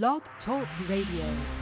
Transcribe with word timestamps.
Blog 0.00 0.22
Talk 0.46 0.66
Radio. 0.88 1.61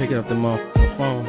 Picking 0.00 0.16
up 0.16 0.26
the 0.30 0.34
phone. 0.96 1.26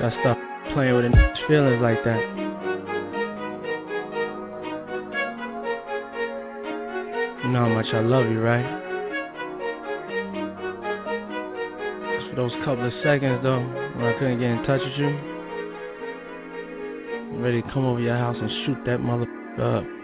That 0.00 0.12
stuff 0.20 0.36
playing 0.74 0.94
with 0.96 1.06
a 1.06 1.34
feelings 1.48 1.80
like 1.80 2.04
that. 2.04 2.20
You 7.42 7.48
know 7.52 7.60
how 7.60 7.68
much 7.70 7.86
I 7.94 8.00
love 8.00 8.26
you, 8.26 8.38
right? 8.42 8.82
Just 12.18 12.28
for 12.28 12.36
those 12.36 12.52
couple 12.66 12.86
of 12.86 12.92
seconds 13.02 13.42
though, 13.42 13.60
when 13.60 14.04
I 14.04 14.12
couldn't 14.18 14.40
get 14.40 14.50
in 14.50 14.62
touch 14.64 14.82
with 14.82 14.98
you, 14.98 15.08
I'm 17.32 17.40
ready 17.40 17.62
to 17.62 17.68
come 17.72 17.86
over 17.86 18.00
your 18.00 18.18
house 18.18 18.36
and 18.38 18.50
shoot 18.66 18.84
that 18.84 18.98
mother 18.98 19.26
up. 19.58 20.03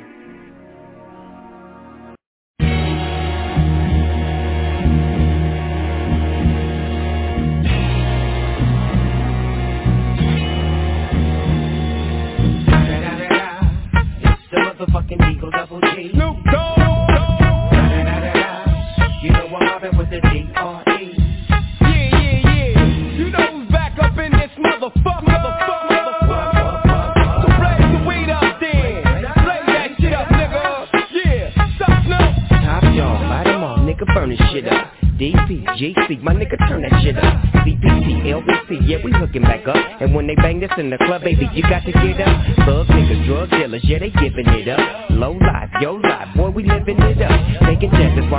this 40.60 40.70
in 40.78 40.90
the 40.90 40.98
club, 40.98 41.22
baby, 41.22 41.48
you 41.54 41.62
got 41.62 41.84
to 41.84 41.92
get 41.92 42.20
up. 42.20 42.66
Thug 42.66 42.86
niggas, 42.88 43.26
drug 43.26 43.50
dealers, 43.50 43.82
yeah, 43.84 43.98
they 43.98 44.10
giving 44.10 44.46
it 44.46 44.68
up. 44.68 45.10
Low 45.10 45.38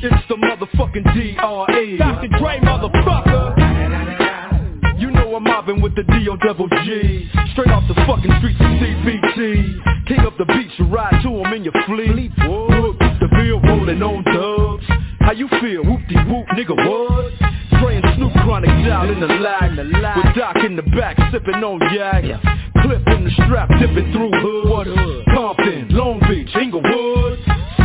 It's 0.00 0.28
the 0.28 0.36
motherfucking 0.36 1.02
DRE. 1.12 1.96
Dr. 1.98 2.28
Dre, 2.38 2.60
motherfucker. 2.62 3.58
You 5.00 5.10
know 5.10 5.34
I'm 5.34 5.42
mobbing 5.42 5.82
with 5.82 5.96
the 5.96 6.04
D.O. 6.04 6.36
Double 6.36 6.68
G. 6.68 7.28
Straight 7.50 7.70
off 7.70 7.82
the 7.88 7.94
fucking 8.06 8.30
streets 8.38 8.60
of 8.60 8.78
CPT. 8.78 10.06
King 10.06 10.20
up 10.20 10.38
the 10.38 10.44
beach, 10.44 10.70
you 10.78 10.84
ride 10.84 11.20
to 11.24 11.28
him 11.28 11.52
in 11.52 11.64
your 11.64 11.74
fleet. 11.84 12.30
Look, 12.38 12.96
the 12.98 13.26
bill 13.26 13.60
rolling 13.60 14.00
on 14.00 14.22
dubs. 14.22 14.86
How 15.18 15.32
you 15.32 15.48
feel? 15.60 15.82
Whoop-de-whoop, 15.82 16.46
nigga, 16.54 16.76
what? 16.78 17.32
Praying 17.82 18.04
Snoop 18.14 18.32
Chronic 18.44 18.70
down 18.86 19.10
in 19.10 19.20
the 19.20 19.26
lag 19.26 19.76
With 19.76 20.34
Doc 20.36 20.56
in 20.64 20.76
the 20.76 20.82
back 20.82 21.16
sipping 21.30 21.62
on 21.62 21.78
yak 21.94 22.24
yeah. 22.24 22.40
Clip 22.82 23.06
in 23.06 23.24
the 23.24 23.30
strap 23.44 23.68
dipping 23.78 24.12
through 24.12 24.30
hood 24.32 25.24
Compton, 25.26 25.88
Long 25.90 26.18
Beach, 26.28 26.50
Inglewood 26.56 27.47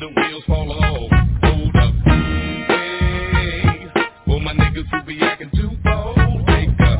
the 0.00 0.08
wheels 0.08 0.44
fall 0.46 0.70
off. 0.70 1.10
Hold 1.42 1.76
up. 1.76 1.94
Hey, 2.68 3.86
for 4.26 4.40
my 4.40 4.52
niggas 4.52 4.88
who 4.90 5.02
be 5.04 5.18
too 5.54 5.70
bold, 5.82 6.46
take 6.46 6.68
a 6.78 6.96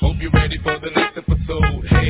Hope 0.00 0.16
you're 0.20 0.30
ready 0.32 0.58
for 0.62 0.78
the 0.78 0.90
next 0.94 1.18
episode. 1.18 1.86
Hey. 1.86 2.08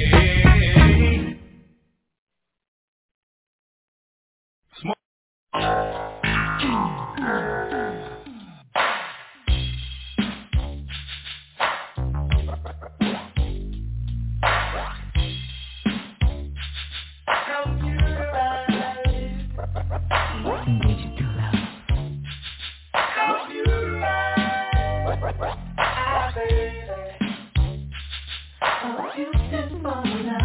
What 28.60 29.18
you 29.18 29.32
did. 29.50 30.37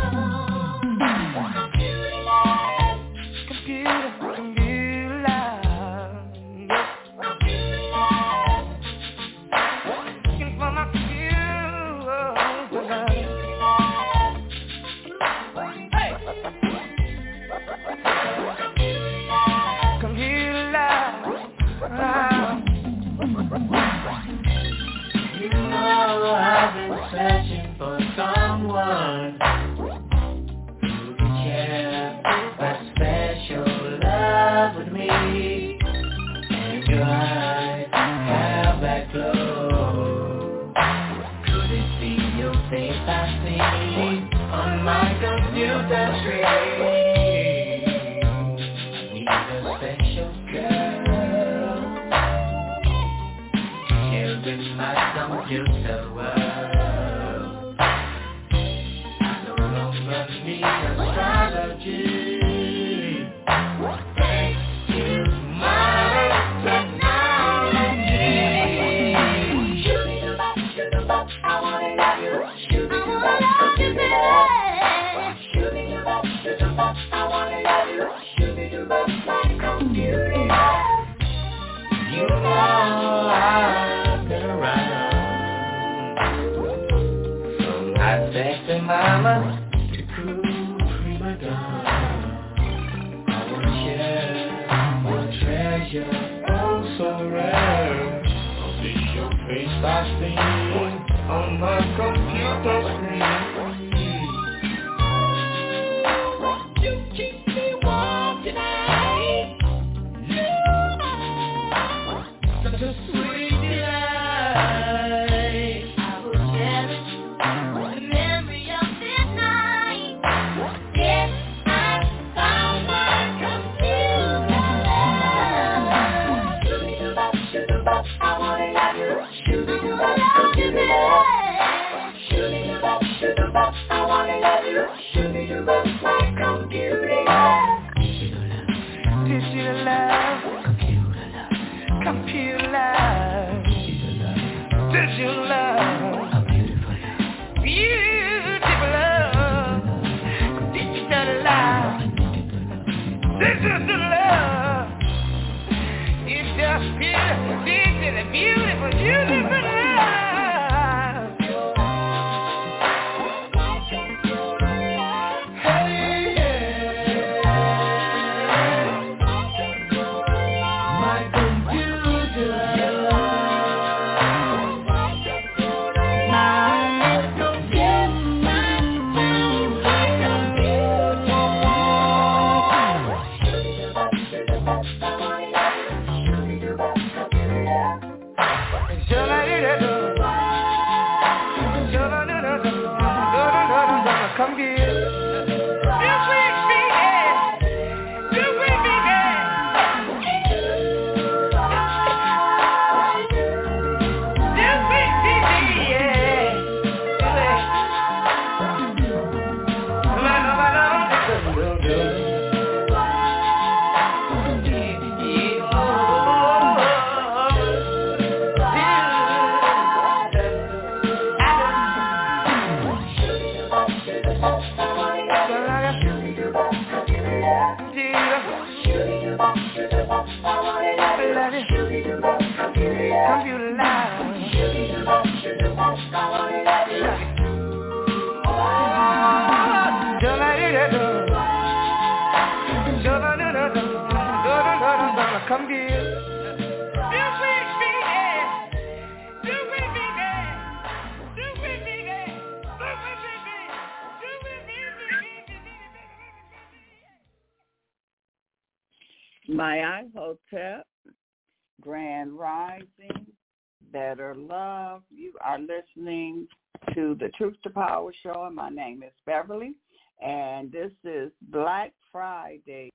Show. 268.24 268.50
My 268.54 268.70
name 268.70 269.04
is 269.04 269.12
Beverly, 269.26 269.74
and 270.22 270.72
this 270.72 270.92
is 271.04 271.32
Black 271.50 271.92
Friday. 272.12 272.90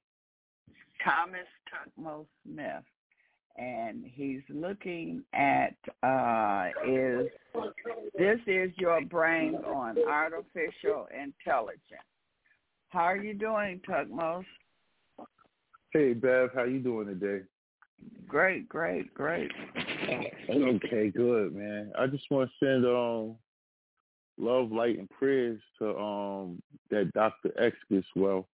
Thomas 1.05 1.47
Tutmose 1.69 2.27
Smith, 2.45 2.83
and 3.57 4.05
he's 4.05 4.41
looking 4.49 5.23
at 5.35 5.75
uh, 6.03 6.71
is 6.87 7.29
this 8.17 8.39
is 8.47 8.71
your 8.77 9.05
brain 9.05 9.57
on 9.67 9.97
artificial 10.09 11.07
intelligence. 11.13 11.83
How 12.89 13.05
are 13.05 13.17
you 13.19 13.35
doing, 13.35 13.81
Tutmose? 13.89 14.45
Hey, 15.93 16.15
Bev, 16.15 16.51
how 16.55 16.65
you 16.65 16.81
doing 16.81 17.07
today? 17.07 17.45
Great, 18.27 18.69
great, 18.69 19.13
great. 19.15 19.51
Okay, 20.51 21.11
good, 21.15 21.55
man. 21.55 21.93
I 21.99 22.07
just 22.07 22.25
want 22.31 22.51
to 22.51 22.67
send 22.67 22.87
um 22.87 23.37
love, 24.39 24.73
light, 24.73 24.99
and 24.99 25.09
prayers 25.11 25.61
to 25.79 25.97
um 25.99 26.63
that 26.91 27.13
Dr. 27.13 27.53
X 27.61 27.77
gets 27.91 28.07
well. 28.15 28.47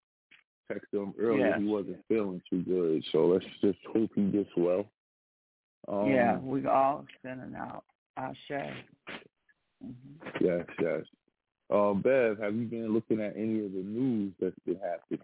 Texted 0.70 1.02
him 1.02 1.14
earlier 1.20 1.54
he 1.58 1.64
wasn't 1.64 2.04
feeling 2.08 2.40
too 2.48 2.62
good, 2.62 3.04
so 3.12 3.26
let's 3.26 3.44
just 3.60 3.78
hope 3.92 4.10
he 4.14 4.22
gets 4.30 4.50
well. 4.56 4.86
Um, 5.88 6.08
yeah, 6.08 6.38
we 6.38 6.64
all 6.66 7.04
sending 7.22 7.54
out 7.56 7.84
our 8.16 8.32
share. 8.48 8.76
Mm-hmm. 9.84 10.44
Yes, 10.44 10.66
yes. 10.80 11.02
Um, 11.70 12.02
Bev, 12.02 12.38
have 12.38 12.54
you 12.54 12.66
been 12.66 12.92
looking 12.92 13.20
at 13.20 13.34
any 13.36 13.64
of 13.64 13.72
the 13.72 13.82
news 13.82 14.32
that's 14.40 14.54
been 14.64 14.78
happening? 14.78 15.20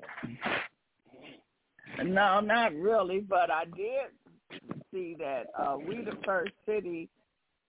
No, 2.04 2.40
not 2.40 2.74
really, 2.74 3.20
but 3.20 3.50
I 3.50 3.64
did 3.64 4.60
see 4.92 5.14
that 5.18 5.46
uh, 5.58 5.76
we 5.76 6.02
the 6.02 6.16
first 6.24 6.52
city, 6.66 7.08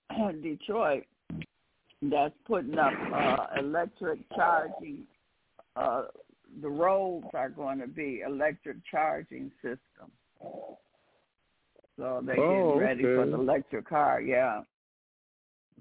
Detroit, 0.41 1.03
that's 2.01 2.33
putting 2.47 2.77
up 2.77 2.93
uh, 3.13 3.47
electric 3.59 4.19
charging. 4.35 5.03
Uh, 5.75 6.03
the 6.61 6.69
roads 6.69 7.27
are 7.33 7.49
going 7.49 7.79
to 7.79 7.87
be 7.87 8.21
electric 8.25 8.77
charging 8.89 9.51
systems. 9.61 10.13
So 11.97 12.21
they're 12.25 12.39
oh, 12.39 12.75
getting 12.75 12.79
ready 12.79 13.05
okay. 13.05 13.15
for 13.15 13.37
the 13.37 13.41
electric 13.41 13.89
car. 13.89 14.21
Yeah. 14.21 14.61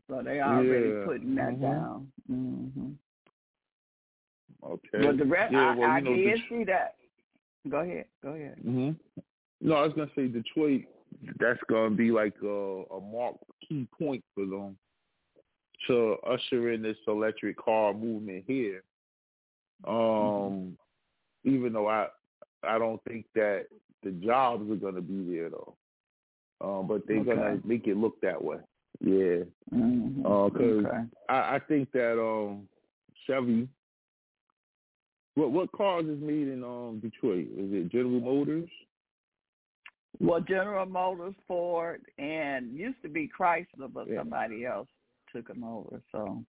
So 0.08 0.22
they 0.24 0.40
are 0.40 0.58
already 0.58 0.88
yeah. 0.88 1.04
putting 1.06 1.34
that 1.36 1.52
mm-hmm. 1.52 1.62
down. 1.62 2.08
Mm-hmm. 2.30 2.90
Okay. 4.64 5.06
But 5.06 5.18
the 5.18 5.24
rest, 5.24 5.52
yeah, 5.52 5.70
I, 5.70 5.76
well, 5.76 5.90
I 5.90 6.00
know, 6.00 6.14
did 6.14 6.24
Det- 6.24 6.44
see 6.48 6.64
that. 6.64 6.96
Go 7.68 7.78
ahead. 7.78 8.06
Go 8.22 8.30
ahead. 8.30 8.56
hmm 8.62 8.90
No, 9.60 9.74
I 9.74 9.82
was 9.82 9.92
gonna 9.92 10.10
say 10.16 10.26
Detroit. 10.26 10.82
That's 11.38 11.60
gonna 11.68 11.94
be 11.94 12.10
like 12.10 12.34
a, 12.42 12.46
a 12.46 13.00
mark 13.00 13.36
key 13.66 13.86
point 13.98 14.24
for 14.34 14.46
them 14.46 14.76
to 15.86 16.16
usher 16.26 16.72
in 16.72 16.82
this 16.82 16.96
electric 17.06 17.56
car 17.56 17.94
movement 17.94 18.44
here. 18.46 18.82
Um, 19.86 20.76
even 21.44 21.72
though 21.72 21.88
I 21.88 22.08
I 22.64 22.78
don't 22.78 23.02
think 23.04 23.26
that 23.34 23.66
the 24.02 24.10
jobs 24.10 24.68
are 24.70 24.76
gonna 24.76 25.00
be 25.00 25.24
there 25.34 25.50
though. 25.50 25.74
Um, 26.60 26.88
but 26.88 27.06
they're 27.06 27.18
Okay. 27.18 27.34
gonna 27.34 27.60
make 27.64 27.86
it 27.86 27.96
look 27.96 28.20
that 28.20 28.42
way. 28.42 28.58
Yeah. 29.00 29.44
Mhm. 29.72 30.20
Uh 30.24 30.50
'cause 30.50 30.84
okay. 30.86 31.04
I, 31.28 31.56
I 31.56 31.58
think 31.60 31.92
that 31.92 32.20
um 32.20 32.68
Chevy 33.26 33.68
what 35.34 35.52
what 35.52 35.70
cars 35.72 36.06
is 36.06 36.20
made 36.20 36.48
in 36.48 36.64
um 36.64 36.98
Detroit? 37.00 37.46
Is 37.56 37.72
it 37.72 37.88
General 37.90 38.20
Motors? 38.20 38.68
Well, 40.20 40.40
General 40.40 40.86
Motors, 40.86 41.36
Ford, 41.46 42.02
and 42.18 42.72
used 42.76 43.00
to 43.02 43.08
be 43.08 43.30
Chrysler, 43.38 43.92
but 43.92 44.08
Yeah. 44.08 44.18
somebody 44.18 44.66
else 44.66 44.88
took 45.34 45.48
them 45.48 45.64
over. 45.64 46.00
So 46.12 46.44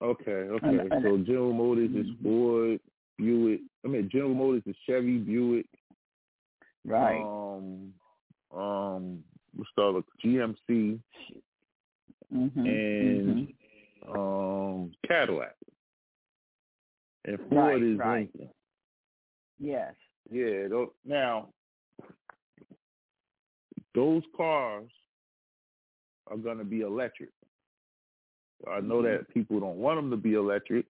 Okay, 0.00 0.30
okay. 0.30 0.68
And- 0.68 0.92
and- 0.92 1.02
so 1.02 1.18
General 1.18 1.52
Motors 1.52 1.90
is 1.90 2.06
Mhm. 2.06 2.22
Ford, 2.22 2.80
Buick. 3.16 3.60
I 3.84 3.88
mean 3.88 4.08
General 4.08 4.34
Motors 4.34 4.62
is 4.66 4.76
Chevy, 4.86 5.18
Buick, 5.18 5.66
right. 6.84 7.20
um 7.20 7.94
um 8.52 9.24
what's 9.54 9.70
the 9.76 9.82
other 9.82 10.02
GMC 10.24 11.00
hmm 12.30 12.66
and 12.66 13.54
um 14.08 14.92
Cadillac. 15.06 15.56
And 17.24 17.38
Ford 17.40 17.50
Right, 17.52 17.82
is 17.82 17.98
right. 17.98 18.34
Lincoln. 18.34 18.54
Yes. 19.58 19.94
Yeah. 20.30 20.68
tho- 20.68 20.94
Now, 21.04 21.52
those 23.94 24.22
cars 24.36 24.90
are 26.28 26.36
going 26.36 26.58
to 26.58 26.64
be 26.64 26.82
electric. 26.82 27.30
I 28.66 28.80
know 28.80 29.02
that 29.02 29.32
people 29.32 29.60
don't 29.60 29.76
want 29.76 29.98
them 29.98 30.10
to 30.10 30.16
be 30.16 30.34
electric, 30.34 30.86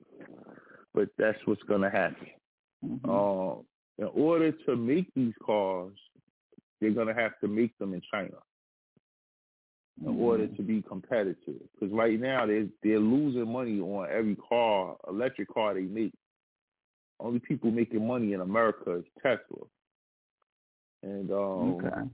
but 0.95 1.09
that's 1.19 1.39
what's 1.45 1.63
going 1.65 1.83
to 1.83 1.91
happen. 1.91 2.29
Mhm. 2.85 3.01
Uh, 3.05 3.63
in 3.99 4.07
order 4.15 4.53
to 4.53 4.77
make 4.77 5.13
these 5.15 5.35
cars, 5.45 5.93
they're 6.81 6.93
going 6.93 7.09
to 7.09 7.15
have 7.15 7.39
to 7.41 7.49
make 7.49 7.77
them 7.79 7.93
in 7.95 8.01
China 8.13 8.37
in 10.05 10.21
order 10.21 10.47
to 10.47 10.63
be 10.63 10.83
competitive. 10.83 11.61
Because 11.75 11.93
right 11.93 12.19
now 12.21 12.47
they're 12.47 12.69
they're 12.83 13.01
losing 13.01 13.51
money 13.51 13.81
on 13.81 14.09
every 14.11 14.37
car, 14.37 14.97
electric 15.09 15.53
car 15.53 15.75
they 15.75 15.83
make. 15.83 16.15
Only 17.21 17.41
people 17.41 17.71
making 17.71 18.07
money 18.07 18.33
in 18.33 18.41
America 18.41 18.99
is 18.99 19.05
Tesla, 19.21 19.67
and 21.03 21.31
um, 21.33 21.75
okay. 21.75 22.09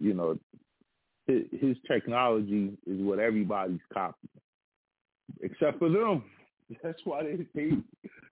you 0.00 0.14
know 0.14 0.38
his, 1.26 1.42
his 1.60 1.76
technology 1.86 2.72
is 2.86 3.00
what 3.02 3.18
everybody's 3.18 3.80
copying, 3.92 4.30
except 5.42 5.78
for 5.78 5.88
them. 5.88 6.24
That's 6.82 7.00
why 7.04 7.22
they, 7.22 7.46
they 7.54 7.70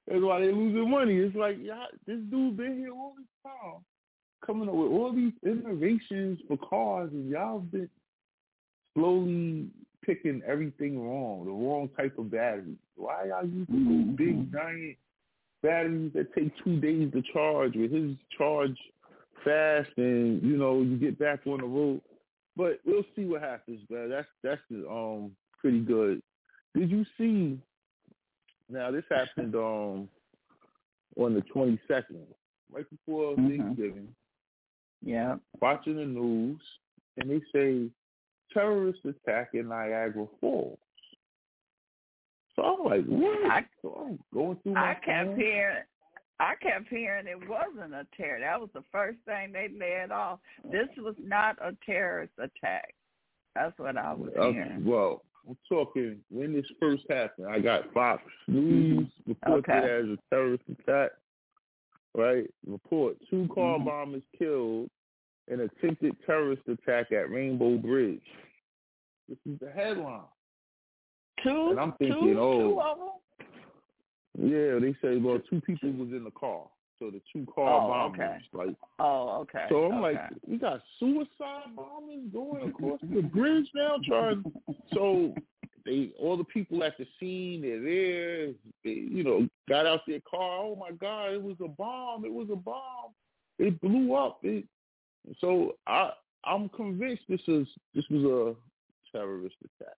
that's 0.09 0.21
why 0.23 0.41
they're 0.41 0.53
losing 0.53 0.91
money. 0.91 1.15
It's 1.15 1.37
like 1.37 1.57
yeah, 1.63 1.85
this 2.07 2.19
dude 2.31 2.57
been 2.57 2.79
here 2.79 2.93
all 2.93 3.15
this 3.17 3.27
time, 3.45 3.81
coming 4.45 4.69
up 4.69 4.75
with 4.75 4.91
all 4.91 5.13
these 5.15 5.33
innovations 5.47 6.41
for 6.49 6.57
cars, 6.59 7.11
and 7.13 7.31
y'all 7.31 7.61
been 7.61 7.89
slowly 8.95 9.69
picking 10.05 10.43
everything 10.47 11.01
wrong, 11.01 11.45
the 11.45 11.51
wrong 11.51 11.89
type 11.97 12.19
of 12.19 12.31
battery. 12.31 12.77
Why 12.97 13.23
are 13.23 13.27
y'all 13.29 13.47
using 13.47 13.67
Mhm. 13.67 14.17
big 14.17 14.53
giant 14.53 14.97
batteries 15.63 16.13
that 16.13 16.33
take 16.35 16.55
two 16.59 16.79
days 16.81 17.11
to 17.13 17.23
charge 17.33 17.75
with 17.75 17.91
his 17.91 18.17
charge 18.37 18.79
fast 19.45 19.91
and 19.97 20.43
you 20.43 20.57
know, 20.57 20.83
you 20.83 20.97
get 20.97 21.19
back 21.19 21.47
on 21.47 21.61
the 21.61 21.67
road. 21.67 22.01
But 22.57 22.81
we'll 22.85 23.05
see 23.17 23.25
what 23.25 23.43
happens, 23.43 23.89
man. 23.89 24.11
That's 24.11 24.29
that's 24.43 24.63
um 24.71 25.35
pretty 25.59 25.81
good. 25.81 26.23
Did 26.77 26.91
you 26.91 27.05
see 27.19 27.59
now 28.69 28.91
this 28.91 29.05
happened 29.11 29.55
um 29.55 30.09
on 31.17 31.35
the 31.35 31.43
twenty 31.53 31.79
second, 31.87 32.27
right 32.73 32.89
before 32.91 33.37
Mhm. 33.37 33.57
Thanksgiving 33.59 34.15
Yeah. 35.03 35.37
watching 35.61 35.97
the 35.97 36.07
news, 36.07 36.61
and 37.19 37.31
they 37.31 37.41
say 37.53 37.91
terrorist 38.53 39.05
attack 39.05 39.51
in 39.55 39.69
Niagara 39.69 40.27
Falls. 40.41 40.79
So 42.57 42.63
I'm 42.63 42.85
like, 42.85 43.05
what? 43.07 43.51
I- 43.51 43.69
so 43.83 43.95
I'm 43.95 44.19
going 44.33 44.57
through 44.61 44.73
my 44.73 44.91
I 44.91 44.95
kept 44.95 45.27
phone. 45.29 45.37
hearing. 45.39 45.85
I 46.41 46.55
kept 46.57 46.89
hearing 46.89 47.27
it 47.29 47.49
wasn't 47.49 47.95
a 47.95 48.05
terror. 48.17 48.41
That 48.41 48.61
was 48.61 48.71
the 48.73 48.83
first 48.91 49.19
thing 49.21 49.53
they 49.53 49.69
led 49.69 50.11
off. 50.11 50.41
This 50.65 50.89
was 50.97 51.15
not 51.19 51.57
a 51.61 51.77
terrorist 51.87 52.33
attack. 52.39 52.95
That's 53.55 53.77
what 53.79 53.97
I 53.97 54.13
was 54.15 54.35
Uh, 54.37 54.51
hearing. 54.53 54.85
well, 54.85 55.25
I'm 55.49 55.57
talking 55.69 56.21
when 56.31 56.53
this 56.55 56.65
first 56.81 57.05
happened. 57.11 57.49
I 57.49 57.59
got 57.61 57.93
Fox 57.93 58.23
News 58.49 59.09
reported 59.27 59.71
Okay. 59.71 59.79
as 59.79 60.07
a 60.07 60.19
terrorist 60.31 60.65
attack. 60.71 61.11
Right? 62.15 62.49
Report 62.67 63.17
two 63.29 63.49
car 63.49 63.79
Mhm. 63.79 63.85
bombers 63.85 64.23
killed 64.39 64.89
in 65.49 65.61
attempted 65.61 66.17
terrorist 66.25 66.67
attack 66.69 67.13
at 67.13 67.29
Rainbow 67.31 67.77
Bridge. 67.77 68.25
This 69.29 69.39
is 69.47 69.59
the 69.59 69.71
headline. 69.71 70.29
Two, 71.43 71.71
And 71.71 71.81
I'm 71.81 71.93
thinking, 71.95 72.35
two, 72.35 72.41
oh, 72.41 72.71
two 72.71 72.81
of 72.81 72.99
them. 72.99 73.09
Yeah, 74.51 74.79
they 74.79 74.95
say 75.03 75.17
well 75.19 75.41
two 75.41 75.61
people 75.61 75.91
was 75.93 76.13
in 76.13 76.25
the 76.25 76.31
car. 76.31 76.69
So 76.99 77.11
the 77.11 77.21
two 77.33 77.47
car 77.53 77.83
Oh, 77.83 77.89
bombers. 77.89 78.43
okay. 78.53 78.67
Like 78.69 78.77
Oh, 78.99 79.41
okay. 79.43 79.67
so 79.69 79.87
I'm 79.87 80.05
okay. 80.05 80.15
like, 80.15 80.31
we 80.47 80.57
got 80.59 80.81
suicide 80.99 81.75
bombers 81.75 82.31
going 82.33 82.69
across 82.69 83.01
the 83.03 83.23
bridge 83.23 83.67
now 83.75 83.97
trying 84.05 84.45
so 84.95 85.35
they 85.85 86.13
all 86.19 86.37
the 86.37 86.45
people 86.45 86.83
at 86.83 86.97
the 86.99 87.07
scene, 87.21 87.63
they're 87.63 87.81
there, 87.81 88.53
they, 88.85 88.91
you 88.91 89.23
know, 89.25 89.47
got 89.69 89.87
out 89.87 90.01
their 90.07 90.21
car, 90.21 90.61
oh 90.61 90.77
my 90.77 90.93
God, 90.93 91.33
it 91.33 91.43
was 91.43 91.57
a 91.63 91.69
bomb, 91.69 92.25
it 92.25 92.33
was 92.33 92.49
a 92.51 92.57
bomb. 92.57 93.13
It 93.59 93.81
blew 93.81 94.15
up. 94.15 94.41
It 94.43 94.65
so 95.41 95.77
I 95.87 96.11
I'm 96.45 96.69
convinced 96.71 97.23
this 97.29 97.41
is 97.49 97.67
this 97.95 98.05
was 98.11 98.25
a 98.25 99.17
terrorist 99.17 99.57
attack 99.65 99.95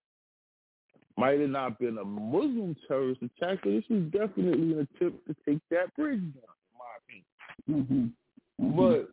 might 1.16 1.40
have 1.40 1.50
not 1.50 1.78
been 1.78 1.98
a 1.98 2.04
Muslim 2.04 2.76
terrorist 2.86 3.22
attack, 3.22 3.58
but 3.62 3.70
this 3.70 3.84
is 3.88 4.04
definitely 4.12 4.72
an 4.74 4.80
attempt 4.94 5.26
to 5.26 5.34
take 5.48 5.60
that 5.70 5.94
bridge 5.94 6.20
down, 6.20 6.55
in 7.66 7.74
my 7.74 7.80
opinion. 7.80 8.14
hmm 8.58 8.76
But 8.76 9.10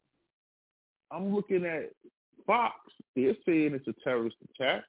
I'm 1.11 1.33
looking 1.33 1.65
at 1.65 1.91
Fox, 2.45 2.75
they're 3.15 3.35
saying 3.45 3.73
it's 3.73 3.87
a 3.87 3.93
terrorist 4.03 4.37
attack. 4.55 4.83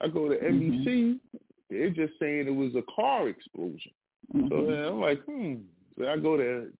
I 0.00 0.08
go 0.08 0.28
to 0.28 0.36
NBC, 0.36 1.18
they're 1.70 1.90
just 1.90 2.12
saying 2.20 2.46
it 2.46 2.54
was 2.54 2.74
a 2.74 2.82
car 2.94 3.28
explosion. 3.28 3.92
Mm-hmm. 4.34 4.48
So 4.48 4.66
then 4.66 4.84
I'm 4.84 5.00
like, 5.00 5.24
hmm. 5.24 5.54
So 5.98 6.06
I 6.06 6.16
go 6.18 6.36
to 6.36 6.70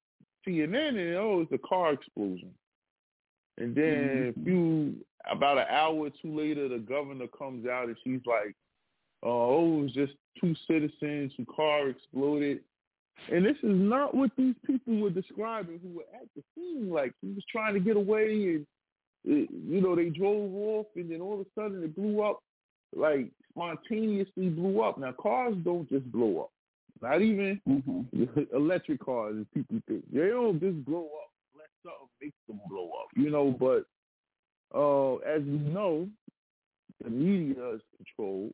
CNN 0.46 0.88
and 0.88 1.16
oh, 1.16 1.40
it's 1.40 1.52
a 1.52 1.68
car 1.68 1.92
explosion. 1.92 2.50
And 3.58 3.74
then 3.74 4.34
a 4.36 4.44
few 4.44 4.94
about 5.30 5.58
an 5.58 5.66
hour 5.70 5.94
or 5.94 6.10
two 6.10 6.36
later, 6.36 6.68
the 6.68 6.78
governor 6.78 7.26
comes 7.26 7.66
out 7.66 7.86
and 7.86 7.96
she's 8.04 8.20
like, 8.26 8.54
"Oh, 9.22 9.78
it 9.78 9.82
was 9.82 9.92
just 9.92 10.12
two 10.40 10.54
citizens 10.66 11.32
whose 11.36 11.46
car 11.54 11.88
exploded." 11.88 12.60
And 13.32 13.44
this 13.44 13.56
is 13.62 13.74
not 13.74 14.14
what 14.14 14.30
these 14.36 14.54
people 14.64 14.98
were 14.98 15.10
describing 15.10 15.80
who 15.82 15.96
were 15.96 16.04
at 16.14 16.28
the 16.36 16.42
scene. 16.54 16.90
Like 16.90 17.12
he 17.22 17.28
was 17.28 17.44
trying 17.50 17.74
to 17.74 17.80
get 17.80 17.96
away, 17.96 18.54
and 18.54 18.66
it, 19.24 19.50
you 19.50 19.80
know 19.80 19.96
they 19.96 20.10
drove 20.10 20.54
off, 20.54 20.86
and 20.94 21.10
then 21.10 21.20
all 21.20 21.34
of 21.34 21.40
a 21.40 21.60
sudden 21.60 21.82
it 21.82 21.96
blew 21.96 22.22
up, 22.22 22.40
like 22.94 23.30
spontaneously 23.50 24.48
blew 24.50 24.80
up. 24.82 24.98
Now 24.98 25.12
cars 25.12 25.54
don't 25.64 25.88
just 25.88 26.10
blow 26.12 26.42
up. 26.42 26.50
Not 27.02 27.20
even 27.20 27.60
hmm 27.66 28.02
electric 28.54 29.04
cars, 29.04 29.36
as 29.40 29.46
people 29.52 29.80
think. 29.88 30.04
They 30.12 30.28
don't 30.28 30.60
just 30.60 30.84
blow 30.84 31.04
up. 31.04 31.30
Let 31.56 31.68
something 31.82 32.08
make 32.22 32.34
them 32.46 32.60
blow 32.68 32.90
up, 33.00 33.08
you 33.16 33.30
know. 33.30 33.50
But 33.50 33.86
uh, 34.78 35.16
as 35.16 35.42
we 35.42 35.58
know, 35.58 36.08
the 37.02 37.10
media 37.10 37.74
is 37.74 37.80
controlled. 37.96 38.52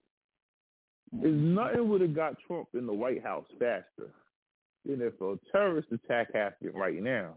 There's 1.13 1.35
nothing 1.35 1.91
would 1.91 2.01
have 2.01 2.15
got 2.15 2.37
Trump 2.47 2.69
in 2.73 2.87
the 2.87 2.93
White 2.93 3.23
House 3.23 3.45
faster 3.59 4.11
than 4.87 5.01
if 5.01 5.21
a 5.21 5.39
terrorist 5.51 5.89
attack 5.93 6.35
happened 6.35 6.73
right 6.75 7.03
now. 7.03 7.35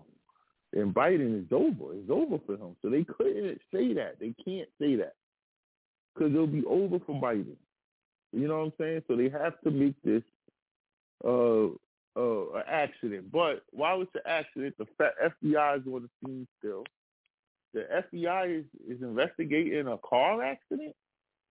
Then 0.74 0.94
Biden 0.94 1.42
is 1.42 1.52
over. 1.52 1.94
It's 1.94 2.10
over 2.10 2.38
for 2.46 2.54
him. 2.54 2.76
So 2.82 2.90
they 2.90 3.04
couldn't 3.04 3.62
say 3.74 3.94
that. 3.94 4.20
They 4.20 4.34
can't 4.44 4.70
say 4.80 4.96
that 4.96 5.14
because 6.14 6.34
it'll 6.34 6.48
be 6.48 6.66
over 6.66 7.00
for 7.06 7.20
Biden. 7.22 7.56
You 8.32 8.48
know 8.48 8.58
what 8.58 8.66
I'm 8.66 8.74
saying? 8.78 9.04
So 9.08 9.16
they 9.16 9.30
have 9.30 9.60
to 9.62 9.72
make 9.72 9.96
this 10.04 10.24
uh, 11.24 11.68
uh, 12.18 12.60
accident. 12.68 13.32
But 13.32 13.64
while 13.72 14.02
it's 14.02 14.16
an 14.16 14.22
accident, 14.26 14.76
the 14.78 14.88
FBI 15.00 15.80
is 15.80 15.88
on 15.88 16.04
the 16.04 16.10
scene 16.26 16.48
still. 16.60 16.84
The 17.74 17.86
FBI 18.14 18.60
is, 18.60 18.66
is 18.88 19.02
investigating 19.02 19.88
a 19.88 19.98
car 19.98 20.44
accident. 20.44 20.96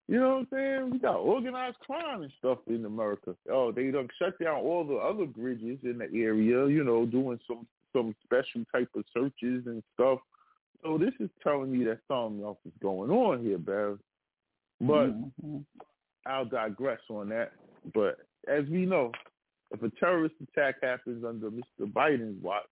You 0.06 0.20
know 0.20 0.28
what 0.28 0.36
I'm 0.36 0.48
saying? 0.52 0.90
We 0.90 0.98
got 0.98 1.16
organized 1.16 1.78
crime 1.80 2.22
and 2.22 2.32
stuff 2.38 2.58
in 2.66 2.84
America. 2.84 3.34
Oh, 3.50 3.72
they 3.72 3.90
done 3.90 4.08
shut 4.18 4.38
down 4.38 4.56
all 4.56 4.84
the 4.84 4.96
other 4.96 5.24
bridges 5.24 5.78
in 5.82 5.98
the 5.98 6.04
area, 6.04 6.66
you 6.66 6.84
know, 6.84 7.06
doing 7.06 7.40
some 7.46 7.66
some 7.92 8.14
special 8.24 8.64
type 8.72 8.90
of 8.96 9.04
searches 9.14 9.66
and 9.66 9.82
stuff. 9.94 10.18
So 10.82 10.98
this 10.98 11.14
is 11.20 11.30
telling 11.42 11.72
me 11.72 11.84
that 11.84 12.00
something 12.08 12.44
else 12.44 12.58
is 12.66 12.72
going 12.82 13.10
on 13.10 13.42
here, 13.42 13.56
Barry. 13.56 13.96
But 14.80 15.12
Mhm. 15.42 15.64
I'll 16.26 16.44
digress 16.44 17.00
on 17.08 17.28
that. 17.30 17.52
But 17.94 18.26
as 18.46 18.68
we 18.68 18.84
know, 18.84 19.12
if 19.70 19.82
a 19.82 19.90
terrorist 19.90 20.34
attack 20.40 20.82
happens 20.82 21.24
under 21.24 21.50
Mr. 21.50 21.90
Biden's 21.90 22.42
watch, 22.42 22.68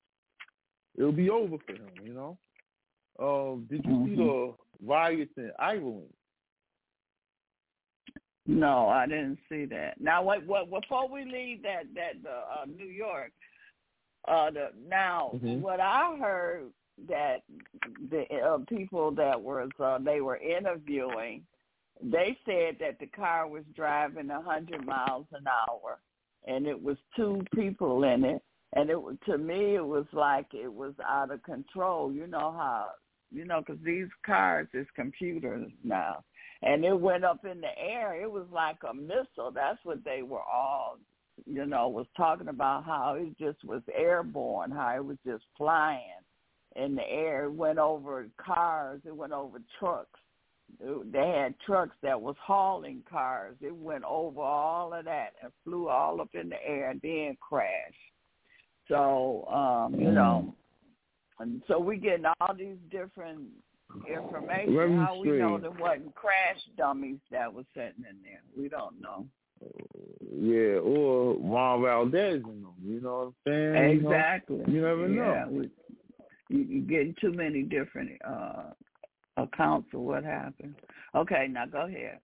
it'll 0.96 1.12
be 1.12 1.30
over 1.30 1.56
for 1.58 1.72
him. 1.72 1.90
You 2.02 2.12
know. 2.12 2.38
Um, 3.18 3.66
did 3.70 3.84
you 3.84 3.92
mm-hmm. 3.92 4.08
see 4.08 4.16
the 4.16 4.54
riots 4.84 5.32
in 5.36 5.52
Ireland? 5.58 6.12
No, 8.46 8.88
I 8.88 9.06
didn't 9.06 9.38
see 9.48 9.66
that. 9.66 10.00
Now, 10.00 10.22
what? 10.22 10.44
What? 10.46 10.68
Before 10.70 11.08
we 11.08 11.24
leave 11.24 11.62
that 11.62 11.84
that 11.94 12.28
uh, 12.28 12.64
New 12.66 12.86
York, 12.88 13.30
uh, 14.26 14.50
the, 14.50 14.68
now 14.88 15.30
mm-hmm. 15.34 15.60
what 15.60 15.78
I 15.78 16.16
heard 16.18 16.64
that 17.08 17.38
the 18.10 18.24
uh, 18.44 18.58
people 18.68 19.12
that 19.12 19.40
was 19.40 19.70
uh, 19.78 19.98
they 19.98 20.20
were 20.20 20.38
interviewing, 20.38 21.42
they 22.02 22.36
said 22.44 22.76
that 22.80 22.98
the 22.98 23.06
car 23.06 23.48
was 23.48 23.62
driving 23.76 24.30
a 24.30 24.42
hundred 24.42 24.84
miles 24.84 25.26
an 25.32 25.44
hour, 25.46 25.98
and 26.46 26.66
it 26.66 26.80
was 26.80 26.96
two 27.14 27.42
people 27.54 28.02
in 28.02 28.24
it, 28.24 28.42
and 28.74 28.90
it 28.90 28.98
to 29.26 29.38
me 29.38 29.76
it 29.76 29.86
was 29.86 30.06
like 30.12 30.46
it 30.52 30.72
was 30.72 30.94
out 31.06 31.30
of 31.30 31.42
control. 31.44 32.12
You 32.12 32.26
know 32.26 32.52
how 32.52 32.88
you 33.30 33.44
know 33.44 33.60
because 33.60 33.82
these 33.84 34.08
cars 34.26 34.66
is 34.74 34.86
computers 34.96 35.70
now, 35.84 36.24
and 36.62 36.84
it 36.84 36.98
went 36.98 37.24
up 37.24 37.44
in 37.44 37.60
the 37.60 37.78
air. 37.78 38.20
It 38.20 38.30
was 38.30 38.46
like 38.52 38.78
a 38.88 38.94
missile. 38.94 39.50
That's 39.54 39.78
what 39.84 40.04
they 40.04 40.22
were 40.22 40.42
all 40.42 40.98
you 41.46 41.66
know, 41.66 41.88
was 41.88 42.06
talking 42.16 42.48
about 42.48 42.84
how 42.84 43.16
it 43.18 43.38
just 43.38 43.64
was 43.64 43.82
airborne, 43.94 44.70
how 44.70 44.94
it 44.96 45.04
was 45.04 45.16
just 45.26 45.44
flying 45.56 46.00
in 46.76 46.94
the 46.94 47.02
air. 47.02 47.44
It 47.44 47.52
went 47.52 47.78
over 47.78 48.26
cars. 48.44 49.00
It 49.04 49.14
went 49.14 49.32
over 49.32 49.58
trucks. 49.78 50.20
They 50.80 51.42
had 51.42 51.54
trucks 51.66 51.96
that 52.02 52.20
was 52.20 52.36
hauling 52.40 53.02
cars. 53.10 53.56
It 53.60 53.74
went 53.74 54.04
over 54.04 54.40
all 54.40 54.94
of 54.94 55.04
that 55.04 55.32
and 55.42 55.52
flew 55.64 55.88
all 55.88 56.20
up 56.20 56.30
in 56.34 56.48
the 56.48 56.64
air 56.64 56.90
and 56.90 57.00
then 57.02 57.36
crashed. 57.40 57.94
So, 58.88 59.46
um, 59.46 60.00
you 60.00 60.10
know, 60.10 60.54
and 61.38 61.62
so 61.68 61.78
we 61.78 61.98
getting 61.98 62.24
all 62.40 62.54
these 62.54 62.76
different 62.90 63.42
information. 64.08 64.98
How 64.98 65.18
we 65.18 65.32
know 65.32 65.58
there 65.58 65.70
wasn't 65.70 66.14
crash 66.14 66.60
dummies 66.76 67.18
that 67.30 67.52
was 67.52 67.64
sitting 67.74 68.04
in 68.08 68.16
there? 68.22 68.42
We 68.56 68.68
don't 68.68 69.00
know. 69.00 69.26
Yeah, 70.34 70.80
or 70.80 71.34
Juan 71.34 71.82
Valdez 71.82 72.42
in 72.44 72.62
them. 72.62 72.74
You 72.84 73.00
know 73.00 73.34
what 73.44 73.52
I'm 73.52 73.74
saying? 73.74 74.00
Exactly. 74.00 74.62
You, 74.66 74.80
know, 74.80 74.96
you 74.96 75.08
never 75.08 75.08
yeah, 75.08 75.44
know. 75.44 75.48
We, 75.50 75.70
you, 76.48 76.64
you 76.64 76.80
get 76.80 77.16
too 77.18 77.32
many 77.32 77.62
different 77.62 78.10
uh 78.28 78.70
accounts 79.36 79.88
of 79.94 80.00
what 80.00 80.24
happened. 80.24 80.74
Okay, 81.14 81.46
now 81.50 81.66
go 81.66 81.86
ahead. 81.86 82.18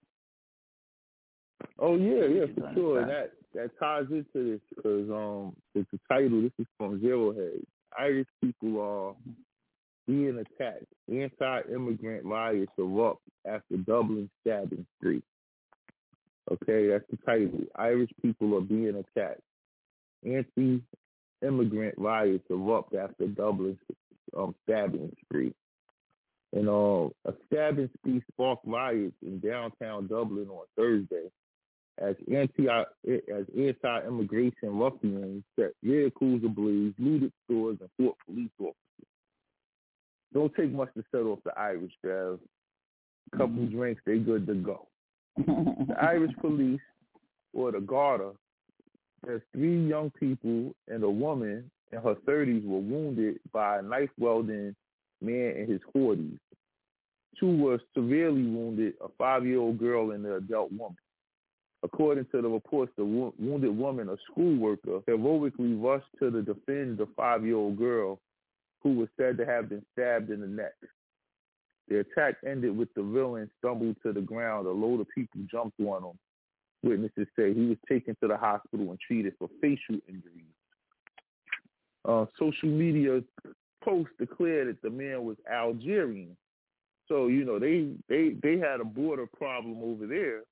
Oh 1.78 1.96
yeah, 1.96 2.26
yeah, 2.26 2.46
for 2.56 2.72
sure. 2.74 3.06
That 3.06 3.32
that 3.54 3.70
ties 3.78 4.06
into 4.10 4.52
this 4.52 4.60
because 4.74 5.08
um, 5.10 5.54
it's 5.74 5.90
the 5.92 5.98
title. 6.08 6.42
This 6.42 6.52
is 6.58 6.66
from 6.76 7.00
Zero 7.00 7.32
Hedge. 7.32 7.64
Irish 7.98 8.26
people 8.42 8.80
are 8.80 9.14
being 10.08 10.38
attacked. 10.38 10.86
Anti-immigrant 11.08 12.24
riots 12.24 12.72
erupt 12.78 13.22
after 13.46 13.76
Dublin 13.76 14.28
stabbing 14.40 14.86
spree. 14.96 15.22
Okay, 16.50 16.88
that's 16.88 17.04
the 17.10 17.18
title. 17.26 17.60
Irish 17.76 18.10
people 18.22 18.56
are 18.56 18.62
being 18.62 18.96
attacked. 18.96 19.42
Anti-immigrant 20.24 21.94
riots 21.98 22.44
erupt 22.48 22.94
after 22.94 23.26
Dublin 23.26 23.78
um, 24.36 24.54
stabbing 24.64 25.14
spree. 25.24 25.52
And 26.54 26.68
uh, 26.68 27.10
a 27.26 27.34
stabbing 27.46 27.90
spree 27.98 28.22
sparked 28.32 28.66
riots 28.66 29.16
in 29.22 29.38
downtown 29.40 30.06
Dublin 30.06 30.48
on 30.48 30.64
Thursday 30.76 31.28
as 32.00 32.14
anti 32.32 32.68
as 32.68 33.44
anti-immigration 33.56 34.78
ruffians 34.78 35.42
set 35.58 35.72
vehicles 35.82 36.42
ablaze, 36.44 36.94
looted 36.98 37.32
stores, 37.44 37.78
and 37.80 37.90
fought 37.98 38.16
police 38.26 38.50
officers. 38.58 38.87
Don't 40.34 40.54
take 40.54 40.72
much 40.72 40.92
to 40.94 41.04
set 41.10 41.22
off 41.22 41.38
the 41.44 41.58
Irish, 41.58 41.92
Bev. 42.02 42.38
A 43.32 43.36
couple 43.36 43.48
mm-hmm. 43.48 43.76
drinks, 43.76 44.02
they 44.06 44.18
good 44.18 44.46
to 44.46 44.54
go 44.54 44.88
the 45.46 45.94
Irish 46.02 46.32
police 46.40 46.80
or 47.54 47.72
the 47.72 47.80
Garda, 47.80 48.32
there's 49.24 49.42
three 49.52 49.86
young 49.86 50.10
people 50.18 50.74
and 50.88 51.02
a 51.02 51.10
woman 51.10 51.70
in 51.92 52.00
her 52.00 52.14
30s 52.26 52.64
were 52.66 52.78
wounded 52.78 53.38
by 53.52 53.78
a 53.78 53.82
knife 53.82 54.10
welding 54.18 54.74
man 55.20 55.56
in 55.56 55.66
his 55.66 55.80
40s. 55.94 56.38
Two 57.38 57.56
were 57.56 57.80
severely 57.94 58.42
wounded, 58.42 58.94
a 59.02 59.08
five-year-old 59.16 59.78
girl 59.78 60.10
and 60.10 60.24
an 60.24 60.32
adult 60.32 60.72
woman. 60.72 60.96
According 61.84 62.26
to 62.32 62.42
the 62.42 62.48
reports, 62.48 62.92
the 62.96 63.04
wo- 63.04 63.34
wounded 63.38 63.76
woman, 63.76 64.08
a 64.08 64.16
school 64.30 64.56
worker, 64.56 65.00
heroically 65.06 65.74
rushed 65.74 66.08
to 66.18 66.30
the 66.30 66.42
defend 66.42 66.98
the 66.98 67.06
five-year-old 67.16 67.78
girl 67.78 68.18
who 68.82 68.94
was 68.94 69.08
said 69.16 69.36
to 69.38 69.46
have 69.46 69.68
been 69.68 69.84
stabbed 69.92 70.30
in 70.30 70.40
the 70.40 70.46
neck. 70.46 70.74
The 71.88 72.00
attack 72.00 72.36
ended 72.46 72.76
with 72.76 72.92
the 72.94 73.02
villain 73.02 73.50
stumbled 73.58 73.96
to 74.04 74.12
the 74.12 74.20
ground. 74.20 74.66
A 74.66 74.70
load 74.70 75.00
of 75.00 75.06
people 75.14 75.40
jumped 75.50 75.80
on 75.80 76.04
him. 76.04 76.18
Witnesses 76.82 77.26
say 77.36 77.54
he 77.54 77.66
was 77.66 77.78
taken 77.88 78.16
to 78.20 78.28
the 78.28 78.36
hospital 78.36 78.90
and 78.90 78.98
treated 79.00 79.34
for 79.38 79.48
facial 79.60 79.96
injuries. 80.06 80.44
Uh, 82.04 82.26
social 82.38 82.68
media 82.68 83.20
posts 83.82 84.12
declared 84.18 84.68
that 84.68 84.82
the 84.82 84.90
man 84.90 85.24
was 85.24 85.36
Algerian. 85.50 86.36
So 87.08 87.26
you 87.26 87.44
know 87.44 87.58
they 87.58 87.88
they 88.08 88.34
they 88.42 88.58
had 88.58 88.80
a 88.80 88.84
border 88.84 89.26
problem 89.26 89.78
over 89.82 90.06
there, 90.06 90.42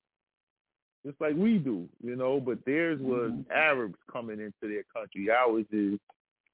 just 1.04 1.20
like 1.20 1.36
we 1.36 1.58
do, 1.58 1.86
you 2.02 2.16
know. 2.16 2.40
But 2.40 2.64
theirs 2.64 2.98
was 3.00 3.30
mm-hmm. 3.30 3.52
Arabs 3.52 3.98
coming 4.10 4.40
into 4.40 4.52
their 4.62 4.84
country. 4.94 5.30
Ours 5.30 5.66
is 5.70 5.98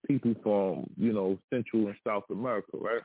people 0.07 0.35
from 0.43 0.91
you 0.97 1.13
know 1.13 1.39
Central 1.51 1.87
and 1.89 1.97
South 2.07 2.25
America, 2.31 2.73
right? 2.75 3.03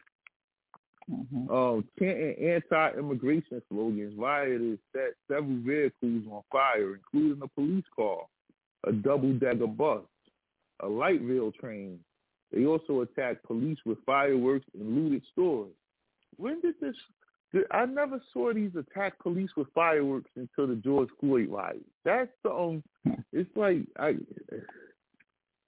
Mm-hmm. 1.10 1.50
Um, 1.50 1.86
anti-immigration 2.02 3.62
slogans, 3.70 4.14
rioters 4.18 4.78
set 4.94 5.14
several 5.30 5.58
vehicles 5.66 6.24
on 6.30 6.42
fire, 6.52 6.96
including 6.96 7.42
a 7.42 7.48
police 7.48 7.86
car, 7.96 8.20
a 8.86 8.92
double-decker 8.92 9.68
bus, 9.68 10.02
a 10.82 10.88
light 10.88 11.22
rail 11.24 11.54
train. 11.54 12.00
They 12.52 12.66
also 12.66 13.02
attacked 13.02 13.46
police 13.46 13.78
with 13.86 14.00
fireworks 14.06 14.66
and 14.74 14.96
looted 14.96 15.24
stores. 15.32 15.72
When 16.36 16.60
did 16.60 16.76
this? 16.82 16.96
I 17.72 17.86
never 17.86 18.22
saw 18.34 18.54
these 18.54 18.72
attack 18.78 19.18
police 19.20 19.50
with 19.56 19.68
fireworks 19.74 20.30
until 20.36 20.68
the 20.68 20.76
George 20.76 21.10
Floyd 21.20 21.48
riot. 21.50 21.86
That's 22.04 22.30
the 22.44 22.52
um. 22.52 22.84
It's 23.32 23.50
like 23.56 23.78
I. 23.98 24.16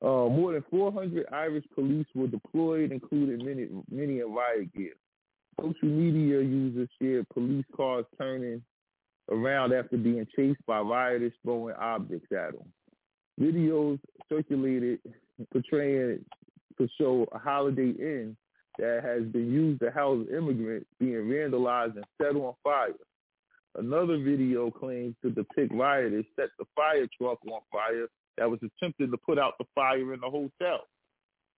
Uh, 0.02 0.30
more 0.30 0.54
than 0.54 0.64
400 0.72 1.26
Irish 1.32 1.66
police 1.76 2.06
were 2.16 2.28
deployed, 2.28 2.92
including 2.92 3.46
many 3.46 3.68
many 3.92 4.20
in 4.20 4.34
riot 4.34 4.74
gear. 4.74 4.94
Social 5.60 5.90
media 5.90 6.42
users 6.42 6.88
shared 7.02 7.28
police 7.30 7.66
cars 7.76 8.06
turning 8.18 8.62
around 9.30 9.74
after 9.74 9.98
being 9.98 10.26
chased 10.36 10.66
by 10.66 10.80
rioters 10.80 11.34
throwing 11.44 11.76
objects 11.76 12.32
at 12.32 12.54
them. 12.54 12.72
Videos 13.40 14.00
circulated 14.30 15.00
portraying 15.52 16.24
to 16.78 16.88
show 16.98 17.28
a 17.34 17.38
Holiday 17.38 17.90
Inn 17.90 18.38
that 18.78 19.02
has 19.04 19.24
been 19.32 19.52
used 19.52 19.82
to 19.82 19.92
house 19.92 20.26
immigrants 20.32 20.88
being 21.00 21.14
vandalized 21.14 21.96
and 21.98 22.06
set 22.22 22.36
on 22.36 22.54
fire. 22.64 22.94
Another 23.76 24.18
video 24.18 24.72
claims 24.72 25.16
to 25.22 25.30
depict 25.30 25.74
rioters 25.74 26.26
set 26.36 26.50
the 26.58 26.66
fire 26.76 27.06
truck 27.18 27.40
on 27.46 27.60
fire 27.72 28.08
that 28.40 28.50
was 28.50 28.60
attempting 28.64 29.12
to 29.12 29.18
put 29.18 29.38
out 29.38 29.54
the 29.60 29.66
fire 29.76 30.14
in 30.14 30.22
the 30.22 30.30
hotel 30.30 30.88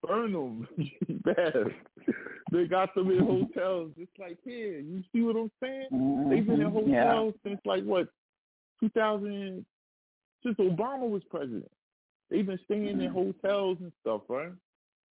burn 0.02 0.32
them 0.32 0.68
bad. 1.24 1.74
They 2.50 2.66
got 2.66 2.94
them 2.94 3.10
in 3.10 3.20
hotels 3.20 3.92
just 3.98 4.10
like 4.18 4.38
here. 4.44 4.80
You 4.80 5.02
see 5.12 5.22
what 5.22 5.36
I'm 5.36 5.50
saying? 5.62 5.88
Mm-hmm. 5.92 6.30
They've 6.30 6.46
been 6.46 6.60
in 6.60 6.70
mm-hmm. 6.70 6.92
hotels 6.92 7.34
yeah. 7.44 7.50
since 7.50 7.60
like 7.64 7.84
what, 7.84 8.08
2000, 8.80 9.64
since 10.44 10.56
Obama 10.58 11.08
was 11.08 11.22
president. 11.30 11.70
They've 12.30 12.46
been 12.46 12.58
staying 12.64 12.96
mm-hmm. 12.96 13.02
in 13.02 13.10
hotels 13.10 13.78
and 13.80 13.92
stuff, 14.00 14.22
right? 14.28 14.52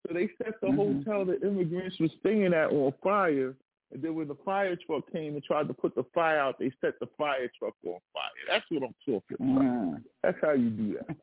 So 0.07 0.13
they 0.13 0.29
set 0.37 0.59
the 0.61 0.67
mm-hmm. 0.67 1.03
hotel 1.03 1.25
that 1.25 1.43
immigrants 1.43 1.99
were 1.99 2.09
staying 2.19 2.53
at 2.53 2.71
on 2.71 2.93
fire. 3.03 3.55
And 3.91 4.01
then 4.01 4.15
when 4.15 4.27
the 4.27 4.37
fire 4.45 4.77
truck 4.85 5.11
came 5.11 5.33
and 5.33 5.43
tried 5.43 5.67
to 5.67 5.73
put 5.73 5.95
the 5.95 6.05
fire 6.13 6.39
out, 6.39 6.57
they 6.59 6.71
set 6.79 6.99
the 6.99 7.07
fire 7.17 7.51
truck 7.59 7.73
on 7.85 7.97
fire. 8.13 8.31
That's 8.47 8.65
what 8.69 8.83
I'm 8.83 8.95
talking 9.05 9.37
about. 9.39 9.63
Mm-hmm. 9.63 9.95
That's 10.23 10.37
how 10.41 10.53
you 10.53 10.69
do 10.69 10.97
that. 10.99 11.17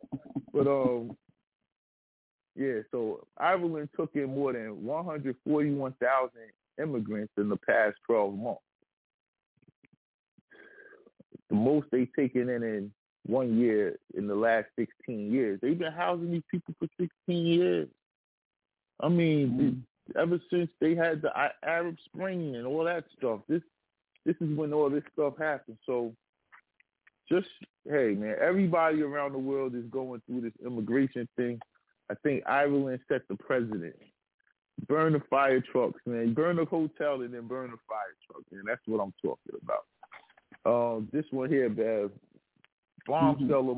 but 0.53 0.67
um, 0.67 1.17
yeah, 2.55 2.81
so 2.91 3.27
Ireland 3.39 3.89
took 3.97 4.11
in 4.15 4.35
more 4.35 4.53
than 4.53 4.85
141,000 4.85 6.31
immigrants 6.83 7.33
in 7.39 7.49
the 7.49 7.57
past 7.57 7.97
12 8.07 8.35
months. 8.35 8.61
The 11.49 11.55
most 11.55 11.87
they've 11.91 12.13
taken 12.15 12.51
in 12.51 12.63
in 12.63 12.93
one 13.25 13.59
year 13.59 13.97
in 14.15 14.27
the 14.27 14.35
last 14.35 14.67
16 14.79 15.33
years. 15.33 15.59
They've 15.63 15.79
been 15.79 15.93
housing 15.93 16.33
these 16.33 16.43
people 16.51 16.75
for 16.79 16.89
16 17.01 17.47
years. 17.47 17.89
I 19.01 19.09
mean, 19.09 19.49
mm-hmm. 19.49 19.81
Ever 20.17 20.41
since 20.51 20.71
they 20.81 20.95
had 20.95 21.23
the 21.23 21.31
Arab 21.63 21.97
Spring 22.05 22.57
and 22.57 22.67
all 22.67 22.85
that 22.85 23.05
stuff, 23.17 23.41
this 23.49 23.63
this 24.25 24.37
is 24.41 24.57
when 24.57 24.73
all 24.73 24.91
this 24.91 25.05
stuff 25.13 25.35
happened. 25.39 25.79
So 25.87 26.15
just 27.31 27.49
hey 27.85 28.15
man, 28.15 28.37
everybody 28.41 29.03
around 29.03 29.33
the 29.33 29.39
world 29.39 29.75
is 29.75 29.85
going 29.91 30.23
through 30.27 30.43
this 30.43 30.53
immigration 30.65 31.29
thing. 31.37 31.61
I 32.11 32.15
think 32.23 32.43
Ireland 32.47 33.01
set 33.09 33.23
the 33.29 33.37
precedent. 33.37 33.97
Burn 34.87 35.13
the 35.13 35.23
fire 35.29 35.61
trucks, 35.61 36.01
man. 36.07 36.35
Burn 36.35 36.57
the 36.57 36.65
hotel 36.65 37.23
and 37.23 37.35
then 37.35 37.49
burn 37.49 37.71
the 37.71 37.79
fire 37.89 38.15
truck, 38.27 38.45
man. 38.53 38.63
That's 38.67 38.81
what 38.87 39.03
I'm 39.03 39.13
talking 39.23 39.55
about. 39.63 39.85
Um, 40.65 41.09
this 41.13 41.25
one 41.31 41.49
here, 41.49 41.69
Bev. 41.69 42.11
Bombshell 43.07 43.63
mm-hmm. 43.63 43.71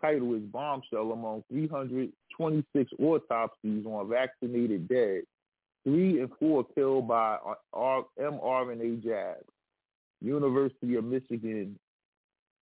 Title 0.00 0.34
is 0.34 0.42
bombshell 0.42 1.12
among 1.12 1.44
326 1.50 2.90
autopsies 2.98 3.84
on 3.86 4.08
vaccinated 4.08 4.88
dead. 4.88 5.22
Three 5.84 6.20
and 6.20 6.30
four 6.38 6.64
killed 6.74 7.08
by 7.08 7.38
mRNA 7.74 9.02
jabs. 9.02 9.44
University 10.20 10.96
of 10.96 11.04
Michigan 11.04 11.78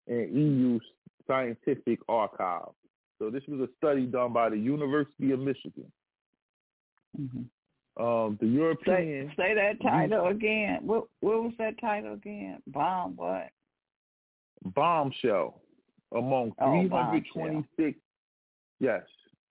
and 0.07 0.35
EU 0.35 0.79
Scientific 1.27 1.99
Archive. 2.09 2.71
So 3.19 3.31
this 3.31 3.43
was 3.49 3.61
a 3.61 3.69
study 3.77 4.07
done 4.07 4.33
by 4.33 4.51
the 4.51 4.57
University 4.57 5.33
of 5.33 5.41
Michigan. 5.41 5.91
Mm-hmm. 7.21 8.03
Um, 8.03 8.39
the 8.41 8.47
European. 8.47 9.29
Say, 9.31 9.35
say 9.37 9.55
that 9.55 9.83
title 9.83 10.29
again. 10.29 10.79
What 10.83 11.07
what 11.19 11.43
was 11.43 11.53
that 11.59 11.81
title 11.81 12.15
again? 12.15 12.63
Bomb 12.69 13.17
what? 13.17 13.49
Bombshell 14.65 15.61
among 16.13 16.53
oh, 16.61 16.71
326. 16.71 17.99
Yes. 18.81 19.03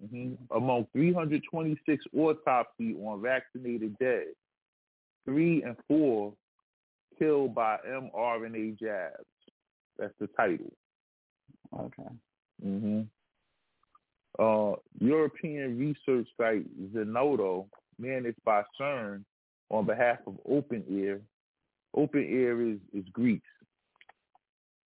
Mm-hmm, 0.03 0.55
among 0.55 0.85
326 0.93 2.05
autopsy 2.15 2.95
on 3.03 3.21
vaccinated 3.21 3.97
dead, 3.97 4.25
three 5.25 5.63
and 5.63 5.75
four 5.87 6.33
killed 7.17 7.55
by 7.55 7.77
mRNA 7.87 8.79
jabs. 8.79 9.25
That's 9.97 10.13
the 10.19 10.27
title. 10.27 10.71
Okay. 11.73 12.09
Mhm. 12.63 13.07
Uh, 14.37 14.75
European 14.99 15.79
research 15.79 16.27
site 16.37 16.65
Zenodo, 16.93 17.67
managed 17.97 18.43
by 18.45 18.63
CERN 18.79 19.25
on 19.69 19.85
behalf 19.85 20.19
of 20.27 20.37
Open 20.47 20.83
Air. 20.89 21.21
Open 21.95 22.23
Air 22.23 22.61
is, 22.61 22.77
is 22.93 23.09
Greece. 23.11 23.41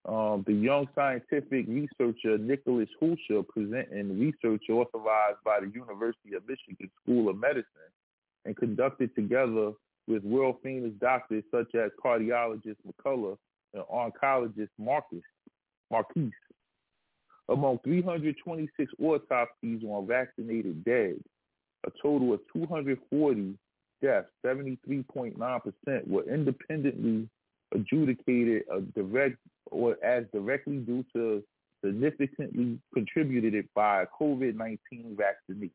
Um, 0.06 0.44
the 0.48 0.54
young 0.54 0.88
scientific 0.96 1.68
researcher 1.68 2.38
Nicholas 2.38 2.90
Hulscher 3.00 3.48
presenting 3.48 4.20
research 4.20 4.64
authorized 4.70 5.38
by 5.46 5.60
the 5.60 5.68
University 5.68 6.34
of 6.36 6.48
Michigan 6.48 6.90
School 7.04 7.30
of 7.30 7.38
Medicine 7.38 7.66
and 8.46 8.58
conducted 8.58 9.14
together 9.14 9.74
with 10.08 10.24
world 10.24 10.56
famous 10.64 10.92
doctors 11.00 11.44
such 11.52 11.76
as 11.76 11.92
cardiologist 12.04 12.78
McCullough 12.88 13.38
and 13.76 13.84
oncologist 13.94 14.70
Marcus 14.80 15.22
Marquise. 15.92 16.32
Among 17.50 17.80
326 17.84 18.92
autopsies 19.00 19.84
on 19.84 20.08
vaccinated 20.08 20.84
dead, 20.84 21.18
a 21.86 21.92
total 22.02 22.34
of 22.34 22.40
240 22.54 23.56
deaths, 24.02 24.28
73.9%, 24.44 26.08
were 26.08 26.24
independently 26.24 27.30
adjudicated 27.74 28.64
a 28.72 28.82
direct 28.82 29.38
or 29.68 29.98
as 30.04 30.26
directly 30.34 30.78
due 30.78 31.06
to 31.14 31.44
significantly 31.84 32.80
contributed 32.94 33.68
by 33.74 34.06
COVID-19 34.20 34.78
vaccination. 35.18 35.72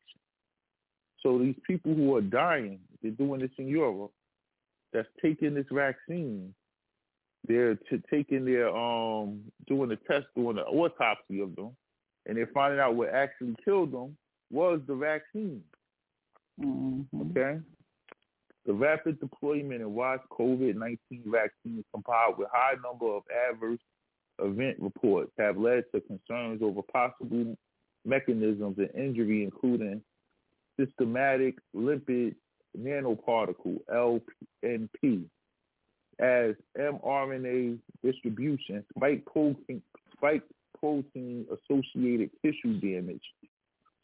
So 1.23 1.39
these 1.39 1.57
people 1.67 1.95
who 1.95 2.15
are 2.17 2.21
dying, 2.21 2.79
they're 3.03 3.11
doing 3.13 3.41
this 3.41 3.51
in 3.59 3.69
Europe, 3.69 4.13
that's 4.93 5.09
taking 5.21 5.55
this 5.55 5.67
vaccine, 5.73 6.55
they're 7.49 7.75
t- 7.75 8.03
taking 8.11 8.45
their 8.45 8.75
um 8.75 9.41
doing 9.67 9.89
the 9.89 9.97
test, 9.97 10.27
doing 10.35 10.57
the 10.57 10.65
autopsy 10.65 11.41
of 11.41 11.55
them, 11.57 11.77
and 12.27 12.37
they're 12.37 12.51
finding 12.53 12.81
out 12.81 12.95
what 12.95 13.11
actually 13.11 13.55
killed 13.65 13.93
them 13.93 14.17
was 14.51 14.81
the 14.87 14.95
vaccine. 14.95 15.63
Mm-hmm. 16.61 17.31
Okay. 17.31 17.61
The 18.67 18.75
rapid 18.75 19.21
deployment 19.21 19.81
and 19.81 19.95
wide 19.95 20.19
COVID-19 20.33 20.99
vaccines 21.27 21.85
combined 21.95 22.35
with 22.37 22.49
high 22.53 22.75
number 22.83 23.07
of 23.07 23.23
adverse 23.49 23.79
event 24.41 24.77
reports 24.81 25.31
have 25.39 25.57
led 25.57 25.85
to 25.95 26.01
concerns 26.01 26.61
over 26.63 26.83
possible 26.83 27.57
mechanisms 28.05 28.79
of 28.79 28.91
injury, 28.97 29.45
including 29.45 30.03
systematic 30.79 31.55
lipid 31.75 32.35
nanoparticle, 32.77 33.79
LNP, 33.89 35.25
as 36.19 36.55
mRNA 36.77 37.79
distribution, 38.03 38.85
spike 38.97 39.25
protein, 39.27 39.81
spike 40.13 40.43
protein 40.79 41.47
associated 41.51 42.31
tissue 42.45 42.81
damage, 42.81 43.23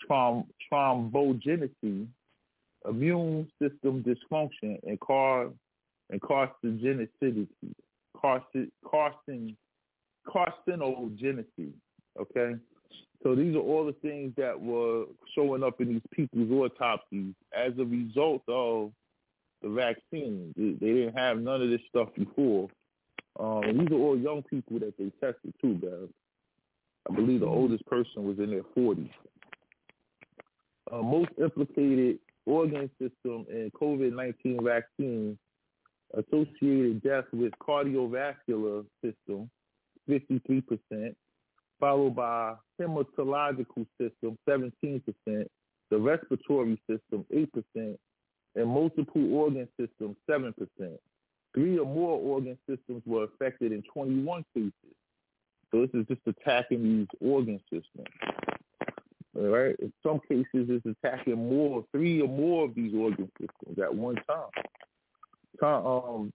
trom, 0.09 0.47
thrombogenesis, 0.73 2.07
immune 2.89 3.49
system 3.61 4.03
dysfunction, 4.03 4.79
and 4.85 4.99
car 5.01 5.49
and 6.11 6.21
carcinogenicity, 6.21 7.47
carcin, 8.17 8.71
carcin, 8.85 9.57
carcinogenicity. 10.27 11.73
Okay, 12.21 12.55
so 13.23 13.35
these 13.35 13.55
are 13.55 13.61
all 13.61 13.87
the 13.87 13.95
things 14.03 14.33
that 14.37 14.61
were 14.61 15.05
showing 15.35 15.63
up 15.63 15.81
in 15.81 15.89
these 15.89 16.03
people's 16.11 16.51
autopsies 16.51 17.35
as 17.57 17.73
a 17.79 17.85
result 17.85 18.43
of 18.49 18.93
the 19.63 19.69
vaccine. 19.69 20.53
They, 20.57 20.73
they 20.73 20.93
didn't 20.93 21.17
have 21.17 21.39
none 21.39 21.63
of 21.63 21.71
this 21.71 21.81
stuff 21.89 22.09
before. 22.17 22.69
Um, 23.39 23.63
these 23.79 23.89
are 23.91 24.01
all 24.01 24.19
young 24.19 24.43
people 24.43 24.79
that 24.81 24.95
they 24.99 25.11
tested 25.21 25.55
too, 25.61 25.75
guys. 25.75 26.09
I 27.11 27.15
believe 27.15 27.41
the 27.41 27.47
oldest 27.47 27.87
person 27.87 28.27
was 28.27 28.39
in 28.39 28.51
their 28.51 28.63
40s. 28.77 29.11
Uh, 30.93 31.03
most 31.03 31.31
implicated 31.41 32.19
organ 32.47 32.91
system 33.01 33.47
and 33.51 33.73
COVID-19 33.73 34.63
vaccine 34.63 35.39
associated 36.15 37.03
death 37.03 37.25
with 37.33 37.53
cardiovascular 37.61 38.85
system, 39.03 39.51
53%, 40.09 41.15
followed 41.81 42.15
by 42.15 42.55
hematological 42.81 43.87
system, 44.01 44.37
17%, 44.49 45.03
the 45.27 45.99
respiratory 45.99 46.81
system, 46.89 47.25
8%, 47.35 47.97
and 48.55 48.69
multiple 48.69 49.35
organ 49.35 49.69
systems, 49.79 50.17
7%. 50.29 50.55
Three 51.55 51.79
or 51.79 51.87
more 51.87 52.19
organ 52.19 52.59
systems 52.69 53.03
were 53.05 53.25
affected 53.25 53.73
in 53.73 53.83
21 53.93 54.45
cases. 54.55 54.73
So 55.71 55.81
this 55.81 55.91
is 55.95 56.07
just 56.07 56.21
attacking 56.27 56.83
these 56.83 57.07
organ 57.21 57.61
systems. 57.71 58.09
Right. 59.35 59.75
In 59.81 59.93
some 60.03 60.21
cases, 60.29 60.45
it's 60.53 60.85
attacking 60.85 61.49
more, 61.49 61.85
three 61.91 62.21
or 62.21 62.29
more 62.29 62.67
of 62.67 62.75
these 62.75 62.95
organ 62.95 63.31
systems 63.41 63.79
at 63.83 63.95
one 63.95 64.17
time. 64.29 64.51
Um, 65.63 66.33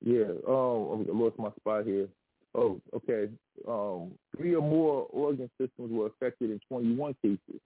yeah. 0.00 0.32
Um, 0.48 1.06
I 1.08 1.16
lost 1.16 1.38
my 1.38 1.50
spot 1.60 1.84
here. 1.84 2.08
Oh, 2.54 2.80
okay. 2.94 3.30
Um, 3.68 4.12
three 4.36 4.54
or 4.54 4.62
more 4.62 5.06
organ 5.10 5.50
systems 5.60 5.90
were 5.90 6.06
affected 6.06 6.50
in 6.50 6.60
21 6.68 7.16
cases. 7.22 7.60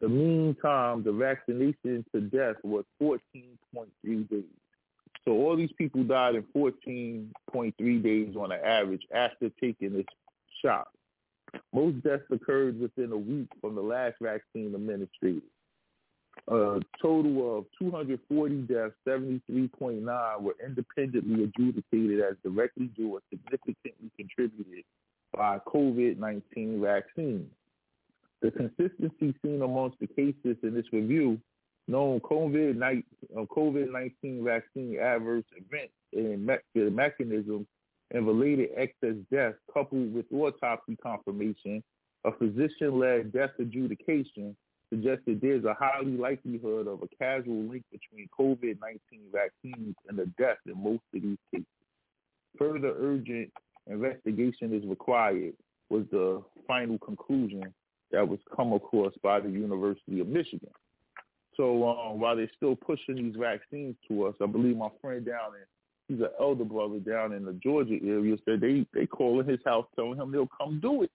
The 0.00 0.08
mean 0.08 0.56
time, 0.62 1.02
the 1.02 1.12
vaccination 1.12 2.04
to 2.14 2.20
death 2.20 2.56
was 2.62 2.84
14.3 3.02 4.30
days. 4.30 4.44
So 5.24 5.32
all 5.32 5.56
these 5.56 5.72
people 5.76 6.02
died 6.04 6.34
in 6.34 6.44
14.3 6.56 8.02
days 8.02 8.34
on 8.36 8.52
an 8.52 8.60
average 8.64 9.06
after 9.14 9.50
taking 9.60 9.92
this 9.92 10.06
shot. 10.64 10.88
Most 11.72 12.02
deaths 12.02 12.24
occurred 12.30 12.80
within 12.80 13.12
a 13.12 13.16
week 13.16 13.48
from 13.60 13.74
the 13.74 13.80
last 13.80 14.16
vaccine 14.20 14.74
administered. 14.74 15.42
A 16.48 16.80
total 17.00 17.58
of 17.58 17.66
240 17.78 18.62
deaths, 18.62 18.94
73.9 19.06 20.40
were 20.40 20.56
independently 20.64 21.44
adjudicated 21.44 22.20
as 22.20 22.36
directly 22.42 22.86
due 22.96 23.14
or 23.14 23.20
significantly 23.30 24.10
contributed 24.16 24.84
by 25.36 25.58
COVID-19 25.66 26.80
vaccine. 26.80 27.48
The 28.40 28.50
consistency 28.50 29.34
seen 29.42 29.62
amongst 29.62 29.98
the 30.00 30.08
cases 30.08 30.56
in 30.62 30.74
this 30.74 30.86
review 30.92 31.38
known 31.86 32.20
COVID-19 32.20 33.04
uh, 33.36 34.42
vaccine 34.42 34.98
adverse 34.98 35.44
events 35.56 35.94
and 36.12 36.46
me- 36.46 36.90
mechanisms 36.90 37.66
and 38.12 38.26
related 38.26 38.70
excess 38.76 39.16
deaths 39.30 39.58
coupled 39.72 40.14
with 40.14 40.26
autopsy 40.32 40.96
confirmation, 41.02 41.82
a 42.24 42.32
physician-led 42.32 43.32
death 43.32 43.50
adjudication 43.58 44.54
suggested 44.90 45.40
there's 45.40 45.64
a 45.64 45.74
high 45.74 46.02
likelihood 46.04 46.86
of 46.86 47.00
a 47.02 47.08
causal 47.18 47.62
link 47.64 47.82
between 47.90 48.28
COVID-19 48.38 49.32
vaccines 49.32 49.94
and 50.08 50.18
the 50.18 50.26
death 50.38 50.58
in 50.66 50.82
most 50.82 51.02
of 51.14 51.22
these 51.22 51.38
cases. 51.50 51.66
Further 52.58 52.94
urgent 52.98 53.50
investigation 53.86 54.74
is 54.74 54.86
required 54.86 55.54
was 55.88 56.04
the 56.10 56.42
final 56.66 56.98
conclusion 56.98 57.62
that 58.10 58.26
was 58.26 58.38
come 58.54 58.72
across 58.74 59.12
by 59.22 59.40
the 59.40 59.48
University 59.48 60.20
of 60.20 60.28
Michigan. 60.28 60.70
So 61.56 61.88
um, 61.88 62.20
while 62.20 62.36
they're 62.36 62.50
still 62.56 62.76
pushing 62.76 63.16
these 63.16 63.36
vaccines 63.38 63.96
to 64.08 64.26
us, 64.26 64.34
I 64.42 64.46
believe 64.46 64.76
my 64.76 64.88
friend 65.00 65.24
down 65.24 65.54
in 65.54 65.64
he's 66.08 66.20
an 66.20 66.28
elder 66.40 66.64
brother 66.64 66.98
down 66.98 67.32
in 67.32 67.44
the 67.44 67.52
Georgia 67.54 67.98
area. 68.04 68.36
Said 68.44 68.60
they 68.60 68.86
they 68.92 69.06
calling 69.06 69.48
his 69.48 69.60
house, 69.64 69.86
telling 69.94 70.18
him 70.18 70.32
they'll 70.32 70.48
come 70.60 70.80
do 70.80 71.02
it. 71.02 71.10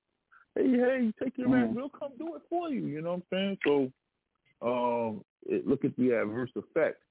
Hey, 0.56 0.72
hey, 0.72 1.14
take 1.22 1.38
your 1.38 1.50
man, 1.50 1.76
we'll 1.76 1.90
come 1.90 2.12
do 2.18 2.36
it 2.36 2.42
for 2.50 2.70
you. 2.70 2.86
You 2.88 3.02
know 3.02 3.12
what 3.12 3.24
I'm 3.32 3.58
saying? 3.64 3.92
So, 4.62 4.68
um, 4.68 5.24
it, 5.46 5.68
look 5.68 5.86
at 5.86 5.96
the 5.98 6.14
adverse 6.14 6.50
effects. 6.56 7.04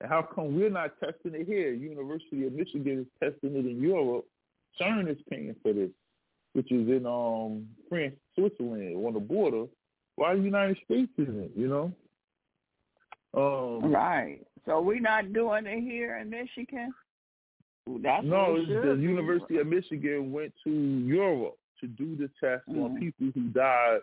And 0.00 0.08
how 0.08 0.22
come 0.22 0.56
we're 0.56 0.70
not 0.70 0.98
testing 1.00 1.34
it 1.34 1.46
here? 1.46 1.72
University 1.72 2.46
of 2.46 2.54
Michigan 2.54 3.00
is 3.00 3.06
testing 3.22 3.56
it 3.56 3.66
in 3.66 3.80
Europe. 3.80 4.24
CERN 4.80 5.10
is 5.10 5.18
paying 5.30 5.54
for 5.62 5.72
this, 5.72 5.90
which 6.54 6.72
is 6.72 6.88
in 6.88 7.06
um 7.06 7.68
France, 7.88 8.16
Switzerland, 8.34 8.96
on 8.96 9.14
the 9.14 9.20
border. 9.20 9.66
Why 10.16 10.34
the 10.34 10.42
United 10.42 10.78
States 10.84 11.12
isn't? 11.18 11.52
You 11.56 11.68
know? 11.68 11.92
Um, 13.36 13.92
right. 13.92 14.40
So 14.64 14.80
we're 14.80 15.00
not 15.00 15.32
doing 15.32 15.66
it 15.66 15.80
here 15.80 16.16
in 16.18 16.30
Michigan. 16.30 16.94
That's 17.86 18.24
no, 18.24 18.52
what 18.52 18.60
it's 18.60 18.68
we 18.68 18.74
the. 18.76 18.94
University 18.96 19.58
of 19.58 19.66
Michigan 19.66 20.32
went 20.32 20.52
to 20.64 20.70
Europe 20.70 21.56
to 21.80 21.86
do 21.86 22.16
the 22.16 22.30
test 22.40 22.66
on 22.68 22.74
Mhm. 22.96 22.98
people 23.00 23.30
who 23.34 23.48
died 23.50 24.00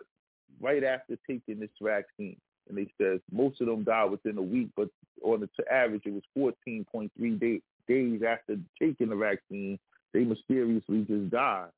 right 0.60 0.84
after 0.84 1.16
taking 1.28 1.58
this 1.58 1.70
vaccine. 1.80 2.36
And 2.68 2.78
they 2.78 2.86
said 2.96 3.20
most 3.32 3.60
of 3.60 3.66
them 3.66 3.82
died 3.82 4.10
within 4.10 4.38
a 4.38 4.42
week, 4.42 4.68
but 4.76 4.88
on 5.22 5.40
the 5.40 5.48
to 5.48 5.72
average, 5.72 6.06
it 6.06 6.12
was 6.12 6.22
14.3 6.36 7.34
day, 7.40 7.60
days 7.88 8.22
after 8.22 8.56
taking 8.78 9.08
the 9.08 9.16
vaccine, 9.16 9.78
they 10.12 10.22
mysteriously 10.24 11.04
just 11.04 11.30
died. 11.30 11.70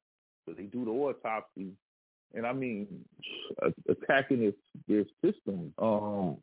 So 0.45 0.53
they 0.53 0.65
do 0.65 0.85
the 0.85 0.91
autopsy, 0.91 1.75
and 2.35 2.47
I 2.47 2.53
mean, 2.53 3.03
attacking 3.89 4.41
their, 4.41 4.53
their 4.87 5.05
system. 5.23 5.73
Um, 5.79 6.37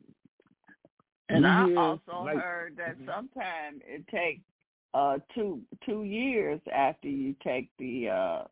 And 1.28 1.46
I 1.46 1.72
also 1.74 2.24
night- 2.24 2.36
heard 2.38 2.76
that 2.76 2.98
Mhm. 2.98 3.06
sometimes 3.06 3.80
it 3.86 4.06
takes 4.08 4.42
uh 4.94 5.18
two 5.34 5.60
two 5.86 6.04
years 6.04 6.60
after 6.74 7.08
you 7.08 7.34
take 7.42 7.68
the 7.78 8.08
uh 8.08 8.44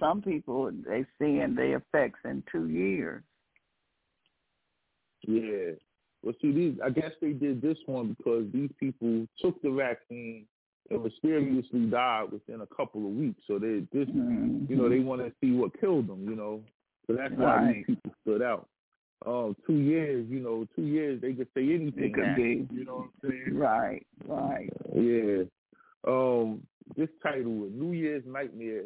some 0.00 0.20
people 0.20 0.70
they 0.86 1.04
seeing 1.18 1.54
the 1.54 1.76
effects 1.76 2.18
in 2.24 2.42
two 2.50 2.68
years. 2.68 3.22
Yeah. 5.26 5.72
Well, 6.22 6.34
see, 6.42 6.52
these 6.52 6.74
I 6.84 6.90
guess 6.90 7.12
they 7.20 7.32
did 7.32 7.62
this 7.62 7.78
one 7.86 8.16
because 8.16 8.46
these 8.52 8.70
people 8.78 9.26
took 9.40 9.60
the 9.62 9.70
vaccine 9.70 10.46
and 10.90 11.02
mysteriously 11.02 11.86
died 11.86 12.32
within 12.32 12.60
a 12.60 12.66
couple 12.66 13.06
of 13.06 13.12
weeks. 13.12 13.40
So 13.46 13.58
they 13.58 13.86
this, 13.92 14.08
you 14.08 14.76
know, 14.76 14.88
they 14.88 15.00
want 15.00 15.22
to 15.22 15.32
see 15.40 15.52
what 15.52 15.78
killed 15.80 16.08
them. 16.08 16.28
You 16.28 16.36
know, 16.36 16.62
so 17.06 17.14
that's 17.14 17.34
why 17.34 17.56
Right. 17.56 17.74
these 17.76 17.96
people 17.96 18.12
stood 18.22 18.42
out. 18.42 18.68
Um, 19.24 19.56
two 19.66 19.78
years, 19.78 20.26
you 20.28 20.40
know, 20.40 20.66
two 20.76 20.82
years 20.82 21.20
they 21.20 21.32
could 21.32 21.48
say 21.54 21.62
anything. 21.62 22.04
It 22.04 22.14
could 22.14 22.24
now, 22.24 22.36
be. 22.36 22.68
You 22.70 22.84
know 22.84 22.96
what 22.96 23.08
I'm 23.24 23.30
saying? 23.30 23.58
right, 23.58 24.06
right. 24.26 24.70
Yeah. 24.94 25.44
Um, 26.06 26.62
this 26.96 27.08
title, 27.22 27.68
New 27.72 27.92
Year's 27.92 28.22
Nightmare, 28.26 28.84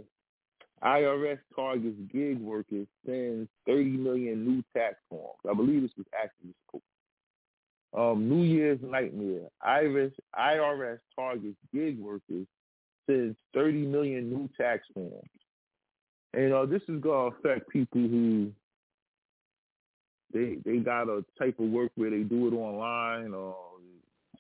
IRS 0.82 1.38
targets 1.54 1.96
gig 2.12 2.38
workers, 2.40 2.86
sends 3.04 3.48
30 3.66 3.84
million 3.98 4.46
new 4.46 4.62
tax 4.74 4.96
forms. 5.10 5.38
I 5.48 5.54
believe 5.54 5.82
this 5.82 5.90
was 5.96 6.06
actually 6.18 6.54
school. 6.66 6.82
Um, 7.92 8.28
New 8.28 8.44
Year's 8.44 8.78
Nightmare, 8.82 9.48
IRS, 9.66 10.12
IRS 10.38 10.98
targets 11.14 11.56
gig 11.74 11.98
workers, 11.98 12.46
sends 13.06 13.36
30 13.54 13.86
million 13.86 14.30
new 14.30 14.48
tax 14.58 14.86
forms. 14.94 15.28
And 16.32 16.52
uh, 16.52 16.64
this 16.66 16.82
is 16.88 17.00
going 17.00 17.32
to 17.32 17.36
affect 17.36 17.68
people 17.68 18.00
who 18.00 18.52
they 20.32 20.58
they 20.64 20.76
got 20.76 21.08
a 21.08 21.24
type 21.38 21.58
of 21.58 21.66
work 21.66 21.90
where 21.96 22.10
they 22.10 22.22
do 22.22 22.46
it 22.46 22.54
online 22.54 23.34
or 23.34 23.56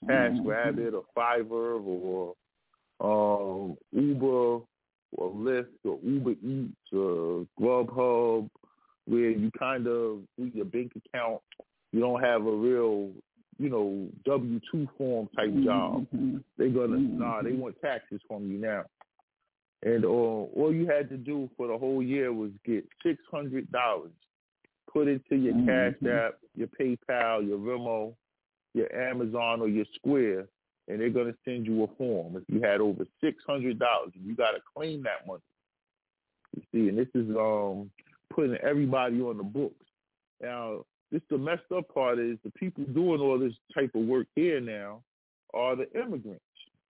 TaskRabbit 0.04 0.92
or 0.94 1.04
Fiverr 1.16 1.84
or 1.84 2.34
um, 3.00 3.76
Uber 3.92 4.60
or 5.12 5.30
Lyft 5.34 5.66
or 5.84 5.98
Uber 6.02 6.32
Eats 6.42 6.92
or 6.92 7.46
Grubhub, 7.60 8.48
where 9.06 9.30
you 9.30 9.50
kind 9.58 9.86
of 9.86 10.20
do 10.38 10.50
your 10.54 10.66
bank 10.66 10.92
account. 10.96 11.40
You 11.92 12.00
don't 12.00 12.22
have 12.22 12.46
a 12.46 12.52
real, 12.52 13.10
you 13.58 13.68
know, 13.68 14.08
W 14.24 14.60
two 14.70 14.88
form 14.96 15.28
type 15.36 15.52
job. 15.64 16.06
Mhm. 16.14 16.44
They're 16.56 16.68
gonna 16.68 16.96
Mhm. 16.98 17.18
nah. 17.18 17.42
They 17.42 17.52
want 17.52 17.80
taxes 17.80 18.20
from 18.28 18.50
you 18.50 18.58
now. 18.58 18.84
And 19.82 20.04
uh, 20.04 20.08
all 20.08 20.72
you 20.72 20.86
had 20.86 21.08
to 21.08 21.16
do 21.16 21.48
for 21.56 21.66
the 21.66 21.76
whole 21.78 22.02
year 22.02 22.32
was 22.32 22.52
get 22.64 22.86
six 23.02 23.20
hundred 23.30 23.72
dollars, 23.72 24.12
put 24.92 25.08
into 25.08 25.36
your 25.36 25.54
Mhm. 25.54 25.66
Cash 25.66 26.06
App, 26.08 26.38
your 26.54 26.68
PayPal, 26.68 27.46
your 27.48 27.58
Venmo, 27.58 28.14
your 28.74 28.94
Amazon 28.94 29.60
or 29.60 29.68
your 29.68 29.86
Square, 29.96 30.46
and 30.90 31.00
they're 31.00 31.10
gonna 31.10 31.34
send 31.44 31.66
you 31.66 31.84
a 31.84 31.86
form. 31.96 32.36
If 32.36 32.42
you 32.48 32.60
had 32.60 32.80
over 32.80 33.06
six 33.22 33.42
hundred 33.46 33.78
dollars, 33.78 34.12
and 34.14 34.26
you 34.26 34.34
gotta 34.34 34.58
claim 34.74 35.02
that 35.04 35.26
money. 35.26 35.42
You 36.56 36.62
see, 36.72 36.88
and 36.88 36.98
this 36.98 37.08
is 37.14 37.28
um 37.36 37.90
putting 38.34 38.56
everybody 38.56 39.20
on 39.20 39.36
the 39.36 39.42
books. 39.42 39.86
Now, 40.40 40.84
this 41.12 41.22
the 41.30 41.38
messed 41.38 41.70
up 41.76 41.92
part 41.92 42.18
is 42.18 42.38
the 42.44 42.50
people 42.52 42.84
doing 42.84 43.20
all 43.20 43.38
this 43.38 43.54
type 43.74 43.90
of 43.94 44.02
work 44.02 44.26
here 44.34 44.60
now 44.60 45.02
are 45.52 45.76
the 45.76 45.90
immigrants, 46.00 46.44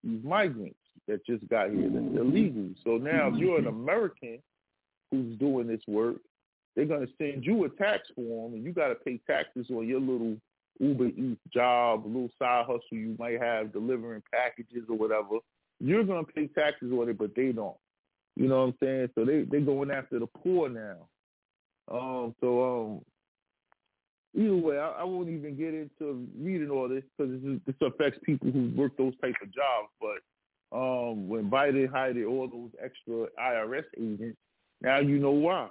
these 0.05 0.23
migrants 0.23 0.77
that 1.09 1.25
just 1.27 1.47
got 1.49 1.71
here, 1.71 1.89
that's 1.91 2.19
illegal. 2.19 2.69
So 2.85 2.99
now 2.99 3.29
if 3.29 3.37
you're 3.37 3.59
an 3.59 3.67
American 3.67 4.39
who's 5.11 5.37
doing 5.39 5.67
this 5.67 5.81
work, 5.89 6.17
they're 6.77 6.85
gonna 6.85 7.07
send 7.19 7.45
you 7.45 7.65
a 7.65 7.69
tax 7.71 8.09
form 8.15 8.55
and 8.55 8.65
you 8.65 8.73
gotta 8.73 8.95
pay 8.95 9.19
taxes 9.27 9.67
on 9.71 9.89
your 9.89 10.01
little 10.01 10.37
Uber 10.81 11.07
Eats 11.09 11.40
job, 11.53 12.05
little 12.07 12.31
side 12.38 12.64
hustle 12.66 12.81
you 12.90 13.14
might 13.19 13.40
have 13.40 13.73
delivering 13.73 14.23
packages 14.33 14.85
or 14.88 14.97
whatever. 14.97 15.38
You're 15.79 16.05
gonna 16.05 16.25
pay 16.25 16.47
taxes 16.49 16.90
on 16.93 17.09
it, 17.09 17.19
but 17.19 17.35
they 17.37 17.53
don't. 17.53 17.77
You 18.37 18.49
know 18.49 18.61
what 18.61 18.69
I'm 18.69 18.75
saying? 18.83 19.09
So 19.14 19.25
they 19.25 19.43
they're 19.43 19.61
going 19.61 19.90
after 19.90 20.19
the 20.19 20.27
poor 20.27 20.69
now. 20.69 21.07
Um. 21.90 22.35
So 22.40 22.62
um. 22.93 23.01
Either 24.33 24.55
way, 24.57 24.79
I, 24.79 24.90
I 25.01 25.05
won't 25.05 25.29
even 25.29 25.57
get 25.57 25.75
into 25.75 26.25
reading 26.40 26.71
all 26.71 26.88
this 26.88 27.03
because 27.19 27.33
this, 27.33 27.51
is- 27.53 27.61
this 27.66 27.75
affects 27.83 28.21
people 28.25 28.51
who 28.53 28.71
work 28.77 28.97
those 28.97 29.12
type 29.21 29.35
of 29.43 29.53
jobs. 29.53 29.88
But 30.01 30.77
um, 30.79 31.29
when 31.29 31.51
Biden 31.51 31.90
hired 31.90 32.16
all 32.25 32.47
those 32.47 32.71
extra 32.83 33.27
IRS 33.43 33.83
agents, 33.99 34.38
now 34.81 35.01
you 35.01 35.19
know 35.19 35.33
why. 35.33 35.69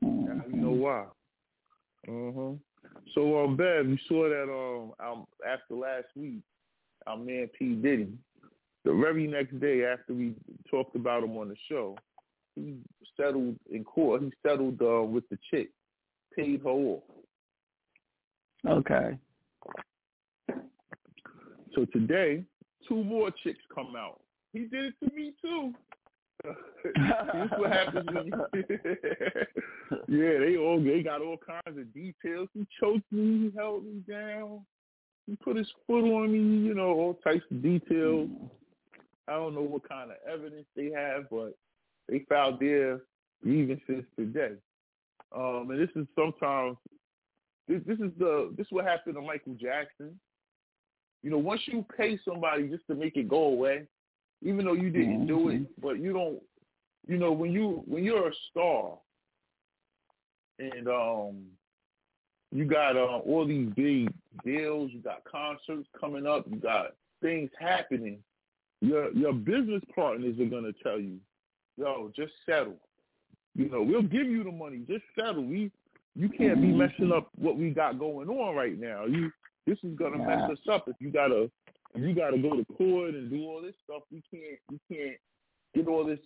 Now 0.00 0.42
you 0.48 0.56
know 0.56 0.70
why. 0.70 1.04
hmm 2.06 2.54
So, 3.14 3.42
um, 3.44 3.56
Bev, 3.56 3.88
you 3.88 3.98
saw 4.08 4.28
that 4.28 4.44
um, 4.44 4.92
um, 5.04 5.26
after 5.46 5.74
last 5.74 6.06
week, 6.14 6.42
our 7.06 7.16
man 7.16 7.48
P 7.58 7.74
Diddy, 7.74 8.12
the 8.84 8.94
very 8.94 9.26
next 9.26 9.58
day 9.60 9.84
after 9.84 10.14
we 10.14 10.34
talked 10.70 10.96
about 10.96 11.24
him 11.24 11.36
on 11.36 11.48
the 11.48 11.56
show, 11.68 11.96
he 12.54 12.76
settled 13.16 13.56
in 13.70 13.84
court. 13.84 14.22
He 14.22 14.32
settled 14.46 14.80
uh, 14.80 15.02
with 15.02 15.28
the 15.28 15.38
chick, 15.50 15.70
paid 16.36 16.62
her 16.62 16.70
off. 16.70 17.02
Okay. 18.66 19.18
So 21.74 21.84
today, 21.92 22.44
two 22.88 23.04
more 23.04 23.30
chicks 23.42 23.60
come 23.74 23.94
out. 23.96 24.20
He 24.52 24.60
did 24.60 24.86
it 24.86 24.94
to 25.04 25.14
me 25.14 25.32
too. 25.40 25.72
This 26.44 27.50
what 27.58 27.72
happens 27.72 28.06
when 28.12 28.26
you 28.26 28.32
Yeah, 30.08 30.38
they 30.38 30.56
all 30.56 30.82
they 30.82 31.02
got 31.02 31.22
all 31.22 31.36
kinds 31.38 31.78
of 31.78 31.92
details. 31.94 32.48
He 32.54 32.66
choked 32.78 33.10
me, 33.12 33.50
he 33.50 33.52
held 33.56 33.84
me 33.84 34.02
down, 34.08 34.64
he 35.26 35.36
put 35.36 35.56
his 35.56 35.70
foot 35.86 36.04
on 36.04 36.32
me, 36.32 36.66
you 36.66 36.74
know, 36.74 36.88
all 36.88 37.14
types 37.14 37.44
of 37.50 37.62
details. 37.62 38.28
I 39.28 39.32
don't 39.34 39.54
know 39.54 39.62
what 39.62 39.88
kind 39.88 40.10
of 40.10 40.16
evidence 40.28 40.66
they 40.74 40.90
have, 40.94 41.30
but 41.30 41.56
they 42.08 42.24
found 42.28 42.58
filed 42.58 42.60
their 42.60 43.00
grievances 43.42 44.04
today. 44.18 44.54
Um, 45.34 45.68
and 45.70 45.80
this 45.80 45.90
is 45.94 46.06
sometimes 46.16 46.76
this 47.68 47.80
this 47.86 47.98
is 47.98 48.10
the 48.18 48.52
this 48.56 48.66
is 48.66 48.72
what 48.72 48.84
happened 48.84 49.14
to 49.14 49.22
Michael 49.22 49.54
Jackson. 49.54 50.18
You 51.22 51.30
know, 51.30 51.38
once 51.38 51.60
you 51.66 51.84
pay 51.96 52.18
somebody 52.24 52.68
just 52.68 52.86
to 52.88 52.94
make 52.94 53.16
it 53.16 53.28
go 53.28 53.44
away, 53.44 53.86
even 54.42 54.64
though 54.64 54.74
you 54.74 54.90
didn't 54.90 55.26
do 55.26 55.48
it, 55.50 55.62
but 55.80 55.98
you 55.98 56.12
don't 56.12 56.40
you 57.06 57.16
know, 57.16 57.32
when 57.32 57.50
you 57.50 57.82
when 57.86 58.04
you're 58.04 58.28
a 58.28 58.32
star 58.50 58.98
and 60.58 60.88
um 60.88 61.46
you 62.52 62.64
got 62.64 62.96
uh, 62.96 63.18
all 63.18 63.46
these 63.46 63.68
big 63.76 64.12
deals, 64.44 64.90
you 64.92 65.00
got 65.00 65.22
concerts 65.24 65.88
coming 65.98 66.26
up, 66.26 66.44
you 66.50 66.56
got 66.56 66.94
things 67.22 67.50
happening, 67.58 68.18
your 68.80 69.12
your 69.12 69.32
business 69.32 69.82
partners 69.94 70.38
are 70.40 70.46
gonna 70.46 70.72
tell 70.82 71.00
you, 71.00 71.18
yo, 71.76 72.10
just 72.14 72.32
settle. 72.46 72.76
You 73.54 73.68
know, 73.68 73.82
we'll 73.82 74.02
give 74.02 74.26
you 74.26 74.44
the 74.44 74.52
money, 74.52 74.84
just 74.88 75.04
settle. 75.18 75.44
We 75.44 75.70
you 76.14 76.28
can't 76.28 76.60
be 76.60 76.68
messing 76.68 77.12
up 77.12 77.30
what 77.36 77.56
we 77.56 77.70
got 77.70 77.98
going 77.98 78.28
on 78.28 78.54
right 78.54 78.78
now. 78.78 79.06
You 79.06 79.30
this 79.66 79.78
is 79.82 79.96
gonna 79.96 80.18
mess 80.18 80.50
us 80.50 80.58
up 80.70 80.86
if 80.88 80.96
you 80.98 81.10
gotta 81.10 81.50
you 81.94 82.14
gotta 82.14 82.38
go 82.38 82.56
to 82.56 82.64
court 82.76 83.14
and 83.14 83.30
do 83.30 83.42
all 83.44 83.62
this 83.62 83.74
stuff. 83.84 84.02
We 84.12 84.22
can't 84.30 84.58
we 84.70 84.78
can't 84.94 85.16
get 85.74 85.88
all 85.88 86.04
this 86.04 86.20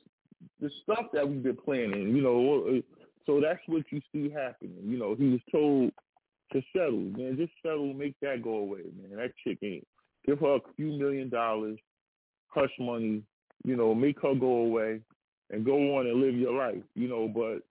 the 0.61 0.71
stuff 0.83 1.07
that 1.13 1.29
we've 1.29 1.43
been 1.43 1.57
planning. 1.57 2.15
You 2.15 2.23
know, 2.23 2.83
so 3.27 3.41
that's 3.41 3.61
what 3.67 3.85
you 3.91 4.01
see 4.13 4.31
happening. 4.31 4.83
You 4.85 4.99
know, 4.99 5.15
he 5.15 5.29
was 5.29 5.41
told 5.51 5.93
to 6.53 6.63
settle, 6.77 6.99
man. 7.17 7.37
Just 7.37 7.53
settle, 7.63 7.95
make 7.95 8.15
that 8.21 8.43
go 8.43 8.57
away, 8.59 8.83
man. 9.01 9.17
That 9.17 9.33
chick 9.43 9.59
ain't 9.63 9.87
give 10.27 10.41
her 10.41 10.57
a 10.57 10.61
few 10.77 10.93
million 10.93 11.29
dollars. 11.29 11.79
hush 12.49 12.71
money, 12.79 13.21
you 13.65 13.75
know, 13.75 13.93
make 13.93 14.21
her 14.23 14.33
go 14.33 14.59
away 14.59 15.01
and 15.51 15.65
go 15.65 15.99
on 15.99 16.07
and 16.07 16.21
live 16.21 16.37
your 16.37 16.55
life, 16.55 16.83
you 16.95 17.09
know, 17.09 17.27
but 17.27 17.65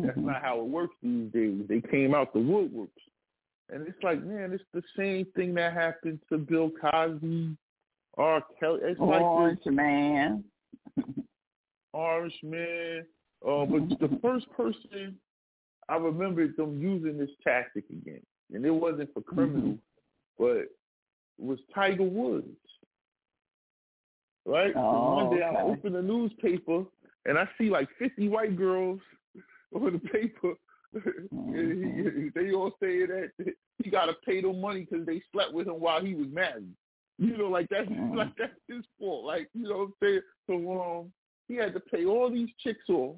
that's 0.00 0.16
Mhm. 0.16 0.24
not 0.26 0.40
how 0.42 0.60
it 0.60 0.66
works 0.66 0.94
these 1.02 1.30
days. 1.32 1.66
They 1.66 1.80
came 1.80 2.14
out 2.14 2.32
the 2.32 2.38
woodworks. 2.38 2.90
And 3.72 3.88
it's 3.88 4.02
like, 4.02 4.22
man, 4.22 4.52
it's 4.52 4.64
the 4.74 4.82
same 4.96 5.26
thing 5.34 5.54
that 5.54 5.72
happened 5.72 6.20
to 6.28 6.38
Bill 6.38 6.70
Cosby, 6.80 7.56
R. 8.18 8.42
Kelly. 8.60 8.80
It's 8.82 9.00
like 9.00 9.56
this 9.58 9.72
man. 9.72 10.44
Orange 11.92 12.38
Man. 12.42 13.04
Uh, 13.46 13.64
but 13.64 13.98
the 13.98 14.18
first 14.22 14.46
person 14.52 15.16
I 15.88 15.96
remember 15.96 16.46
them 16.46 16.80
using 16.80 17.18
this 17.18 17.30
tactic 17.42 17.84
again, 17.90 18.22
and 18.52 18.64
it 18.64 18.70
wasn't 18.70 19.12
for 19.12 19.20
criminals, 19.20 19.78
but 20.38 20.56
it 20.56 20.68
was 21.38 21.58
Tiger 21.74 22.04
Woods. 22.04 22.46
Right? 24.46 24.72
Oh, 24.76 25.16
one 25.16 25.36
day 25.36 25.42
I 25.42 25.50
okay. 25.50 25.72
open 25.72 25.92
the 25.92 26.02
newspaper 26.02 26.84
and 27.26 27.38
I 27.38 27.48
see 27.58 27.70
like 27.70 27.88
fifty 27.98 28.28
white 28.28 28.56
girls 28.56 29.00
on 29.74 29.92
the 29.92 29.98
paper. 29.98 30.54
he, 31.52 32.28
they 32.34 32.52
all 32.52 32.70
say 32.80 33.06
that 33.06 33.30
he 33.82 33.90
got 33.90 34.06
to 34.06 34.14
pay 34.26 34.40
them 34.42 34.60
money 34.60 34.86
because 34.88 35.06
they 35.06 35.22
slept 35.32 35.52
with 35.52 35.66
him 35.66 35.80
while 35.80 36.04
he 36.04 36.14
was 36.14 36.28
married. 36.32 36.72
You 37.18 37.36
know, 37.36 37.48
like 37.48 37.68
that's 37.68 37.88
Mhm. 37.88 38.16
like 38.16 38.34
that's 38.36 38.52
his 38.68 38.84
fault. 38.98 39.24
Like 39.24 39.48
you 39.54 39.68
know 39.68 39.78
what 39.78 39.84
I'm 39.84 39.94
saying. 40.02 40.20
So 40.46 40.82
um, 40.82 41.12
he 41.48 41.54
had 41.54 41.72
to 41.74 41.80
pay 41.80 42.04
all 42.04 42.30
these 42.30 42.48
chicks 42.62 42.88
off, 42.88 43.16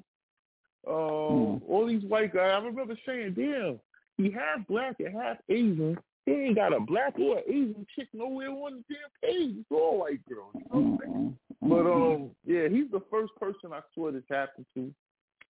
um, 0.87 0.93
Mm. 0.93 1.61
all 1.67 1.85
these 1.87 2.03
white 2.03 2.33
guys. 2.33 2.61
I 2.61 2.65
remember 2.65 2.95
saying, 3.05 3.33
"Damn, 3.33 3.79
he 4.17 4.29
half 4.31 4.67
black 4.67 4.99
and 4.99 5.13
half 5.13 5.37
Asian. 5.49 5.97
He 6.25 6.31
ain't 6.31 6.55
got 6.55 6.73
a 6.73 6.79
black 6.79 7.17
or 7.19 7.39
Asian 7.47 7.85
chick 7.95 8.07
nowhere 8.13 8.49
on 8.49 8.83
the 8.87 8.93
damn 8.95 9.09
page. 9.31 9.55
It's 9.59 9.71
all 9.71 9.99
white 9.99 10.23
girls." 10.29 10.51
You 10.55 10.61
know 10.61 10.79
what 10.79 10.79
I'm 10.79 10.97
saying? 10.99 11.37
Mhm. 11.63 11.69
But 11.69 11.85
Mhm. 11.85 12.15
um, 12.15 12.35
yeah, 12.45 12.67
he's 12.67 12.91
the 12.91 13.01
first 13.09 13.33
person 13.35 13.73
I 13.73 13.81
saw 13.95 14.11
this 14.11 14.23
happen 14.29 14.65
to. 14.75 14.93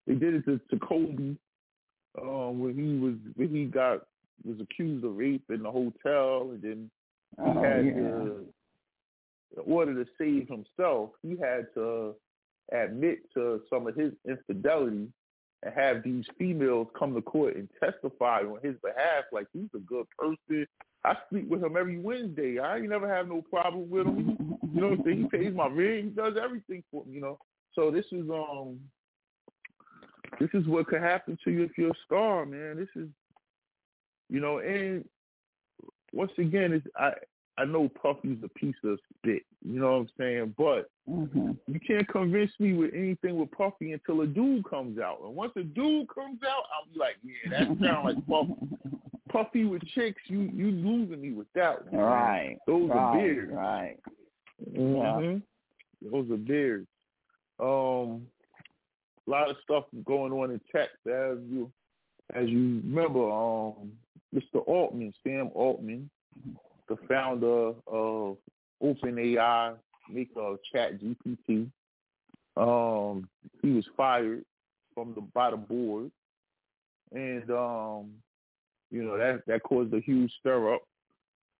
They 0.06 0.14
did 0.14 0.34
it 0.34 0.44
to, 0.44 0.58
to 0.70 0.78
Kobe, 0.78 1.34
um, 2.20 2.60
when 2.60 2.74
he 2.74 2.98
was 2.98 3.14
when 3.34 3.48
he 3.48 3.64
got 3.64 4.06
was 4.44 4.60
accused 4.60 5.04
of 5.04 5.16
rape 5.16 5.44
in 5.50 5.62
the 5.62 5.70
hotel, 5.70 6.50
and 6.50 6.62
then 6.62 6.90
he 7.44 7.50
Oh, 7.50 7.62
had 7.62 7.84
yeah. 7.84 7.92
to, 7.92 8.46
in 9.56 9.72
order 9.72 9.94
to 9.94 10.10
save 10.18 10.48
himself, 10.48 11.10
he 11.22 11.36
had 11.36 11.66
to 11.74 12.14
admit 12.72 13.18
to 13.34 13.60
some 13.70 13.86
of 13.86 13.94
his 13.94 14.12
infidelity 14.26 15.08
and 15.62 15.74
have 15.74 16.02
these 16.02 16.24
females 16.38 16.88
come 16.98 17.14
to 17.14 17.22
court 17.22 17.56
and 17.56 17.68
testify 17.80 18.40
on 18.40 18.58
his 18.62 18.76
behalf, 18.82 19.24
like 19.32 19.46
he's 19.52 19.68
a 19.74 19.78
good 19.78 20.06
person. 20.18 20.66
I 21.04 21.14
sleep 21.30 21.48
with 21.48 21.62
him 21.62 21.76
every 21.76 21.98
Wednesday. 21.98 22.58
I 22.58 22.78
ain't 22.78 22.88
never 22.88 23.08
have 23.12 23.28
no 23.28 23.42
problem 23.42 23.88
with 23.88 24.06
him. 24.06 24.58
You 24.72 24.80
know 24.80 24.88
what 24.88 24.98
I'm 24.98 25.04
saying? 25.04 25.28
He 25.30 25.38
pays 25.38 25.54
my 25.54 25.68
rent. 25.68 26.04
He 26.04 26.10
does 26.10 26.34
everything 26.42 26.82
for 26.90 27.04
me, 27.04 27.14
you 27.14 27.20
know. 27.20 27.38
So 27.74 27.90
this 27.90 28.06
is 28.10 28.28
um 28.30 28.80
this 30.38 30.50
is 30.54 30.66
what 30.66 30.86
could 30.86 31.00
happen 31.02 31.38
to 31.44 31.50
you 31.50 31.62
if 31.64 31.76
you're 31.76 31.90
a 31.90 32.04
star, 32.04 32.46
man. 32.46 32.76
This 32.76 33.02
is 33.02 33.08
you 34.28 34.40
know, 34.40 34.58
and 34.58 35.04
once 36.12 36.32
again 36.38 36.72
it's 36.72 36.86
I 36.96 37.12
I 37.58 37.64
know 37.64 37.88
Puffy's 37.88 38.38
a 38.44 38.48
piece 38.50 38.74
of 38.84 38.98
spit, 39.16 39.42
you 39.64 39.80
know 39.80 39.92
what 39.92 39.98
I'm 39.98 40.08
saying? 40.18 40.54
But 40.58 40.90
Mhm. 41.08 41.56
you 41.66 41.80
can't 41.80 42.06
convince 42.08 42.50
me 42.60 42.74
with 42.74 42.92
anything 42.92 43.38
with 43.38 43.50
Puffy 43.50 43.92
until 43.92 44.20
a 44.22 44.26
dude 44.26 44.64
comes 44.68 44.98
out. 44.98 45.20
And 45.22 45.34
once 45.34 45.52
a 45.56 45.62
dude 45.62 46.08
comes 46.08 46.42
out, 46.42 46.64
I'll 46.74 46.92
be 46.92 46.98
like, 46.98 47.16
Yeah, 47.22 47.50
that 47.50 47.78
sounds 47.80 48.04
like 48.04 48.26
Puffy. 48.26 48.54
Puffy 49.28 49.64
with 49.64 49.82
chicks, 49.88 50.20
you 50.26 50.42
you 50.42 50.70
losing 50.70 51.20
me 51.20 51.32
with 51.32 51.50
that 51.54 51.84
one. 51.90 52.00
Right. 52.00 52.58
Those 52.66 52.90
are 52.90 52.94
right, 52.94 53.18
beards. 53.18 53.52
Right. 53.52 53.98
hmm 54.74 55.38
Those 56.02 56.30
are 56.30 56.36
beards. 56.36 56.88
Um, 57.58 58.26
a 59.26 59.30
lot 59.30 59.50
of 59.50 59.56
stuff 59.62 59.84
going 60.04 60.32
on 60.32 60.50
in 60.50 60.60
tech 60.70 60.88
as 61.06 61.38
you 61.48 61.70
as 62.34 62.48
you 62.48 62.80
remember. 62.84 63.30
Um, 63.30 63.92
Mr. 64.34 64.66
Altman, 64.66 65.14
Sam 65.22 65.50
Altman, 65.54 66.10
the 66.88 66.96
founder 67.08 67.72
of 67.86 68.36
OpenAI, 68.82 69.76
maker 70.10 70.40
of 70.40 70.58
Chat 70.72 71.00
GPT. 71.00 71.70
Um, 72.56 73.28
he 73.62 73.70
was 73.70 73.84
fired 73.96 74.44
from 74.94 75.14
the 75.14 75.20
by 75.20 75.50
the 75.50 75.56
board, 75.56 76.10
and 77.12 77.50
um, 77.50 78.12
you 78.90 79.02
know 79.02 79.16
that 79.16 79.42
that 79.46 79.62
caused 79.62 79.94
a 79.94 80.00
huge 80.00 80.32
stir 80.40 80.74
up. 80.74 80.82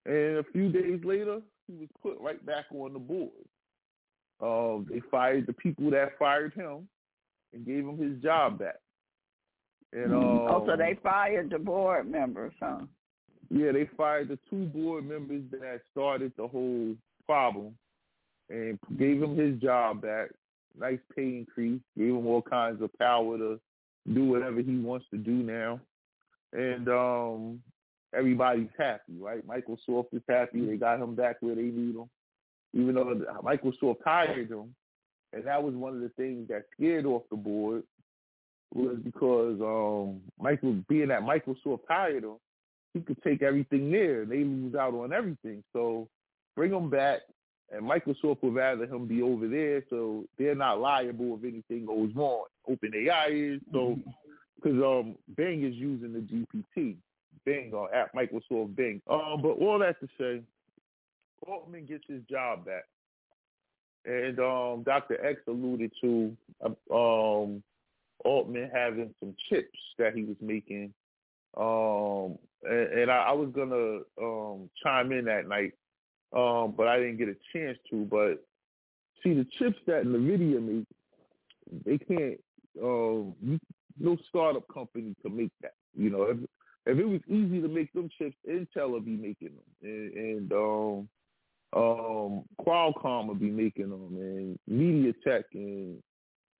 And 0.04 0.38
a 0.38 0.44
few 0.52 0.70
days 0.70 1.00
later, 1.04 1.40
he 1.66 1.74
was 1.74 1.88
put 2.02 2.20
right 2.20 2.44
back 2.46 2.66
on 2.72 2.92
the 2.92 2.98
board. 2.98 3.30
Um, 4.40 4.86
they 4.90 5.00
fired 5.10 5.46
the 5.46 5.52
people 5.52 5.90
that 5.90 6.18
fired 6.18 6.54
him 6.54 6.88
and 7.56 7.66
gave 7.66 7.84
him 7.84 7.98
his 7.98 8.22
job 8.22 8.58
back. 8.58 8.76
And 9.92 10.12
um, 10.12 10.46
oh, 10.50 10.64
so 10.66 10.76
they 10.76 10.98
fired 11.02 11.50
the 11.50 11.58
board 11.58 12.10
members, 12.10 12.52
huh? 12.60 12.80
yeah, 13.50 13.72
they 13.72 13.88
fired 13.96 14.28
the 14.28 14.38
two 14.50 14.66
board 14.66 15.08
members 15.08 15.42
that 15.52 15.80
started 15.92 16.32
the 16.36 16.46
whole 16.46 16.94
problem 17.24 17.74
and 18.50 18.78
gave 18.98 19.22
him 19.22 19.36
his 19.36 19.60
job 19.60 20.02
back. 20.02 20.30
Nice 20.78 20.98
pay 21.14 21.38
increase, 21.38 21.80
gave 21.96 22.10
him 22.10 22.26
all 22.26 22.42
kinds 22.42 22.82
of 22.82 22.90
power 22.98 23.38
to 23.38 23.60
do 24.12 24.24
whatever 24.24 24.60
he 24.60 24.76
wants 24.76 25.06
to 25.10 25.16
do 25.16 25.32
now. 25.32 25.80
And 26.52 26.88
um 26.88 27.62
everybody's 28.16 28.68
happy, 28.78 29.18
right? 29.18 29.46
Microsoft 29.46 30.06
is 30.12 30.22
happy. 30.28 30.64
They 30.64 30.76
got 30.76 31.00
him 31.00 31.14
back 31.14 31.36
where 31.40 31.54
they 31.54 31.62
need 31.62 31.96
him. 31.96 32.08
Even 32.72 32.94
though 32.94 33.20
Microsoft 33.42 33.98
hired 34.04 34.50
him. 34.50 34.74
And 35.32 35.44
that 35.44 35.62
was 35.62 35.74
one 35.74 35.94
of 35.94 36.00
the 36.00 36.10
things 36.10 36.48
that 36.48 36.64
scared 36.74 37.06
off 37.06 37.22
the 37.30 37.36
board 37.36 37.82
was 38.74 38.96
because 39.04 39.60
um 39.60 40.20
Michael 40.38 40.82
being 40.88 41.08
that 41.08 41.22
Microsoft 41.22 41.80
hired 41.88 42.24
him, 42.24 42.36
he 42.94 43.00
could 43.00 43.22
take 43.22 43.42
everything 43.42 43.90
there. 43.90 44.24
They 44.24 44.44
lose 44.44 44.74
out 44.74 44.94
on 44.94 45.12
everything. 45.12 45.62
So 45.72 46.08
bring 46.54 46.72
him 46.72 46.90
back, 46.90 47.20
and 47.70 47.82
Microsoft 47.82 48.42
would 48.42 48.54
rather 48.54 48.84
him 48.84 49.06
be 49.06 49.22
over 49.22 49.48
there, 49.48 49.82
so 49.90 50.24
they're 50.38 50.54
not 50.54 50.80
liable 50.80 51.38
if 51.38 51.44
anything 51.44 51.86
goes 51.86 52.10
wrong. 52.14 52.44
OpenAI 52.68 53.56
is 53.56 53.62
so 53.72 53.98
because 54.56 54.82
um 54.82 55.16
Bing 55.36 55.64
is 55.64 55.74
using 55.74 56.12
the 56.12 56.20
GPT, 56.20 56.96
Bing 57.44 57.72
or 57.72 57.92
at 57.94 58.14
Microsoft 58.14 58.74
Bing. 58.74 59.00
Um, 59.08 59.40
but 59.42 59.58
all 59.60 59.78
that 59.78 60.00
to 60.00 60.08
say, 60.18 60.42
Altman 61.46 61.86
gets 61.86 62.04
his 62.08 62.22
job 62.30 62.64
back, 62.64 62.84
and 64.06 64.38
um 64.38 64.82
Dr. 64.84 65.24
X 65.24 65.40
alluded 65.48 65.92
to 66.00 66.36
um 66.92 67.62
Altman 68.24 68.70
having 68.72 69.14
some 69.20 69.34
chips 69.48 69.78
that 69.98 70.14
he 70.14 70.24
was 70.24 70.36
making 70.40 70.92
um, 71.56 72.38
and, 72.62 73.00
and 73.00 73.10
I, 73.10 73.28
I 73.28 73.32
was 73.32 73.50
gonna 73.54 74.00
um 74.20 74.68
chime 74.82 75.12
in 75.12 75.24
that 75.24 75.48
night, 75.48 75.72
um, 76.34 76.74
but 76.76 76.86
I 76.86 76.98
didn't 76.98 77.16
get 77.16 77.28
a 77.28 77.36
chance 77.52 77.78
to. 77.90 78.04
But 78.04 78.44
see, 79.22 79.32
the 79.34 79.46
chips 79.58 79.78
that 79.86 80.04
Nvidia 80.04 80.60
makes, 80.60 80.90
they 81.84 81.98
can't. 81.98 82.40
Um, 82.82 83.58
no 83.98 84.16
startup 84.28 84.68
company 84.72 85.14
can 85.22 85.34
make 85.34 85.52
that. 85.62 85.72
You 85.96 86.10
know, 86.10 86.24
if 86.24 86.36
if 86.84 86.98
it 86.98 87.08
was 87.08 87.20
easy 87.26 87.62
to 87.62 87.68
make 87.68 87.92
them 87.94 88.10
chips, 88.18 88.36
Intel 88.48 88.90
would 88.90 89.06
be 89.06 89.16
making 89.16 89.52
them, 89.56 89.64
and, 89.82 90.12
and 90.12 90.52
um, 90.52 91.08
um, 91.76 92.44
Qualcomm 92.60 93.28
will 93.28 93.34
be 93.34 93.50
making 93.50 93.90
them, 93.90 94.08
and 94.16 94.58
MediaTek 94.68 95.44
and 95.54 96.02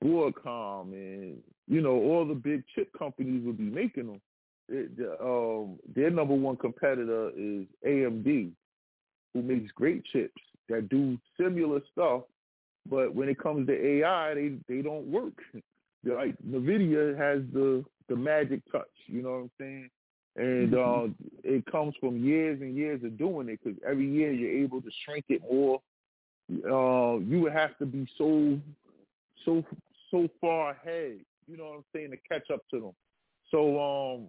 Broadcom, 0.04 0.92
and 0.92 1.38
you 1.66 1.80
know, 1.80 1.94
all 1.94 2.26
the 2.26 2.34
big 2.34 2.62
chip 2.74 2.90
companies 2.96 3.44
will 3.44 3.52
be 3.52 3.64
making 3.64 4.06
them 4.06 4.20
it, 4.68 4.96
the, 4.96 5.12
um, 5.22 5.78
their 5.94 6.10
number 6.10 6.34
one 6.34 6.56
competitor 6.56 7.30
is 7.36 7.66
AMD, 7.86 8.52
who 9.32 9.42
makes 9.42 9.70
great 9.72 10.04
chips 10.12 10.42
that 10.68 10.88
do 10.88 11.18
similar 11.40 11.80
stuff, 11.92 12.22
but 12.88 13.14
when 13.14 13.28
it 13.28 13.38
comes 13.38 13.66
to 13.68 13.86
AI, 13.86 14.34
they 14.34 14.52
they 14.68 14.82
don't 14.82 15.06
work. 15.06 15.34
They're 16.02 16.16
like 16.16 16.34
Nvidia 16.48 17.16
has 17.16 17.42
the 17.52 17.84
the 18.08 18.16
magic 18.16 18.60
touch, 18.70 18.84
you 19.06 19.22
know 19.22 19.30
what 19.30 19.36
I'm 19.36 19.50
saying? 19.58 19.90
And 20.36 20.74
uh, 20.74 21.06
it 21.44 21.64
comes 21.66 21.94
from 21.98 22.22
years 22.22 22.60
and 22.60 22.76
years 22.76 23.02
of 23.04 23.16
doing 23.16 23.48
it 23.48 23.58
because 23.62 23.78
every 23.88 24.08
year 24.08 24.32
you're 24.32 24.64
able 24.64 24.82
to 24.82 24.90
shrink 25.04 25.24
it 25.28 25.42
more. 25.50 25.80
Uh, 26.50 27.18
you 27.20 27.40
would 27.40 27.52
have 27.52 27.76
to 27.78 27.86
be 27.86 28.06
so 28.18 28.58
so 29.44 29.64
so 30.10 30.28
far 30.40 30.72
ahead, 30.72 31.18
you 31.48 31.56
know 31.56 31.64
what 31.64 31.76
I'm 31.76 31.84
saying, 31.92 32.10
to 32.10 32.16
catch 32.28 32.50
up 32.52 32.60
to 32.70 32.80
them. 32.80 32.92
So 33.50 33.58
um, 33.80 34.28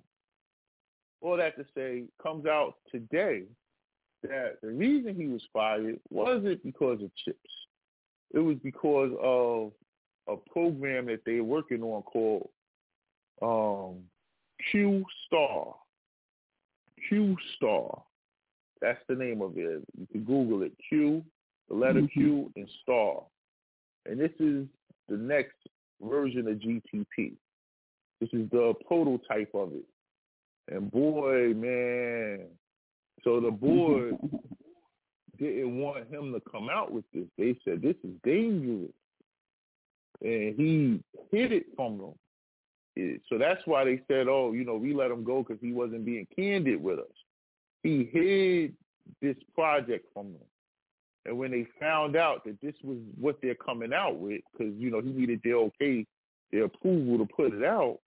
all 1.22 1.38
that 1.38 1.58
to 1.58 1.66
say, 1.76 2.03
comes 2.22 2.45
out 2.45 2.76
today 2.91 3.43
that 4.24 4.58
the 4.62 4.70
reason 4.70 5.16
he 5.16 5.28
was 5.28 5.41
fired 5.53 5.99
wasn't 6.10 6.64
because 6.64 7.01
of 7.01 7.12
chips. 7.24 7.51
It 8.34 8.39
was 8.39 8.58
because 8.64 9.12
of 9.22 9.72
a 10.28 10.38
program 10.51 11.08
that 11.08 11.22
they're 11.26 11.43
working 11.43 11.82
on 11.84 12.01
called 12.03 12.49
um, 13.41 14.03
Q 14.72 15.05
Star. 15.26 15.76
Q 17.08 17.36
Star. 17.55 18.03
That's 18.82 18.99
the 19.08 19.16
name 19.16 19.41
of 19.41 19.58
it. 19.58 19.84
You 19.97 20.08
can 20.12 20.24
Google 20.24 20.64
it. 20.64 20.74
Q 20.89 21.24
the 21.68 21.76
letter 21.76 22.01
Mhm. 22.01 22.12
Q, 22.12 22.51
and 22.55 22.70
star. 22.82 23.26
And 24.05 24.20
this 24.20 24.34
is 24.39 24.68
the 25.08 25.18
next 25.18 25.58
version 26.01 26.47
of 26.47 26.60
GTP. 26.60 27.38
This 28.20 28.34
is 28.34 28.49
the 28.49 28.74
prototype 28.86 29.53
of 29.53 29.74
it. 29.74 29.86
And 30.70 30.89
boy, 30.91 31.53
man, 31.53 32.47
so 33.24 33.39
the 33.39 33.51
board 33.51 34.18
didn't 35.38 35.78
want 35.78 36.08
him 36.10 36.34
to 36.34 36.41
come 36.41 36.70
out 36.70 36.91
with 36.91 37.10
this. 37.12 37.28
They 37.38 37.58
said 37.64 37.82
this 37.82 37.97
is 38.03 38.20
dangerous, 38.24 38.93
and 40.22 40.55
he 40.55 41.03
hid 41.32 41.51
it 41.51 41.76
from 41.76 41.97
them. 41.97 42.20
So 43.30 43.38
that's 43.38 43.62
why 43.66 43.84
they 43.84 44.02
said, 44.08 44.28
"Oh, 44.28 44.54
you 44.54 44.64
know, 44.64 44.76
we 44.76 44.93
let 44.93 45.12
him 45.12 45.24
go 45.24 45.43
because 45.43 45.62
he 45.62 45.72
wasn't 45.72 46.06
being 46.06 46.28
candid 46.36 46.82
with 46.82 47.00
us." 47.00 47.06
He 47.84 48.06
hid 48.12 48.74
this 49.22 49.38
project 49.54 50.08
from 50.14 50.34
them, 50.34 50.48
and 51.26 51.38
when 51.38 51.52
they 51.52 51.68
found 51.80 52.16
out 52.16 52.43
that 52.45 52.60
this 52.62 52.76
was 52.84 52.98
what 53.20 53.39
they're 53.41 53.56
coming 53.56 53.93
out 53.93 54.18
with, 54.18 54.41
because 54.52 54.74
you 54.78 54.89
know 54.89 55.02
he 55.02 55.12
needed 55.12 55.41
their 55.43 55.58
okay, 55.58 56.06
their 56.52 56.66
approval 56.66 57.20
to 57.20 57.34
put 57.34 57.54
it 57.54 57.64
out, 57.64 58.00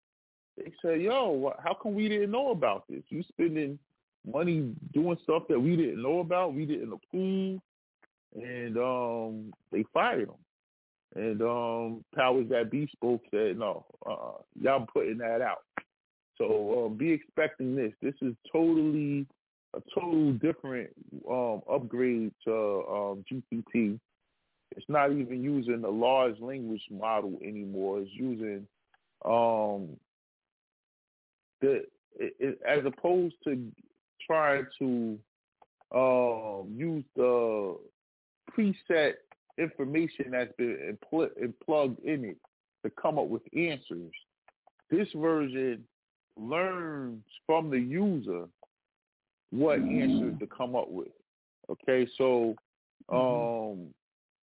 they 0.58 0.72
said, 0.82 1.02
"Yo, 1.02 1.54
how 1.64 1.74
come 1.74 1.94
we 1.94 2.10
didn't 2.10 2.32
know 2.32 2.52
about 2.52 2.86
this? 2.88 3.04
You 3.10 3.24
spending 3.24 3.78
money 4.26 4.74
doing 4.94 5.18
stuff 5.24 5.44
that 5.50 5.60
we 5.60 5.76
didn't 5.76 6.02
know 6.02 6.20
about, 6.20 6.54
we 6.54 6.66
didn't 6.66 6.94
approve, 6.94 7.60
and 8.36 8.78
um, 8.78 9.54
they 9.72 9.84
fired 9.94 10.30
him. 10.30 10.36
And 11.16 11.42
um, 11.42 12.06
powers 12.16 12.48
that 12.50 12.70
be 12.70 12.88
spoke 12.92 13.22
said, 13.32 13.58
no, 13.58 13.86
uh, 14.06 14.42
y'all 14.60 14.86
putting 14.94 15.18
that 15.20 15.42
out. 15.42 15.64
So 16.38 16.86
um, 16.86 16.98
be 16.98 17.12
expecting 17.12 17.76
this. 17.76 17.94
This 18.02 18.14
is 18.22 18.34
totally 18.52 19.26
a 19.76 19.82
total 19.94 20.34
different 20.34 20.90
um, 21.30 21.62
upgrade 21.72 22.32
to 22.46 22.54
um, 22.54 23.26
GPT. 23.32 24.00
It's 24.76 24.86
not 24.88 25.12
even 25.12 25.44
using 25.44 25.82
the 25.82 25.90
large 25.90 26.40
language 26.40 26.84
model 26.92 27.38
anymore. 27.44 28.00
It's 28.00 28.12
using 28.14 28.68
um, 29.26 29.90
the 31.62 31.84
it, 32.18 32.36
it, 32.40 32.60
as 32.68 32.86
opposed 32.86 33.36
to 33.46 33.72
trying 34.26 34.66
to 34.80 35.18
um, 35.94 36.74
use 36.76 37.04
the 37.16 37.78
preset 38.56 39.14
information 39.60 40.32
that's 40.32 40.52
been 40.58 40.98
and 41.12 41.54
plugged 41.60 42.00
in 42.04 42.26
it 42.26 42.38
to 42.84 42.90
come 43.02 43.20
up 43.20 43.28
with 43.28 43.42
answers. 43.56 44.12
This 44.90 45.08
version 45.16 45.84
learns 46.38 47.24
from 47.46 47.70
the 47.70 47.80
user 47.80 48.46
what 49.52 49.80
answers 49.80 50.36
to 50.40 50.48
come 50.48 50.76
up 50.76 50.90
with. 50.90 51.10
Okay, 51.70 52.08
so 52.18 52.56
um, 53.10 53.88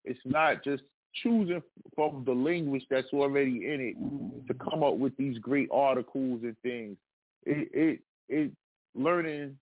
it's 0.05 0.21
not 0.25 0.65
just 0.65 0.83
choosing 1.23 1.63
from 1.95 2.25
the 2.25 2.33
language 2.33 2.85
that's 2.91 3.13
already 3.13 3.67
in 3.67 3.81
it 3.81 4.47
to 4.49 4.55
come 4.55 4.83
up 4.83 4.97
with 4.97 5.17
these 5.17 5.39
great 5.39 5.69
articles 5.73 6.41
and 6.43 6.57
things. 6.63 6.97
It 7.45 7.69
it 7.73 8.01
it 8.29 8.53
learning. 8.95 9.59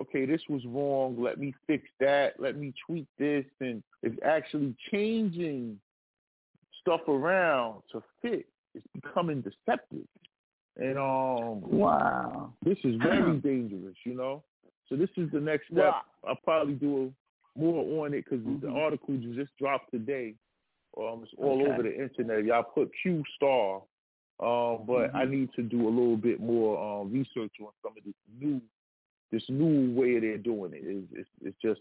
Okay, 0.00 0.24
this 0.24 0.40
was 0.48 0.62
wrong. 0.66 1.20
Let 1.20 1.38
me 1.38 1.54
fix 1.66 1.84
that. 2.00 2.34
Let 2.38 2.56
me 2.56 2.72
tweak 2.86 3.06
this, 3.18 3.44
and 3.60 3.82
it's 4.02 4.16
actually 4.24 4.74
changing 4.90 5.78
stuff 6.80 7.02
around 7.08 7.82
to 7.92 8.02
fit. 8.22 8.46
It's 8.74 8.86
becoming 8.94 9.42
deceptive, 9.42 10.06
and 10.76 10.96
um, 10.98 11.60
Wow. 11.60 12.54
this 12.64 12.78
is 12.84 12.96
very 13.02 13.36
dangerous. 13.40 13.96
You 14.04 14.14
know, 14.14 14.42
so 14.88 14.96
this 14.96 15.10
is 15.16 15.30
the 15.30 15.40
next 15.40 15.66
step. 15.66 15.76
Well- 15.76 16.04
I'll 16.24 16.36
probably 16.44 16.74
do 16.74 17.12
more 17.56 18.06
on 18.06 18.14
it 18.14 18.24
because 18.24 18.42
the 18.44 18.68
Mhm. 18.68 18.76
article 18.76 19.16
just 19.34 19.50
dropped 19.58 19.90
today. 19.90 20.34
Um, 20.96 21.22
it's 21.24 21.34
all 21.36 21.60
Okay. 21.60 21.70
over 21.72 21.82
the 21.82 22.00
internet. 22.02 22.44
Y'all 22.44 22.62
put 22.62 22.90
Q 23.02 23.22
star, 23.34 23.82
um, 24.40 24.86
but 24.86 25.14
I 25.14 25.26
Mhm. 25.26 25.30
need 25.30 25.52
to 25.54 25.62
do 25.62 25.88
a 25.88 25.90
little 25.90 26.16
bit 26.16 26.38
more 26.40 26.78
um, 26.78 27.12
research 27.12 27.52
on 27.60 27.72
some 27.82 27.96
of 27.98 28.04
this 28.04 28.14
new, 28.40 28.62
this 29.32 29.42
new 29.48 29.92
way 29.98 30.20
they're 30.20 30.38
doing. 30.38 30.72
It's, 30.74 31.08
it's, 31.12 31.28
it's 31.42 31.56
just 31.60 31.80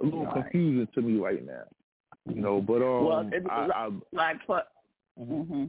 a 0.00 0.04
little 0.04 0.24
Right. 0.26 0.42
confusing 0.42 0.88
to 0.94 1.00
me 1.00 1.18
right 1.18 1.44
now. 1.46 1.62
You 2.26 2.42
know, 2.42 2.60
but 2.60 2.82
um, 2.82 3.04
Well, 3.06 3.30
it- 3.32 3.46
I, 3.50 3.68
I, 3.74 3.90
Like 4.12 4.44
for 4.46 4.62
hmm 5.16 5.64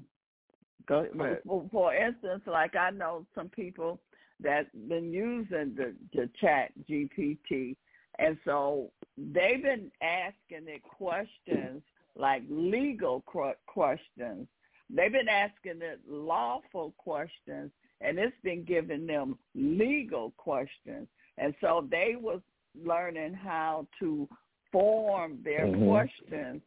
Go, 0.87 1.05
Go 1.15 1.23
ahead. 1.23 1.41
for, 1.45 1.65
for 1.71 1.93
instance, 1.95 2.41
like 2.47 2.75
I 2.75 2.89
know 2.89 3.25
some 3.35 3.49
people 3.49 3.99
that 4.41 4.65
been 4.89 5.11
using 5.13 5.75
the, 5.75 5.93
the 6.13 6.29
chat 6.41 6.71
GPT, 6.89 7.75
and 8.17 8.37
so 8.43 8.89
they've 9.17 9.61
been 9.61 9.91
asking 10.01 10.67
it 10.67 10.81
questions 10.83 11.83
like 12.15 12.41
legal 12.49 13.21
questions. 13.67 14.47
They've 14.89 15.11
been 15.11 15.29
asking 15.29 15.81
it 15.83 15.99
lawful 16.09 16.93
questions, 16.97 17.71
and 18.01 18.17
it's 18.17 18.35
been 18.43 18.63
giving 18.63 19.05
them 19.05 19.37
legal 19.53 20.33
questions. 20.37 21.07
And 21.39 21.55
so 21.61 21.87
they 21.89 22.15
was 22.19 22.41
learning 22.75 23.33
how 23.33 23.87
to 23.99 24.27
form 24.71 25.41
their 25.41 25.65
Mhm. 25.65 25.87
questions 25.87 26.61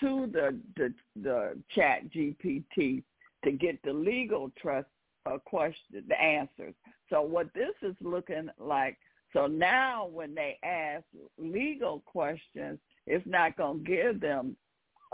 to 0.00 0.26
the, 0.26 0.60
the 0.76 0.94
the 1.16 1.62
chat 1.70 2.08
GPT 2.10 3.02
to 3.44 3.52
get 3.52 3.80
the 3.82 3.92
legal 3.92 4.50
trust 4.50 4.88
uh, 5.26 5.38
question 5.38 6.04
the 6.06 6.20
answers. 6.20 6.74
So 7.08 7.22
what 7.22 7.52
this 7.54 7.74
is 7.82 7.96
looking 8.00 8.50
like, 8.58 8.98
so 9.32 9.46
now 9.46 10.06
when 10.06 10.34
they 10.34 10.58
ask 10.62 11.04
legal 11.38 12.00
questions, 12.00 12.78
it's 13.06 13.26
not 13.26 13.56
going 13.56 13.78
to 13.78 13.84
give 13.84 14.20
them 14.20 14.56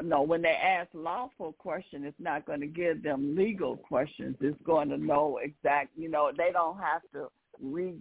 no, 0.02 0.22
when 0.22 0.42
they 0.42 0.56
ask 0.56 0.88
lawful 0.92 1.52
question, 1.52 2.04
it's 2.04 2.18
not 2.18 2.44
going 2.46 2.60
to 2.60 2.66
give 2.66 3.02
them 3.02 3.36
legal 3.36 3.76
questions. 3.76 4.36
It's 4.40 4.60
going 4.62 4.88
to 4.88 4.98
know 4.98 5.38
exact, 5.38 5.90
you 5.96 6.08
know, 6.08 6.32
they 6.36 6.50
don't 6.50 6.78
have 6.78 7.02
to 7.12 7.28
re 7.60 7.94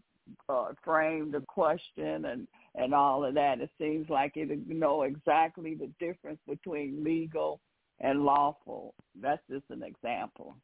uh, 0.50 0.74
frame 0.84 1.32
the 1.32 1.42
question 1.42 2.26
and 2.26 2.48
and 2.76 2.94
all 2.94 3.24
of 3.26 3.34
that. 3.36 3.62
It 3.62 3.70
seems 3.78 4.10
like 4.10 4.34
it 4.36 4.68
know 4.68 5.04
exactly 5.04 5.76
the 5.76 5.92
difference 6.00 6.40
between 6.48 7.04
legal 7.04 7.60
and 8.00 8.24
lawful. 8.24 8.94
That's 9.20 9.42
just 9.50 9.66
an 9.70 9.84
example. 9.84 10.56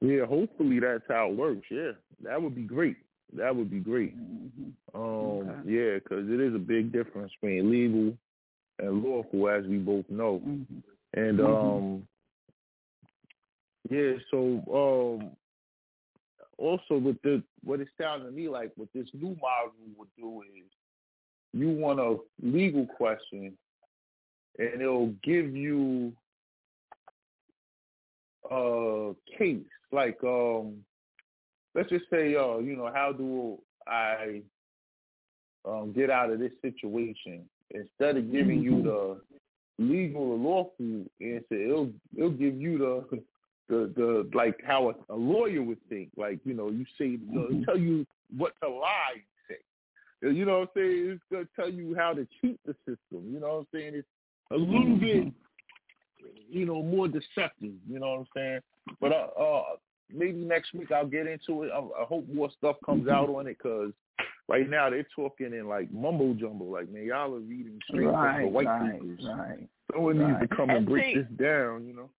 yeah, 0.00 0.26
hopefully 0.26 0.80
that's 0.80 1.04
how 1.08 1.30
it 1.30 1.36
works. 1.36 1.66
Yeah, 1.70 1.92
that 2.22 2.40
would 2.40 2.54
be 2.54 2.62
great. 2.64 2.96
That 3.32 3.54
would 3.54 3.70
be 3.70 3.80
great. 3.80 4.14
hmm 4.14 4.70
Um, 4.94 5.48
Okay. 5.48 5.70
yeah, 5.70 5.94
because 5.94 6.28
it 6.28 6.40
is 6.40 6.54
a 6.54 6.58
big 6.58 6.92
difference 6.92 7.32
between 7.40 7.70
legal 7.70 8.16
and 8.78 9.02
lawful, 9.02 9.48
as 9.48 9.64
we 9.66 9.78
both 9.78 10.08
know. 10.08 10.38
hmm 10.38 10.62
And 11.14 11.40
Mhm. 11.40 11.44
um, 11.44 12.08
yeah, 13.90 14.14
so 14.30 15.18
um, 15.20 15.36
also 16.58 16.96
with 16.96 17.20
the 17.22 17.42
what 17.62 17.80
it 17.80 17.88
sounded 18.00 18.26
to 18.26 18.30
me 18.30 18.48
like, 18.48 18.72
what 18.76 18.88
this 18.94 19.08
new 19.12 19.36
model 19.40 19.72
would 19.96 20.08
do 20.16 20.42
is, 20.42 20.70
you 21.52 21.70
want 21.70 22.00
a 22.00 22.16
legal 22.42 22.86
question, 22.86 23.56
and 24.58 24.80
it'll 24.80 25.14
give 25.22 25.54
you 25.54 26.12
a 28.50 29.12
case. 29.38 29.58
Like, 29.92 30.18
um, 30.24 30.84
let's 31.74 31.88
just 31.90 32.04
say, 32.10 32.34
uh, 32.34 32.58
you 32.58 32.76
know, 32.76 32.90
how 32.92 33.12
do 33.12 33.58
I 33.86 34.42
um, 35.64 35.92
get 35.92 36.10
out 36.10 36.30
of 36.30 36.38
this 36.40 36.52
situation? 36.62 37.48
Instead 37.70 38.16
of 38.16 38.30
giving 38.30 38.62
you 38.62 38.82
the 38.82 39.20
legal 39.78 40.32
or 40.32 40.36
lawful 40.36 41.04
answer, 41.20 41.54
it'll 41.54 41.90
it'll 42.16 42.30
give 42.30 42.60
you 42.60 42.78
the 42.78 43.18
the 43.68 43.92
the 43.96 44.28
like 44.34 44.58
how 44.66 44.90
a, 44.90 45.12
a 45.12 45.16
lawyer 45.16 45.62
would 45.62 45.78
think. 45.88 46.10
Like 46.16 46.40
you 46.44 46.54
know, 46.54 46.70
you 46.70 46.84
say 46.98 47.06
you 47.06 47.44
it'll 47.50 47.64
tell 47.64 47.78
you 47.78 48.06
what 48.36 48.52
to 48.62 48.68
lie 48.68 49.14
and 49.14 49.22
say. 49.48 50.36
You 50.36 50.44
know 50.44 50.60
what 50.60 50.70
I'm 50.76 50.82
saying? 50.82 51.10
It's 51.10 51.22
gonna 51.30 51.48
tell 51.56 51.70
you 51.70 51.94
how 51.96 52.12
to 52.14 52.26
cheat 52.40 52.60
the 52.66 52.74
system. 52.86 53.30
You 53.32 53.40
know 53.40 53.48
what 53.48 53.58
I'm 53.60 53.66
saying? 53.72 53.92
It's 53.94 54.08
a 54.50 54.56
little 54.56 54.96
bit 54.96 55.32
you 56.50 56.66
know 56.66 56.82
more 56.82 57.08
deceptive. 57.08 57.74
You 57.88 57.98
know 57.98 58.10
what 58.10 58.18
I'm 58.20 58.26
saying? 58.36 58.60
But 59.00 59.12
uh, 59.12 59.40
uh 59.40 59.62
maybe 60.12 60.38
next 60.38 60.74
week 60.74 60.92
I'll 60.92 61.06
get 61.06 61.26
into 61.26 61.64
it. 61.64 61.70
I, 61.74 61.78
I 61.78 62.04
hope 62.06 62.26
more 62.32 62.50
stuff 62.58 62.76
comes 62.84 63.08
out 63.08 63.28
on 63.28 63.46
it 63.46 63.58
because 63.62 63.92
right 64.48 64.68
now 64.68 64.90
they're 64.90 65.06
talking 65.16 65.52
in 65.54 65.68
like 65.68 65.92
mumbo 65.92 66.34
jumbo. 66.34 66.64
Like 66.64 66.90
man, 66.90 67.04
y'all 67.04 67.34
are 67.34 67.38
reading 67.40 67.78
straight 67.88 68.04
from 68.04 68.42
the 68.42 68.48
white 68.48 68.66
right, 68.66 68.92
papers. 68.92 69.20
right. 69.26 69.68
Someone 69.92 70.18
needs 70.18 70.40
to 70.40 70.56
come 70.56 70.70
and, 70.70 70.78
And 70.78 70.86
break 70.86 71.14
see- 71.14 71.20
this 71.20 71.26
down. 71.38 71.86
You 71.86 71.94
know. 71.94 72.10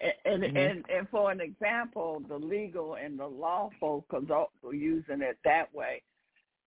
And, 0.00 0.44
and 0.44 0.44
Mhm. 0.44 0.56
and 0.56 0.84
and 0.90 1.08
for 1.08 1.30
an 1.32 1.40
example, 1.40 2.20
the 2.28 2.38
legal 2.38 2.94
and 2.94 3.18
the 3.18 3.26
lawful, 3.26 4.04
because 4.08 4.48
we're 4.62 4.74
using 4.74 5.22
it 5.22 5.38
that 5.44 5.74
way, 5.74 6.02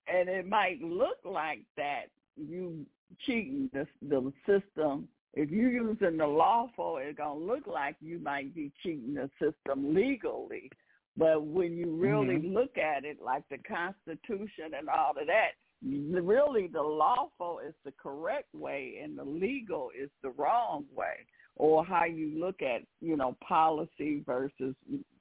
and 0.08 0.28
it 0.28 0.48
might 0.48 0.82
look 0.82 1.20
like 1.24 1.64
that 1.78 2.10
you 2.36 2.86
cheating 3.20 3.70
the 3.74 3.88
the 4.02 4.34
system. 4.46 5.08
If 5.34 5.50
you're 5.50 5.72
using 5.72 6.18
the 6.18 6.28
lawful, 6.28 6.98
it's 6.98 7.18
gonna 7.18 7.40
look 7.40 7.68
like 7.68 7.96
you 8.02 8.20
might 8.20 8.54
be 8.54 8.72
cheating 8.84 9.14
the 9.14 9.30
system 9.40 9.94
legally. 9.94 10.70
But 11.16 11.44
when 11.46 11.74
you 11.74 11.96
really 11.96 12.38
Mhm. 12.38 12.54
look 12.54 12.78
at 12.78 13.06
it, 13.06 13.22
like 13.22 13.48
the 13.50 13.58
Constitution 13.60 14.74
and 14.78 14.90
all 14.90 15.12
of 15.18 15.28
that, 15.28 15.56
really 15.82 16.68
the 16.68 16.82
lawful 16.82 17.60
is 17.60 17.76
the 17.84 17.92
correct 17.94 18.54
way 18.54 19.00
and 19.02 19.18
the 19.18 19.24
legal 19.24 19.90
is 19.98 20.10
the 20.22 20.32
wrong 20.32 20.86
way 20.94 21.26
or 21.62 21.86
how 21.86 22.06
you 22.06 22.28
look 22.40 22.62
at 22.64 22.82
you 23.02 23.16
know 23.16 23.38
policy 23.48 24.24
versus 24.26 24.74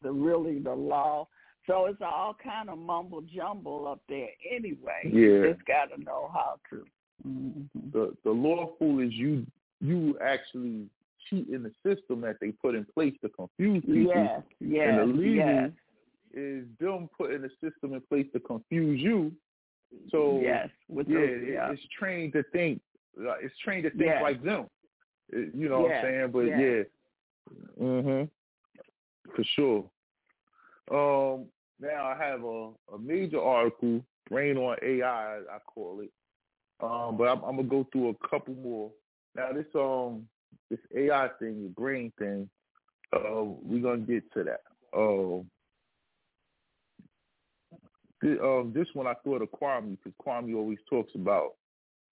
the 0.02 0.10
really 0.10 0.58
the 0.58 0.72
law 0.74 1.28
so 1.66 1.84
it's 1.84 2.00
all 2.00 2.34
kind 2.42 2.70
of 2.70 2.78
mumble 2.78 3.20
jumble 3.22 3.86
up 3.86 4.00
there 4.08 4.30
anyway 4.56 5.02
you 5.04 5.42
Yeah. 5.42 5.52
just 5.52 5.64
got 5.66 5.94
to 5.94 6.02
know 6.02 6.30
how 6.32 6.56
to 6.70 6.84
hmm 7.22 7.62
The 7.92 8.16
the 8.24 8.30
lawful 8.30 9.00
is 9.00 9.12
you 9.12 9.46
you 9.82 10.18
actually 10.34 10.88
cheat 11.28 11.48
in 11.48 11.62
the 11.62 11.72
system 11.86 12.22
that 12.22 12.36
they 12.40 12.50
put 12.52 12.74
in 12.74 12.86
place 12.96 13.14
to 13.22 13.28
confuse 13.28 13.84
people. 13.84 14.12
yes 14.14 14.42
yes 14.60 14.88
and 14.88 14.98
the 14.98 15.06
legal 15.22 15.46
yes 15.46 15.70
is 16.32 16.64
them 16.80 17.10
putting 17.18 17.44
a 17.44 17.50
system 17.62 17.92
in 17.92 18.00
place 18.08 18.26
to 18.32 18.40
confuse 18.40 19.00
you. 19.00 19.32
So 20.12 20.40
yes 20.42 20.68
with 20.88 21.06
yeah, 21.08 21.18
those, 21.18 21.42
yeah. 21.54 21.72
it's 21.72 21.82
trained 21.98 22.32
to 22.34 22.42
think. 22.52 22.80
uh, 23.18 23.34
It's 23.44 23.58
trained 23.64 23.84
to 23.84 23.90
think 23.90 24.02
Yes. 24.14 24.22
like 24.22 24.40
them. 24.42 24.64
You 25.32 25.68
know 25.68 25.80
what 25.80 25.92
I'm 25.96 26.02
saying? 26.02 26.30
But 26.32 26.40
yes. 26.40 26.86
yeah, 27.78 27.84
mhm, 27.84 28.28
for 29.34 29.44
sure. 29.56 29.84
Um, 30.90 31.46
now 31.80 32.06
I 32.06 32.16
have 32.18 32.42
a, 32.44 32.70
a 32.94 32.98
major 32.98 33.40
article, 33.40 34.04
"Brain 34.28 34.56
on 34.56 34.76
AI," 34.82 35.38
I 35.38 35.58
call 35.66 36.00
it. 36.00 36.10
Um, 36.82 37.16
but 37.16 37.28
I'm, 37.28 37.42
I'm 37.44 37.56
gonna 37.56 37.68
go 37.68 37.86
through 37.92 38.08
a 38.10 38.28
couple 38.28 38.54
more. 38.54 38.90
Now 39.36 39.52
this 39.52 39.66
um 39.74 40.26
this 40.70 40.80
AI 40.96 41.28
thing, 41.38 41.62
the 41.64 41.68
brain 41.68 42.12
thing, 42.18 42.48
uh, 43.12 43.44
we're 43.44 43.82
gonna 43.82 43.98
get 43.98 44.30
to 44.32 44.44
that. 44.44 44.60
Um, 44.96 45.48
this, 48.22 48.38
um, 48.42 48.72
this 48.74 48.88
one 48.94 49.06
I 49.06 49.14
thought 49.24 49.42
of 49.42 49.50
Kwame 49.50 49.96
because 49.98 50.12
Kwame 50.24 50.54
always 50.56 50.78
talks 50.88 51.12
about 51.14 51.54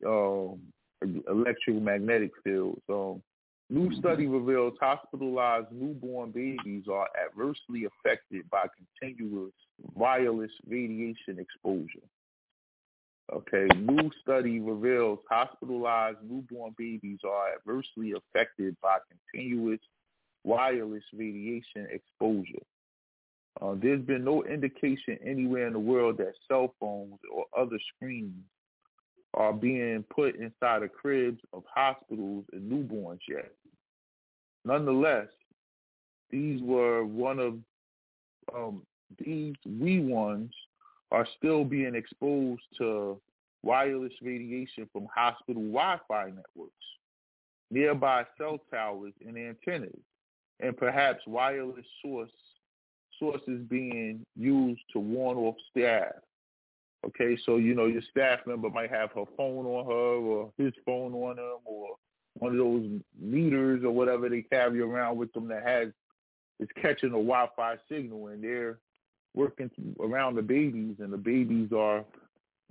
um, 0.06 0.60
electromagnetic 1.02 2.30
fields. 2.44 2.82
Um, 2.88 3.22
new 3.70 3.94
study 3.98 4.26
reveals 4.26 4.74
hospitalized 4.80 5.70
newborn 5.72 6.30
babies 6.30 6.84
are 6.90 7.08
adversely 7.26 7.86
affected 7.86 8.48
by 8.50 8.66
continuous 9.00 9.52
wireless 9.94 10.52
radiation 10.66 11.38
exposure. 11.38 12.06
Okay, 13.30 13.68
new 13.76 14.10
study 14.22 14.58
reveals 14.58 15.18
hospitalized 15.28 16.18
newborn 16.22 16.74
babies 16.78 17.18
are 17.28 17.52
adversely 17.54 18.14
affected 18.16 18.74
by 18.82 18.98
continuous 19.10 19.80
wireless 20.44 21.04
radiation 21.12 21.86
exposure. 21.90 22.64
Uh, 23.60 23.74
there's 23.82 24.04
been 24.06 24.24
no 24.24 24.44
indication 24.44 25.18
anywhere 25.24 25.66
in 25.66 25.74
the 25.74 25.78
world 25.78 26.16
that 26.16 26.32
cell 26.46 26.74
phones 26.80 27.18
or 27.30 27.44
other 27.56 27.78
screens 27.94 28.44
are 29.34 29.52
being 29.52 30.04
put 30.14 30.36
inside 30.36 30.82
the 30.82 30.88
cribs 30.88 31.40
of 31.52 31.62
hospitals 31.72 32.44
and 32.52 32.70
newborns 32.70 33.20
yet. 33.28 33.52
Nonetheless, 34.64 35.28
these 36.30 36.60
were 36.62 37.04
one 37.04 37.38
of 37.38 37.58
um, 38.54 38.82
these 39.18 39.54
wee 39.66 40.00
ones 40.00 40.50
are 41.10 41.26
still 41.36 41.64
being 41.64 41.94
exposed 41.94 42.62
to 42.78 43.20
wireless 43.62 44.12
radiation 44.22 44.88
from 44.92 45.06
hospital 45.14 45.62
Wi-Fi 45.62 46.26
networks, 46.26 46.72
nearby 47.70 48.24
cell 48.36 48.58
towers 48.70 49.12
and 49.26 49.36
antennas, 49.36 49.98
and 50.60 50.76
perhaps 50.76 51.20
wireless 51.26 51.86
source 52.02 52.30
sources 53.18 53.60
being 53.68 54.24
used 54.36 54.80
to 54.92 55.00
warn 55.00 55.36
off 55.38 55.56
staff. 55.70 56.12
Okay, 57.06 57.38
so 57.46 57.56
you 57.56 57.74
know 57.74 57.86
your 57.86 58.02
staff 58.10 58.40
member 58.46 58.70
might 58.70 58.90
have 58.90 59.10
her 59.12 59.24
phone 59.36 59.66
on 59.66 59.86
her 59.86 59.92
or 59.92 60.52
his 60.58 60.72
phone 60.84 61.14
on 61.14 61.38
him 61.38 61.58
or 61.64 61.96
one 62.34 62.52
of 62.52 62.58
those 62.58 62.88
meters 63.20 63.82
or 63.84 63.90
whatever 63.90 64.28
they 64.28 64.42
carry 64.42 64.80
around 64.80 65.16
with 65.16 65.32
them 65.32 65.48
that 65.48 65.66
has 65.66 65.88
is 66.60 66.68
catching 66.80 67.10
a 67.10 67.12
Wi-Fi 67.12 67.76
signal 67.88 68.28
and 68.28 68.42
they're 68.42 68.78
working 69.34 69.70
around 70.00 70.34
the 70.34 70.42
babies 70.42 70.96
and 70.98 71.12
the 71.12 71.16
babies 71.16 71.70
are 71.76 72.04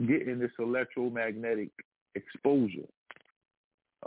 getting 0.06 0.40
this 0.40 0.52
electromagnetic 0.60 1.70
exposure. 2.16 2.88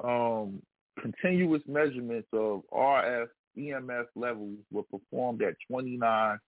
Um, 0.02 0.62
continuous 1.00 1.62
measurements 1.66 2.28
of 2.32 2.62
RF 2.72 3.28
EMF 3.58 4.06
levels 4.14 4.58
were 4.70 4.82
performed 4.84 5.42
at 5.42 5.54
29 5.68 6.38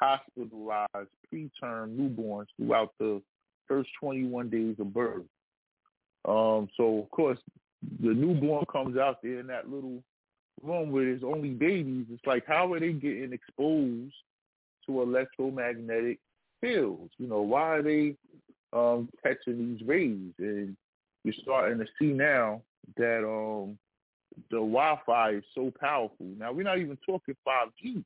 hospitalized 0.00 1.10
preterm 1.32 1.96
newborns 1.96 2.46
throughout 2.56 2.92
the 2.98 3.20
first 3.68 3.90
21 4.00 4.48
days 4.48 4.76
of 4.78 4.92
birth. 4.92 5.26
Um, 6.26 6.68
so 6.76 6.98
of 6.98 7.10
course, 7.10 7.38
the 8.00 8.12
newborn 8.12 8.64
comes 8.70 8.96
out 8.96 9.22
there 9.22 9.40
in 9.40 9.46
that 9.48 9.70
little 9.70 10.02
room 10.62 10.90
where 10.90 11.04
there's 11.04 11.24
only 11.24 11.50
babies. 11.50 12.06
It's 12.10 12.26
like, 12.26 12.44
how 12.46 12.72
are 12.72 12.80
they 12.80 12.92
getting 12.92 13.32
exposed 13.32 14.14
to 14.86 15.02
electromagnetic 15.02 16.18
fields? 16.60 17.12
You 17.18 17.28
know, 17.28 17.40
why 17.40 17.76
are 17.76 17.82
they 17.82 18.16
um, 18.72 19.08
catching 19.22 19.76
these 19.76 19.86
rays? 19.86 20.32
And 20.38 20.76
you're 21.24 21.34
starting 21.42 21.78
to 21.78 21.86
see 21.98 22.12
now 22.12 22.62
that 22.96 23.18
um, 23.18 23.78
the 24.50 24.56
Wi-Fi 24.56 25.30
is 25.30 25.44
so 25.54 25.72
powerful. 25.80 26.26
Now 26.38 26.52
we're 26.52 26.62
not 26.62 26.78
even 26.78 26.98
talking 27.06 27.36
5G. 27.46 28.04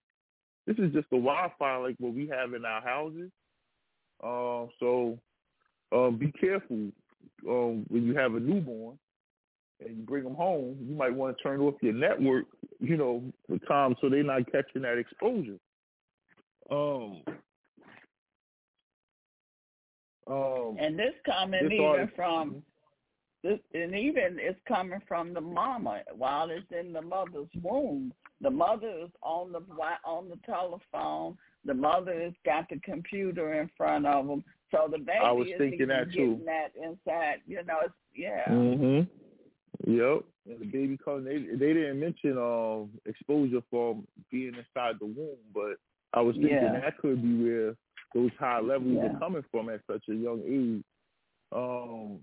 This 0.66 0.76
is 0.78 0.92
just 0.92 1.10
the 1.10 1.16
Wi-Fi 1.16 1.76
like 1.76 1.96
what 1.98 2.14
we 2.14 2.28
have 2.28 2.54
in 2.54 2.64
our 2.64 2.80
houses. 2.80 3.30
Um, 4.22 4.68
so 4.80 5.18
um, 5.92 6.16
be 6.16 6.32
careful 6.32 6.90
um, 7.48 7.84
when 7.88 8.04
you 8.04 8.16
have 8.16 8.34
a 8.34 8.40
newborn 8.40 8.98
and 9.84 9.96
you 9.96 10.02
bring 10.02 10.24
them 10.24 10.34
home. 10.34 10.76
You 10.80 10.94
might 10.94 11.14
want 11.14 11.36
to 11.36 11.42
turn 11.42 11.60
off 11.60 11.74
your 11.82 11.92
network, 11.92 12.46
you 12.80 12.96
know, 12.96 13.22
for 13.48 13.58
time 13.66 13.94
so 14.00 14.08
they're 14.08 14.22
not 14.22 14.50
catching 14.50 14.82
that 14.82 14.98
exposure. 14.98 15.58
Um, 16.70 17.22
um, 20.26 20.76
And 20.80 20.98
this 20.98 21.14
coming 21.26 21.64
This 21.64 21.72
even 21.72 22.10
from 22.16 22.62
this, 23.42 23.58
and 23.74 23.94
even 23.94 24.38
it's 24.40 24.58
coming 24.66 25.00
from 25.06 25.34
the 25.34 25.40
mama 25.40 26.00
while 26.16 26.48
it's 26.48 26.66
in 26.70 26.94
the 26.94 27.02
mother's 27.02 27.48
womb. 27.62 28.12
The 28.44 28.50
mother 28.50 28.90
is 29.04 29.10
on 29.22 29.52
the 29.52 29.60
wi- 29.60 29.98
on 30.04 30.28
the 30.28 30.36
telephone. 30.44 31.36
The 31.64 31.72
mother 31.74 32.20
has 32.20 32.34
got 32.44 32.68
the 32.68 32.78
computer 32.80 33.54
in 33.60 33.70
front 33.76 34.04
of 34.06 34.26
them. 34.26 34.44
So 34.70 34.86
the 34.90 34.98
baby 34.98 35.18
I 35.24 35.32
was 35.32 35.48
is 35.48 35.54
thinking 35.56 35.80
even 35.80 35.88
that 35.88 36.12
too. 36.12 36.36
getting 36.36 36.44
that 36.44 36.72
inside. 36.76 37.40
You 37.46 37.64
know, 37.64 37.78
it's, 37.84 37.94
yeah. 38.14 38.44
Mhm. 38.48 39.08
Yep. 39.86 40.24
And 40.46 40.60
the 40.60 40.66
baby 40.66 40.98
coming. 41.02 41.24
They 41.24 41.56
they 41.56 41.72
didn't 41.72 41.98
mention 42.00 42.36
um 42.36 42.90
exposure 43.06 43.62
from 43.70 44.06
being 44.30 44.54
inside 44.54 44.96
the 45.00 45.06
womb, 45.06 45.38
but 45.54 45.76
I 46.12 46.20
was 46.20 46.36
thinking 46.36 46.52
Yeah. 46.52 46.80
that 46.80 46.98
could 46.98 47.22
be 47.22 47.44
where 47.44 47.74
those 48.14 48.30
high 48.38 48.60
levels 48.60 48.92
Yeah. 48.94 49.16
are 49.16 49.18
coming 49.18 49.42
from 49.50 49.70
at 49.70 49.80
such 49.86 50.04
a 50.10 50.14
young 50.14 50.42
age. 50.46 50.84
Um, 51.50 52.22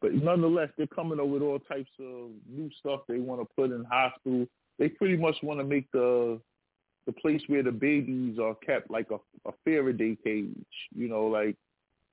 but 0.00 0.14
nonetheless, 0.14 0.70
they're 0.76 0.86
coming 0.88 1.20
up 1.20 1.26
with 1.28 1.42
all 1.42 1.58
types 1.60 1.90
of 2.00 2.30
new 2.48 2.70
stuff 2.80 3.02
they 3.06 3.18
want 3.18 3.40
to 3.40 3.54
put 3.54 3.70
in 3.70 3.84
hospitals. 3.84 4.48
They 4.80 4.88
pretty 4.88 5.16
much 5.16 5.36
want 5.42 5.60
to 5.60 5.64
make 5.64 5.90
the 5.92 6.40
the 7.06 7.12
place 7.12 7.42
where 7.46 7.62
the 7.62 7.70
babies 7.70 8.38
are 8.38 8.54
kept 8.54 8.90
like 8.90 9.10
a, 9.10 9.18
a 9.48 9.52
Faraday 9.64 10.16
cage. 10.24 10.48
You 10.92 11.08
know, 11.08 11.26
like 11.26 11.56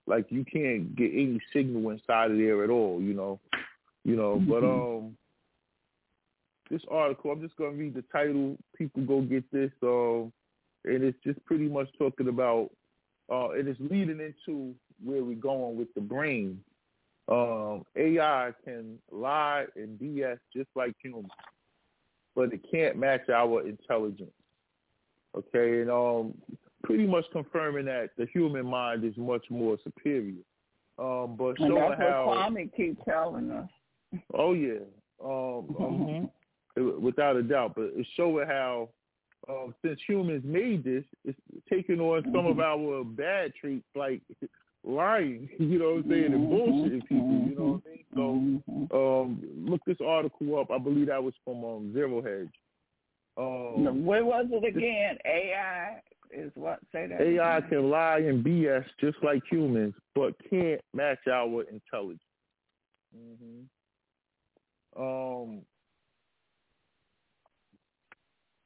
like 0.06 0.28
you 0.30 0.46
can't 0.46 0.96
get 0.96 1.12
any 1.12 1.40
signal 1.52 1.90
inside 1.90 2.32
of 2.32 2.38
there 2.38 2.64
at 2.64 2.70
all. 2.70 3.02
You 3.02 3.14
know, 3.16 3.40
you 4.04 4.16
know. 4.16 4.40
But 4.48 4.64
um, 4.64 5.18
this 6.70 6.82
article, 6.92 7.32
I'm 7.32 7.42
just 7.42 7.56
gonna 7.56 7.72
read 7.72 7.96
the 7.96 8.04
title. 8.12 8.58
People 8.78 9.04
go 9.04 9.22
get 9.22 9.50
this. 9.52 9.72
Um, 9.82 10.32
and 10.84 11.04
it's 11.04 11.18
just 11.24 11.44
pretty 11.46 11.68
much 11.68 11.88
talking 11.98 12.28
about, 12.28 12.70
uh, 13.32 13.52
and 13.52 13.68
it's 13.68 13.80
leading 13.80 14.20
into 14.20 14.74
where 15.04 15.24
we're 15.24 15.36
going 15.36 15.78
with 15.78 15.94
the 15.94 16.02
brain. 16.02 16.62
Um, 17.30 17.84
AI 17.98 18.52
can 18.64 19.00
lie 19.12 19.66
and 19.76 20.00
BS 20.00 20.40
just 20.56 20.70
like 20.76 20.94
humans, 21.04 21.28
but 22.38 22.54
it 22.54 22.62
can't 22.72 22.96
match 22.96 23.28
our 23.30 23.68
intelligence. 23.68 24.32
Okay, 25.36 25.82
and 25.82 25.90
um, 25.92 26.36
pretty 26.84 27.08
much 27.08 27.26
confirming 27.34 27.86
that 27.86 28.12
the 28.18 28.28
human 28.32 28.66
mind 28.66 29.04
is 29.04 29.18
much 29.18 29.44
more 29.50 29.78
superior. 29.84 30.44
Um, 31.00 31.36
but 31.38 31.60
And 31.60 31.70
showing 31.70 31.76
that's 31.76 31.90
what 31.90 32.00
how, 32.00 32.48
Kwame 32.50 32.74
keeps 32.76 33.04
telling 33.06 33.52
us. 33.52 33.70
oh 34.36 34.54
yeah, 34.54 34.80
um, 35.24 35.76
um, 35.80 36.30
Mhm. 36.78 37.00
without 37.00 37.36
a 37.36 37.44
doubt. 37.44 37.74
But 37.76 37.92
it's 37.96 38.08
showing 38.10 38.48
how, 38.48 38.90
um, 39.50 39.74
since 39.82 40.00
humans 40.08 40.44
made 40.46 40.84
this, 40.84 41.04
it's 41.26 41.40
taking 41.68 42.00
on 42.00 42.24
some 42.32 42.46
of 42.46 42.60
our 42.60 43.04
bad 43.04 43.54
traits 43.56 43.88
like 43.96 44.22
lying. 44.88 45.50
You 45.60 45.80
know 45.80 45.96
what 45.96 46.06
I'm 46.06 46.10
saying, 46.10 46.34
and 46.34 46.48
bullshitting 46.50 47.08
people. 47.08 47.46
You 47.50 47.56
know 47.56 47.68
what 47.74 47.82
I 47.86 47.90
mean? 47.90 48.62
So, 48.66 48.72
Mhm. 48.72 49.22
um, 49.24 49.66
look 49.70 49.82
this 49.86 49.98
article 50.06 50.58
up. 50.60 50.72
I 50.72 50.78
believe 50.78 51.08
that 51.08 51.24
was 51.24 51.34
from 51.44 51.64
um, 51.64 51.94
Zero 51.94 52.22
Hedge. 52.22 52.54
Um, 53.38 54.06
Where 54.06 54.26
was 54.26 54.48
it 54.52 54.64
again? 54.66 55.18
AI 55.26 56.02
is 56.32 56.52
what? 56.56 56.80
Say 56.92 57.08
that. 57.08 57.22
AI 57.22 57.58
again. 57.58 57.70
can 57.70 57.90
lie 57.92 58.20
and 58.20 58.44
BS 58.44 58.86
just 59.00 59.18
like 59.24 59.44
humans, 59.50 59.94
but 60.16 60.34
can't 60.50 60.82
match 60.94 61.20
our 61.28 61.64
intelligence. 61.64 62.22
hmm 63.14 63.64
Um, 65.00 65.62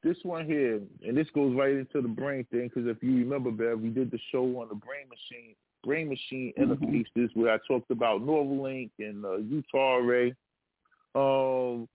this 0.02 0.16
one 0.24 0.46
here, 0.46 0.80
and 1.06 1.16
this 1.16 1.28
goes 1.34 1.54
right 1.54 1.72
into 1.74 2.00
the 2.00 2.08
brain 2.08 2.44
thing, 2.50 2.68
because 2.68 2.88
if 2.88 3.02
you 3.02 3.16
remember, 3.18 3.50
Bev, 3.50 3.80
we 3.80 3.90
did 3.90 4.10
the 4.10 4.18
show 4.30 4.44
on 4.60 4.68
the 4.68 4.74
brain 4.74 5.06
machine, 5.08 5.54
brain 5.84 6.08
machine 6.08 6.52
Mhm. 6.58 6.78
interfaces, 6.78 7.34
where 7.34 7.52
I 7.52 7.58
talked 7.66 7.90
about 7.90 8.22
Novalink 8.22 8.90
and 8.98 9.24
uh, 9.24 9.36
Utah 9.36 9.96
Array. 9.96 10.34
Um, 11.14 11.88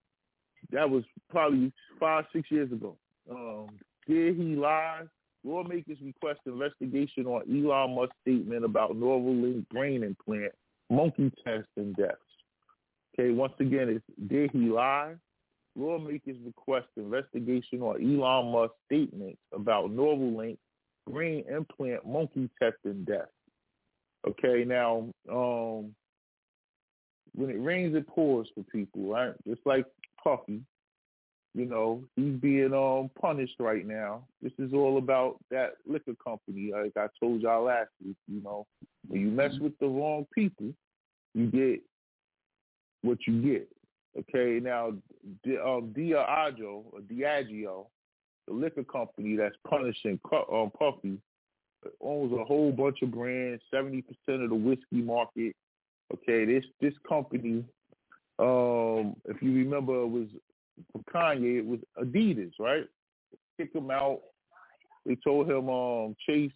that 0.71 0.89
was 0.89 1.03
probably 1.29 1.71
five, 1.99 2.25
six 2.33 2.49
years 2.51 2.71
ago. 2.71 2.97
Um, 3.29 3.67
did 4.07 4.35
he 4.35 4.55
lie? 4.55 5.03
Lawmakers 5.43 5.97
request 6.01 6.41
investigation 6.45 7.25
on 7.25 7.43
Elon 7.49 7.95
Musk's 7.95 8.15
statement 8.21 8.65
about 8.65 8.95
Neuralink 8.95 9.67
brain 9.69 10.03
implant, 10.03 10.53
monkey 10.89 11.31
test, 11.43 11.67
and 11.77 11.95
deaths. 11.95 12.17
Okay, 13.13 13.31
once 13.31 13.53
again, 13.59 13.89
it's 13.89 14.05
did 14.27 14.51
he 14.51 14.69
lie? 14.69 15.15
Lawmakers 15.75 16.37
request 16.43 16.87
investigation 16.97 17.81
on 17.81 18.01
Elon 18.01 18.51
Musk's 18.51 18.75
statements 18.85 19.39
about 19.53 19.89
Neuralink 19.91 20.57
brain 21.09 21.45
implant, 21.49 22.05
monkey 22.05 22.49
test, 22.59 22.77
and 22.83 23.05
death. 23.05 23.29
Okay, 24.27 24.65
now 24.65 25.07
um, 25.31 25.95
when 27.33 27.49
it 27.49 27.61
rains, 27.61 27.95
it 27.95 28.07
pours 28.07 28.49
for 28.53 28.63
people, 28.63 29.09
right? 29.09 29.31
Just 29.47 29.61
like 29.65 29.85
Puffy, 30.21 30.61
you 31.53 31.65
know, 31.65 32.03
he's 32.15 32.35
being 32.35 32.73
um 32.73 33.09
punished 33.19 33.55
right 33.59 33.87
now. 33.87 34.23
This 34.41 34.51
is 34.59 34.73
all 34.73 34.97
about 34.97 35.37
that 35.49 35.71
liquor 35.87 36.15
company, 36.21 36.71
like 36.73 36.91
I 36.97 37.07
told 37.19 37.41
y'all 37.41 37.63
last 37.63 37.89
week. 38.05 38.17
You 38.27 38.41
know, 38.43 38.65
when 39.07 39.21
you 39.21 39.29
mess 39.29 39.53
with 39.61 39.77
the 39.79 39.87
wrong 39.87 40.25
people, 40.35 40.73
you 41.33 41.47
get 41.47 41.81
what 43.01 43.19
you 43.27 43.41
get. 43.41 43.69
Okay, 44.19 44.59
now 44.61 44.87
um, 44.87 45.93
Diageo 45.95 46.83
or 46.91 46.99
Diageo, 47.09 47.85
the 48.47 48.53
liquor 48.53 48.83
company 48.83 49.37
that's 49.37 49.55
punishing 49.67 50.19
um, 50.51 50.71
Puffy, 50.77 51.17
owns 52.01 52.33
a 52.33 52.43
whole 52.43 52.71
bunch 52.71 53.01
of 53.01 53.11
brands, 53.11 53.61
seventy 53.73 54.01
percent 54.01 54.43
of 54.43 54.49
the 54.49 54.55
whiskey 54.55 55.01
market. 55.01 55.55
Okay, 56.13 56.45
this 56.45 56.63
this 56.81 56.93
company, 57.07 57.63
um, 58.39 59.15
if 59.25 59.41
you 59.41 59.53
remember, 59.53 60.01
it 60.01 60.07
was 60.07 60.27
for 60.91 61.01
Kanye, 61.13 61.59
it 61.59 61.65
was 61.65 61.79
Adidas, 61.99 62.53
right? 62.59 62.85
Kick 63.57 63.73
him 63.73 63.91
out. 63.91 64.21
They 65.05 65.15
told 65.15 65.49
him 65.49 65.69
um 65.69 66.15
Chase 66.25 66.51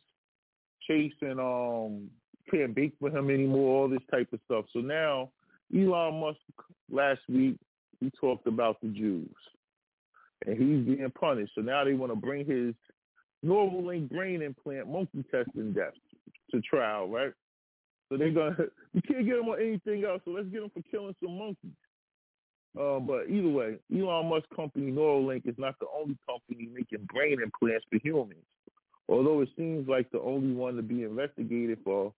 Chase 0.88 1.14
and 1.22 1.40
um 1.40 2.10
can't 2.50 2.76
bake 2.76 2.94
for 3.00 3.10
him 3.10 3.30
anymore, 3.30 3.84
all 3.84 3.90
this 3.90 4.00
type 4.10 4.32
of 4.34 4.40
stuff. 4.46 4.66
So 4.74 4.80
now 4.80 5.32
Elon 5.76 6.20
Musk 6.20 6.40
last 6.90 7.22
week 7.30 7.58
he 8.00 8.12
talked 8.20 8.48
about 8.48 8.82
the 8.82 8.90
Jews. 8.90 9.30
And 10.46 10.58
he's 10.58 10.98
being 10.98 11.12
punished. 11.20 11.52
So 11.54 11.62
now 11.62 11.84
they 11.84 11.94
want 11.94 12.12
to 12.12 12.16
bring 12.16 12.46
his 12.46 12.74
Neuralink 13.46 14.10
brain 14.10 14.42
implant 14.42 14.88
monkey 14.88 15.24
testing 15.32 15.74
death 15.74 15.94
to 16.52 16.62
trial, 16.62 17.08
right? 17.08 17.34
So 18.10 18.18
they're 18.18 18.32
gonna 18.32 18.56
you 18.94 19.02
can't 19.02 19.26
get 19.26 19.38
them 19.38 19.50
on 19.50 19.62
anything 19.62 20.04
else, 20.06 20.22
so 20.26 20.32
let's 20.32 20.48
get 20.50 20.62
them 20.62 20.72
for 20.74 20.84
killing 20.92 21.16
some 21.24 21.38
monkeys. 21.38 21.72
Uh, 22.80 23.00
but 23.00 23.30
either 23.30 23.50
way, 23.50 23.78
Elon 23.94 24.30
Musk 24.30 24.46
company 24.56 24.92
Neuralink 24.92 25.48
is 25.48 25.56
not 25.58 25.76
the 25.80 25.88
only 25.94 26.18
company 26.28 26.70
making 26.74 27.06
brain 27.14 27.38
implants 27.42 27.86
for 27.90 28.00
humans. 28.02 28.46
Although 29.10 29.42
it 29.42 29.50
seems 29.58 29.90
like 29.90 30.10
the 30.12 30.22
only 30.22 30.54
one 30.54 30.76
to 30.78 30.82
be 30.82 31.04
investigated 31.04 31.80
for 31.84 32.14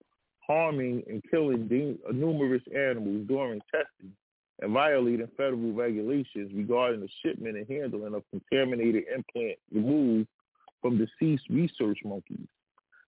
harming 0.46 1.02
and 1.08 1.22
killing 1.28 1.66
de- 1.66 1.98
numerous 2.12 2.62
animals 2.74 3.26
during 3.26 3.60
testing 3.72 4.12
and 4.60 4.72
violating 4.72 5.28
federal 5.36 5.72
regulations 5.72 6.52
regarding 6.54 7.00
the 7.00 7.08
shipment 7.24 7.56
and 7.56 7.68
handling 7.68 8.14
of 8.14 8.22
contaminated 8.30 9.04
implants 9.12 9.60
removed 9.72 10.28
from 10.84 10.98
deceased 10.98 11.44
research 11.48 11.98
monkeys. 12.04 12.46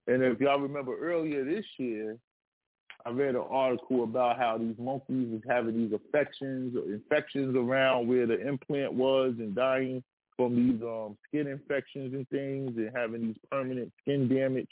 And 0.06 0.22
if 0.22 0.40
y'all 0.40 0.58
remember 0.58 0.96
earlier 0.98 1.44
this 1.44 1.66
year, 1.76 2.16
I 3.04 3.10
read 3.10 3.34
an 3.34 3.44
article 3.50 4.02
about 4.02 4.38
how 4.38 4.56
these 4.56 4.76
monkeys 4.78 5.28
was 5.30 5.42
having 5.46 5.76
these 5.76 5.92
affections 5.92 6.74
or 6.74 6.90
infections 6.90 7.54
around 7.54 8.08
where 8.08 8.26
the 8.26 8.40
implant 8.40 8.94
was 8.94 9.34
and 9.38 9.54
dying 9.54 10.02
from 10.38 10.56
these 10.56 10.80
um, 10.82 11.18
skin 11.28 11.48
infections 11.48 12.14
and 12.14 12.26
things 12.30 12.70
and 12.78 12.90
having 12.96 13.26
these 13.26 13.36
permanent 13.50 13.92
skin 14.00 14.26
damage. 14.26 14.70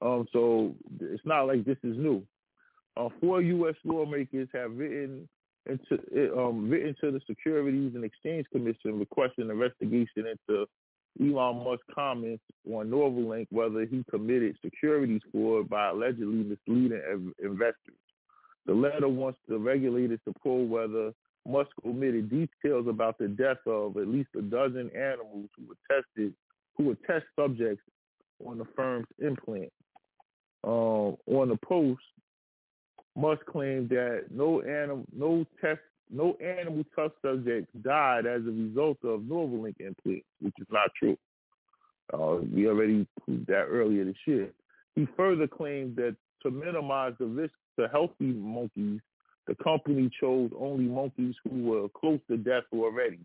Um, 0.00 0.28
so 0.32 0.76
it's 1.00 1.26
not 1.26 1.48
like 1.48 1.64
this 1.64 1.78
is 1.82 1.96
new. 1.98 2.22
Uh, 2.96 3.08
four 3.20 3.42
U.S. 3.42 3.74
lawmakers 3.84 4.48
have 4.54 4.76
written 4.76 5.28
into 5.66 6.38
um, 6.38 6.70
written 6.70 6.94
to 7.00 7.10
the 7.10 7.20
Securities 7.26 7.96
and 7.96 8.04
Exchange 8.04 8.46
Commission 8.52 9.00
requesting 9.00 9.50
investigation 9.50 10.24
into 10.28 10.66
Elon 11.20 11.64
Musk 11.64 11.82
comments 11.94 12.42
on 12.70 12.90
Neuralink, 12.90 13.46
whether 13.50 13.84
he 13.84 14.04
committed 14.10 14.56
securities 14.64 15.22
fraud 15.32 15.68
by 15.68 15.88
allegedly 15.88 16.44
misleading 16.44 17.32
investors. 17.42 17.96
The 18.66 18.74
letter 18.74 19.08
wants 19.08 19.38
the 19.48 19.58
regulators 19.58 20.20
to 20.26 20.34
pull 20.42 20.66
whether 20.66 21.12
Musk 21.46 21.70
omitted 21.86 22.28
details 22.28 22.86
about 22.86 23.18
the 23.18 23.28
death 23.28 23.66
of 23.66 23.96
at 23.96 24.06
least 24.08 24.28
a 24.36 24.42
dozen 24.42 24.90
animals 24.94 25.48
who 25.56 25.68
were 25.68 25.78
tested, 25.90 26.34
who 26.76 26.84
were 26.84 26.98
test 27.06 27.24
subjects 27.34 27.82
on 28.44 28.58
the 28.58 28.66
firm's 28.76 29.06
implant. 29.18 29.72
Um, 30.64 31.16
on 31.26 31.48
the 31.48 31.58
post, 31.64 32.02
Musk 33.16 33.44
claimed 33.46 33.88
that 33.88 34.26
no 34.30 34.60
animal, 34.60 35.04
no 35.16 35.46
test, 35.60 35.80
no 36.10 36.36
animal 36.40 36.84
test 36.96 37.12
subjects 37.22 37.70
died 37.82 38.26
as 38.26 38.42
a 38.42 38.50
result 38.50 38.98
of 39.04 39.20
Neuralink 39.20 39.80
implants, 39.80 40.26
which 40.40 40.54
is 40.58 40.66
not 40.70 40.90
true. 40.98 41.16
Uh, 42.12 42.38
we 42.54 42.66
already 42.66 43.06
proved 43.24 43.46
that 43.46 43.66
earlier 43.68 44.04
this 44.04 44.16
year. 44.26 44.50
He 44.94 45.06
further 45.16 45.46
claimed 45.46 45.96
that 45.96 46.16
to 46.42 46.50
minimize 46.50 47.12
the 47.18 47.26
risk 47.26 47.54
to 47.78 47.88
healthy 47.88 48.32
monkeys, 48.32 49.00
the 49.46 49.54
company 49.62 50.10
chose 50.20 50.50
only 50.58 50.84
monkeys 50.84 51.34
who 51.44 51.64
were 51.64 51.88
close 51.88 52.20
to 52.30 52.36
death 52.36 52.64
already. 52.72 53.20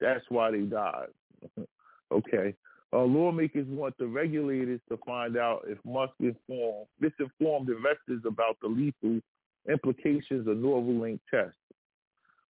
That's 0.00 0.24
why 0.28 0.50
they 0.50 0.60
died. 0.60 1.08
okay. 2.12 2.54
Uh, 2.92 3.02
lawmakers 3.02 3.66
want 3.68 3.96
the 3.98 4.06
regulators 4.06 4.80
to 4.88 4.98
find 5.04 5.36
out 5.36 5.64
if 5.66 5.78
Musk 5.84 6.12
informed, 6.20 6.86
misinformed 7.00 7.68
investors 7.68 8.22
about 8.26 8.56
the 8.62 8.68
lethal 8.68 9.20
implications 9.68 10.46
of 10.46 10.56
Neuralink 10.56 11.18
tests. 11.30 11.56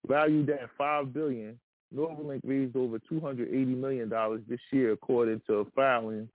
Valued 0.07 0.51
at 0.51 0.71
five 0.79 1.13
billion, 1.13 1.59
Neuralink 1.95 2.41
raised 2.45 2.77
over 2.77 2.99
two 2.99 3.21
hundred 3.21 3.49
eighty 3.49 3.75
million 3.75 4.09
dollars 4.09 4.43
this 4.49 4.61
year, 4.73 4.93
according 4.93 5.41
to 5.47 5.55
a 5.55 5.65
filing 5.77 6.29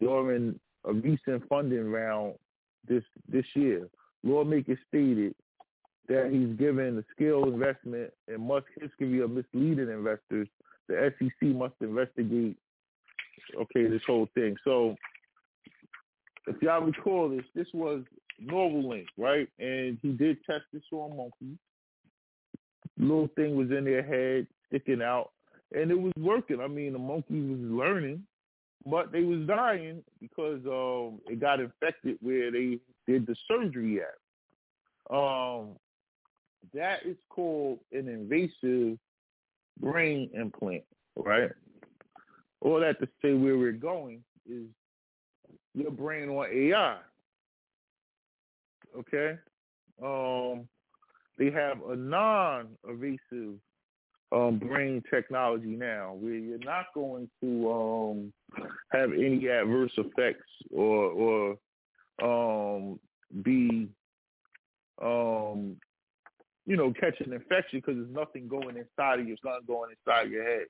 during 0.00 0.58
a 0.84 0.92
recent 0.92 1.46
funding 1.48 1.90
round 1.90 2.34
this 2.88 3.04
this 3.28 3.46
year. 3.54 3.88
Lawmakers 4.22 4.78
stated 4.88 5.34
that 6.08 6.30
he's 6.32 6.56
given 6.58 6.98
a 6.98 7.04
scale 7.12 7.44
investment 7.44 8.12
and 8.28 8.40
Musk's 8.40 8.70
history 8.80 9.20
of 9.20 9.30
misleading 9.30 9.90
investors. 9.90 10.48
The 10.88 11.12
SEC 11.18 11.48
must 11.48 11.74
investigate. 11.80 12.56
Okay, 13.60 13.86
this 13.88 14.02
whole 14.06 14.28
thing. 14.34 14.56
So, 14.64 14.96
if 16.46 16.60
y'all 16.62 16.80
recall 16.80 17.28
this, 17.28 17.44
this 17.54 17.66
was 17.74 18.02
Neuralink, 18.42 19.06
right? 19.18 19.48
And 19.58 19.98
he 20.00 20.12
did 20.12 20.38
test 20.44 20.64
this 20.72 20.82
on 20.92 21.16
monkeys. 21.16 21.58
Little 22.98 23.28
thing 23.36 23.56
was 23.56 23.70
in 23.70 23.84
their 23.84 24.02
head, 24.02 24.46
sticking 24.68 25.02
out, 25.02 25.32
and 25.74 25.90
it 25.90 25.98
was 25.98 26.12
working. 26.18 26.60
I 26.60 26.68
mean, 26.68 26.92
the 26.92 26.98
monkey 26.98 27.40
was 27.40 27.60
learning, 27.60 28.22
but 28.84 29.12
they 29.12 29.22
was 29.22 29.46
dying 29.46 30.02
because 30.20 30.60
um, 30.66 31.20
it 31.26 31.40
got 31.40 31.60
infected 31.60 32.18
where 32.20 32.50
they 32.50 32.78
did 33.06 33.26
the 33.26 33.36
surgery 33.48 34.00
at. 34.00 35.14
Um, 35.14 35.76
that 36.74 37.00
is 37.04 37.16
called 37.28 37.78
an 37.92 38.08
invasive 38.08 38.98
brain 39.80 40.30
implant, 40.34 40.84
right? 41.16 41.50
All 42.60 42.80
that 42.80 42.98
to 43.00 43.08
say 43.22 43.34
where 43.34 43.58
we're 43.58 43.72
going 43.72 44.22
is 44.48 44.66
your 45.74 45.90
brain 45.90 46.28
on 46.28 46.46
AI. 46.52 46.98
Okay? 48.98 49.38
Um, 50.02 50.68
they 51.38 51.50
have 51.50 51.78
a 51.88 51.96
non-invasive 51.96 53.54
um, 54.32 54.58
brain 54.58 55.02
technology 55.08 55.76
now 55.76 56.14
where 56.18 56.34
you're 56.34 56.58
not 56.58 56.86
going 56.94 57.28
to 57.42 57.70
um, 57.70 58.32
have 58.90 59.12
any 59.12 59.48
adverse 59.48 59.92
effects 59.96 60.48
or, 60.72 61.56
or 62.22 62.78
um, 62.78 62.98
be, 63.42 63.88
um, 65.02 65.76
you 66.66 66.76
know, 66.76 66.92
catch 66.98 67.20
an 67.20 67.32
infection 67.32 67.80
because 67.80 67.96
there's 67.96 68.10
nothing 68.10 68.48
going 68.48 68.76
inside 68.76 69.20
of 69.20 69.26
you. 69.26 69.34
It's 69.34 69.44
not 69.44 69.66
going 69.66 69.90
inside 69.92 70.30
your 70.30 70.44
head. 70.44 70.66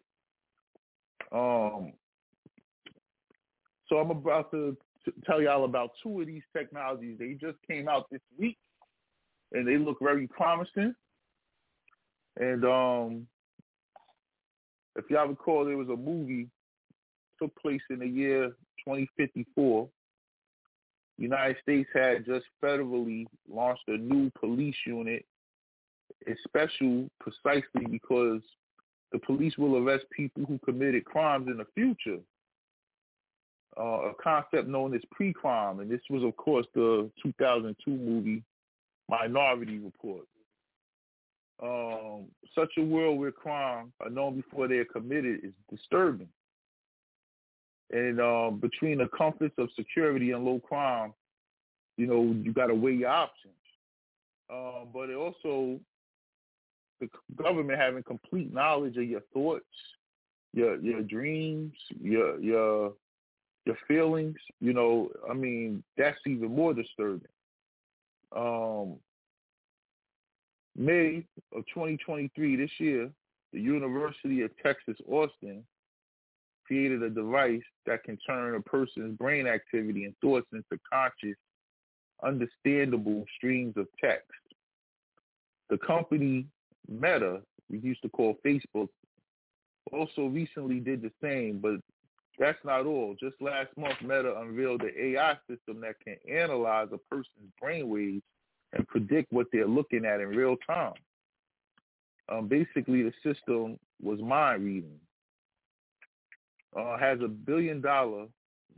Um, 1.32 1.92
So 3.88 3.96
I'm 3.98 4.10
about 4.10 4.50
to, 4.50 4.76
to 5.04 5.12
tell 5.24 5.40
y'all 5.40 5.64
about 5.64 5.90
two 6.02 6.20
of 6.20 6.26
these 6.26 6.42
technologies. 6.56 7.16
They 7.18 7.34
just 7.34 7.56
came 7.68 7.88
out 7.88 8.10
this 8.10 8.20
week, 8.38 8.58
and 9.56 9.66
they 9.66 9.78
look 9.78 9.98
very 10.00 10.26
promising. 10.26 10.94
And 12.38 12.64
um, 12.64 13.26
if 14.96 15.08
y'all 15.08 15.28
recall, 15.28 15.64
there 15.64 15.76
was 15.76 15.88
a 15.88 15.96
movie 15.96 16.48
took 17.40 17.54
place 17.56 17.80
in 17.90 17.98
the 18.00 18.06
year 18.06 18.48
2054. 18.84 19.88
The 21.16 21.22
United 21.22 21.56
States 21.62 21.88
had 21.94 22.26
just 22.26 22.44
federally 22.62 23.24
launched 23.50 23.88
a 23.88 23.96
new 23.96 24.30
police 24.38 24.76
unit. 24.86 25.24
It's 26.26 26.40
special 26.44 27.08
precisely 27.20 27.86
because 27.90 28.42
the 29.12 29.18
police 29.18 29.56
will 29.56 29.76
arrest 29.76 30.04
people 30.14 30.44
who 30.46 30.58
committed 30.58 31.04
crimes 31.04 31.48
in 31.48 31.58
the 31.58 31.66
future. 31.74 32.20
Uh, 33.78 34.10
a 34.10 34.12
concept 34.22 34.68
known 34.68 34.94
as 34.94 35.02
pre-crime, 35.10 35.80
and 35.80 35.90
this 35.90 36.00
was, 36.08 36.22
of 36.22 36.34
course, 36.36 36.66
the 36.74 37.10
2002 37.22 37.90
movie 37.90 38.42
Minority 39.08 39.78
Report. 39.78 40.24
Um, 41.62 42.26
such 42.54 42.72
a 42.78 42.82
world 42.82 43.18
where 43.18 43.32
crime 43.32 43.92
are 44.00 44.10
known 44.10 44.36
before 44.36 44.68
they 44.68 44.76
are 44.76 44.84
committed 44.84 45.40
is 45.42 45.52
disturbing. 45.70 46.28
And 47.92 48.20
um, 48.20 48.58
between 48.58 48.98
the 48.98 49.08
comforts 49.16 49.54
of 49.58 49.68
security 49.76 50.32
and 50.32 50.44
low 50.44 50.60
crime, 50.60 51.14
you 51.96 52.06
know, 52.06 52.34
you 52.42 52.52
got 52.52 52.66
to 52.66 52.74
weigh 52.74 52.92
your 52.92 53.10
options. 53.10 53.54
Um, 54.50 54.88
but 54.92 55.08
it 55.08 55.14
also, 55.14 55.80
the 57.00 57.08
government 57.36 57.78
having 57.78 58.02
complete 58.02 58.52
knowledge 58.52 58.96
of 58.96 59.04
your 59.04 59.22
thoughts, 59.32 59.64
your 60.52 60.76
your 60.80 61.02
dreams, 61.02 61.72
your 62.00 62.38
your 62.40 62.92
your 63.64 63.76
feelings. 63.88 64.36
You 64.60 64.72
know, 64.72 65.10
I 65.28 65.34
mean, 65.34 65.82
that's 65.96 66.18
even 66.26 66.54
more 66.54 66.74
disturbing. 66.74 67.28
Um, 68.34 68.96
May 70.76 71.24
of 71.54 71.64
2023, 71.72 72.56
this 72.56 72.70
year, 72.78 73.10
the 73.52 73.60
University 73.60 74.42
of 74.42 74.50
Texas 74.62 74.96
Austin 75.08 75.64
created 76.66 77.02
a 77.02 77.10
device 77.10 77.62
that 77.86 78.02
can 78.04 78.18
turn 78.26 78.54
a 78.56 78.60
person's 78.60 79.16
brain 79.16 79.46
activity 79.46 80.04
and 80.04 80.14
thoughts 80.20 80.46
into 80.52 80.80
conscious, 80.92 81.36
understandable 82.22 83.24
streams 83.36 83.74
of 83.76 83.86
text. 84.02 84.30
The 85.70 85.78
company 85.78 86.46
Meta, 86.88 87.40
we 87.70 87.78
used 87.78 88.02
to 88.02 88.08
call 88.08 88.36
Facebook, 88.44 88.88
also 89.92 90.26
recently 90.26 90.80
did 90.80 91.02
the 91.02 91.10
same, 91.22 91.58
but 91.58 91.76
that's 92.38 92.58
not 92.64 92.86
all. 92.86 93.16
Just 93.18 93.40
last 93.40 93.68
month, 93.76 93.96
Meta 94.02 94.38
unveiled 94.38 94.82
the 94.82 95.06
AI 95.08 95.38
system 95.48 95.80
that 95.80 95.96
can 96.04 96.16
analyze 96.30 96.88
a 96.92 96.98
person's 96.98 97.52
brainwaves 97.62 98.22
and 98.72 98.86
predict 98.88 99.32
what 99.32 99.46
they're 99.52 99.66
looking 99.66 100.04
at 100.04 100.20
in 100.20 100.28
real 100.28 100.56
time. 100.66 100.94
Um, 102.28 102.48
basically, 102.48 103.02
the 103.02 103.12
system 103.22 103.78
was 104.02 104.20
mind 104.20 104.64
reading 104.64 104.98
uh, 106.76 106.98
has 106.98 107.18
a 107.24 107.28
billion 107.28 107.80
dollar, 107.80 108.26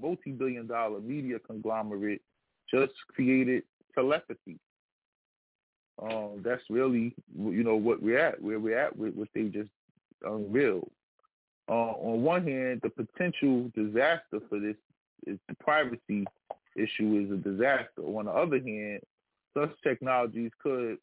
multi 0.00 0.30
billion 0.30 0.66
dollar 0.66 1.00
media 1.00 1.38
conglomerate 1.38 2.22
just 2.72 2.92
created 3.14 3.64
telepathy. 3.94 4.58
Um, 6.00 6.42
that's 6.44 6.62
really, 6.70 7.14
you 7.36 7.64
know, 7.64 7.74
what 7.74 8.00
we're 8.00 8.18
at, 8.18 8.40
where 8.40 8.60
we're 8.60 8.78
at 8.78 8.96
with 8.96 9.14
what 9.14 9.28
they 9.34 9.44
just 9.44 9.70
unveiled. 10.22 10.90
Uh, 11.68 11.72
on 11.72 12.22
one 12.22 12.46
hand, 12.46 12.80
the 12.82 12.90
potential 12.90 13.70
disaster 13.74 14.40
for 14.48 14.58
this 14.58 14.76
is 15.26 15.38
the 15.48 15.54
privacy 15.56 16.24
issue 16.76 17.26
is 17.26 17.30
a 17.32 17.36
disaster. 17.36 18.02
On 18.02 18.24
the 18.24 18.30
other 18.30 18.58
hand, 18.58 19.00
such 19.56 19.70
technologies 19.82 20.50
could 20.62 20.98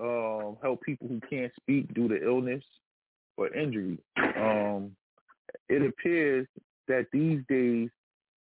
um, 0.00 0.56
help 0.62 0.80
people 0.82 1.08
who 1.08 1.20
can't 1.28 1.52
speak 1.60 1.92
due 1.94 2.08
to 2.08 2.24
illness 2.24 2.64
or 3.36 3.52
injury. 3.54 3.98
Um, 4.16 4.92
it 5.68 5.82
appears 5.82 6.46
that 6.88 7.06
these 7.12 7.40
days 7.48 7.90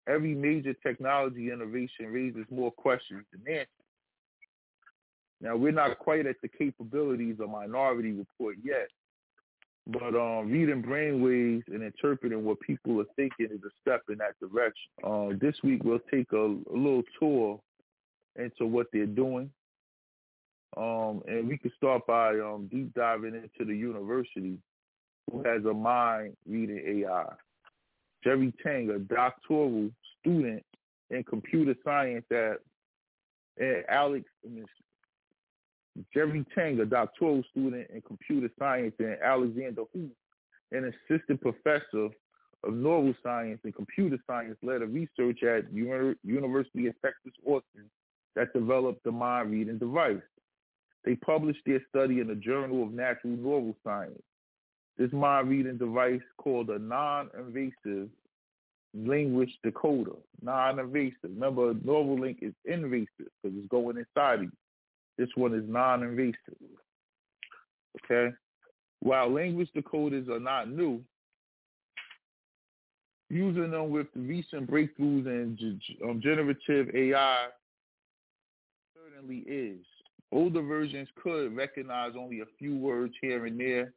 every 0.07 0.35
major 0.35 0.73
technology 0.73 1.51
innovation 1.51 2.07
raises 2.07 2.45
more 2.49 2.71
questions 2.71 3.25
than 3.31 3.41
answers. 3.47 3.67
Now 5.41 5.55
we're 5.55 5.71
not 5.71 5.99
quite 5.99 6.25
at 6.25 6.37
the 6.41 6.47
capabilities 6.47 7.37
of 7.39 7.49
Minority 7.49 8.11
Report 8.11 8.55
yet, 8.63 8.87
but 9.87 10.15
um, 10.15 10.49
reading 10.49 10.81
brainwaves 10.81 11.67
and 11.67 11.83
interpreting 11.83 12.43
what 12.45 12.59
people 12.61 13.01
are 13.01 13.05
thinking 13.15 13.47
is 13.51 13.61
a 13.65 13.71
step 13.81 14.01
in 14.09 14.17
that 14.19 14.39
direction. 14.39 14.89
Uh, 15.03 15.29
this 15.41 15.55
week 15.63 15.83
we'll 15.83 15.99
take 16.11 16.31
a, 16.31 16.37
a, 16.37 16.75
little 16.75 17.03
tour 17.19 17.59
into 18.37 18.65
what 18.65 18.87
they're 18.93 19.05
doing, 19.05 19.49
um, 20.77 21.21
and 21.27 21.47
we 21.47 21.57
can 21.57 21.71
start 21.75 22.07
by 22.07 22.29
um, 22.39 22.69
deep 22.71 22.93
diving 22.93 23.35
into 23.35 23.65
the 23.65 23.77
university 23.77 24.57
who 25.31 25.43
has 25.43 25.65
a 25.65 25.73
mind 25.73 26.35
reading 26.47 27.03
AI. 27.05 27.33
Jerry 28.23 28.53
Tang, 28.63 28.89
a 28.89 28.99
doctoral 28.99 29.89
student 30.19 30.63
in 31.09 31.23
computer 31.23 31.75
science 31.83 32.25
at, 32.31 32.59
at 33.61 33.85
Alex, 33.89 34.25
Jerry 36.13 36.45
Tang, 36.55 36.79
a 36.79 36.85
doctoral 36.85 37.43
student 37.51 37.89
in 37.93 38.01
computer 38.01 38.49
science 38.57 38.95
and 38.99 39.17
Alexander 39.23 39.83
Huth, 39.93 40.11
an 40.71 40.91
assistant 41.09 41.41
professor 41.41 42.09
of 42.63 42.73
neuroscience 42.73 43.59
and 43.63 43.75
computer 43.75 44.17
science, 44.25 44.57
led 44.63 44.81
a 44.81 44.87
research 44.87 45.43
at 45.43 45.71
University 45.71 46.87
of 46.87 46.95
Texas 47.01 47.33
Austin 47.45 47.89
that 48.35 48.53
developed 48.53 49.03
the 49.03 49.11
mind 49.11 49.51
reading 49.51 49.77
device. 49.77 50.17
They 51.05 51.15
published 51.15 51.61
their 51.65 51.81
study 51.89 52.21
in 52.21 52.27
the 52.27 52.35
Journal 52.35 52.83
of 52.83 52.91
Natural 52.91 53.35
Neuroscience 53.35 54.21
this 54.97 55.11
mind 55.11 55.49
reading 55.49 55.77
device 55.77 56.21
called 56.37 56.69
a 56.69 56.77
non-invasive 56.77 58.09
language 58.93 59.49
decoder. 59.65 60.17
Non-invasive. 60.41 61.15
Remember, 61.23 61.73
Neuralink 61.73 62.37
is 62.41 62.53
invasive 62.65 63.07
because 63.17 63.57
it's 63.57 63.67
going 63.69 63.97
inside 63.97 64.35
of 64.35 64.43
you. 64.43 64.51
This 65.17 65.29
one 65.35 65.53
is 65.53 65.63
non-invasive. 65.67 66.35
Okay? 68.03 68.33
While 69.01 69.31
language 69.31 69.69
decoders 69.75 70.29
are 70.29 70.39
not 70.39 70.69
new, 70.69 71.01
using 73.29 73.71
them 73.71 73.89
with 73.89 74.07
recent 74.15 74.69
breakthroughs 74.69 75.25
in 75.25 75.79
um, 76.03 76.21
generative 76.21 76.93
AI 76.95 77.47
certainly 78.95 79.43
is. 79.47 79.79
Older 80.31 80.61
versions 80.61 81.07
could 81.21 81.55
recognize 81.55 82.13
only 82.17 82.39
a 82.41 82.45
few 82.57 82.75
words 82.75 83.13
here 83.21 83.45
and 83.45 83.59
there 83.59 83.93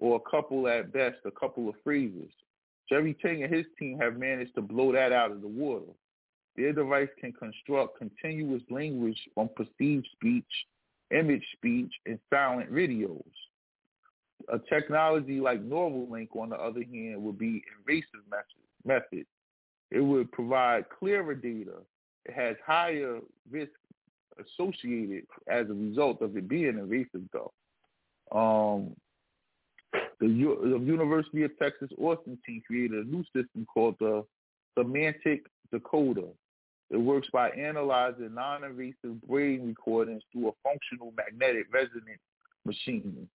or 0.00 0.16
a 0.16 0.30
couple 0.30 0.68
at 0.68 0.92
best, 0.92 1.16
a 1.24 1.30
couple 1.30 1.68
of 1.68 1.74
phrases. 1.82 2.30
Jerry 2.88 3.16
Tang 3.20 3.42
and 3.42 3.52
his 3.52 3.66
team 3.78 3.98
have 3.98 4.16
managed 4.16 4.54
to 4.54 4.62
blow 4.62 4.92
that 4.92 5.12
out 5.12 5.30
of 5.30 5.42
the 5.42 5.48
water. 5.48 5.92
Their 6.58 6.72
device 6.72 7.08
can 7.20 7.32
construct 7.32 7.98
continuous 7.98 8.62
language 8.68 9.16
from 9.32 9.48
perceived 9.54 10.08
speech, 10.12 10.44
image 11.16 11.44
speech, 11.52 11.92
and 12.04 12.18
silent 12.30 12.72
videos. 12.72 13.22
A 14.52 14.58
technology 14.68 15.38
like 15.38 15.62
Neuralink, 15.62 16.34
on 16.36 16.48
the 16.48 16.56
other 16.56 16.82
hand, 16.82 17.22
would 17.22 17.38
be 17.38 17.62
invasive 17.78 18.26
method. 18.84 19.24
It 19.92 20.00
would 20.00 20.32
provide 20.32 20.86
clearer 20.98 21.36
data. 21.36 21.76
It 22.24 22.34
has 22.34 22.56
higher 22.66 23.20
risk 23.48 23.70
associated 24.40 25.26
as 25.48 25.70
a 25.70 25.74
result 25.74 26.22
of 26.22 26.36
it 26.36 26.48
being 26.48 26.76
invasive, 26.76 27.22
though. 27.32 27.52
Um, 28.32 28.96
the, 30.18 30.26
U- 30.26 30.58
the 30.60 30.84
University 30.84 31.44
of 31.44 31.56
Texas 31.56 31.90
Austin 31.98 32.36
team 32.44 32.62
created 32.66 33.06
a 33.06 33.08
new 33.08 33.22
system 33.26 33.64
called 33.72 33.94
the 34.00 34.24
Semantic 34.76 35.46
Decoder. 35.72 36.30
It 36.90 36.96
works 36.96 37.28
by 37.32 37.50
analyzing 37.50 38.34
non-invasive 38.34 39.20
brain 39.28 39.66
recordings 39.66 40.22
through 40.32 40.48
a 40.48 40.52
functional 40.62 41.12
magnetic 41.16 41.66
resonance 41.72 42.20
machine, 42.64 43.28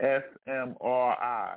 fMRI. 0.00 1.56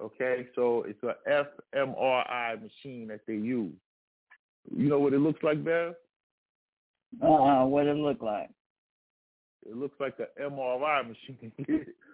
Okay, 0.00 0.46
so 0.54 0.84
it's 0.86 1.02
a 1.02 1.46
fMRI 1.74 2.62
machine 2.62 3.08
that 3.08 3.20
they 3.26 3.34
use. 3.34 3.72
You 4.76 4.88
know 4.88 4.98
what 4.98 5.14
it 5.14 5.20
looks 5.20 5.42
like, 5.42 5.64
Bev? 5.64 5.94
Uh, 7.22 7.64
what 7.64 7.86
it 7.86 7.96
look 7.96 8.22
like? 8.22 8.50
It 9.68 9.76
looks 9.76 9.98
like 10.00 10.14
an 10.18 10.50
MRI 10.50 11.08
machine. 11.08 11.52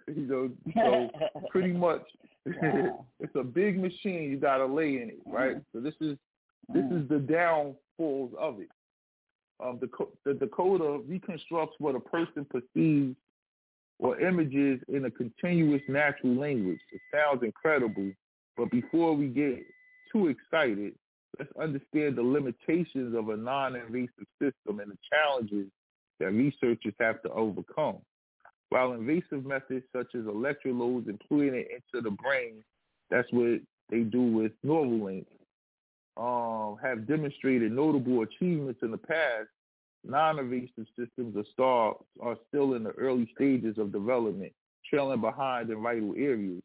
you 0.07 0.27
know, 0.27 0.51
so 0.75 1.11
pretty 1.51 1.73
much 1.73 2.03
wow. 2.47 3.07
it's 3.21 3.35
a 3.35 3.43
big 3.43 3.79
machine 3.81 4.31
you 4.31 4.39
got 4.39 4.59
to 4.59 4.67
lay 4.67 5.01
in 5.01 5.11
it, 5.11 5.21
right? 5.27 5.57
Mm. 5.57 5.65
So 5.73 5.81
this 5.81 5.95
is 6.01 6.17
this 6.73 6.85
mm. 6.85 7.03
is 7.03 7.09
the 7.09 7.19
downfalls 7.99 8.33
of 8.39 8.61
it. 8.61 8.69
Um, 9.63 9.79
the 9.81 9.89
the 10.25 11.03
reconstructs 11.09 11.77
what 11.79 11.95
a 11.95 12.01
person 12.01 12.47
perceives 12.51 13.17
or 13.99 14.21
images 14.21 14.81
in 14.89 15.05
a 15.05 15.11
continuous 15.11 15.83
natural 15.89 16.35
language. 16.35 16.81
It 16.93 17.01
sounds 17.15 17.43
incredible, 17.45 18.11
but 18.57 18.71
before 18.71 19.15
we 19.15 19.29
get 19.29 19.63
too 20.13 20.29
excited, 20.29 20.95
let's 21.39 21.51
understand 21.61 22.17
the 22.17 22.23
limitations 22.23 23.15
of 23.17 23.29
a 23.29 23.37
non-invasive 23.37 24.27
system 24.43 24.81
and 24.81 24.91
the 24.91 24.99
challenges 25.13 25.69
that 26.19 26.33
researchers 26.33 26.95
have 26.99 27.23
to 27.23 27.31
overcome. 27.31 27.99
While 28.71 28.93
invasive 28.93 29.45
methods 29.45 29.85
such 29.95 30.15
as 30.17 30.27
electrodes 30.27 31.07
and 31.07 31.21
putting 31.29 31.55
it 31.55 31.69
into 31.71 32.03
the 32.03 32.11
brain, 32.11 32.65
that's 33.11 33.29
what 33.31 33.61
they 33.91 34.01
do 34.01 34.23
with 34.23 34.53
Neuralink, 34.65 35.27
um, 36.17 36.77
have 36.83 37.07
demonstrated 37.07 37.73
notable 37.73 38.23
achievements 38.23 38.81
in 38.83 38.91
the 38.91 38.99
past, 38.99 39.49
non-invasive 40.05 40.87
systems 40.99 41.37
are, 41.37 41.45
star, 41.53 41.97
are 42.21 42.37
still 42.49 42.75
in 42.75 42.85
the 42.85 42.91
early 42.91 43.31
stages 43.35 43.79
of 43.79 43.93
development, 43.93 44.53
trailing 44.89 45.21
behind 45.21 45.71
in 45.71 45.83
vital 45.83 46.15
areas. 46.17 46.63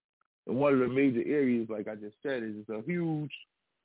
And 0.47 0.57
one 0.57 0.73
of 0.73 0.79
the 0.79 0.87
major 0.87 1.23
areas, 1.25 1.67
like 1.69 1.87
I 1.87 1.95
just 1.95 2.15
said, 2.21 2.43
is 2.43 2.55
it's 2.59 2.69
a 2.69 2.81
huge, 2.85 3.31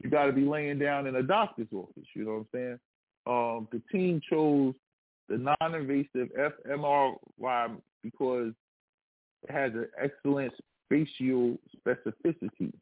you 0.02 0.10
got 0.10 0.26
to 0.26 0.32
be 0.32 0.44
laying 0.44 0.78
down 0.78 1.06
in 1.06 1.16
a 1.16 1.22
doctor's 1.22 1.68
office, 1.72 2.06
you 2.14 2.24
know 2.24 2.32
what 2.32 2.38
I'm 2.38 2.48
saying? 2.52 2.78
Um, 3.26 3.68
the 3.72 3.80
team 3.90 4.20
chose 4.28 4.74
the 5.28 5.38
non-invasive 5.60 6.28
fMRI 6.36 7.76
because 8.02 8.52
it 9.48 9.50
has 9.50 9.72
an 9.72 9.86
excellent 10.02 10.52
spatial 10.86 11.56
specificity, 11.86 12.72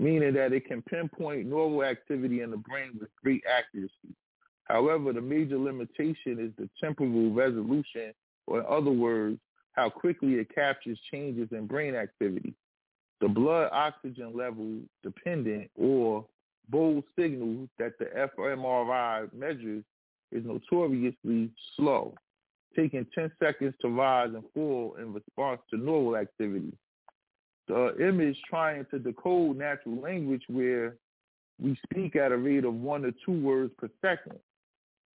meaning 0.00 0.32
that 0.32 0.54
it 0.54 0.64
can 0.64 0.80
pinpoint 0.80 1.46
neural 1.46 1.84
activity 1.84 2.40
in 2.40 2.50
the 2.50 2.56
brain 2.56 2.92
with 2.98 3.10
great 3.22 3.44
accuracy. 3.46 4.16
However, 4.64 5.12
the 5.12 5.20
major 5.20 5.58
limitation 5.58 6.38
is 6.38 6.52
the 6.56 6.70
temporal 6.82 7.30
resolution, 7.30 8.14
or 8.46 8.60
in 8.60 8.66
other 8.66 8.90
words, 8.90 9.38
how 9.72 9.90
quickly 9.90 10.34
it 10.34 10.54
captures 10.54 10.98
changes 11.12 11.48
in 11.52 11.66
brain 11.66 11.94
activity. 11.94 12.54
The 13.20 13.28
blood 13.28 13.68
oxygen 13.72 14.34
level 14.34 14.78
dependent 15.02 15.70
or 15.76 16.24
bold 16.70 17.04
signal 17.18 17.68
that 17.78 17.98
the 17.98 18.06
fMRI 18.38 19.30
measures 19.34 19.84
is 20.32 20.44
notoriously 20.46 21.50
slow, 21.76 22.14
taking 22.74 23.06
10 23.14 23.32
seconds 23.38 23.74
to 23.82 23.88
rise 23.88 24.30
and 24.32 24.44
fall 24.54 24.96
in 24.98 25.12
response 25.12 25.60
to 25.70 25.76
neural 25.76 26.16
activity. 26.16 26.72
The 27.70 28.08
image 28.08 28.36
trying 28.48 28.84
to 28.90 28.98
decode 28.98 29.56
natural 29.56 30.00
language 30.00 30.42
where 30.48 30.96
we 31.60 31.78
speak 31.84 32.16
at 32.16 32.32
a 32.32 32.36
rate 32.36 32.64
of 32.64 32.74
one 32.74 33.04
or 33.04 33.12
two 33.24 33.40
words 33.40 33.72
per 33.78 33.88
second. 34.02 34.38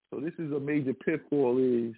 So 0.10 0.22
this 0.22 0.34
is 0.40 0.54
a 0.54 0.60
major 0.60 0.94
pitfall 0.94 1.58
is 1.58 1.96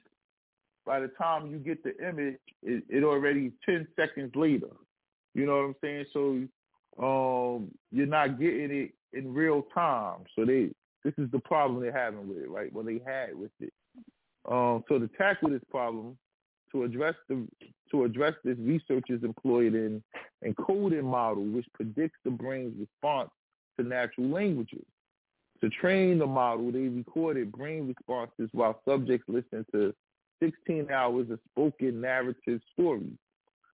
by 0.83 0.99
the 0.99 1.09
time 1.09 1.51
you 1.51 1.57
get 1.59 1.83
the 1.83 1.95
image, 2.03 2.39
it, 2.63 2.83
it 2.89 3.03
already 3.03 3.51
10 3.65 3.87
seconds 3.95 4.31
later. 4.35 4.71
You 5.35 5.45
know 5.45 5.57
what 5.57 5.63
I'm 5.63 5.75
saying? 5.81 6.05
So 6.13 7.03
um, 7.03 7.71
you're 7.91 8.07
not 8.07 8.39
getting 8.39 8.71
it 8.71 8.91
in 9.13 9.33
real 9.33 9.63
time. 9.75 10.21
So 10.35 10.43
they 10.43 10.71
this 11.03 11.13
is 11.19 11.29
the 11.31 11.39
problem 11.39 11.81
they're 11.81 11.91
having 11.91 12.27
with 12.27 12.39
it, 12.39 12.49
right? 12.49 12.73
Well, 12.73 12.83
they 12.83 12.99
had 13.05 13.37
with 13.37 13.51
it. 13.59 13.71
Um, 14.49 14.83
so 14.89 14.97
to 14.97 15.07
tackle 15.17 15.51
this 15.51 15.61
problem, 15.69 16.17
to 16.71 16.83
address 16.83 17.15
the 17.29 17.47
to 17.91 18.03
address 18.03 18.33
this, 18.43 18.57
researchers 18.59 19.23
employed 19.23 19.73
an 19.73 20.03
encoding 20.45 21.03
model 21.03 21.43
which 21.43 21.65
predicts 21.73 22.19
the 22.25 22.31
brain's 22.31 22.73
response 22.77 23.29
to 23.79 23.87
natural 23.87 24.27
languages. 24.27 24.85
To 25.61 25.69
train 25.69 26.19
the 26.19 26.27
model, 26.27 26.71
they 26.71 26.87
recorded 26.87 27.51
brain 27.51 27.87
responses 27.87 28.49
while 28.51 28.81
subjects 28.87 29.27
listened 29.27 29.65
to 29.73 29.93
16 30.41 30.91
hours 30.91 31.29
of 31.31 31.39
spoken 31.51 32.01
narrative 32.01 32.61
stories. 32.73 33.17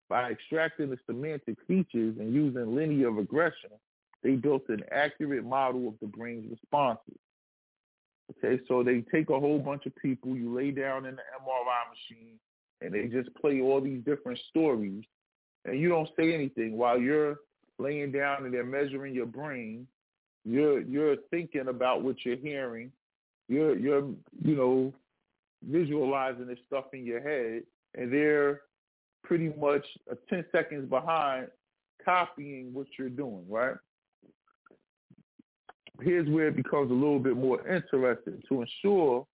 By 0.08 0.30
extracting 0.30 0.90
the 0.90 0.98
semantic 1.06 1.56
features 1.66 2.16
and 2.18 2.34
using 2.34 2.76
linear 2.76 3.10
regression, 3.10 3.70
they 4.22 4.32
built 4.32 4.68
an 4.68 4.82
accurate 4.92 5.44
model 5.44 5.88
of 5.88 5.94
the 6.00 6.06
brain's 6.06 6.48
responses. 6.50 7.18
Okay, 8.30 8.62
so 8.68 8.82
they 8.82 9.00
take 9.12 9.30
a 9.30 9.40
whole 9.40 9.58
bunch 9.58 9.86
of 9.86 9.96
people, 9.96 10.36
you 10.36 10.54
lay 10.54 10.70
down 10.70 11.06
in 11.06 11.16
the 11.16 11.22
MRI 11.40 11.82
machine, 11.90 12.38
and 12.82 12.92
they 12.92 13.06
just 13.06 13.34
play 13.36 13.60
all 13.60 13.80
these 13.80 14.02
different 14.04 14.38
stories, 14.50 15.04
and 15.64 15.78
you 15.78 15.88
don't 15.88 16.08
say 16.18 16.34
anything 16.34 16.76
while 16.76 16.98
you're 16.98 17.36
laying 17.78 18.12
down 18.12 18.44
and 18.44 18.52
they're 18.52 18.64
measuring 18.64 19.14
your 19.14 19.26
brain. 19.26 19.86
You're 20.44 20.80
you're 20.80 21.16
thinking 21.30 21.68
about 21.68 22.02
what 22.02 22.16
you're 22.24 22.36
hearing. 22.36 22.90
You're 23.48 23.76
you're 23.76 24.08
you 24.42 24.56
know 24.56 24.94
visualizing 25.68 26.46
this 26.46 26.58
stuff 26.66 26.86
in 26.92 27.04
your 27.04 27.20
head, 27.20 27.62
and 27.94 28.12
they're 28.12 28.62
pretty 29.22 29.52
much 29.58 29.86
a 30.10 30.16
10 30.28 30.44
seconds 30.50 30.90
behind 30.90 31.46
copying 32.04 32.74
what 32.74 32.88
you're 32.98 33.08
doing, 33.08 33.44
right? 33.48 33.76
here's 36.02 36.28
where 36.28 36.48
it 36.48 36.56
becomes 36.56 36.90
a 36.90 36.94
little 36.94 37.18
bit 37.18 37.36
more 37.36 37.66
interesting. 37.68 38.42
To 38.48 38.62
ensure 38.62 39.26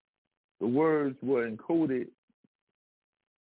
the 0.59 0.67
words 0.67 1.17
were 1.21 1.49
encoded, 1.49 2.07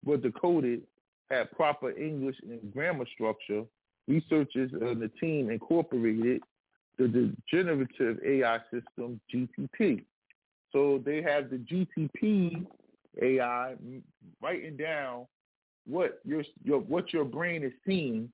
were 0.05 0.17
decoded, 0.17 0.81
had 1.29 1.51
proper 1.51 1.91
English 1.91 2.35
and 2.43 2.71
grammar 2.71 3.05
structure, 3.13 3.63
researchers 4.07 4.71
and 4.73 5.01
the 5.01 5.09
team 5.19 5.49
incorporated 5.49 6.41
the 6.97 7.33
generative 7.51 8.19
AI 8.25 8.59
system 8.71 9.19
GTP. 9.33 10.03
So 10.71 11.01
they 11.03 11.21
have 11.21 11.49
the 11.49 11.57
GTP 11.57 12.65
AI 13.21 13.75
writing 14.41 14.77
down 14.77 15.25
what 15.85 16.19
your, 16.25 16.43
your 16.63 16.79
what 16.79 17.13
your 17.13 17.25
brain 17.25 17.63
is 17.63 17.73
seeing 17.85 18.31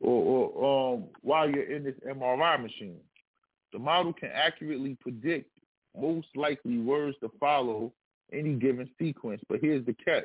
or, 0.00 0.50
or 0.50 0.94
um, 0.94 1.04
while 1.22 1.48
you're 1.48 1.70
in 1.70 1.84
this 1.84 1.94
MRI 2.06 2.60
machine. 2.60 2.98
The 3.72 3.78
model 3.78 4.12
can 4.12 4.30
accurately 4.32 4.96
predict 5.00 5.50
most 5.98 6.28
likely 6.34 6.78
words 6.78 7.16
to 7.20 7.30
follow 7.38 7.92
any 8.32 8.54
given 8.54 8.88
sequence, 8.98 9.42
but 9.48 9.60
here's 9.60 9.84
the 9.86 9.94
catch. 9.94 10.24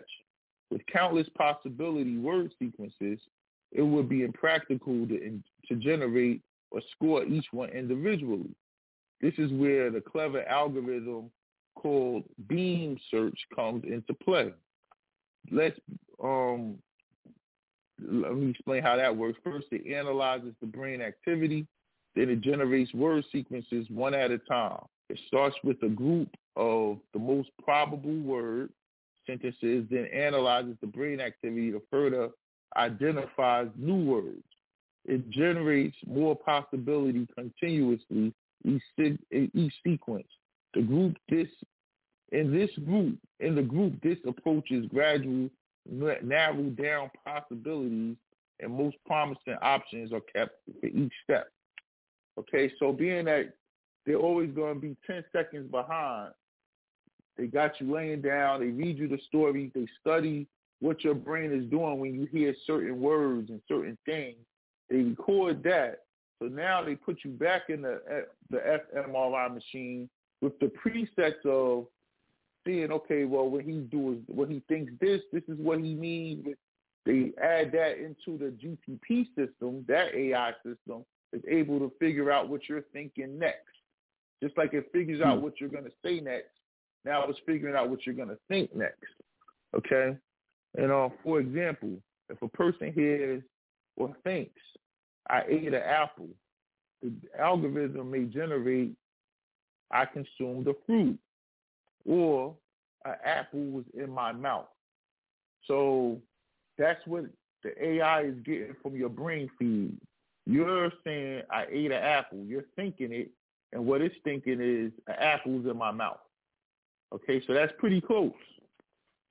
With 0.70 0.82
countless 0.91 1.28
possibility 1.38 2.18
word 2.18 2.51
sequences, 2.59 3.20
it 3.72 3.82
would 3.82 4.09
be 4.09 4.24
impractical 4.24 5.07
to, 5.07 5.41
to 5.68 5.76
generate 5.76 6.41
or 6.72 6.82
score 6.91 7.24
each 7.24 7.45
one 7.51 7.70
individually. 7.70 8.53
This 9.22 9.34
is 9.38 9.51
where 9.53 9.89
the 9.89 10.01
clever 10.01 10.43
algorithm 10.47 11.32
called 11.76 12.24
beam 12.47 12.97
search 13.09 13.39
comes 13.55 13.84
into 13.86 14.13
play. 14.13 14.53
Let's 15.51 15.80
um, 16.22 16.78
let 17.99 18.36
me 18.36 18.51
explain 18.51 18.84
how 18.84 18.95
that 18.97 19.15
works. 19.15 19.39
First, 19.43 19.68
it 19.72 19.91
analyzes 19.91 20.53
the 20.59 20.68
brain 20.68 21.01
activity 21.01 21.65
then 22.18 22.30
it 22.30 22.41
generates 22.41 22.93
word 22.95 23.24
sequences 23.32 23.86
one 23.89 24.15
at 24.15 24.32
a 24.32 24.39
time. 24.39 24.82
It 25.09 25.20
starts 25.28 25.55
with 25.63 25.78
a 25.84 25.88
group 25.88 26.30
of 26.55 26.97
the 27.13 27.20
most 27.20 27.49
probable 27.63 28.18
word 28.18 28.72
sentences, 29.28 29.86
then 29.89 30.07
analyzes 30.13 30.75
the 30.82 30.88
brain 30.88 31.19
activity 31.19 31.71
to 31.71 31.82
further 31.91 32.30
identify 32.75 33.65
new 33.75 34.03
words. 34.03 34.43
It 35.05 35.30
generates 35.30 35.95
more 36.05 36.36
possibility 36.36 37.28
continuously 37.36 38.34
each, 38.65 38.82
each 39.32 39.73
sequence. 39.86 40.28
The 40.73 40.82
group 40.82 41.17
this 41.30 41.47
in 42.34 42.53
this 42.53 42.69
group 42.86 43.17
in 43.39 43.55
the 43.55 43.61
group 43.61 43.93
this 44.01 44.17
approach 44.28 44.69
is 44.69 44.86
gradual 44.88 45.49
narrow 45.89 46.63
down 46.82 47.09
possibilities 47.25 48.17
and 48.59 48.73
most 48.73 48.97
promising 49.05 49.55
options 49.61 50.11
are 50.11 50.21
kept 50.36 50.51
for 50.82 50.88
each 50.88 51.13
step. 51.23 51.47
Okay, 52.38 52.71
so 52.80 52.91
being 52.91 53.25
that 53.25 53.53
they're 54.05 54.15
always 54.15 54.51
going 54.51 54.75
to 54.75 54.80
be 54.80 54.97
10 55.05 55.23
seconds 55.32 55.69
behind, 55.71 56.34
they 57.38 57.47
got 57.47 57.79
you 57.79 57.93
laying 57.93 58.21
down, 58.21 58.59
they 58.59 58.67
read 58.67 58.97
you 58.97 59.07
the 59.07 59.19
story, 59.27 59.71
they 59.73 59.88
study 60.01 60.47
what 60.79 61.03
your 61.03 61.15
brain 61.15 61.51
is 61.51 61.69
doing 61.69 61.99
when 61.99 62.13
you 62.13 62.27
hear 62.31 62.53
certain 62.65 62.99
words 62.99 63.49
and 63.49 63.61
certain 63.67 63.97
things. 64.05 64.38
They 64.89 64.97
record 64.97 65.63
that. 65.63 66.03
So 66.39 66.47
now 66.47 66.83
they 66.83 66.95
put 66.95 67.19
you 67.23 67.31
back 67.31 67.63
in 67.69 67.81
the 67.81 68.25
the 68.49 68.79
fMRI 68.95 69.53
machine 69.53 70.09
with 70.41 70.57
the 70.59 70.67
presets 70.67 71.45
of 71.45 71.88
seeing, 72.65 72.91
okay, 72.91 73.23
well, 73.23 73.49
when 73.49 73.65
he's 73.65 73.89
doing, 73.89 74.23
when 74.27 74.49
he 74.49 74.61
thinks 74.67 74.91
this, 74.99 75.21
this 75.31 75.43
is 75.47 75.57
what 75.57 75.79
he 75.79 75.93
means. 75.93 76.45
They 77.05 77.31
add 77.41 77.71
that 77.71 77.97
into 77.97 78.38
the 78.38 78.51
GTP 78.51 79.27
system, 79.35 79.85
that 79.88 80.13
AI 80.13 80.51
system, 80.57 81.05
is 81.31 81.41
able 81.47 81.79
to 81.79 81.91
figure 81.99 82.31
out 82.31 82.49
what 82.49 82.67
you're 82.67 82.83
thinking 82.93 83.39
next. 83.39 83.63
Just 84.43 84.57
like 84.57 84.73
it 84.73 84.89
figures 84.91 85.21
out 85.21 85.38
hmm. 85.38 85.43
what 85.43 85.59
you're 85.59 85.69
going 85.69 85.85
to 85.85 85.91
say 86.03 86.19
next, 86.19 86.49
now 87.08 87.24
it's 87.28 87.39
figuring 87.45 87.76
out 87.76 87.89
what 87.89 88.05
you're 88.05 88.16
going 88.16 88.28
to 88.30 88.38
think 88.47 88.76
next. 88.76 89.05
Okay? 89.76 90.16
And 90.78 90.91
uh, 90.91 91.10
for 91.24 91.39
example, 91.39 91.97
if 92.30 92.41
a 92.41 92.47
person 92.49 92.91
hears 92.93 93.41
or 93.95 94.16
thinks, 94.24 94.62
I 95.30 95.43
ate 95.47 95.68
an 95.68 95.76
apple, 95.76 96.30
the 97.01 97.12
algorithm 97.39 98.12
may 98.12 98.24
generate, 98.26 98.93
I 99.91 100.05
consumed 100.05 100.68
a 100.68 100.74
fruit, 100.86 101.18
or 102.05 102.55
an 103.05 103.16
apple 103.24 103.66
was 103.66 103.86
in 103.93 104.10
my 104.10 104.32
mouth. 104.32 104.68
So 105.66 106.20
that's 106.78 107.05
what 107.05 107.26
the 107.64 107.72
AI 107.84 108.24
is 108.24 108.36
getting 108.45 108.76
from 108.82 108.95
your 108.95 109.10
brain 109.10 109.49
feed. 109.58 109.97
You're 110.45 110.91
saying 111.03 111.43
I 111.51 111.66
ate 111.70 111.91
an 111.91 112.03
apple. 112.03 112.43
You're 112.45 112.66
thinking 112.76 113.12
it. 113.12 113.32
and 113.74 113.86
what 113.86 114.01
it's 114.01 114.16
thinking 114.24 114.62
is 114.62 114.91
an 115.08 115.16
apple's 115.20 115.66
in 115.66 115.78
my 115.78 115.91
mouth. 115.91 116.20
Okay, 117.14 117.41
so 117.47 117.53
that's 117.53 117.72
pretty 117.78 118.01
close 118.01 118.34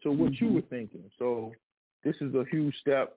to 0.03 0.11
what 0.11 0.41
you 0.41 0.49
were 0.53 0.63
thinking. 0.63 1.05
So 1.19 1.53
this 2.05 2.17
is 2.21 2.35
a 2.35 2.45
huge 2.51 2.75
step. 2.81 3.17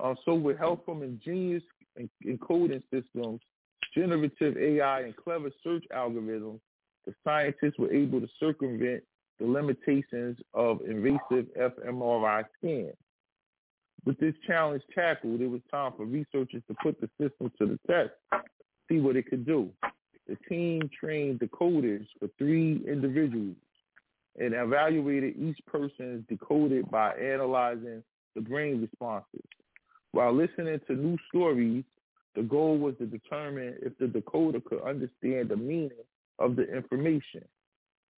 Uh, 0.00 0.14
so 0.24 0.34
with 0.34 0.58
help 0.58 0.84
from 0.84 1.02
ingenious 1.02 1.62
encoding 2.26 2.82
systems, 2.92 3.40
generative 3.94 4.56
AI, 4.56 5.02
and 5.02 5.16
clever 5.16 5.50
search 5.62 5.84
algorithms, 5.94 6.60
the 7.06 7.14
scientists 7.24 7.78
were 7.78 7.92
able 7.92 8.20
to 8.20 8.28
circumvent 8.38 9.02
the 9.38 9.46
limitations 9.46 10.38
of 10.54 10.80
invasive 10.82 11.46
fMRI 11.58 12.44
scans. 12.58 12.96
With 14.04 14.18
this 14.18 14.34
challenge 14.46 14.82
tackled, 14.94 15.40
it 15.40 15.48
was 15.48 15.60
time 15.70 15.92
for 15.96 16.04
researchers 16.04 16.62
to 16.68 16.74
put 16.82 17.00
the 17.00 17.08
system 17.20 17.52
to 17.58 17.66
the 17.66 17.78
test, 17.86 18.10
see 18.88 18.98
what 18.98 19.16
it 19.16 19.26
could 19.26 19.46
do. 19.46 19.70
The 20.28 20.36
team 20.48 20.88
trained 20.98 21.40
decoders 21.40 22.06
for 22.18 22.28
three 22.38 22.82
individuals 22.86 23.56
and 24.38 24.54
evaluated 24.54 25.36
each 25.36 25.58
person's 25.66 26.24
decoded 26.28 26.90
by 26.90 27.14
analyzing 27.14 28.02
the 28.34 28.40
brain 28.40 28.80
responses. 28.80 29.44
While 30.12 30.34
listening 30.34 30.80
to 30.86 30.94
new 30.94 31.16
stories, 31.28 31.84
the 32.34 32.42
goal 32.42 32.78
was 32.78 32.94
to 32.98 33.06
determine 33.06 33.76
if 33.82 33.96
the 33.98 34.06
decoder 34.06 34.64
could 34.64 34.82
understand 34.82 35.48
the 35.48 35.56
meaning 35.56 35.90
of 36.38 36.56
the 36.56 36.64
information. 36.64 37.44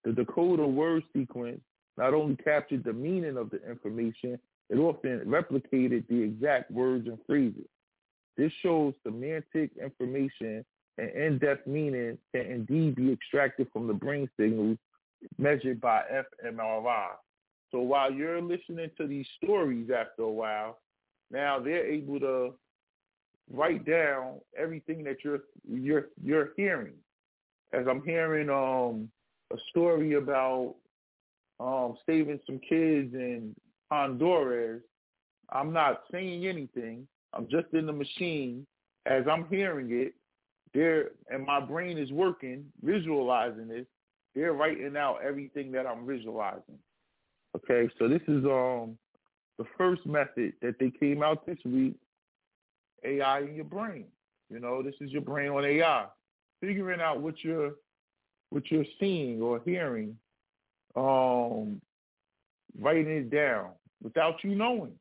The 0.04 0.10
decoder 0.10 0.70
word 0.70 1.02
sequence 1.16 1.60
not 1.96 2.14
only 2.14 2.36
captured 2.36 2.84
the 2.84 2.92
meaning 2.92 3.36
of 3.36 3.50
the 3.50 3.60
information, 3.68 4.38
it 4.68 4.76
often 4.76 5.20
replicated 5.20 6.06
the 6.08 6.22
exact 6.22 6.70
words 6.70 7.06
and 7.06 7.18
phrases. 7.26 7.66
This 8.36 8.52
shows 8.62 8.94
semantic 9.04 9.70
information 9.82 10.64
and 10.98 11.10
in-depth 11.10 11.66
meaning 11.66 12.18
can 12.34 12.46
indeed 12.46 12.94
be 12.94 13.12
extracted 13.12 13.68
from 13.72 13.86
the 13.86 13.92
brain 13.92 14.28
signals 14.38 14.78
measured 15.38 15.80
by 15.80 16.02
fMRI. 16.44 17.08
So 17.70 17.80
while 17.80 18.12
you're 18.12 18.40
listening 18.40 18.90
to 18.98 19.06
these 19.06 19.26
stories 19.42 19.90
after 19.90 20.22
a 20.22 20.30
while, 20.30 20.78
now 21.30 21.58
they're 21.58 21.86
able 21.86 22.20
to 22.20 22.54
write 23.50 23.84
down 23.84 24.40
everything 24.56 25.04
that 25.04 25.18
you're 25.24 25.40
you're 25.68 26.06
you're 26.22 26.50
hearing. 26.56 26.94
As 27.72 27.86
I'm 27.88 28.02
hearing 28.04 28.48
um 28.48 29.10
a 29.52 29.56
story 29.70 30.14
about 30.14 30.76
um 31.58 31.96
saving 32.06 32.40
some 32.46 32.60
kids 32.60 33.14
in 33.14 33.54
Honduras, 33.90 34.82
I'm 35.50 35.72
not 35.72 36.02
saying 36.12 36.46
anything. 36.46 37.06
I'm 37.32 37.48
just 37.50 37.66
in 37.72 37.86
the 37.86 37.92
machine. 37.92 38.66
As 39.06 39.24
I'm 39.30 39.46
hearing 39.50 39.88
it, 39.90 40.14
there 40.74 41.10
and 41.30 41.46
my 41.46 41.60
brain 41.60 41.96
is 41.96 42.10
working, 42.10 42.66
visualizing 42.82 43.68
this. 43.68 43.86
They're 44.34 44.52
writing 44.52 44.96
out 44.96 45.20
everything 45.24 45.70
that 45.72 45.86
I'm 45.86 46.06
visualizing. 46.06 46.78
Okay, 47.56 47.88
so 47.98 48.08
this 48.08 48.22
is 48.26 48.44
um 48.44 48.98
the 49.58 49.64
first 49.78 50.04
method 50.04 50.54
that 50.60 50.74
they 50.80 50.90
came 50.90 51.22
out 51.22 51.46
this 51.46 51.58
week, 51.64 51.94
AI 53.04 53.40
in 53.40 53.54
your 53.54 53.64
brain. 53.64 54.06
You 54.50 54.58
know, 54.58 54.82
this 54.82 54.94
is 55.00 55.10
your 55.10 55.22
brain 55.22 55.50
on 55.50 55.64
AI. 55.64 56.06
Figuring 56.60 57.00
out 57.00 57.20
what 57.20 57.34
you're 57.42 57.72
what 58.50 58.70
you're 58.70 58.84
seeing 59.00 59.40
or 59.40 59.60
hearing, 59.64 60.16
um, 60.96 61.80
writing 62.78 63.08
it 63.08 63.30
down 63.30 63.70
without 64.02 64.42
you 64.42 64.54
knowing. 64.54 64.92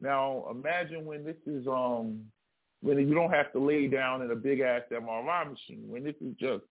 Now 0.00 0.46
imagine 0.50 1.04
when 1.04 1.24
this 1.24 1.36
is 1.46 1.66
um 1.66 2.20
when 2.82 2.98
you 2.98 3.14
don't 3.14 3.32
have 3.32 3.52
to 3.52 3.58
lay 3.58 3.86
down 3.86 4.22
in 4.22 4.30
a 4.30 4.36
big 4.36 4.60
ass 4.60 4.82
MRI 4.90 5.48
machine, 5.50 5.84
when 5.86 6.04
this 6.04 6.16
is 6.20 6.34
just 6.38 6.64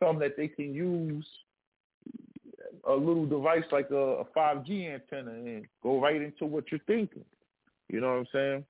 something 0.00 0.18
that 0.18 0.36
they 0.36 0.48
can 0.48 0.74
use 0.74 1.26
a 2.88 2.92
little 2.92 3.26
device 3.26 3.64
like 3.72 3.90
a, 3.90 3.96
a 3.96 4.24
5G 4.36 4.92
antenna 4.92 5.32
and 5.32 5.66
go 5.82 6.00
right 6.00 6.20
into 6.20 6.46
what 6.46 6.64
you're 6.70 6.80
thinking. 6.86 7.24
You 7.88 8.00
know 8.00 8.08
what 8.08 8.18
I'm 8.18 8.26
saying? 8.32 8.64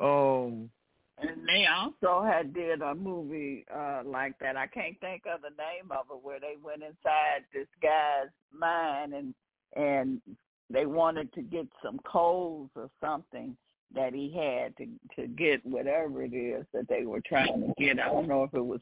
Um, 0.00 0.70
and 1.18 1.48
they 1.48 1.66
also 1.66 2.24
had 2.26 2.52
did 2.52 2.82
a 2.82 2.94
movie 2.94 3.64
uh 3.74 4.02
like 4.04 4.38
that. 4.40 4.56
I 4.56 4.66
can't 4.66 4.98
think 5.00 5.22
of 5.32 5.40
the 5.40 5.48
name 5.50 5.90
of 5.90 6.06
it 6.10 6.22
where 6.22 6.38
they 6.38 6.56
went 6.62 6.82
inside 6.82 7.44
this 7.54 7.68
guy's 7.82 8.28
mind 8.52 9.14
and 9.14 9.34
and 9.74 10.20
they 10.68 10.84
wanted 10.84 11.32
to 11.32 11.42
get 11.42 11.66
some 11.82 11.98
codes 12.00 12.70
or 12.76 12.90
something 13.00 13.56
that 13.94 14.12
he 14.12 14.32
had 14.32 14.76
to 14.76 14.86
to 15.20 15.28
get 15.28 15.64
whatever 15.64 16.22
it 16.22 16.34
is 16.34 16.64
that 16.72 16.88
they 16.88 17.04
were 17.04 17.22
trying 17.26 17.60
to 17.60 17.72
get. 17.82 18.00
I 18.00 18.06
don't 18.06 18.28
know 18.28 18.42
if 18.42 18.54
it 18.54 18.64
was 18.64 18.80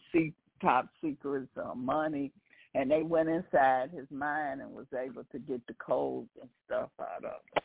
top 0.61 0.89
secrets 1.03 1.51
or 1.57 1.75
money 1.75 2.33
and 2.75 2.91
they 2.91 3.03
went 3.03 3.29
inside 3.29 3.91
his 3.91 4.07
mind 4.11 4.61
and 4.61 4.71
was 4.73 4.87
able 4.93 5.25
to 5.31 5.39
get 5.39 5.65
the 5.67 5.75
codes 5.75 6.29
and 6.41 6.51
stuff 6.67 6.91
out 7.01 7.25
of 7.25 7.41
it. 7.57 7.63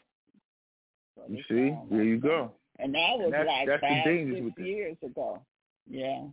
So 1.16 1.24
you 1.28 1.44
see, 1.50 1.76
there 1.90 2.04
you 2.04 2.18
go. 2.18 2.52
And 2.78 2.94
that 2.94 3.18
was 3.18 3.32
that's, 3.32 3.48
like 3.48 3.68
that's 3.68 3.82
five, 3.82 4.04
six 4.06 4.42
with 4.42 4.66
years 4.66 4.98
ago. 5.04 5.42
Yeah. 5.90 6.28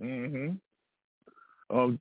Mhm. 0.00 0.58
Um, 1.70 1.98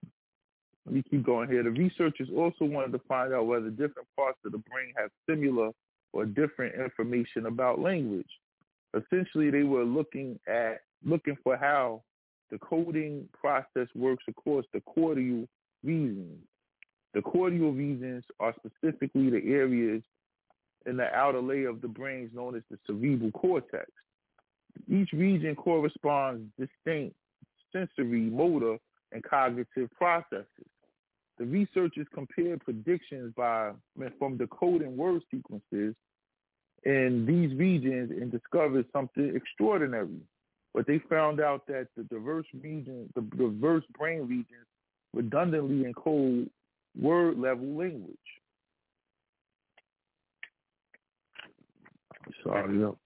let 0.86 0.96
me 0.96 1.04
keep 1.10 1.26
going 1.26 1.50
here. 1.50 1.64
The 1.64 1.72
researchers 1.72 2.30
also 2.36 2.66
wanted 2.66 2.92
to 2.92 3.00
find 3.08 3.34
out 3.34 3.48
whether 3.48 3.70
different 3.70 4.08
parts 4.16 4.40
of 4.46 4.52
the 4.52 4.60
brain 4.60 4.94
have 4.98 5.10
similar 5.30 5.72
or 6.14 6.26
different 6.26 6.76
information 6.76 7.48
about 7.48 7.80
language. 7.80 8.30
Essentially, 8.98 9.50
they 9.50 9.64
were 9.64 9.84
looking 9.84 10.40
at 10.48 10.82
looking 11.06 11.38
for 11.44 11.58
how 11.58 12.04
the 12.52 12.58
coding 12.60 13.28
process 13.40 13.88
works 13.96 14.24
across 14.28 14.66
the 14.74 14.82
cortical 14.82 15.48
regions. 15.84 16.40
The 17.14 17.22
cortical 17.22 17.72
regions 17.72 18.24
are 18.40 18.54
specifically 18.56 19.30
the 19.30 19.42
areas 19.54 20.02
in 20.86 20.98
the 20.98 21.14
outer 21.14 21.42
layer 21.42 21.70
of 21.70 21.82
the 21.82 21.88
brain 21.88 22.30
known 22.34 22.56
as 22.56 22.64
the 22.72 22.78
cerebral 22.88 23.32
cortex. 23.32 23.90
Each 24.88 25.12
region 25.12 25.56
corresponds 25.56 26.50
distinct 26.58 27.16
sensory, 27.74 28.22
motor, 28.22 28.78
and 29.12 29.24
cognitive 29.24 29.90
processes. 29.98 30.46
The 31.38 31.46
researchers 31.46 32.08
compared 32.14 32.62
predictions 32.64 33.34
by 33.36 33.72
from 34.18 34.38
decoding 34.38 34.98
word 34.98 35.22
sequences 35.30 35.96
in 36.88 37.26
these 37.26 37.54
regions 37.60 38.12
and 38.12 38.32
discovered 38.32 38.86
something 38.94 39.36
extraordinary. 39.36 40.22
But 40.74 40.88
they 40.88 41.00
found 41.10 41.42
out 41.42 41.68
that 41.68 41.88
the 41.98 42.04
diverse 42.04 42.46
regions, 42.62 43.10
the 43.14 43.22
diverse 43.22 43.84
brain 43.98 44.22
regions 44.22 44.66
redundantly 45.14 45.92
encode 45.92 46.50
word 46.98 47.38
level 47.38 47.68
language. 47.78 48.16
Sorry, 52.44 52.74
no. 52.74 52.98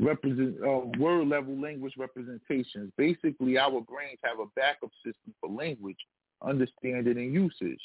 Represent 0.00 0.56
uh, 0.62 0.80
word 0.98 1.28
level 1.28 1.58
language 1.58 1.94
representations. 1.96 2.92
Basically, 2.98 3.56
our 3.56 3.80
brains 3.80 4.18
have 4.22 4.38
a 4.38 4.46
backup 4.54 4.90
system 5.02 5.34
for 5.40 5.48
language 5.48 5.98
understanding 6.42 7.16
and 7.16 7.32
usage. 7.32 7.80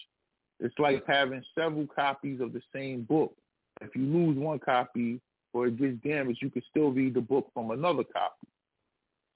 It's 0.59 0.77
like 0.80 1.03
having 1.07 1.43
several 1.55 1.88
copies 1.88 2.39
of 2.41 2.53
the 2.53 2.61
same 2.73 3.03
book. 3.03 3.35
If 3.81 3.95
you 3.95 4.03
lose 4.03 4.38
one 4.38 4.59
copy 4.59 5.19
or 5.53 5.67
it 5.67 5.77
gets 5.77 5.97
damaged, 6.03 6.39
you 6.41 6.49
can 6.49 6.63
still 6.69 6.91
read 6.91 7.13
the 7.13 7.21
book 7.21 7.49
from 7.53 7.71
another 7.71 8.03
copy. 8.03 8.47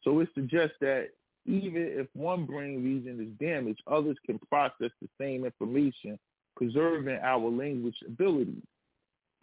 So 0.04 0.20
it 0.20 0.30
suggests 0.36 0.76
that 0.82 1.10
even 1.46 1.76
if 1.76 2.08
one 2.14 2.46
brain 2.46 2.84
region 2.84 3.22
is 3.22 3.46
damaged, 3.46 3.82
others 3.88 4.18
can 4.26 4.40
process 4.50 4.92
the 5.02 5.10
same 5.20 5.46
information, 5.46 6.20
preserving 6.56 7.20
our 7.22 7.50
language 7.50 7.96
abilities. 8.06 8.64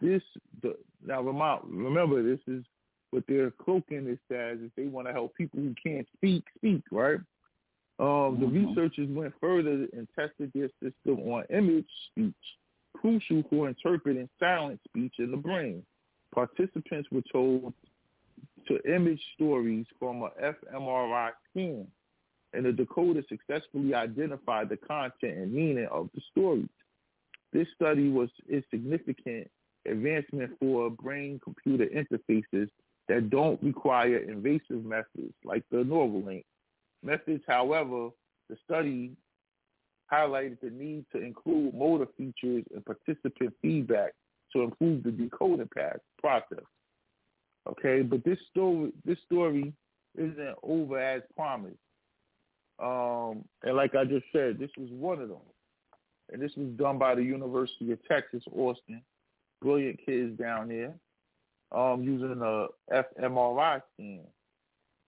This 0.01 0.21
the, 0.61 0.75
now 1.05 1.21
remember 1.21 2.21
this 2.21 2.41
is 2.47 2.63
what 3.11 3.23
they're 3.27 3.51
cloaking 3.51 4.05
this 4.05 4.19
as 4.29 4.57
if 4.61 4.71
they 4.75 4.87
want 4.87 5.07
to 5.07 5.13
help 5.13 5.35
people 5.35 5.61
who 5.61 5.73
can't 5.81 6.07
speak 6.15 6.43
speak 6.57 6.83
right. 6.91 7.19
Um, 7.99 8.05
mm-hmm. 8.07 8.41
The 8.41 8.47
researchers 8.47 9.09
went 9.09 9.33
further 9.39 9.87
and 9.93 10.07
tested 10.17 10.51
their 10.53 10.69
system 10.81 11.19
on 11.31 11.45
image 11.49 11.87
speech, 12.11 12.33
crucial 12.93 13.43
for 13.49 13.67
interpreting 13.67 14.29
silent 14.39 14.79
speech 14.87 15.13
in 15.19 15.31
the 15.31 15.37
brain. 15.37 15.83
Participants 16.33 17.07
were 17.11 17.23
told 17.31 17.73
to 18.67 18.79
image 18.93 19.21
stories 19.35 19.85
from 19.99 20.23
a 20.23 20.29
fMRI 20.41 21.31
scan, 21.49 21.87
and 22.53 22.65
the 22.65 22.71
decoder 22.71 23.23
successfully 23.29 23.93
identified 23.93 24.69
the 24.69 24.77
content 24.77 25.37
and 25.37 25.53
meaning 25.53 25.87
of 25.91 26.09
the 26.15 26.21
stories. 26.31 26.67
This 27.53 27.67
study 27.75 28.09
was 28.09 28.29
a 28.51 28.63
significant 28.69 29.49
advancement 29.87 30.51
for 30.59 30.89
brain-computer 30.89 31.85
interfaces 31.85 32.69
that 33.07 33.29
don't 33.29 33.61
require 33.61 34.17
invasive 34.17 34.83
methods 34.83 35.33
like 35.43 35.63
the 35.71 35.77
Neuralink. 35.77 36.43
Methods, 37.05 37.43
however, 37.47 38.09
the 38.49 38.57
study 38.65 39.11
highlighted 40.11 40.57
the 40.61 40.69
need 40.71 41.05
to 41.11 41.21
include 41.21 41.73
motor 41.73 42.07
features 42.17 42.63
and 42.73 42.83
participant 42.85 43.53
feedback 43.61 44.13
to 44.53 44.63
improve 44.63 45.03
the 45.03 45.11
decoding 45.11 45.69
process. 46.19 46.65
Okay, 47.67 48.01
but 48.01 48.23
this 48.23 48.37
story 48.51 48.91
this 49.05 49.17
story 49.25 49.73
isn't 50.17 50.55
over 50.63 50.99
as 50.99 51.21
promised. 51.35 51.77
Um, 52.79 53.45
and 53.63 53.75
like 53.75 53.95
I 53.95 54.03
just 54.03 54.25
said, 54.33 54.59
this 54.59 54.69
was 54.77 54.89
one 54.91 55.21
of 55.21 55.29
them. 55.29 55.37
And 56.31 56.41
this 56.41 56.51
was 56.57 56.67
done 56.75 56.97
by 56.97 57.15
the 57.15 57.23
University 57.23 57.91
of 57.91 57.99
Texas, 58.07 58.43
Austin. 58.51 59.01
Brilliant 59.61 59.99
kids 60.05 60.37
down 60.37 60.69
there 60.69 60.93
um, 61.71 62.03
using 62.03 62.41
a 62.41 62.67
fMRI 62.93 63.81
scan. 63.93 64.21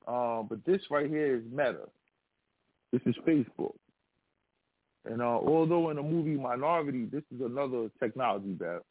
Um, 0.07 0.47
but 0.49 0.63
this 0.65 0.81
right 0.89 1.09
here 1.09 1.35
is 1.35 1.43
Meta. 1.51 1.89
This 2.93 3.01
is 3.05 3.15
Facebook. 3.27 3.75
And 5.05 5.21
uh, 5.21 5.25
although 5.25 5.89
in 5.89 5.97
the 5.97 6.03
movie 6.03 6.37
Minority, 6.37 7.05
this 7.05 7.23
is 7.33 7.41
another 7.41 7.89
technology 7.99 8.55
that 8.59 8.81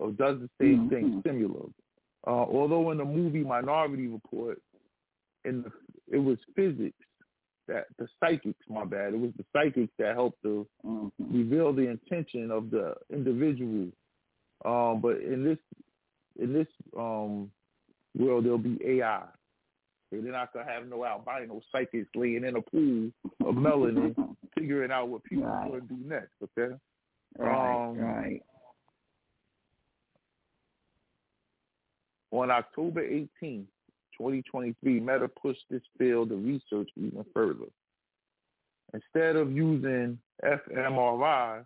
uh, 0.00 0.06
does 0.18 0.38
the 0.40 0.50
same 0.60 0.88
thing, 0.90 1.04
Mhm. 1.04 1.22
similar. 1.22 1.66
Uh, 2.26 2.30
although 2.30 2.90
in 2.90 2.98
the 2.98 3.04
movie 3.04 3.42
Minority 3.44 4.06
Report, 4.08 4.60
in 5.44 5.62
the, 5.62 5.72
it 6.10 6.18
was 6.18 6.38
physics 6.54 6.98
that 7.66 7.86
the 7.98 8.08
psychics, 8.20 8.64
my 8.68 8.84
bad, 8.84 9.14
it 9.14 9.20
was 9.20 9.32
the 9.36 9.44
psychics 9.52 9.92
that 9.98 10.14
helped 10.14 10.42
to 10.42 10.66
Mhm. 10.84 11.10
reveal 11.18 11.72
the 11.72 11.86
intention 11.88 12.50
of 12.50 12.70
the 12.70 12.94
individual. 13.10 13.90
Um, 14.64 15.00
but 15.00 15.20
in 15.20 15.44
this 15.44 15.58
in 16.38 16.52
this 16.52 16.68
um, 16.96 17.50
world, 18.16 18.44
there'll 18.44 18.58
be 18.58 18.78
AI. 18.84 19.26
They're 20.10 20.20
not 20.22 20.52
gonna 20.52 20.70
have 20.70 20.86
no 20.88 21.04
albino 21.04 21.60
psychics 21.70 22.08
laying 22.14 22.44
in 22.44 22.56
a 22.56 22.62
pool 22.62 23.10
of 23.44 23.54
melanin, 23.54 24.14
figuring 24.56 24.90
out 24.90 25.08
what 25.08 25.22
people 25.24 25.44
Right. 25.44 25.66
are 25.66 25.80
gonna 25.80 25.82
do 25.82 25.96
next. 26.08 26.32
Okay. 26.42 26.74
Right, 27.38 27.88
Um, 27.88 27.98
right. 27.98 28.42
On 32.30 32.50
October 32.50 33.00
18, 33.02 33.66
2023, 34.16 35.00
Meta 35.00 35.28
pushed 35.28 35.64
this 35.70 35.82
field 35.98 36.32
of 36.32 36.44
research 36.44 36.90
even 36.96 37.24
further. 37.32 37.66
Instead 38.94 39.36
of 39.36 39.52
using 39.52 40.18
fMRI, 40.42 41.64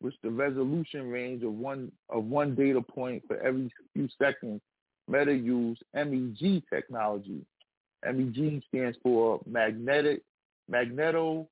which 0.00 0.14
the 0.22 0.30
resolution 0.30 1.10
range 1.10 1.42
of 1.42 1.52
one 1.54 1.90
of 2.10 2.24
one 2.24 2.54
data 2.54 2.80
point 2.80 3.22
for 3.26 3.38
every 3.38 3.70
few 3.94 4.08
seconds, 4.18 4.60
Meta 5.08 5.34
used 5.34 5.82
MEG 5.94 6.62
technology. 6.68 7.44
MEG 8.04 8.62
stands 8.68 8.96
for 9.02 9.40
magnetic 9.46 10.22
magnetoencephalography. 10.70 11.46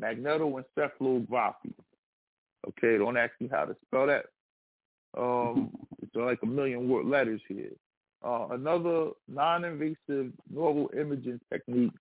Magnetoencephalography. 0.00 1.74
Okay, 2.68 2.98
don't 2.98 3.16
ask 3.16 3.32
me 3.40 3.48
how 3.50 3.64
to 3.64 3.76
spell 3.86 4.06
that. 4.08 4.26
Um, 5.16 5.70
it's 6.02 6.14
like 6.14 6.38
a 6.42 6.46
million 6.46 6.88
word 6.88 7.06
letters 7.06 7.40
here. 7.48 7.70
Uh, 8.24 8.48
another 8.50 9.10
non-invasive 9.28 10.32
neural 10.50 10.90
imaging 10.98 11.40
technique 11.52 11.92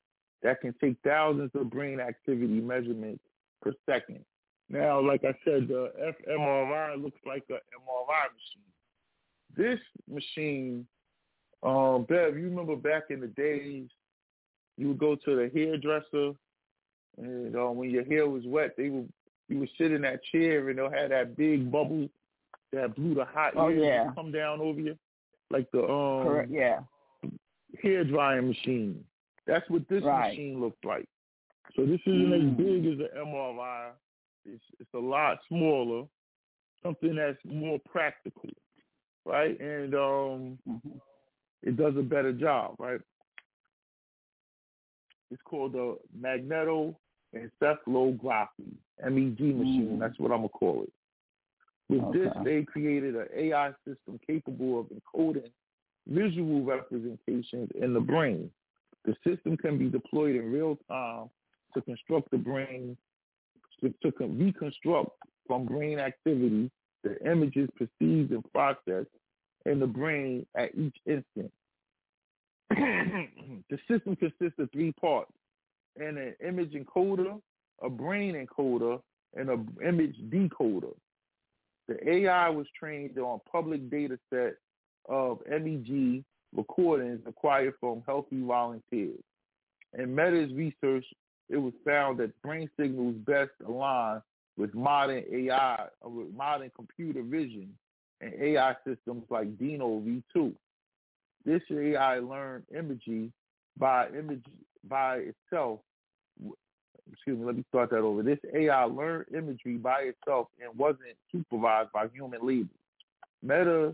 that 0.41 0.61
can 0.61 0.73
take 0.81 0.95
thousands 1.03 1.51
of 1.55 1.69
brain 1.69 1.99
activity 1.99 2.59
measurements 2.59 3.23
per 3.61 3.73
second. 3.89 4.23
Now, 4.69 4.99
like 4.99 5.23
I 5.23 5.33
said, 5.45 5.67
the 5.67 5.91
fMRI 5.99 7.01
looks 7.01 7.19
like 7.25 7.43
an 7.49 7.57
MRI 7.57 8.25
machine. 8.33 8.65
This 9.55 9.79
machine, 10.07 10.87
um, 11.63 12.05
Bev, 12.07 12.37
you 12.37 12.45
remember 12.45 12.75
back 12.75 13.03
in 13.09 13.19
the 13.19 13.27
days, 13.27 13.87
you 14.77 14.89
would 14.89 14.97
go 14.99 15.15
to 15.15 15.35
the 15.35 15.49
hairdresser, 15.53 16.33
and 17.17 17.55
uh, 17.55 17.69
when 17.71 17.89
your 17.89 18.03
hair 18.05 18.27
was 18.27 18.43
wet, 18.45 18.75
they 18.77 18.89
would 18.89 19.11
you 19.47 19.59
would 19.59 19.69
sit 19.77 19.91
in 19.91 20.01
that 20.01 20.23
chair, 20.31 20.69
and 20.69 20.77
they'll 20.77 20.89
have 20.89 21.09
that 21.11 21.37
big 21.37 21.71
bubble 21.71 22.09
that 22.73 22.95
blew 22.95 23.13
the 23.13 23.25
hot 23.25 23.53
Oh, 23.55 23.69
air 23.69 23.75
yeah. 23.75 24.11
come 24.15 24.31
down 24.31 24.59
over 24.59 24.79
you, 24.79 24.97
like 25.51 25.69
the 25.71 25.83
um 25.83 26.23
Correct. 26.23 26.51
Yeah. 26.51 26.79
hair 27.81 28.03
drying 28.03 28.47
machine. 28.47 29.03
That's 29.47 29.67
what 29.69 29.87
this 29.87 30.03
Right. 30.03 30.29
machine 30.31 30.59
looked 30.59 30.83
like. 30.83 31.07
So 31.75 31.85
this 31.85 31.99
isn't 32.05 32.31
Mm. 32.31 32.51
as 32.51 32.57
big 32.57 32.85
as 32.85 32.97
the 32.97 33.09
MRI. 33.17 33.91
It's 34.45 34.63
it's 34.79 34.93
a 34.93 34.99
lot 34.99 35.39
smaller, 35.47 36.05
something 36.83 37.15
that's 37.15 37.43
more 37.45 37.79
practical, 37.79 38.49
right? 39.25 39.59
And 39.59 39.93
um, 39.95 40.59
Mhm. 40.67 40.99
It 41.65 41.75
does 41.75 41.95
a 41.97 42.03
better 42.03 42.31
job, 42.31 42.75
right? 42.79 43.01
It's 45.31 45.41
called 45.43 45.73
the 45.73 45.97
magnetoencephalography, 46.17 46.95
MEG 49.03 49.39
machine. 49.39 49.89
Mm. 49.93 49.99
That's 49.99 50.17
what 50.19 50.31
I'm 50.31 50.37
gonna 50.37 50.49
call 50.49 50.83
it. 50.83 50.93
With 51.89 52.13
this, 52.13 52.31
they 52.43 52.63
created 52.63 53.15
an 53.15 53.27
AI 53.35 53.71
system 53.87 54.19
capable 54.25 54.79
of 54.79 54.87
encoding 54.87 55.51
visual 56.07 56.63
representations 56.63 57.69
in 57.79 57.93
the 57.93 57.99
brain. 57.99 58.49
The 59.05 59.15
system 59.27 59.57
can 59.57 59.77
be 59.77 59.89
deployed 59.89 60.35
in 60.35 60.51
real 60.51 60.77
time 60.87 61.29
to 61.73 61.81
construct 61.81 62.31
the 62.31 62.37
brain, 62.37 62.97
to, 63.81 63.93
to 64.01 64.11
con- 64.11 64.39
reconstruct 64.39 65.09
from 65.47 65.65
brain 65.65 65.99
activity 65.99 66.71
the 67.03 67.17
images 67.29 67.69
perceived 67.77 68.31
and 68.31 68.43
processed 68.51 69.09
in 69.65 69.79
the 69.79 69.87
brain 69.87 70.45
at 70.55 70.75
each 70.75 70.95
instant. 71.05 71.51
the 72.69 73.77
system 73.87 74.15
consists 74.15 74.59
of 74.59 74.71
three 74.71 74.91
parts 74.93 75.31
and 75.97 76.17
an 76.17 76.35
image 76.45 76.73
encoder, 76.73 77.39
a 77.81 77.89
brain 77.89 78.35
encoder, 78.35 78.99
and 79.35 79.49
an 79.49 79.67
image 79.85 80.15
decoder. 80.29 80.93
The 81.87 82.09
AI 82.09 82.49
was 82.49 82.65
trained 82.77 83.17
on 83.17 83.39
public 83.51 83.89
data 83.89 84.17
set 84.29 84.55
of 85.07 85.39
MEG 85.47 86.23
recordings 86.55 87.21
acquired 87.27 87.73
from 87.79 88.01
healthy 88.05 88.41
volunteers. 88.41 89.19
In 89.97 90.13
Meta's 90.15 90.51
research, 90.53 91.05
it 91.49 91.57
was 91.57 91.73
found 91.85 92.19
that 92.19 92.41
brain 92.41 92.69
signals 92.79 93.15
best 93.25 93.51
align 93.67 94.21
with 94.57 94.73
modern 94.73 95.23
AI, 95.31 95.87
or 96.01 96.07
uh, 96.07 96.09
with 96.09 96.33
modern 96.33 96.71
computer 96.75 97.21
vision 97.21 97.69
and 98.21 98.33
AI 98.39 98.75
systems 98.87 99.23
like 99.29 99.55
DINOv2. 99.57 100.53
This 101.45 101.61
AI 101.71 102.19
learned 102.19 102.63
imagery 102.75 103.31
by 103.77 104.07
image 104.09 104.43
by 104.87 105.17
itself. 105.17 105.79
Excuse 107.11 107.37
me, 107.37 107.45
let 107.45 107.55
me 107.55 107.63
start 107.69 107.91
that 107.91 107.99
over. 107.99 108.23
This 108.23 108.39
AI 108.55 108.83
learned 108.85 109.25
imagery 109.35 109.77
by 109.77 110.01
itself 110.01 110.47
and 110.59 110.77
wasn't 110.77 111.15
supervised 111.31 111.91
by 111.91 112.07
human 112.13 112.45
labor. 112.45 112.69
Meta 113.43 113.93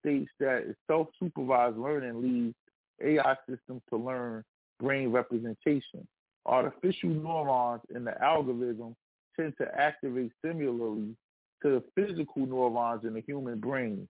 states 0.00 0.30
that 0.40 0.74
self-supervised 0.88 1.76
learning 1.76 2.22
leads 2.22 2.54
AI 3.02 3.36
systems 3.48 3.82
to 3.90 3.96
learn 3.96 4.44
brain 4.80 5.10
representation. 5.10 6.06
Artificial 6.46 7.10
neurons 7.10 7.82
in 7.94 8.04
the 8.04 8.20
algorithm 8.22 8.96
tend 9.38 9.54
to 9.58 9.66
activate 9.78 10.32
similarly 10.44 11.14
to 11.62 11.80
the 11.80 11.82
physical 11.94 12.46
neurons 12.46 13.04
in 13.04 13.14
the 13.14 13.22
human 13.22 13.58
brain 13.58 14.08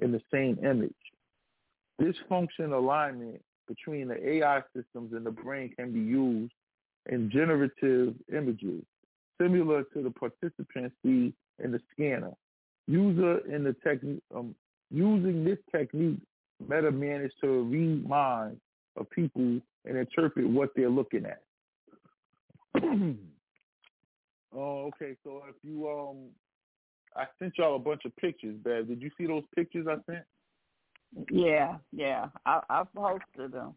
in 0.00 0.12
the 0.12 0.20
same 0.32 0.58
image. 0.64 0.92
This 1.98 2.14
function 2.28 2.72
alignment 2.72 3.42
between 3.66 4.08
the 4.08 4.28
AI 4.28 4.62
systems 4.74 5.12
and 5.12 5.26
the 5.26 5.30
brain 5.30 5.72
can 5.76 5.92
be 5.92 6.00
used 6.00 6.52
in 7.10 7.30
generative 7.30 8.14
images, 8.32 8.82
similar 9.40 9.82
to 9.94 10.02
the 10.02 10.10
participants 10.10 10.94
see 11.04 11.32
in 11.62 11.72
the 11.72 11.80
scanner. 11.92 12.32
User 12.86 13.38
in 13.52 13.64
the 13.64 14.20
um, 14.34 14.54
using 14.90 15.44
this 15.44 15.58
technique, 15.70 16.18
Meta 16.60 16.90
managed 16.90 17.34
to 17.42 17.62
read 17.64 18.08
minds 18.08 18.60
of 18.96 19.10
people 19.10 19.60
and 19.84 19.96
interpret 19.96 20.48
what 20.48 20.70
they're 20.74 20.88
looking 20.88 21.26
at. 21.26 21.42
oh, 24.54 24.86
okay. 24.86 25.16
So 25.24 25.42
if 25.48 25.56
you 25.62 25.88
um, 25.88 26.16
I 27.16 27.24
sent 27.38 27.54
y'all 27.58 27.76
a 27.76 27.78
bunch 27.78 28.04
of 28.04 28.14
pictures, 28.16 28.56
Bev. 28.62 28.88
Did 28.88 29.02
you 29.02 29.10
see 29.18 29.26
those 29.26 29.44
pictures 29.54 29.86
I 29.88 29.96
sent? 30.10 30.24
Yeah, 31.30 31.76
yeah. 31.92 32.26
I 32.46 32.60
I 32.68 32.82
posted 32.94 33.52
them. 33.52 33.74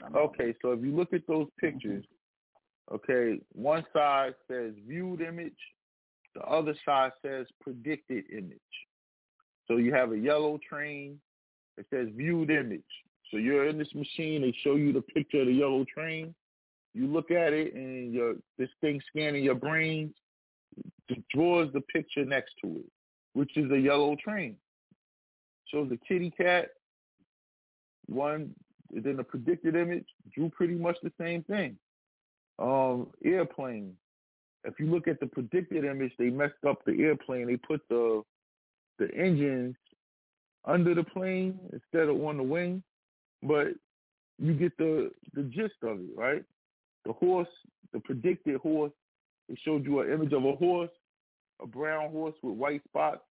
Some 0.00 0.08
of 0.08 0.12
them. 0.12 0.22
Okay, 0.22 0.54
so 0.60 0.72
if 0.72 0.82
you 0.82 0.94
look 0.94 1.12
at 1.12 1.26
those 1.26 1.46
pictures, 1.58 2.04
okay, 2.92 3.40
one 3.52 3.84
side 3.92 4.34
says 4.48 4.72
viewed 4.86 5.20
image, 5.20 5.52
the 6.34 6.42
other 6.42 6.74
side 6.84 7.12
says 7.24 7.46
predicted 7.60 8.24
image. 8.30 8.58
So 9.68 9.76
you 9.76 9.92
have 9.94 10.12
a 10.12 10.18
yellow 10.18 10.58
train, 10.68 11.18
it 11.78 11.86
says 11.90 12.08
viewed 12.14 12.50
image. 12.50 12.82
So 13.30 13.38
you're 13.38 13.68
in 13.68 13.78
this 13.78 13.94
machine, 13.94 14.42
they 14.42 14.54
show 14.62 14.76
you 14.76 14.92
the 14.92 15.00
picture 15.00 15.40
of 15.40 15.46
the 15.46 15.52
yellow 15.52 15.84
train. 15.84 16.34
You 16.94 17.06
look 17.06 17.30
at 17.30 17.52
it 17.52 17.74
and 17.74 18.12
your 18.12 18.34
this 18.58 18.70
thing 18.80 19.00
scanning 19.10 19.44
your 19.44 19.54
brain 19.54 20.14
it 20.16 20.25
draws 21.32 21.72
the 21.72 21.80
picture 21.80 22.24
next 22.24 22.54
to 22.62 22.68
it, 22.68 22.86
which 23.34 23.56
is 23.56 23.70
a 23.70 23.78
yellow 23.78 24.16
train. 24.22 24.56
Shows 25.72 25.88
the 25.88 25.98
kitty 26.08 26.30
cat, 26.30 26.68
one 28.06 28.54
then 28.90 29.16
the 29.16 29.24
predicted 29.24 29.74
image 29.74 30.06
drew 30.32 30.48
pretty 30.50 30.74
much 30.74 30.96
the 31.02 31.12
same 31.20 31.42
thing. 31.44 31.76
Um, 32.58 33.08
airplane. 33.24 33.94
If 34.64 34.80
you 34.80 34.86
look 34.86 35.06
at 35.06 35.20
the 35.20 35.26
predicted 35.26 35.84
image, 35.84 36.12
they 36.18 36.30
messed 36.30 36.64
up 36.66 36.84
the 36.84 37.02
airplane. 37.02 37.46
They 37.46 37.56
put 37.56 37.82
the 37.88 38.22
the 38.98 39.14
engines 39.14 39.76
under 40.64 40.94
the 40.94 41.04
plane 41.04 41.58
instead 41.72 42.08
of 42.08 42.24
on 42.24 42.38
the 42.38 42.42
wing, 42.42 42.82
but 43.42 43.68
you 44.38 44.54
get 44.54 44.76
the 44.78 45.10
the 45.34 45.42
gist 45.42 45.74
of 45.82 46.00
it, 46.00 46.16
right? 46.16 46.44
The 47.04 47.12
horse, 47.12 47.48
the 47.92 48.00
predicted 48.00 48.56
horse, 48.56 48.92
it 49.48 49.58
showed 49.64 49.84
you 49.84 50.00
an 50.00 50.12
image 50.12 50.32
of 50.32 50.44
a 50.44 50.52
horse, 50.52 50.90
a 51.62 51.66
brown 51.66 52.10
horse 52.10 52.34
with 52.42 52.56
white 52.56 52.82
spots. 52.88 53.22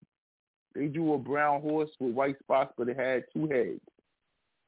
They 0.73 0.87
drew 0.87 1.13
a 1.13 1.17
brown 1.17 1.61
horse 1.61 1.89
with 1.99 2.13
white 2.13 2.37
spots, 2.39 2.73
but 2.77 2.89
it 2.89 2.97
had 2.97 3.23
two 3.33 3.47
heads. 3.47 3.81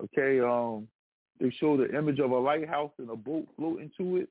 Okay, 0.04 0.40
um, 0.40 0.88
they 1.40 1.50
showed 1.60 1.80
the 1.80 1.98
image 1.98 2.20
of 2.20 2.32
a 2.32 2.38
lighthouse 2.38 2.92
and 2.98 3.10
a 3.10 3.16
boat 3.16 3.48
floating 3.58 3.92
to 3.98 4.18
it, 4.18 4.30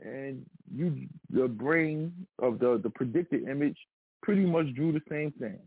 and 0.00 0.44
you 0.74 1.08
the 1.30 1.48
brain 1.48 2.12
of 2.38 2.58
the 2.58 2.80
the 2.82 2.90
predicted 2.90 3.48
image 3.48 3.76
pretty 4.22 4.44
much 4.44 4.72
drew 4.74 4.92
the 4.92 5.02
same 5.10 5.32
thing. 5.32 5.58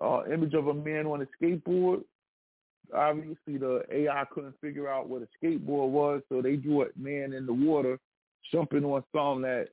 Uh, 0.00 0.22
image 0.32 0.54
of 0.54 0.68
a 0.68 0.74
man 0.74 1.06
on 1.06 1.22
a 1.22 1.26
skateboard. 1.44 2.02
Obviously, 2.94 3.56
the 3.56 3.82
AI 3.90 4.24
couldn't 4.30 4.54
figure 4.60 4.88
out 4.88 5.08
what 5.08 5.22
a 5.22 5.28
skateboard 5.44 5.90
was, 5.90 6.22
so 6.28 6.40
they 6.40 6.56
drew 6.56 6.82
a 6.82 6.86
man 6.96 7.32
in 7.32 7.46
the 7.46 7.52
water 7.52 7.98
jumping 8.50 8.84
on 8.84 9.02
something 9.14 9.42
that 9.42 9.68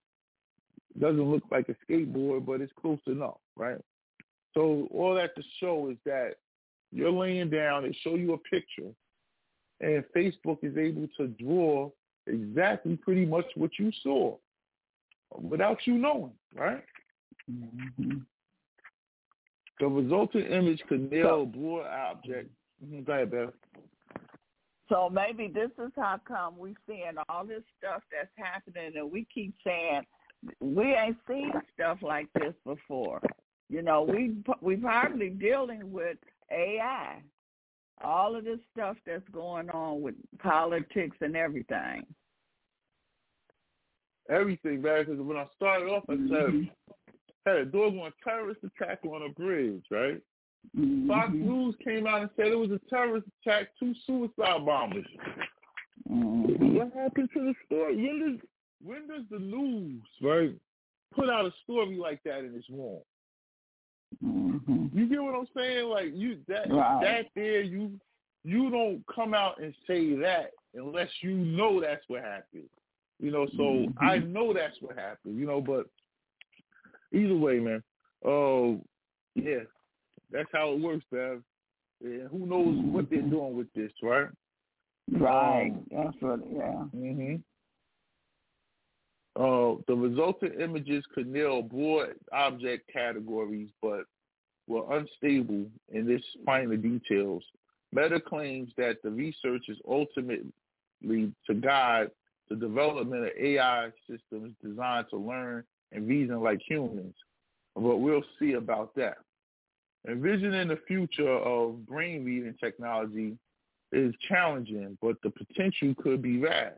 doesn't 0.98 1.32
look 1.32 1.44
like 1.52 1.70
a 1.70 1.76
skateboard, 1.91 2.45
but 2.45 2.61
it's 2.61 2.74
close 2.80 2.99
enough, 3.07 3.38
right? 3.56 3.80
So 4.53 4.88
all 4.91 5.14
that 5.16 5.36
to 5.36 5.44
show 5.60 5.90
is 5.90 5.98
that 6.06 6.36
you're 6.91 7.11
laying 7.11 7.49
down, 7.49 7.84
they 7.84 7.95
show 8.02 8.16
you 8.16 8.34
a 8.34 8.38
picture, 8.38 8.91
and 9.80 10.03
Facebook 10.16 10.57
is 10.64 10.78
able 10.78 11.07
to 11.18 11.28
draw 11.28 11.90
exactly 12.26 12.98
pretty 12.98 13.26
much 13.26 13.45
what 13.56 13.72
you 13.78 13.91
saw 14.03 14.36
without 15.40 15.78
you 15.86 15.98
knowing, 15.98 16.34
right? 16.56 16.84
Mm-hmm. 17.49 18.18
The 19.80 19.88
resulting 19.88 20.45
image 20.45 20.82
could 20.90 21.11
nail 21.11 21.44
a 21.44 21.45
broad 21.45 21.86
object. 21.86 22.49
Mm-hmm. 22.84 23.03
Go 23.03 23.14
ahead, 23.14 23.32
Beth. 23.32 23.49
So 24.90 25.07
maybe 25.07 25.52
this 25.53 25.70
is 25.78 25.91
how 25.95 26.20
come 26.28 26.57
we're 26.57 26.74
seeing 26.88 27.14
all 27.30 27.45
this 27.45 27.61
stuff 27.78 28.02
that's 28.11 28.32
happening, 28.36 28.94
and 28.95 29.11
we 29.11 29.28
keep 29.34 29.53
saying 29.64 30.02
we 30.60 30.94
ain't 30.95 31.18
seen 31.28 31.52
stuff 31.74 31.99
like 32.02 32.28
this 32.34 32.53
before. 32.66 33.22
You 33.70 33.82
know, 33.82 34.02
we 34.02 34.36
we 34.61 34.78
probably 34.78 35.30
dealing 35.30 35.91
with 35.91 36.18
AI, 36.52 37.22
all 38.03 38.36
of 38.36 38.44
this 38.44 38.60
stuff 38.74 38.98
that's 39.06 39.28
going 39.32 39.70
on 39.70 40.02
with 40.02 40.16
politics 40.40 41.18
and 41.22 41.36
everything. 41.36 42.06
Everything, 44.30 44.82
man. 44.82 45.06
Because 45.06 45.22
when 45.22 45.38
I 45.38 45.45
started 45.56 45.86
off, 45.88 46.03
I 46.10 46.14
said 46.16 46.20
Mm-hmm. 46.30 46.64
had 47.45 47.56
a 47.57 47.66
dog 47.66 47.94
on 47.95 48.07
a 48.07 48.24
terrorist 48.24 48.61
attack 48.64 48.99
on 49.06 49.24
a 49.24 49.30
bridge, 49.34 49.84
right? 49.91 50.22
Mhm. 50.78 51.07
Fox 51.07 51.32
News 51.34 51.76
came 51.84 52.06
out 52.06 52.22
and 52.22 52.30
said 52.36 52.48
it 52.48 52.56
was 52.57 52.72
a 52.72 52.80
terrorist 52.90 53.28
attack, 53.41 53.70
two 53.80 53.94
suicide 54.06 54.66
bombers. 54.66 55.06
Mhm. 56.10 56.74
What 56.74 56.94
happened 56.94 57.30
to 57.34 57.40
the 57.45 57.56
story? 57.66 57.95
When 57.95 58.41
when 58.84 59.07
does 59.07 59.23
the 59.30 59.39
news 59.39 60.01
right 60.22 60.53
put 61.15 61.30
out 61.30 61.45
a 61.45 61.51
story 61.64 61.97
like 61.97 62.22
that 62.23 62.39
and 62.39 62.56
it's 62.56 62.69
wrong? 62.69 63.01
Mhm. 64.23 64.93
You 64.93 65.07
get 65.07 65.22
what 65.22 65.35
I'm 65.35 65.47
saying? 65.56 65.85
Like 65.88 66.11
you 66.14 66.39
that 66.47 66.69
that 67.01 67.27
there 67.35 67.61
you 67.61 67.99
you 68.43 68.69
don't 68.69 69.03
come 69.14 69.34
out 69.34 69.61
and 69.61 69.73
say 69.85 70.15
that 70.15 70.51
unless 70.73 71.10
you 71.22 71.31
know 71.31 71.80
that's 71.81 72.03
what 72.07 72.23
happened. 72.23 72.69
You 73.19 73.31
know, 73.31 73.47
so 73.57 73.64
Mhm. 73.64 73.93
I 73.99 74.19
know 74.19 74.53
that's 74.53 74.81
what 74.81 74.97
happened, 74.97 75.38
you 75.38 75.45
know, 75.45 75.61
but 75.61 75.88
either 77.11 77.35
way, 77.35 77.60
man. 77.60 77.84
Oh 78.23 78.81
yeah. 79.35 79.64
That's 80.31 80.49
how 80.51 80.72
it 80.73 80.80
works, 80.80 81.06
man. 81.11 81.43
Yeah, 82.01 82.27
who 82.27 82.45
knows 82.45 82.77
what 82.93 83.10
they're 83.10 83.22
doing 83.22 83.57
with 83.57 83.72
this, 83.73 83.91
right? 84.01 84.30
Right. 85.11 85.72
Um, 85.72 85.85
That's 85.91 86.22
what. 86.22 86.39
Yeah. 86.51 86.84
hmm 86.85 87.35
Uh, 89.40 89.76
the 89.88 89.95
resulting 89.95 90.52
images 90.60 91.06
could 91.16 91.26
nail 91.26 91.61
broad 91.61 92.14
object 92.34 92.91
categories, 92.91 93.70
but 93.82 94.02
were 94.68 94.98
unstable 94.98 95.66
in 95.94 96.11
its 96.11 96.26
finer 96.45 96.76
details. 96.76 97.41
Meta 97.94 98.20
claims 98.20 98.70
that 98.76 98.98
the 99.02 99.10
research 99.10 99.64
is 99.70 99.78
ultimately 99.88 100.52
to 101.48 101.53
guide 101.61 102.11
the 102.49 102.56
development 102.56 103.24
of 103.24 103.32
AI 103.40 103.90
systems 104.10 104.53
designed 104.61 105.06
to 105.10 105.18
learn 105.18 105.64
and 105.94 106.07
reason 106.07 106.44
like 106.44 106.60
humans, 106.68 107.16
but 107.76 107.98
we'll 107.98 108.24
see 108.40 108.53
about 108.53 108.94
that. 108.95 109.18
Envisioning 110.07 110.68
the 110.68 110.80
future 110.86 111.38
of 111.38 111.86
brain 111.86 112.26
reading 112.26 112.56
technology 112.60 113.38
is 113.94 114.14
challenging, 114.28 114.98
but 115.02 115.16
the 115.24 115.30
potential 115.30 115.95
could 115.98 116.22
be 116.22 116.38
vast. 116.38 116.76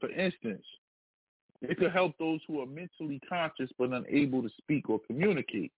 For 0.00 0.10
instance, 0.10 0.64
it 1.62 1.78
could 1.78 1.92
help 1.92 2.16
those 2.18 2.40
who 2.46 2.60
are 2.60 2.66
mentally 2.66 3.20
conscious 3.28 3.70
but 3.78 3.90
unable 3.90 4.42
to 4.42 4.50
speak 4.58 4.88
or 4.88 5.00
communicate. 5.06 5.72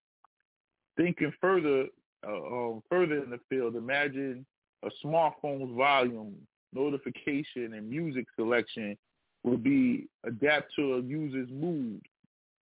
Thinking 0.97 1.33
further, 1.41 1.85
uh, 2.27 2.31
um, 2.31 2.83
further 2.89 3.23
in 3.23 3.29
the 3.29 3.39
field, 3.49 3.75
imagine 3.75 4.45
a 4.83 4.89
smartphone's 5.03 5.75
volume, 5.75 6.35
notification, 6.73 7.73
and 7.73 7.89
music 7.89 8.25
selection 8.35 8.97
would 9.43 9.63
be 9.63 10.07
adapt 10.25 10.73
to 10.75 10.95
a 10.95 11.01
user's 11.01 11.49
mood 11.49 12.01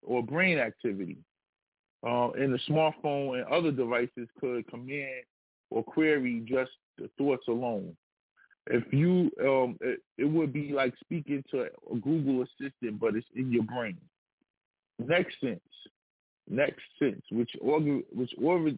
or 0.01 0.23
brain 0.23 0.57
activity. 0.57 1.17
Uh, 2.05 2.29
and 2.31 2.53
the 2.53 2.59
smartphone 2.69 3.39
and 3.39 3.45
other 3.51 3.71
devices 3.71 4.29
could 4.39 4.65
command 4.67 5.23
or 5.69 5.83
query 5.83 6.41
just 6.47 6.71
the 6.97 7.09
thoughts 7.17 7.47
alone 7.49 7.95
if 8.69 8.93
you 8.93 9.31
um 9.41 9.77
it, 9.81 9.99
it 10.17 10.25
would 10.25 10.53
be 10.53 10.71
like 10.71 10.93
speaking 10.99 11.43
to 11.51 11.63
a 11.63 11.95
Google 11.95 12.43
assistant 12.43 12.99
but 12.99 13.15
it's 13.15 13.27
in 13.35 13.51
your 13.51 13.63
brain. 13.63 13.97
NextSense. 15.01 15.59
Next 16.49 16.81
sense, 16.97 17.21
which 17.31 17.51
org 17.61 18.03
which 18.11 18.31
or 18.41 18.71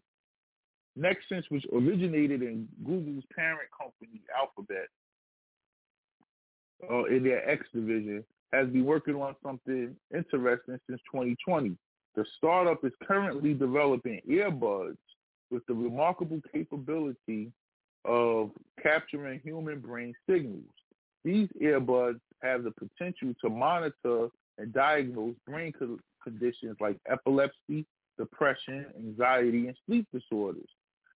NextSense 0.99 1.43
which 1.49 1.65
originated 1.73 2.41
in 2.41 2.67
Google's 2.85 3.23
parent 3.35 3.69
company 3.77 4.21
Alphabet 4.37 4.87
uh, 6.89 7.05
in 7.05 7.23
their 7.23 7.47
X 7.49 7.65
division, 7.73 8.23
has 8.53 8.67
been 8.69 8.85
working 8.85 9.15
on 9.15 9.35
something 9.43 9.95
interesting 10.13 10.79
since 10.89 11.01
2020. 11.11 11.77
The 12.15 12.25
startup 12.37 12.83
is 12.83 12.91
currently 13.03 13.53
developing 13.53 14.19
earbuds 14.29 14.97
with 15.49 15.65
the 15.67 15.73
remarkable 15.73 16.41
capability 16.53 17.51
of 18.05 18.51
capturing 18.81 19.39
human 19.41 19.79
brain 19.79 20.13
signals. 20.29 20.63
These 21.23 21.49
earbuds 21.61 22.19
have 22.41 22.63
the 22.63 22.71
potential 22.71 23.33
to 23.41 23.49
monitor 23.49 24.27
and 24.57 24.73
diagnose 24.73 25.35
brain 25.45 25.73
co- 25.77 25.99
conditions 26.23 26.77
like 26.79 26.97
epilepsy, 27.09 27.85
depression, 28.17 28.85
anxiety, 28.97 29.67
and 29.67 29.77
sleep 29.85 30.07
disorders. 30.13 30.69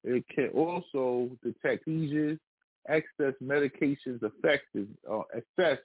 It 0.04 0.24
can 0.28 0.48
also 0.48 1.30
detect 1.42 1.84
seizures, 1.84 2.38
access 2.88 3.34
medications 3.42 4.22
effective, 4.22 4.88
uh, 5.10 5.22
assess 5.32 5.78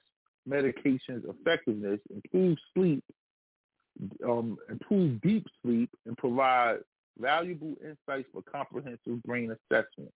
medications 0.48 1.22
effectiveness, 1.28 2.00
improve 2.12 2.58
sleep, 2.74 3.04
um, 4.26 4.56
improve 4.68 5.20
deep 5.20 5.46
sleep, 5.62 5.90
and 6.06 6.16
provide 6.16 6.78
valuable 7.18 7.74
insights 7.82 8.28
for 8.32 8.42
comprehensive 8.50 9.22
brain 9.24 9.50
assessment. 9.52 10.10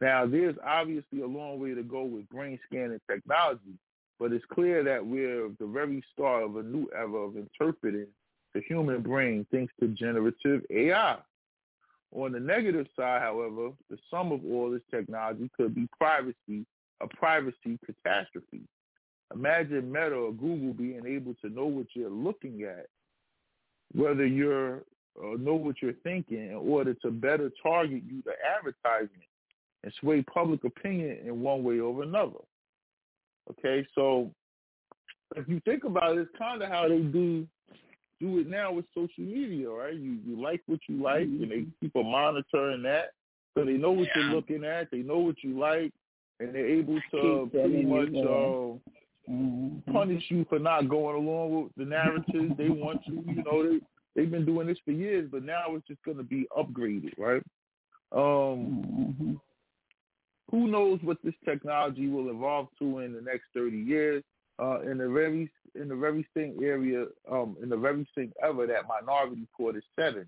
Now, 0.00 0.26
there's 0.26 0.56
obviously 0.64 1.22
a 1.22 1.26
long 1.26 1.58
way 1.58 1.74
to 1.74 1.82
go 1.82 2.04
with 2.04 2.28
brain 2.28 2.58
scanning 2.66 3.00
technology, 3.10 3.78
but 4.18 4.32
it's 4.32 4.44
clear 4.52 4.82
that 4.84 5.04
we're 5.04 5.46
at 5.46 5.58
the 5.58 5.66
very 5.66 6.02
start 6.12 6.44
of 6.44 6.56
a 6.56 6.62
new 6.62 6.88
era 6.94 7.16
of 7.16 7.36
interpreting 7.36 8.06
the 8.54 8.60
human 8.68 9.02
brain 9.02 9.46
thanks 9.50 9.72
to 9.80 9.88
generative 9.88 10.62
AI. 10.70 11.16
On 12.14 12.32
the 12.32 12.40
negative 12.40 12.86
side, 12.96 13.22
however, 13.22 13.70
the 13.90 13.98
sum 14.10 14.32
of 14.32 14.40
all 14.44 14.70
this 14.70 14.82
technology 14.90 15.50
could 15.56 15.74
be 15.74 15.88
privacy, 15.98 16.64
a 17.00 17.08
privacy 17.08 17.78
catastrophe. 17.84 18.62
Imagine 19.34 19.90
Meta 19.90 20.14
or 20.14 20.32
Google 20.32 20.72
being 20.72 21.04
able 21.06 21.34
to 21.42 21.50
know 21.50 21.66
what 21.66 21.86
you're 21.94 22.08
looking 22.08 22.62
at, 22.62 22.86
whether 23.92 24.26
you're 24.26 24.82
uh, 25.18 25.36
know 25.38 25.54
what 25.54 25.76
you're 25.80 25.94
thinking 26.04 26.50
in 26.50 26.54
order 26.54 26.92
to 26.92 27.10
better 27.10 27.50
target 27.62 28.02
you 28.06 28.20
to 28.22 28.30
advertisement 28.56 29.22
and 29.86 29.94
sway 30.00 30.20
public 30.22 30.64
opinion 30.64 31.18
in 31.24 31.40
one 31.40 31.62
way 31.62 31.78
or 31.78 32.02
another. 32.02 32.42
Okay, 33.52 33.86
so 33.94 34.30
if 35.36 35.48
you 35.48 35.60
think 35.64 35.84
about 35.84 36.18
it, 36.18 36.22
it's 36.22 36.38
kind 36.38 36.60
of 36.60 36.68
how 36.68 36.88
they 36.88 36.98
do 36.98 37.46
do 38.20 38.38
it 38.38 38.48
now 38.48 38.72
with 38.72 38.86
social 38.94 39.22
media, 39.22 39.70
right? 39.70 39.94
You 39.94 40.18
you 40.26 40.42
like 40.42 40.60
what 40.66 40.80
you 40.88 41.00
like, 41.00 41.22
and 41.22 41.48
they 41.50 41.66
keep 41.80 41.94
a 41.94 42.02
monitoring 42.02 42.82
that, 42.82 43.12
so 43.56 43.64
they 43.64 43.74
know 43.74 43.92
what 43.92 44.08
you're 44.16 44.24
looking 44.24 44.64
at, 44.64 44.90
they 44.90 44.98
know 44.98 45.18
what 45.18 45.36
you 45.44 45.56
like, 45.56 45.92
and 46.40 46.52
they're 46.52 46.66
able 46.66 46.98
to 47.12 47.48
pretty 47.52 47.84
much 47.84 48.08
uh, 48.24 49.30
Mhm. 49.30 49.92
punish 49.92 50.30
you 50.30 50.44
for 50.48 50.58
not 50.58 50.88
going 50.88 51.16
along 51.16 51.64
with 51.64 51.72
the 51.76 51.84
narratives 51.84 52.56
they 52.56 52.70
want 52.70 53.00
you. 53.06 53.22
You 53.26 53.42
know, 53.44 53.62
they 53.62 53.80
They've 54.16 54.30
been 54.30 54.46
doing 54.46 54.66
this 54.66 54.78
for 54.82 54.92
years, 54.92 55.28
but 55.30 55.44
now 55.44 55.74
it's 55.74 55.86
just 55.86 56.02
going 56.02 56.16
to 56.16 56.22
be 56.22 56.48
upgraded, 56.56 57.12
right? 57.18 57.42
Um, 58.12 58.82
Mm-hmm. 58.96 59.34
Who 60.56 60.68
knows 60.68 60.98
what 61.02 61.18
this 61.22 61.34
technology 61.44 62.08
will 62.08 62.30
evolve 62.30 62.68
to 62.78 63.00
in 63.00 63.12
the 63.12 63.20
next 63.20 63.44
30 63.54 63.76
years? 63.76 64.24
Uh, 64.58 64.80
in 64.80 64.96
the 64.96 65.08
very 65.08 65.50
in 65.74 65.88
the 65.88 65.94
very 65.94 66.26
same 66.34 66.56
area, 66.62 67.04
um, 67.30 67.58
in 67.62 67.68
the 67.68 67.76
very 67.76 68.08
same 68.16 68.32
ever 68.42 68.66
that 68.66 68.88
Minority 68.88 69.42
Report 69.42 69.76
is 69.76 69.82
setting. 69.98 70.24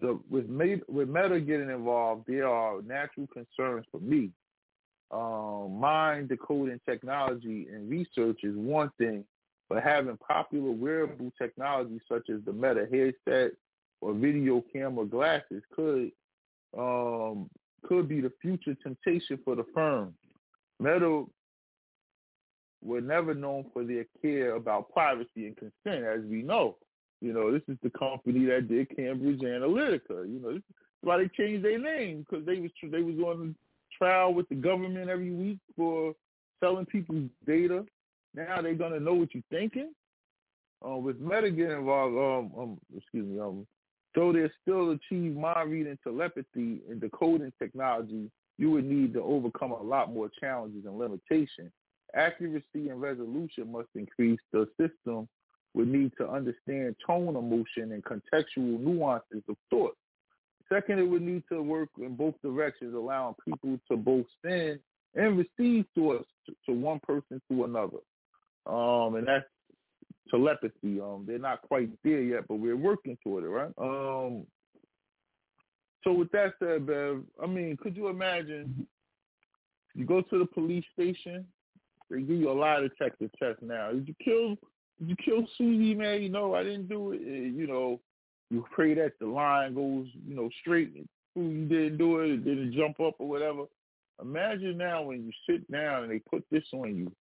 The 0.00 0.18
with 0.30 0.48
Meta, 0.48 0.80
with 0.88 1.10
Meta 1.10 1.38
getting 1.38 1.68
involved, 1.68 2.24
there 2.26 2.48
are 2.48 2.80
natural 2.80 3.26
concerns 3.26 3.84
for 3.92 4.00
me. 4.00 4.30
Um, 5.10 5.78
mind 5.78 6.30
decoding 6.30 6.80
technology 6.88 7.66
and 7.70 7.90
research 7.90 8.40
is 8.42 8.56
one 8.56 8.90
thing, 8.96 9.22
but 9.68 9.82
having 9.82 10.16
popular 10.16 10.70
wearable 10.70 11.30
technology 11.36 12.00
such 12.10 12.30
as 12.30 12.40
the 12.46 12.54
Meta 12.54 12.86
headset 12.90 13.52
or 14.00 14.14
video 14.14 14.64
camera 14.72 15.04
glasses 15.04 15.62
could 15.74 16.10
um, 16.76 17.50
could 17.86 18.08
be 18.08 18.20
the 18.20 18.32
future 18.40 18.74
temptation 18.82 19.38
for 19.44 19.56
the 19.56 19.64
firm. 19.74 20.14
Meta 20.80 21.24
were 22.82 23.00
never 23.00 23.34
known 23.34 23.66
for 23.72 23.84
their 23.84 24.06
care 24.22 24.56
about 24.56 24.90
privacy 24.92 25.46
and 25.46 25.56
consent, 25.56 26.04
as 26.04 26.24
we 26.24 26.42
know. 26.42 26.76
You 27.20 27.32
know, 27.32 27.50
this 27.50 27.62
is 27.68 27.78
the 27.82 27.90
company 27.90 28.44
that 28.46 28.68
did 28.68 28.94
Cambridge 28.94 29.40
Analytica. 29.40 30.28
You 30.28 30.40
know, 30.42 30.52
this 30.52 30.58
is 30.58 30.74
why 31.00 31.18
they 31.18 31.28
changed 31.28 31.64
their 31.64 31.78
name 31.78 32.24
because 32.28 32.44
they 32.44 32.60
was 32.60 32.70
they 32.82 33.02
was 33.02 33.16
on 33.18 33.56
trial 33.96 34.34
with 34.34 34.48
the 34.48 34.54
government 34.54 35.08
every 35.08 35.32
week 35.32 35.58
for 35.76 36.14
selling 36.60 36.86
people's 36.86 37.30
data. 37.46 37.84
Now 38.34 38.60
they're 38.60 38.74
gonna 38.74 39.00
know 39.00 39.14
what 39.14 39.34
you're 39.34 39.42
thinking. 39.50 39.92
Uh, 40.86 40.96
with 40.96 41.18
Meta 41.18 41.50
getting 41.50 41.78
involved, 41.78 42.16
um, 42.16 42.60
um, 42.60 42.78
excuse 42.94 43.26
me, 43.26 43.40
um, 43.40 43.66
though 44.16 44.32
they 44.32 44.50
still 44.62 44.90
achieve 44.90 45.36
mind 45.36 45.70
reading 45.70 45.98
telepathy 46.02 46.80
and 46.90 47.00
decoding 47.00 47.52
technology, 47.62 48.30
you 48.58 48.70
would 48.70 48.86
need 48.86 49.12
to 49.12 49.22
overcome 49.22 49.72
a 49.72 49.82
lot 49.82 50.12
more 50.12 50.30
challenges 50.40 50.86
and 50.86 50.98
limitations. 50.98 51.70
Accuracy 52.14 52.88
and 52.88 53.00
resolution 53.00 53.70
must 53.70 53.88
increase. 53.94 54.40
The 54.52 54.66
system 54.80 55.28
would 55.74 55.88
need 55.88 56.12
to 56.18 56.28
understand 56.28 56.96
tone, 57.06 57.36
emotion, 57.36 57.92
and 57.92 58.02
contextual 58.02 58.80
nuances 58.80 59.42
of 59.48 59.56
thought. 59.68 59.94
Second, 60.72 60.98
it 60.98 61.08
would 61.08 61.22
need 61.22 61.42
to 61.52 61.62
work 61.62 61.90
in 62.00 62.16
both 62.16 62.34
directions, 62.42 62.94
allowing 62.94 63.34
people 63.44 63.78
to 63.90 63.96
both 63.96 64.24
send 64.44 64.80
and 65.14 65.38
receive 65.38 65.84
thoughts 65.94 66.28
to, 66.46 66.54
to 66.66 66.72
one 66.72 67.00
person 67.06 67.40
to 67.50 67.64
another. 67.64 67.98
Um, 68.66 69.16
and 69.16 69.28
that's 69.28 69.44
telepathy. 70.30 71.00
Um, 71.00 71.24
they're 71.26 71.38
not 71.38 71.62
quite 71.62 71.90
there 72.04 72.20
yet, 72.20 72.48
but 72.48 72.56
we're 72.56 72.76
working 72.76 73.16
toward 73.22 73.44
it, 73.44 73.48
right? 73.48 73.72
Um, 73.78 74.46
so 76.04 76.12
with 76.12 76.30
that 76.32 76.54
said, 76.58 76.86
Bev, 76.86 77.22
I 77.42 77.46
mean, 77.46 77.76
could 77.76 77.96
you 77.96 78.08
imagine 78.08 78.86
you 79.94 80.04
go 80.04 80.20
to 80.20 80.38
the 80.38 80.46
police 80.46 80.84
station, 80.92 81.46
they 82.10 82.20
give 82.20 82.38
you 82.38 82.50
a 82.50 82.52
lie 82.52 82.80
detector 82.80 83.28
test 83.38 83.62
now. 83.62 83.90
Did 83.92 84.06
you 84.06 84.14
kill 84.24 84.56
did 84.98 85.10
you 85.10 85.16
kill 85.22 85.46
Susie, 85.58 85.94
man? 85.94 86.22
You 86.22 86.28
know, 86.28 86.54
I 86.54 86.62
didn't 86.62 86.88
do 86.88 87.12
it. 87.12 87.20
You 87.20 87.66
know, 87.66 88.00
you 88.50 88.64
pray 88.70 88.94
that 88.94 89.12
the 89.20 89.26
line 89.26 89.74
goes, 89.74 90.06
you 90.26 90.34
know, 90.34 90.48
straight. 90.60 90.94
You 91.34 91.66
didn't 91.66 91.98
do 91.98 92.20
it, 92.20 92.30
it 92.30 92.44
didn't 92.44 92.72
jump 92.72 93.00
up 93.00 93.16
or 93.18 93.28
whatever. 93.28 93.64
Imagine 94.22 94.78
now 94.78 95.02
when 95.02 95.24
you 95.24 95.32
sit 95.48 95.70
down 95.70 96.04
and 96.04 96.12
they 96.12 96.20
put 96.20 96.44
this 96.50 96.64
on 96.72 96.96
you, 96.96 97.12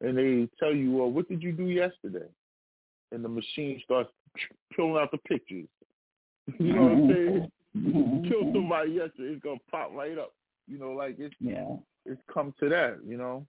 and 0.00 0.16
they 0.16 0.48
tell 0.58 0.74
you, 0.74 0.92
well, 0.92 1.10
what 1.10 1.28
did 1.28 1.42
you 1.42 1.52
do 1.52 1.64
yesterday? 1.64 2.26
And 3.12 3.24
the 3.24 3.28
machine 3.28 3.80
starts 3.84 4.10
pulling 4.74 5.00
out 5.00 5.10
the 5.10 5.18
pictures. 5.18 5.68
You 6.58 6.72
know 6.72 6.82
what 6.82 6.92
I'm 6.92 7.08
saying? 7.08 8.24
Kill 8.28 8.52
somebody 8.52 8.92
yesterday, 8.92 9.34
it's 9.34 9.42
gonna 9.42 9.60
pop 9.70 9.92
right 9.94 10.18
up. 10.18 10.32
You 10.66 10.78
know, 10.78 10.92
like 10.92 11.16
it's 11.18 11.34
Yeah. 11.38 11.76
it's 12.04 12.20
come 12.32 12.52
to 12.60 12.68
that, 12.68 12.98
you 13.06 13.16
know. 13.16 13.46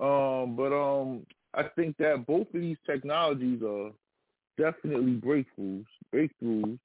Um, 0.00 0.56
but 0.56 0.72
um, 0.72 1.26
I 1.54 1.64
think 1.76 1.96
that 1.98 2.26
both 2.26 2.52
of 2.52 2.60
these 2.60 2.78
technologies 2.86 3.62
are 3.62 3.92
definitely 4.58 5.12
breakthroughs, 5.12 5.84
breakthroughs, 6.12 6.78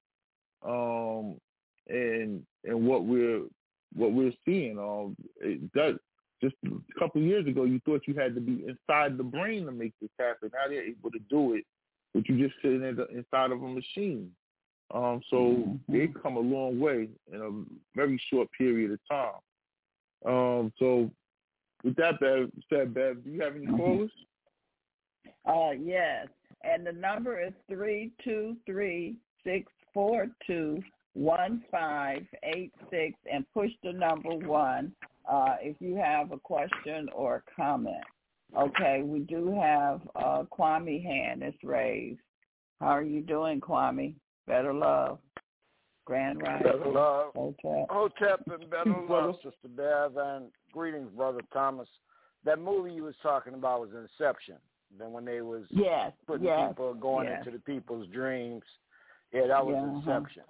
um, 0.63 1.39
and 1.87 2.45
and 2.63 2.87
what 2.87 3.05
we're 3.05 3.43
what 3.95 4.11
we're 4.11 4.33
seeing. 4.45 4.77
Um, 4.77 5.15
it 5.41 5.71
does 5.73 5.95
just 6.41 6.55
a 6.65 6.99
couple 6.99 7.21
of 7.21 7.27
years 7.27 7.47
ago, 7.47 7.65
you 7.65 7.79
thought 7.85 8.07
you 8.07 8.13
had 8.13 8.35
to 8.35 8.41
be 8.41 8.65
inside 8.67 9.17
the 9.17 9.23
brain 9.23 9.65
to 9.65 9.71
make 9.71 9.93
this 10.01 10.09
happen. 10.17 10.51
Now 10.53 10.69
they're 10.69 10.83
able 10.83 11.11
to 11.11 11.19
do 11.29 11.53
it, 11.53 11.65
but 12.13 12.27
you 12.29 12.37
just 12.47 12.59
sitting 12.61 12.83
in 12.83 12.95
the, 12.95 13.07
inside 13.07 13.51
of 13.51 13.61
a 13.61 13.67
machine. 13.67 14.31
Um, 14.91 15.21
so 15.29 15.37
Mhm. 15.37 15.79
they've 15.87 16.13
come 16.21 16.37
a 16.37 16.39
long 16.39 16.79
way 16.79 17.09
in 17.31 17.41
a 17.41 17.97
very 17.97 18.17
short 18.29 18.49
period 18.57 18.91
of 18.91 18.99
time. 19.07 19.41
Um, 20.25 20.73
so 20.79 21.11
with 21.83 21.95
that 21.95 22.19
Bev, 22.19 22.51
said, 22.69 22.93
Bev, 22.93 23.23
do 23.23 23.29
you 23.29 23.41
have 23.41 23.55
any 23.55 23.67
Mhm. 23.67 23.77
callers? 23.77 24.11
Uh, 25.45 25.71
yes. 25.77 26.27
And 26.61 26.85
the 26.85 26.91
number 26.91 27.39
is 27.39 27.53
three 27.67 28.11
two 28.23 28.57
three 28.65 29.17
six 29.43 29.71
four 29.93 30.27
two 30.45 30.83
one 31.13 31.61
five 31.71 32.27
eight 32.43 32.73
six, 32.89 33.17
and 33.31 33.49
push 33.53 33.71
the 33.83 33.93
number 33.93 34.35
one 34.35 34.93
uh, 35.29 35.55
if 35.61 35.75
you 35.79 35.95
have 35.95 36.31
a 36.31 36.39
question 36.39 37.07
or 37.13 37.35
a 37.37 37.55
comment. 37.55 38.03
Okay, 38.57 39.03
we 39.03 39.19
do 39.19 39.51
have 39.61 40.01
uh, 40.15 40.43
Kwame 40.51 41.03
hand 41.03 41.43
is 41.43 41.53
raised. 41.63 42.19
How 42.79 42.87
are 42.87 43.03
you 43.03 43.21
doing, 43.21 43.61
Kwame? 43.61 44.15
Better 44.47 44.73
love. 44.73 45.19
Grand 46.05 46.41
Rising. 46.41 46.65
Better 46.65 46.91
love. 46.91 47.31
Okay. 47.37 47.85
Hotep 47.89 48.41
and 48.47 48.67
better 48.71 48.95
love, 49.09 49.35
Sister 49.43 49.67
Bev, 49.67 50.17
and 50.17 50.45
greetings, 50.73 51.11
Brother 51.15 51.41
Thomas. 51.53 51.87
That 52.45 52.57
movie 52.59 52.93
you 52.93 53.03
was 53.03 53.13
talking 53.21 53.53
about 53.53 53.81
was 53.81 53.89
Inception. 53.91 54.55
Then 54.97 55.11
when 55.11 55.25
they 55.25 55.41
was 55.41 55.65
Yes. 55.69 56.13
putting 56.25 56.47
yes. 56.47 56.69
people 56.69 56.95
going 56.95 57.27
yes. 57.27 57.45
into 57.45 57.51
the 57.55 57.63
people's 57.63 58.07
dreams, 58.07 58.63
yeah, 59.31 59.45
that 59.45 59.63
was 59.63 59.75
Yeah, 59.75 59.83
uh-huh. 59.83 59.97
Inception. 59.97 60.43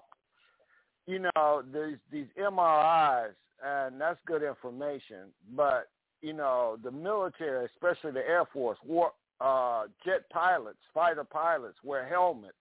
You 1.08 1.20
know, 1.36 1.64
these 1.74 1.98
these 2.10 2.28
MRIs, 2.38 3.34
and 3.66 4.00
that's 4.00 4.20
good 4.26 4.44
information. 4.44 5.32
But 5.56 5.90
you 6.22 6.34
know, 6.34 6.78
the 6.84 6.92
military, 6.92 7.66
especially 7.66 8.12
the 8.12 8.28
Air 8.28 8.46
Force, 8.52 8.78
war 8.86 9.12
uh, 9.42 9.84
jet 10.06 10.30
pilots, 10.30 10.80
fighter 10.94 11.24
pilots, 11.24 11.78
wear 11.84 12.08
helmets 12.08 12.56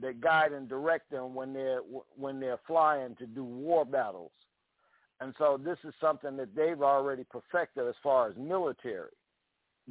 that 0.00 0.20
guide 0.20 0.52
and 0.52 0.68
direct 0.68 1.10
them 1.10 1.34
when 1.34 1.52
they're 1.52 1.80
when 2.16 2.40
they're 2.40 2.60
flying 2.66 3.16
to 3.16 3.26
do 3.26 3.44
war 3.44 3.84
battles. 3.84 4.32
And 5.20 5.34
so 5.38 5.58
this 5.62 5.78
is 5.84 5.94
something 6.00 6.36
that 6.36 6.54
they've 6.54 6.82
already 6.82 7.24
perfected 7.24 7.86
as 7.86 7.94
far 8.02 8.28
as 8.28 8.36
military 8.36 9.08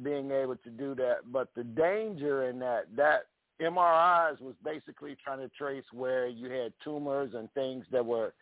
being 0.02 0.30
able 0.30 0.56
to 0.56 0.70
do 0.70 0.94
that. 0.94 1.32
But 1.32 1.48
the 1.56 1.64
danger 1.64 2.48
in 2.48 2.60
that 2.60 2.84
that 2.96 3.26
MRIs 3.60 4.40
was 4.40 4.54
basically 4.64 5.16
trying 5.22 5.40
to 5.40 5.48
trace 5.56 5.84
where 5.92 6.28
you 6.28 6.50
had 6.50 6.72
tumors 6.84 7.32
and 7.34 7.50
things 7.52 7.84
that 7.90 8.04
were 8.04 8.32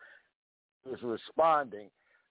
was 0.85 0.99
responding. 1.03 1.89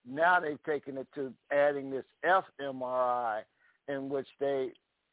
Now 0.09 0.41
they've 0.41 0.63
taken 0.65 0.99
it 0.99 1.07
to 1.15 1.33
adding 1.53 1.91
this 1.91 2.05
fMRI 2.25 3.41
in 3.89 4.09
which 4.09 4.29
they 4.41 4.69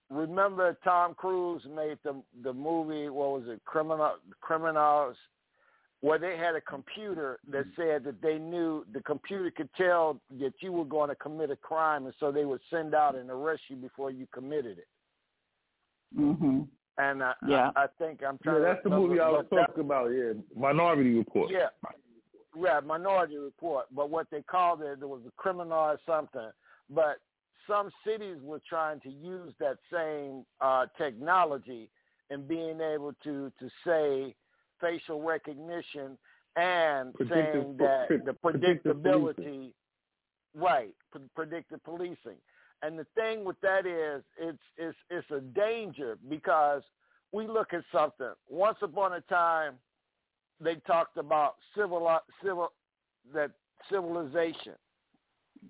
remember 0.09 0.77
Tom 0.83 1.13
Cruise 1.13 1.63
made 1.73 1.97
the 2.03 2.21
the 2.43 2.53
movie 2.53 3.09
what 3.09 3.31
was 3.41 3.43
it 3.47 3.61
criminal 3.65 4.15
criminals 4.41 5.15
where 6.01 6.17
they 6.19 6.35
had 6.35 6.55
a 6.55 6.61
computer 6.61 7.39
that 7.49 7.63
said 7.75 8.03
that 8.03 8.21
they 8.21 8.37
knew 8.37 8.83
the 8.91 9.01
computer 9.01 9.51
could 9.55 9.69
tell 9.77 10.19
that 10.39 10.51
you 10.59 10.71
were 10.71 10.83
going 10.83 11.09
to 11.09 11.15
commit 11.15 11.51
a 11.51 11.55
crime 11.55 12.05
and 12.05 12.13
so 12.19 12.31
they 12.31 12.43
would 12.43 12.59
send 12.69 12.93
out 12.95 13.15
and 13.15 13.29
arrest 13.29 13.61
you 13.69 13.75
before 13.77 14.11
you 14.11 14.27
committed 14.33 14.77
it 14.79 14.87
Mhm. 16.17 16.67
and 16.97 17.23
I, 17.23 17.33
Yeah. 17.47 17.71
I, 17.75 17.83
I 17.83 17.87
think 17.97 18.21
I'm 18.23 18.37
Yeah, 18.43 18.59
that's 18.59 18.83
to 18.83 18.89
the 18.89 18.95
movie 18.97 19.19
I 19.21 19.29
was 19.29 19.45
talking 19.49 19.85
about. 19.85 20.07
Yeah, 20.07 20.33
Minority 20.55 21.13
Report. 21.17 21.49
yeah, 21.51 21.67
yeah, 22.57 22.79
Minority 22.85 23.37
Report. 23.37 23.85
But 23.95 24.09
what 24.09 24.27
they 24.31 24.41
called 24.41 24.81
it, 24.81 24.99
there 24.99 25.07
was 25.07 25.21
a 25.27 25.31
criminal 25.37 25.73
or 25.73 25.99
something. 26.05 26.49
But 26.89 27.17
some 27.67 27.91
cities 28.05 28.37
were 28.41 28.61
trying 28.67 28.99
to 29.01 29.09
use 29.09 29.53
that 29.59 29.77
same 29.91 30.45
uh, 30.59 30.87
technology 30.97 31.89
and 32.29 32.47
being 32.47 32.79
able 32.81 33.13
to 33.23 33.51
to 33.59 33.69
say 33.85 34.35
facial 34.79 35.21
recognition 35.21 36.17
and 36.55 37.13
Predictive- 37.13 37.53
saying 37.53 37.77
that 37.77 38.25
the 38.25 38.33
predictive 38.33 38.97
predictability, 38.97 39.71
right, 40.55 40.93
pre- 41.11 41.21
predictive 41.35 41.83
policing. 41.83 42.37
And 42.83 42.97
the 42.97 43.05
thing 43.15 43.45
with 43.45 43.59
that 43.61 43.85
is, 43.85 44.23
it's 44.39 44.57
it's 44.77 44.97
it's 45.09 45.31
a 45.31 45.39
danger 45.39 46.17
because 46.29 46.81
we 47.31 47.47
look 47.47 47.73
at 47.73 47.83
something. 47.91 48.33
Once 48.49 48.77
upon 48.81 49.13
a 49.13 49.21
time, 49.21 49.75
they 50.63 50.75
talked 50.87 51.17
about 51.17 51.55
civil 51.75 52.19
civil 52.43 52.71
that 53.33 53.51
civilization, 53.91 54.73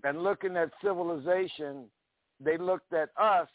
and 0.03 0.23
looking 0.23 0.57
at 0.57 0.69
civilization, 0.83 1.85
they 2.43 2.57
looked 2.57 2.93
at 2.93 3.09
us, 3.19 3.47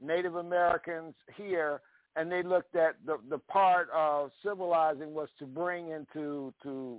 Native 0.00 0.36
Americans 0.36 1.14
here, 1.36 1.80
and 2.16 2.30
they 2.30 2.42
looked 2.42 2.76
at 2.76 2.96
the 3.06 3.18
the 3.28 3.38
part 3.38 3.88
of 3.94 4.30
civilizing 4.44 5.14
was 5.14 5.28
to 5.38 5.46
bring 5.46 5.90
into 5.90 6.52
to 6.62 6.98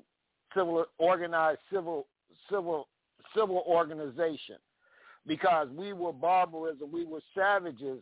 civil 0.55 0.85
organized 0.97 1.59
civil 1.71 2.07
civil 2.49 2.87
civil 3.35 3.63
organization. 3.67 4.57
Because 5.25 5.69
we 5.69 5.93
were 5.93 6.11
barbarism, 6.11 6.91
we 6.91 7.05
were 7.05 7.21
savages 7.33 8.01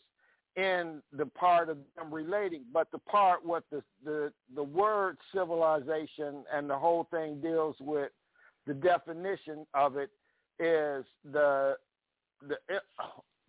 in 0.56 1.02
the 1.14 1.26
part 1.26 1.70
of 1.70 1.78
them 1.96 2.14
relating, 2.14 2.64
but 2.74 2.88
the 2.92 2.98
part 3.00 3.46
what 3.46 3.64
the 3.72 3.82
the 4.04 4.32
the 4.56 4.64
word 4.64 5.18
civilization 5.34 6.44
and 6.54 6.70
the 6.70 6.78
whole 6.78 7.08
thing 7.10 7.40
deals 7.42 7.76
with 7.80 8.12
the 8.68 8.74
definition 8.74 9.66
of 9.74 9.96
it 9.96 10.10
is 10.60 11.06
the 11.32 11.76
the 12.48 12.58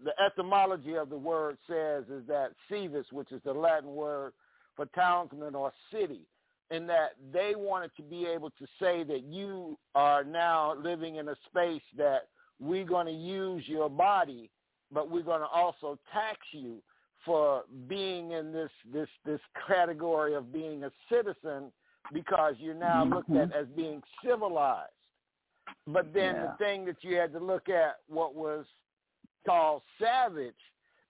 the 0.05 0.13
etymology 0.25 0.95
of 0.97 1.11
the 1.11 1.17
word 1.17 1.59
says 1.69 2.05
is 2.09 2.27
that 2.29 2.53
civis, 2.71 3.07
which 3.13 3.31
is 3.33 3.41
the 3.45 3.53
Latin 3.53 3.95
word 3.95 4.33
for 4.77 4.87
townsman 4.87 5.55
or 5.55 5.73
city, 5.93 6.21
in 6.71 6.87
that 6.87 7.11
they 7.33 7.55
wanted 7.57 7.91
to 7.97 8.03
be 8.03 8.27
able 8.27 8.51
to 8.51 8.67
say 8.81 9.05
that 9.05 9.25
you 9.25 9.79
are 9.95 10.25
now 10.25 10.75
living 10.75 11.17
in 11.17 11.29
a 11.29 11.37
space 11.47 11.83
that 11.97 12.29
we're 12.61 12.85
going 12.85 13.07
to 13.07 13.13
use 13.13 13.65
your 13.67 13.91
body, 13.91 14.51
but 14.93 15.11
we're 15.11 15.23
going 15.23 15.41
to 15.41 15.47
also 15.47 15.99
tax 16.13 16.39
you 16.53 16.83
for 17.25 17.63
being 17.89 18.33
in 18.33 18.53
this 18.53 18.71
this 18.93 19.09
this 19.25 19.41
category 19.67 20.35
of 20.35 20.53
being 20.53 20.85
a 20.85 20.91
citizen 21.11 21.71
because 22.13 22.55
you're 22.59 22.75
now 22.75 23.05
mm-hmm. 23.05 23.15
looked 23.15 23.31
at 23.31 23.57
as 23.57 23.67
being 23.77 24.03
civilized. 24.25 24.91
But 25.87 26.13
then 26.13 26.35
yeah. 26.35 26.47
the 26.47 26.65
thing 26.65 26.85
that 26.87 26.97
you 27.03 27.17
had 27.17 27.33
to 27.33 27.39
look 27.39 27.69
at 27.69 27.99
what 28.09 28.35
was 28.35 28.65
called 29.47 29.83
savage 30.01 30.55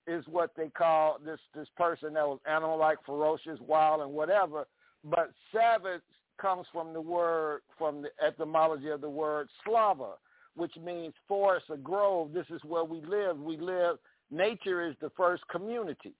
is 0.06 0.24
what 0.26 0.50
they 0.56 0.68
call 0.68 1.18
this 1.24 1.40
this 1.54 1.68
person 1.76 2.14
that 2.14 2.26
was 2.26 2.40
animal 2.46 2.78
like, 2.78 2.98
ferocious, 3.06 3.58
wild 3.60 4.00
and 4.00 4.10
whatever. 4.10 4.66
But 5.04 5.32
savage 5.52 6.02
comes 6.40 6.66
from 6.72 6.92
the 6.92 7.00
word 7.00 7.60
from 7.78 8.02
the 8.02 8.10
etymology 8.24 8.88
of 8.88 9.00
the 9.00 9.08
word 9.08 9.48
slava, 9.64 10.14
which 10.56 10.72
means 10.82 11.14
forest 11.28 11.66
or 11.68 11.76
grove. 11.76 12.32
This 12.32 12.46
is 12.50 12.60
where 12.64 12.84
we 12.84 13.00
live. 13.02 13.38
We 13.38 13.56
live 13.56 13.98
nature 14.32 14.88
is 14.88 14.96
the 15.00 15.10
first 15.16 15.42
community. 15.48 16.14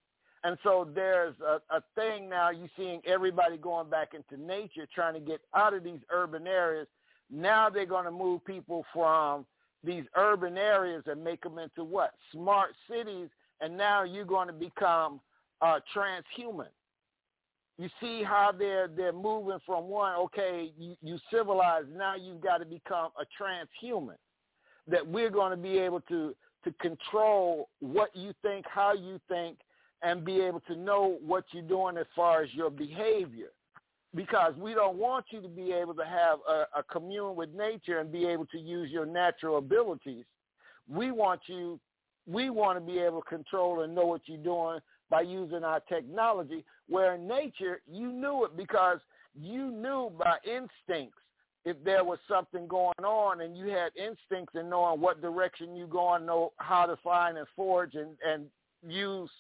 And 0.45 0.59
so 0.65 0.89
there's 0.93 1.35
a, 1.41 1.61
a 1.75 1.83
thing 1.95 2.29
now 2.29 2.51
you're 2.51 2.69
seeing 2.77 3.01
everybody 3.07 3.57
going 3.57 3.89
back 3.89 4.13
into 4.15 4.43
nature, 4.43 4.87
trying 4.93 5.15
to 5.15 5.21
get 5.21 5.41
out 5.55 5.73
of 5.73 5.85
these 5.85 6.01
urban 6.11 6.47
areas. 6.47 6.89
Now 7.31 7.71
they're 7.71 7.87
going 7.87 8.05
to 8.05 8.11
move 8.11 8.45
people 8.45 8.85
from 8.93 9.47
these 9.85 10.05
urban 10.17 10.59
areas 10.59 11.05
and 11.07 11.23
make 11.23 11.43
them 11.43 11.59
into 11.59 11.85
what? 11.85 12.13
Smart 12.33 12.71
cities. 12.91 13.29
And 13.61 13.77
now 13.77 14.03
you're 14.03 14.25
going 14.25 14.49
to 14.49 14.53
become 14.53 15.21
uh, 15.61 15.79
transhuman. 15.97 16.69
You 17.79 17.89
see 18.01 18.23
how 18.23 18.53
they're 18.57 18.89
they're 18.89 19.13
moving 19.13 19.59
from 19.65 19.85
one, 19.89 20.15
okay, 20.17 20.73
you, 20.79 20.95
you 21.03 21.19
civilized, 21.33 21.89
now 21.97 22.15
you've 22.17 22.41
got 22.41 22.59
to 22.59 22.67
become 22.67 23.11
a 23.19 23.25
transhuman. 23.43 24.17
That 24.89 25.07
we're 25.07 25.31
going 25.31 25.53
to 25.53 25.57
be 25.57 25.79
able 25.79 26.01
to 26.03 26.35
to 26.65 26.73
control 26.81 27.69
what 27.81 28.15
you 28.15 28.33
think, 28.43 28.65
how 28.69 28.93
you 28.93 29.21
think, 29.29 29.59
and 30.03 30.25
be 30.25 30.41
able 30.41 30.61
to 30.61 30.77
know 30.77 31.19
what 31.25 31.45
you're 31.53 31.63
doing 31.63 31.97
as 31.97 32.07
far 32.15 32.43
as 32.43 32.53
your 32.53 32.71
behavior. 32.71 33.49
Because 34.15 34.55
we 34.57 34.75
don't 34.75 34.99
want 34.99 35.27
you 35.31 35.41
to 35.41 35.49
be 35.49 35.73
able 35.73 35.95
to 35.95 36.05
have 36.05 36.39
a, 36.49 36.81
a 36.81 36.83
commune 36.83 37.35
with 37.35 37.51
nature 37.55 38.01
and 38.01 38.13
be 38.13 38.27
able 38.27 38.47
to 38.47 38.59
use 38.59 38.91
your 38.91 39.07
natural 39.07 39.57
abilities. 39.59 40.25
We 40.89 41.13
want 41.13 41.41
you, 41.47 41.81
we 42.27 42.51
want 42.51 42.79
to 42.79 42.85
be 42.85 42.99
able 42.99 43.23
to 43.23 43.29
control 43.29 43.83
and 43.83 43.95
know 43.95 44.07
what 44.07 44.23
you're 44.27 44.39
doing 44.39 44.81
by 45.09 45.23
using 45.23 45.65
our 45.65 45.81
technology, 45.81 46.65
where 46.89 47.15
in 47.15 47.27
nature 47.27 47.81
you 47.91 48.13
knew 48.13 48.45
it 48.45 48.57
because 48.57 48.99
you 49.35 49.71
knew 49.71 50.11
by 50.19 50.37
instincts 50.45 51.19
if 51.65 51.77
there 51.85 52.05
was 52.05 52.19
something 52.29 52.67
going 52.67 53.05
on 53.05 53.43
and 53.43 53.57
you 53.57 53.67
had 53.67 53.93
instincts 53.97 54.55
in 54.59 54.69
knowing 54.69 55.01
what 55.01 55.23
direction 55.23 55.77
you 55.77 55.87
go 55.87 56.15
and 56.15 56.27
know 56.27 56.53
how 56.57 56.87
to 56.87 56.97
find 57.05 57.39
and 57.39 57.47
forge 57.55 57.95
and, 57.95 58.17
and 58.27 58.47
use 58.87 59.31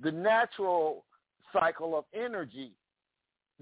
the 0.00 0.12
natural 0.12 1.04
cycle 1.52 1.98
of 1.98 2.04
energy 2.14 2.72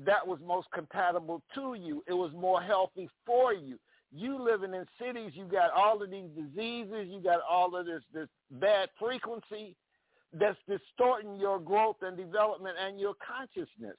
that 0.05 0.27
was 0.27 0.39
most 0.47 0.69
compatible 0.75 1.43
to 1.55 1.75
you. 1.75 2.05
It 2.07 2.13
was 2.13 2.31
more 2.35 2.61
healthy 2.61 3.09
for 3.25 3.55
you. 3.55 3.79
You 4.13 4.43
living 4.43 4.75
in 4.75 4.85
cities, 5.01 5.33
you 5.35 5.45
got 5.45 5.71
all 5.73 6.03
of 6.03 6.11
these 6.11 6.29
diseases, 6.37 7.09
you 7.11 7.21
got 7.23 7.41
all 7.49 7.77
of 7.77 7.87
this 7.87 8.03
this 8.13 8.29
bad 8.51 8.91
frequency 8.99 9.75
that's 10.33 10.59
distorting 10.69 11.37
your 11.37 11.59
growth 11.59 11.97
and 12.03 12.17
development 12.17 12.77
and 12.85 13.01
your 13.01 13.15
consciousness 13.27 13.97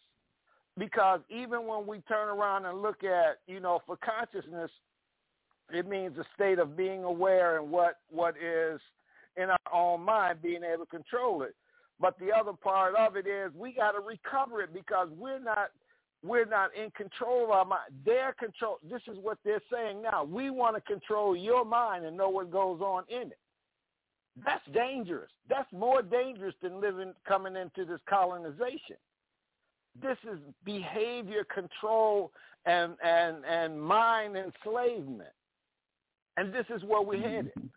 because 0.77 1.21
even 1.29 1.65
when 1.65 1.87
we 1.87 1.99
turn 2.01 2.29
around 2.29 2.65
and 2.65 2.81
look 2.81 3.03
at, 3.03 3.39
you 3.47 3.59
know, 3.59 3.81
for 3.85 3.97
consciousness, 3.97 4.71
it 5.71 5.87
means 5.87 6.17
a 6.17 6.25
state 6.35 6.59
of 6.59 6.77
being 6.77 7.03
aware 7.03 7.59
and 7.59 7.69
what 7.69 7.99
what 8.09 8.35
is 8.37 8.79
in 9.35 9.49
our 9.49 9.73
own 9.73 10.01
mind, 10.01 10.41
being 10.41 10.61
able 10.63 10.85
to 10.85 10.89
control 10.89 11.43
it. 11.43 11.55
But 11.99 12.17
the 12.19 12.31
other 12.31 12.53
part 12.53 12.95
of 12.95 13.15
it 13.15 13.27
is 13.27 13.51
we 13.55 13.73
got 13.73 13.91
to 13.91 13.99
recover 13.99 14.61
it 14.61 14.73
because 14.73 15.09
we're 15.17 15.39
not 15.39 15.69
we're 16.23 16.45
not 16.45 16.69
in 16.75 16.91
control 16.91 17.45
of 17.45 17.51
our 17.51 17.65
mind. 17.65 17.91
They're 18.05 18.33
control. 18.33 18.77
This 18.89 19.01
is 19.07 19.17
what 19.21 19.37
they're 19.43 19.61
saying 19.71 20.01
now. 20.01 20.23
We 20.23 20.49
want 20.49 20.75
to 20.75 20.81
control 20.81 21.35
your 21.35 21.65
mind 21.65 22.05
and 22.05 22.15
know 22.15 22.29
what 22.29 22.51
goes 22.51 22.81
on 22.81 23.03
in 23.09 23.31
it. 23.31 23.39
That's 24.45 24.65
dangerous. 24.73 25.31
That's 25.49 25.71
more 25.71 26.01
dangerous 26.01 26.53
than 26.61 26.79
living 26.79 27.13
coming 27.27 27.55
into 27.55 27.85
this 27.85 27.99
colonization. 28.07 28.97
This 30.01 30.17
is 30.31 30.39
behavior 30.63 31.43
control 31.53 32.31
and, 32.65 32.93
and, 33.03 33.45
and 33.45 33.81
mind 33.81 34.35
enslavement. 34.37 35.29
And 36.37 36.53
this 36.53 36.65
is 36.75 36.83
where 36.83 37.01
we're 37.01 37.21
headed. 37.21 37.51
Mm-hmm. 37.57 37.67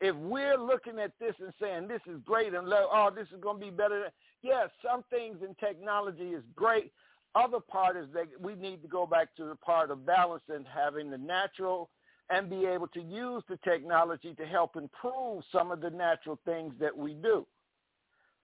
If 0.00 0.14
we're 0.16 0.58
looking 0.58 0.98
at 0.98 1.12
this 1.18 1.34
and 1.40 1.52
saying 1.60 1.88
this 1.88 2.02
is 2.06 2.20
great 2.26 2.52
and 2.52 2.68
oh, 2.70 3.10
this 3.14 3.28
is 3.34 3.40
going 3.40 3.58
to 3.58 3.64
be 3.64 3.70
better, 3.70 4.00
than, 4.00 4.10
yes, 4.42 4.68
some 4.84 5.02
things 5.08 5.38
in 5.42 5.54
technology 5.54 6.30
is 6.30 6.42
great. 6.54 6.92
Other 7.34 7.60
part 7.60 7.96
is 7.96 8.06
that 8.12 8.26
we 8.40 8.54
need 8.54 8.82
to 8.82 8.88
go 8.88 9.06
back 9.06 9.34
to 9.36 9.44
the 9.44 9.56
part 9.56 9.90
of 9.90 10.04
balance 10.04 10.42
and 10.48 10.66
having 10.66 11.10
the 11.10 11.18
natural 11.18 11.88
and 12.28 12.50
be 12.50 12.66
able 12.66 12.88
to 12.88 13.00
use 13.00 13.42
the 13.48 13.58
technology 13.64 14.34
to 14.34 14.44
help 14.44 14.76
improve 14.76 15.42
some 15.52 15.70
of 15.70 15.80
the 15.80 15.90
natural 15.90 16.38
things 16.44 16.74
that 16.80 16.96
we 16.96 17.14
do. 17.14 17.46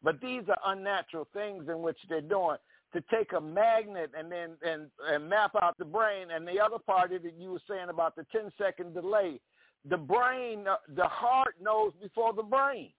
But 0.03 0.21
these 0.21 0.43
are 0.49 0.73
unnatural 0.73 1.29
things 1.33 1.69
in 1.69 1.83
which 1.83 1.99
they're 2.09 2.21
doing 2.21 2.57
to 2.93 3.02
take 3.10 3.32
a 3.32 3.40
magnet 3.40 4.10
and 4.19 4.31
then 4.31 4.51
and, 4.62 4.86
and 5.09 5.28
map 5.28 5.52
out 5.60 5.78
the 5.78 5.85
brain. 5.85 6.31
And 6.31 6.47
the 6.47 6.60
other 6.60 6.78
part 6.78 7.10
that 7.10 7.35
you 7.39 7.52
were 7.52 7.62
saying 7.69 7.89
about 7.89 8.16
the 8.16 8.27
10 8.32 8.51
second 8.59 8.94
delay, 8.94 9.40
the 9.89 9.97
brain, 9.97 10.66
uh, 10.69 10.77
the 10.94 11.09
heart 11.09 11.55
knows 11.60 11.93
before 12.01 12.32
the 12.32 12.43
brain. 12.43 12.90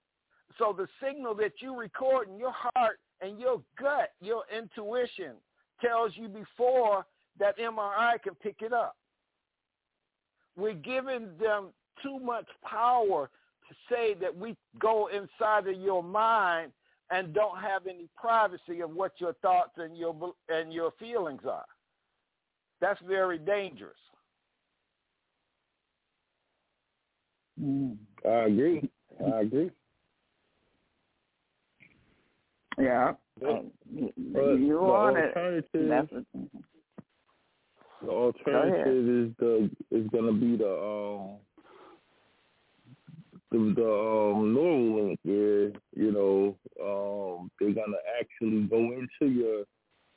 So 0.57 0.75
the 0.75 0.87
signal 1.03 1.35
that 1.35 1.53
you 1.59 1.77
record 1.77 2.29
in 2.29 2.37
your 2.37 2.53
heart 2.53 2.99
and 3.21 3.39
your 3.39 3.61
gut, 3.79 4.11
your 4.21 4.43
intuition 4.55 5.33
tells 5.81 6.11
you 6.15 6.27
before 6.27 7.05
that 7.39 7.57
MRI 7.57 8.21
can 8.21 8.35
pick 8.35 8.57
it 8.61 8.73
up. 8.73 8.95
We're 10.55 10.73
giving 10.73 11.29
them 11.39 11.69
too 12.03 12.19
much 12.19 12.45
power 12.63 13.29
to 13.67 13.75
say 13.89 14.13
that 14.15 14.35
we 14.35 14.55
go 14.79 15.07
inside 15.07 15.67
of 15.67 15.79
your 15.79 16.03
mind 16.03 16.71
and 17.13 17.33
don't 17.33 17.59
have 17.59 17.85
any 17.85 18.09
privacy 18.17 18.81
of 18.81 18.89
what 18.89 19.11
your 19.19 19.33
thoughts 19.33 19.73
and 19.77 19.95
your 19.95 20.33
and 20.49 20.73
your 20.73 20.91
feelings 20.99 21.41
are. 21.47 21.65
That's 22.81 22.99
very 23.07 23.37
dangerous. 23.37 23.93
Mm. 27.61 27.97
I 28.25 28.45
agree. 28.47 28.89
I 29.23 29.41
agree. 29.41 29.69
Yeah. 32.79 33.13
But, 33.39 33.65
but 34.33 34.55
you 34.55 34.79
on 34.79 35.17
it. 35.17 35.33
The 38.01 38.09
alternative 38.09 39.09
is 39.09 39.31
the 39.39 39.69
is 39.91 40.07
going 40.09 40.25
to 40.25 40.33
be 40.33 40.57
the 40.57 40.71
um 40.71 41.37
the, 43.53 43.73
the 43.75 43.85
um, 43.85 44.55
Neuralink 44.55 45.17
where 45.23 45.67
you 45.95 46.11
know 46.11 46.57
um, 46.81 47.51
they're 47.59 47.73
gonna 47.73 47.97
actually 48.19 48.63
go 48.63 48.77
into 48.77 49.31
your 49.31 49.63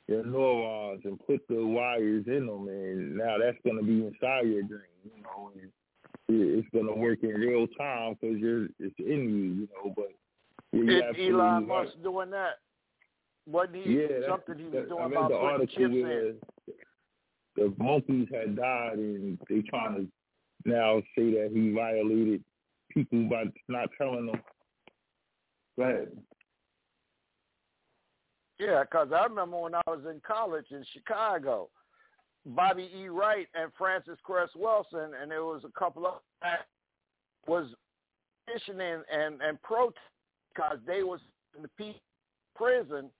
your 0.07 0.25
neurons 0.25 1.01
and 1.05 1.19
put 1.27 1.41
the 1.47 1.63
wires 1.63 2.25
in 2.27 2.47
them, 2.47 2.67
and 2.67 3.15
now 3.15 3.37
that's 3.37 3.57
gonna 3.65 3.83
be 3.83 4.05
inside 4.05 4.47
your 4.47 4.63
brain, 4.63 4.81
you 5.03 5.21
know, 5.21 5.51
and 5.53 5.71
it's 6.29 6.67
gonna 6.73 6.95
work 6.95 7.19
in 7.21 7.29
real 7.29 7.67
time 7.77 8.17
because 8.19 8.37
you're 8.39 8.65
it's 8.79 8.95
in 8.99 9.29
you, 9.29 9.53
you 9.53 9.67
know. 9.73 9.93
But 9.95 10.11
is 10.73 11.31
Elon 11.31 11.67
Musk 11.67 11.91
doing 12.01 12.31
that? 12.31 12.55
What 13.45 13.69
he 13.73 13.81
yeah, 13.83 14.27
something 14.27 14.57
he 14.57 14.65
was 14.65 14.89
doing 14.89 15.03
I 15.03 15.05
about 15.05 15.29
the 15.29 15.35
putting 15.35 15.85
article 15.85 16.01
where 16.01 16.27
in? 16.29 16.35
The 17.55 17.73
monkeys 17.77 18.27
had 18.31 18.55
died, 18.55 18.97
and 18.97 19.37
they 19.49 19.61
trying 19.61 19.95
to 19.95 20.07
now 20.65 21.01
say 21.15 21.31
that 21.31 21.51
he 21.53 21.71
violated 21.71 22.43
people 23.03 23.29
by 23.29 23.43
not 23.67 23.89
telling 23.97 24.25
them. 24.27 24.41
Go 25.77 25.83
ahead. 25.83 26.07
Yeah, 28.59 28.83
because 28.83 29.09
I 29.15 29.23
remember 29.25 29.59
when 29.61 29.75
I 29.75 29.81
was 29.85 30.01
in 30.09 30.19
college 30.27 30.65
in 30.71 30.83
Chicago, 30.93 31.69
Bobby 32.45 32.89
E. 32.97 33.07
Wright 33.07 33.47
and 33.53 33.71
Francis 33.77 34.17
Cress 34.23 34.49
Welsing, 34.57 35.11
and 35.21 35.29
there 35.29 35.43
was 35.43 35.61
a 35.63 35.79
couple 35.79 36.07
of 36.07 36.13
that 36.41 36.65
was 37.47 37.67
petitioning 38.47 39.03
and 39.13 39.41
and 39.41 39.61
protest 39.61 39.99
because 40.53 40.77
they 40.87 41.03
was 41.03 41.19
in 41.55 41.61
the 41.61 41.93
prison. 42.55 43.11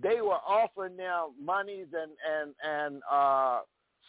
They 0.00 0.20
were 0.20 0.38
offering 0.46 0.96
them 0.96 1.32
monies 1.42 1.86
and 1.92 2.12
and 2.30 2.54
and 2.62 3.02
uh, 3.10 3.60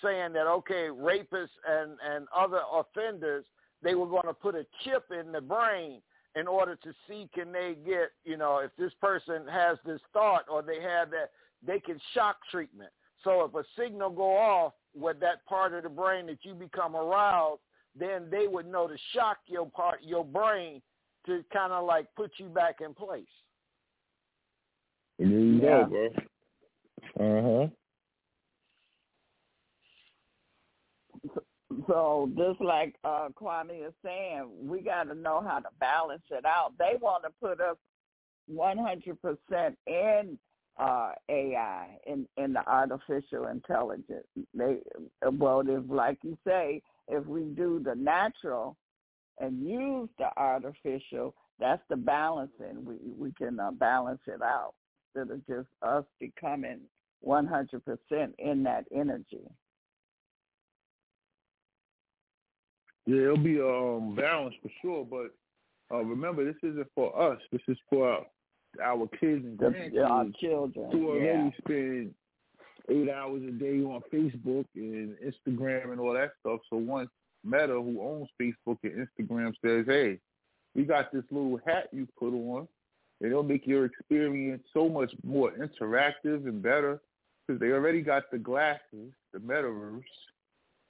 saying 0.04 0.34
that 0.34 0.46
okay, 0.46 0.90
rapists 0.92 1.58
and 1.68 1.98
and 2.08 2.28
other 2.36 2.62
offenders, 2.72 3.46
they 3.86 3.96
were 3.96 4.08
going 4.08 4.26
to 4.26 4.34
put 4.34 4.56
a 4.56 4.66
chip 4.84 5.06
in 5.18 5.32
the 5.32 5.40
brain 5.40 6.02
in 6.36 6.48
order 6.48 6.76
to 6.76 6.92
see 7.08 7.30
can 7.34 7.54
they 7.54 7.78
get 7.86 8.10
you 8.26 8.36
know 8.36 8.58
if 8.58 8.72
this 8.78 8.92
person 9.00 9.44
has 9.50 9.78
this 9.86 10.02
thought 10.12 10.44
or 10.52 10.62
they 10.62 10.82
have 10.82 11.10
that 11.12 11.30
they 11.66 11.80
can 11.80 12.00
shock 12.14 12.38
treatment. 12.52 12.90
So 13.24 13.44
if 13.46 13.56
a 13.56 13.64
signal 13.80 14.10
go 14.10 14.36
off 14.36 14.74
with 14.94 15.20
that 15.22 15.46
part 15.46 15.74
of 15.74 15.84
the 15.84 15.90
brain 15.90 16.26
that 16.28 16.40
you 16.44 16.54
become 16.54 16.96
aroused, 16.96 17.62
then 17.98 18.28
they 18.30 18.48
would 18.48 18.68
know 18.68 18.88
to 18.88 18.96
shock 19.14 19.38
your 19.48 19.70
part 19.70 20.00
your 20.04 20.26
brain 20.26 20.82
to 21.28 21.44
kind 21.54 21.72
of 21.72 21.86
like 21.86 22.08
put 22.16 22.32
you 22.38 22.48
back 22.50 22.82
in 22.84 22.94
place. 22.94 23.24
There 25.18 25.28
you 25.28 25.62
Yeah. 25.62 25.88
go, 25.88 26.10
bro. 27.18 27.28
Uh 27.28 27.68
huh. 27.68 27.68
So 31.88 32.30
just 32.38 32.62
like 32.62 32.96
uh 33.04 33.30
Kwame 33.40 33.88
is 33.88 33.94
saying, 34.04 34.50
we 34.62 34.82
got 34.82 35.04
to 35.04 35.16
know 35.16 35.44
how 35.46 35.60
to 35.60 35.70
balance 35.80 36.24
it 36.32 36.46
out. 36.46 36.74
They 36.78 36.98
want 37.00 37.24
to 37.24 37.30
put 37.42 37.62
us 37.62 37.78
100% 38.52 39.76
in 39.88 40.40
uh 40.78 41.12
AI 41.30 41.98
in 42.06 42.28
in 42.38 42.54
the 42.54 42.68
artificial 42.68 43.48
intelligence. 43.48 44.26
They 44.54 44.80
well, 45.32 45.64
if 45.66 45.84
like 45.90 46.18
you 46.24 46.38
say, 46.46 46.82
if 47.08 47.26
we 47.26 47.44
do 47.44 47.82
the 47.84 47.96
natural 47.96 48.78
and 49.40 49.68
use 49.68 50.10
the 50.18 50.30
artificial, 50.38 51.36
that's 51.60 51.82
the 51.90 51.96
balancing. 51.98 52.84
We 52.84 52.96
we 53.18 53.32
can 53.34 53.60
uh, 53.60 53.72
balance 53.72 54.22
it 54.28 54.42
out 54.42 54.74
instead 55.16 55.34
of 55.34 55.46
just 55.48 55.70
us 55.82 56.04
becoming 56.20 56.82
100% 57.26 57.82
in 58.38 58.64
that 58.64 58.86
energy. 58.94 59.48
Yeah, 63.06 63.22
it'll 63.24 63.38
be 63.38 63.60
um 63.62 64.16
balanced 64.16 64.58
for 64.62 64.72
sure, 64.82 65.06
but 65.06 65.96
uh, 65.96 66.02
remember 66.04 66.44
this 66.44 66.56
isn't 66.64 66.88
for 66.96 67.18
us. 67.20 67.40
This 67.52 67.62
is 67.68 67.78
for 67.90 68.26
our 68.84 69.08
kids 69.20 69.46
and 69.46 69.60
The, 69.60 69.66
our 70.04 70.26
grandkids 70.26 70.38
children. 70.40 70.92
who 70.92 71.10
already 71.10 71.26
yeah. 71.26 71.50
spend 71.60 72.14
eight 72.90 73.10
hours 73.10 73.42
a 73.48 73.52
day 73.52 73.80
on 73.82 74.02
Facebook 74.14 74.66
and 74.76 75.16
Instagram 75.18 75.92
and 75.92 76.00
all 76.00 76.14
that 76.14 76.32
stuff. 76.40 76.60
So 76.70 76.78
once 76.78 77.10
Meta, 77.44 77.74
who 77.74 78.02
owns 78.02 78.30
Facebook 78.42 78.78
and 78.84 79.08
Instagram, 79.08 79.54
says, 79.64 79.86
"Hey, 79.88 80.20
we 80.74 80.84
got 80.84 81.12
this 81.12 81.24
little 81.32 81.60
hat 81.66 81.90
you 81.92 82.08
put 82.20 82.34
on, 82.34 82.68
and 83.22 83.32
it'll 83.32 83.44
make 83.44 83.68
your 83.68 83.86
experience 83.86 84.64
so 84.74 84.90
much 84.90 85.12
more 85.24 85.52
interactive 85.52 86.48
and 86.48 86.62
better," 86.62 87.00
because 87.46 87.60
they 87.60 87.72
already 87.72 88.02
got 88.02 88.30
the 88.32 88.40
glasses, 88.40 89.14
the 89.32 89.40
metaverse, 89.40 90.04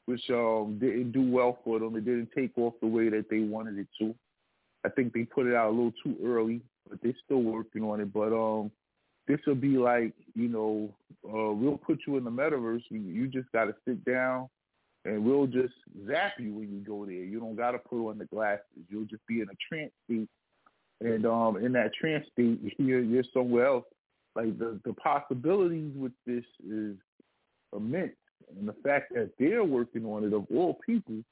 which 0.06 0.30
um 0.30 0.77
didn't 0.80 1.11
do 1.11 1.30
well 1.30 1.60
for 1.64 1.80
them. 1.80 1.95
It 1.95 2.06
didn't 2.06 2.30
take 2.36 2.57
off 2.57 2.73
the 2.82 2.88
way 2.88 3.10
that 3.10 3.26
they 3.30 3.40
wanted 3.40 3.77
it 3.77 3.88
to. 3.99 4.15
I 4.86 4.90
think 4.90 5.14
they 5.14 5.23
put 5.23 5.48
it 5.48 5.56
out 5.56 5.69
a 5.69 5.76
little 5.76 5.94
too 6.03 6.15
early, 6.23 6.61
but 6.88 6.99
they're 7.02 7.14
still 7.26 7.41
working 7.41 7.84
on 7.84 7.99
it. 8.02 8.14
But 8.14 8.34
um, 8.34 8.72
this 9.27 9.40
will 9.48 9.56
be 9.56 9.77
like, 9.77 10.14
you 10.36 10.48
know, 10.48 10.94
uh, 11.27 11.52
we'll 11.52 11.77
put 11.77 11.99
you 12.06 12.18
in 12.18 12.23
the 12.23 12.30
metaverse. 12.30 12.84
You, 12.90 12.99
you 12.99 13.27
just 13.27 13.52
got 13.52 13.65
to 13.65 13.76
sit 13.88 14.06
down, 14.06 14.48
and 15.03 15.26
we'll 15.26 15.48
just 15.48 15.73
zap 16.07 16.34
you 16.38 16.53
when 16.53 16.72
you 16.72 16.80
go 16.86 17.06
there. 17.06 17.15
You 17.15 17.40
don't 17.40 17.56
got 17.56 17.72
to 17.72 17.80
put 17.80 18.07
on 18.10 18.19
the 18.19 18.26
glasses. 18.26 18.61
You'll 18.90 19.06
just 19.06 19.26
be 19.27 19.41
in 19.41 19.48
a 19.49 19.57
trance 19.68 19.91
state, 20.06 20.30
and 21.02 21.26
um, 21.26 21.57
in 21.57 21.72
that 21.73 21.94
trance 21.99 22.26
state, 22.32 22.60
you're 22.77 23.02
you're 23.02 23.23
somewhere 23.34 23.65
else. 23.65 23.86
Like 24.36 24.57
the 24.60 24.80
the 24.86 24.94
possibilities 24.94 25.94
with 25.95 26.11
this 26.27 26.44
is 26.69 26.95
immense, 27.76 28.11
and 28.57 28.68
the 28.68 28.76
fact 28.84 29.14
that 29.14 29.32
they're 29.40 29.64
working 29.64 30.06
on 30.06 30.24
it 30.24 30.34
of 30.34 30.45
all 30.53 30.78
people, 30.86 31.24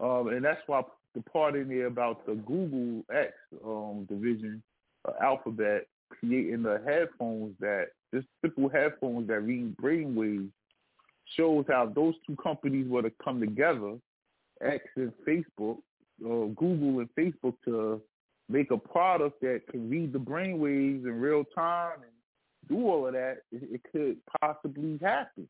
um, 0.00 0.28
and 0.28 0.44
that's 0.44 0.60
why 0.66 0.82
the 1.14 1.22
part 1.22 1.56
in 1.56 1.68
there 1.68 1.86
about 1.86 2.26
the 2.26 2.34
Google 2.34 3.04
X 3.14 3.32
um, 3.64 4.06
division, 4.08 4.62
uh, 5.06 5.12
Alphabet, 5.22 5.86
creating 6.10 6.62
the 6.62 6.80
headphones 6.86 7.54
that 7.60 7.88
just 8.14 8.26
simple 8.42 8.68
headphones 8.68 9.28
that 9.28 9.40
read 9.40 9.76
brainwaves 9.76 10.50
shows 11.36 11.64
how 11.68 11.90
those 11.94 12.14
two 12.26 12.36
companies 12.36 12.88
were 12.88 13.02
to 13.02 13.12
come 13.22 13.40
together, 13.40 13.96
X 14.62 14.84
and 14.96 15.12
Facebook, 15.26 15.78
uh, 16.24 16.46
Google 16.56 17.00
and 17.00 17.08
Facebook, 17.18 17.54
to 17.64 18.00
make 18.48 18.70
a 18.70 18.78
product 18.78 19.40
that 19.42 19.62
can 19.70 19.90
read 19.90 20.12
the 20.12 20.18
brainwaves 20.18 21.04
in 21.04 21.20
real 21.20 21.44
time 21.54 21.96
and 21.96 22.68
do 22.68 22.86
all 22.88 23.06
of 23.06 23.12
that. 23.12 23.38
It, 23.52 23.62
it 23.74 23.80
could 23.92 24.16
possibly 24.40 24.98
happen. 25.02 25.48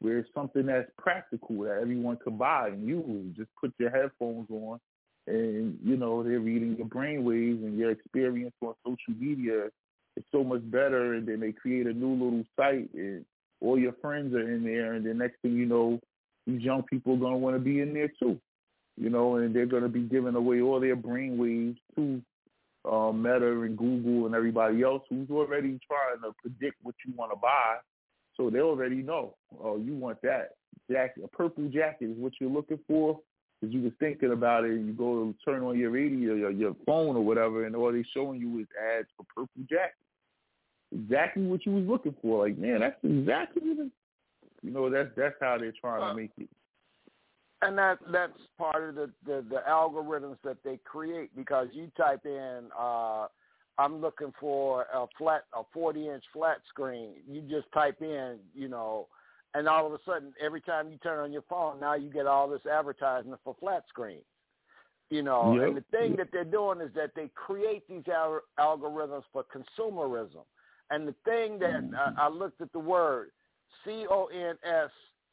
Where 0.00 0.18
it's 0.18 0.28
something 0.34 0.66
that's 0.66 0.90
practical 0.98 1.62
that 1.62 1.78
everyone 1.80 2.18
can 2.18 2.36
buy 2.36 2.68
and 2.68 2.86
use. 2.86 3.34
Just 3.36 3.50
put 3.60 3.72
your 3.78 3.90
headphones 3.90 4.48
on 4.50 4.78
and 5.26 5.78
you 5.84 5.96
know 5.96 6.22
they're 6.22 6.40
reading 6.40 6.76
your 6.76 6.86
brainwaves 6.86 7.64
and 7.64 7.78
your 7.78 7.90
experience 7.90 8.54
on 8.60 8.74
social 8.84 9.18
media 9.18 9.66
is 10.16 10.24
so 10.30 10.44
much 10.44 10.62
better 10.70 11.14
and 11.14 11.26
then 11.26 11.40
they 11.40 11.52
create 11.52 11.86
a 11.86 11.92
new 11.92 12.12
little 12.12 12.44
site 12.56 12.88
and 12.94 13.24
all 13.60 13.78
your 13.78 13.94
friends 14.00 14.34
are 14.34 14.52
in 14.52 14.64
there 14.64 14.94
and 14.94 15.04
the 15.04 15.12
next 15.12 15.40
thing 15.42 15.54
you 15.54 15.66
know 15.66 15.98
these 16.46 16.62
young 16.62 16.82
people 16.84 17.14
are 17.26 17.36
want 17.36 17.56
to 17.56 17.60
be 17.60 17.80
in 17.80 17.92
there 17.92 18.10
too 18.20 18.38
you 18.96 19.10
know 19.10 19.36
and 19.36 19.54
they're 19.54 19.66
to 19.66 19.88
be 19.88 20.02
giving 20.02 20.34
away 20.34 20.60
all 20.60 20.80
their 20.80 20.96
brainwaves 20.96 21.76
to 21.96 22.22
uh, 22.90 23.10
meta 23.10 23.62
and 23.62 23.76
google 23.76 24.26
and 24.26 24.34
everybody 24.34 24.82
else 24.82 25.02
who's 25.10 25.28
already 25.30 25.78
trying 25.86 26.22
to 26.22 26.32
predict 26.40 26.76
what 26.82 26.94
you 27.04 27.12
want 27.16 27.32
to 27.32 27.36
buy 27.36 27.76
so 28.36 28.50
they 28.50 28.60
already 28.60 28.96
know 28.96 29.34
oh 29.62 29.76
you 29.76 29.94
want 29.94 30.20
that 30.22 30.50
jacket 30.90 31.24
a 31.24 31.28
purple 31.28 31.68
jacket 31.68 32.10
is 32.10 32.16
what 32.18 32.32
you're 32.40 32.50
looking 32.50 32.78
for 32.86 33.18
because 33.60 33.74
you 33.74 33.80
was 33.82 33.92
thinking 33.98 34.32
about 34.32 34.64
it, 34.64 34.72
and 34.72 34.86
you 34.86 34.92
go 34.92 35.14
to 35.24 35.34
turn 35.44 35.62
on 35.62 35.78
your 35.78 35.90
radio, 35.90 36.34
your, 36.34 36.50
your 36.50 36.76
phone 36.84 37.16
or 37.16 37.22
whatever, 37.24 37.64
and 37.64 37.74
all 37.74 37.90
they're 37.90 38.04
showing 38.12 38.38
you 38.38 38.58
is 38.60 38.66
ads 38.98 39.08
for 39.16 39.24
purple 39.34 39.62
jackets. 39.68 39.96
Exactly 40.92 41.44
what 41.46 41.64
you 41.64 41.72
was 41.72 41.84
looking 41.86 42.14
for. 42.20 42.46
Like, 42.46 42.58
man, 42.58 42.80
that's 42.80 43.02
exactly 43.02 43.62
what 43.64 43.86
it, 43.86 43.92
you 44.62 44.70
know. 44.70 44.90
That's 44.90 45.08
that's 45.16 45.34
how 45.40 45.56
they're 45.58 45.72
trying 45.80 46.02
Uh, 46.02 46.10
to 46.10 46.14
make 46.14 46.32
it. 46.36 46.48
and 47.62 47.78
that 47.78 47.98
that's 48.12 48.38
part 48.58 48.88
of 48.88 48.94
the, 48.94 49.10
the 49.24 49.42
the 49.48 49.62
algorithms 49.68 50.36
that 50.44 50.58
they 50.62 50.78
create 50.84 51.34
because 51.34 51.68
you 51.72 51.90
type 51.96 52.26
in 52.26 52.68
uh 52.78 53.26
I'm 53.78 54.00
looking 54.00 54.32
for 54.40 54.86
a 54.92 55.06
flat 55.18 55.44
a 55.54 55.62
40 55.72 56.08
inch 56.08 56.24
flat 56.32 56.58
screen. 56.68 57.14
You 57.28 57.42
just 57.42 57.70
type 57.72 58.00
in, 58.00 58.38
you 58.54 58.68
know, 58.68 59.08
and 59.54 59.68
all 59.68 59.86
of 59.86 59.92
a 59.92 59.98
sudden 60.04 60.32
every 60.40 60.60
time 60.60 60.90
you 60.90 60.98
turn 60.98 61.18
on 61.18 61.32
your 61.32 61.44
phone, 61.48 61.80
now 61.80 61.94
you 61.94 62.10
get 62.10 62.26
all 62.26 62.48
this 62.48 62.64
advertisement 62.66 63.40
for 63.44 63.56
flat 63.60 63.84
screens. 63.88 64.24
You 65.10 65.22
know, 65.22 65.54
Yep. 65.54 65.68
and 65.68 65.76
the 65.76 65.84
thing 65.96 66.16
that 66.16 66.32
they're 66.32 66.44
doing 66.44 66.80
is 66.80 66.92
that 66.94 67.14
they 67.14 67.28
create 67.34 67.86
these 67.88 68.08
al- 68.08 68.40
algorithms 68.58 69.22
for 69.32 69.44
consumerism. 69.44 70.44
And 70.90 71.06
the 71.06 71.14
thing 71.24 71.58
that 71.60 71.82
mm-hmm. 71.82 72.18
I, 72.18 72.26
I 72.26 72.28
looked 72.28 72.60
at 72.60 72.72
the 72.72 72.78
word 72.78 73.30
C 73.84 74.06
O 74.10 74.26
N 74.26 74.56
S 74.64 74.90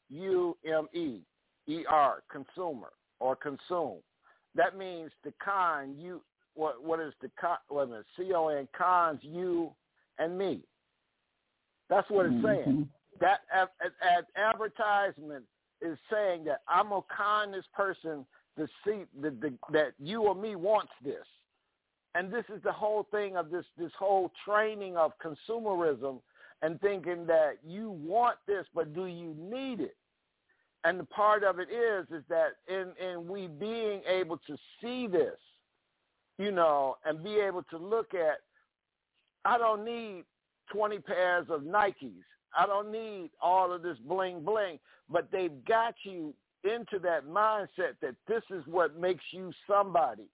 U 0.10 0.58
M 0.66 0.88
E 0.94 1.22
E 1.68 1.86
R 1.90 2.24
consumer 2.32 2.92
or 3.20 3.36
consume. 3.36 4.00
That 4.56 4.78
means 4.78 5.12
the 5.24 5.34
con 5.44 5.96
you 5.98 6.22
what 6.56 6.84
what 6.84 7.00
is 7.00 7.14
the 7.22 7.30
con 7.40 7.58
wait 7.70 7.90
a 7.90 8.04
C 8.18 8.34
O 8.34 8.48
N 8.48 8.68
cons 8.78 9.20
you 9.22 9.72
and 10.20 10.38
me. 10.38 10.62
That's 11.90 12.10
what 12.10 12.26
it's 12.26 12.44
saying. 12.44 12.66
Mhm. 12.66 12.88
That 13.20 13.42
ad, 13.52 13.70
ad, 14.02 14.26
advertisement 14.36 15.46
is 15.82 15.98
saying 16.12 16.46
that 16.46 16.62
I'm 16.68 16.90
gonna 16.90 17.04
con 17.16 17.52
this 17.52 17.66
person 17.74 18.26
to 18.58 18.68
see 18.86 19.06
the, 19.22 19.32
the, 19.32 19.54
that 19.72 19.94
you 20.00 20.24
or 20.24 20.36
me 20.36 20.56
wants 20.56 20.94
this. 21.04 21.26
And 22.16 22.32
this 22.32 22.46
is 22.56 22.62
the 22.64 22.72
whole 22.72 23.04
thing 23.12 23.38
of 23.38 23.50
this 23.50 23.66
this 23.78 23.92
whole 23.98 24.32
training 24.46 24.98
of 24.98 25.14
consumerism 25.20 26.22
and 26.62 26.80
thinking 26.80 27.26
that 27.28 27.58
you 27.66 27.90
want 27.90 28.38
this, 28.48 28.66
but 28.74 28.94
do 28.94 29.06
you 29.06 29.36
need 29.38 29.82
it? 29.82 29.98
And 30.86 31.00
the 31.00 31.06
part 31.06 31.44
of 31.44 31.60
it 31.60 31.70
is 31.70 32.06
is 32.12 32.24
that 32.30 32.54
in 32.68 32.94
in 33.04 33.28
we 33.28 33.48
being 33.48 34.02
able 34.08 34.38
to 34.48 34.58
see 34.82 35.08
this, 35.08 35.40
you 36.38 36.52
know, 36.52 36.98
and 37.06 37.24
be 37.24 37.36
able 37.36 37.64
to 37.64 37.78
look 37.78 38.14
at, 38.14 38.40
I 39.46 39.58
don't 39.58 39.84
need 39.86 40.24
20 40.72 41.00
pairs 41.00 41.48
of 41.50 41.62
Nikes. 41.62 42.24
I 42.58 42.66
don't 42.66 42.92
need 42.92 43.32
all 43.42 43.74
of 43.74 43.82
this 43.82 43.98
bling 44.08 44.44
bling, 44.44 44.80
but 45.10 45.28
they've 45.32 45.64
got 45.66 45.96
you 46.04 46.34
into 46.64 47.00
that 47.00 47.28
mindset 47.28 47.96
that 48.02 48.16
this 48.28 48.44
is 48.50 48.64
what 48.68 48.98
makes 48.98 49.24
you 49.32 49.52
somebody. 49.68 50.28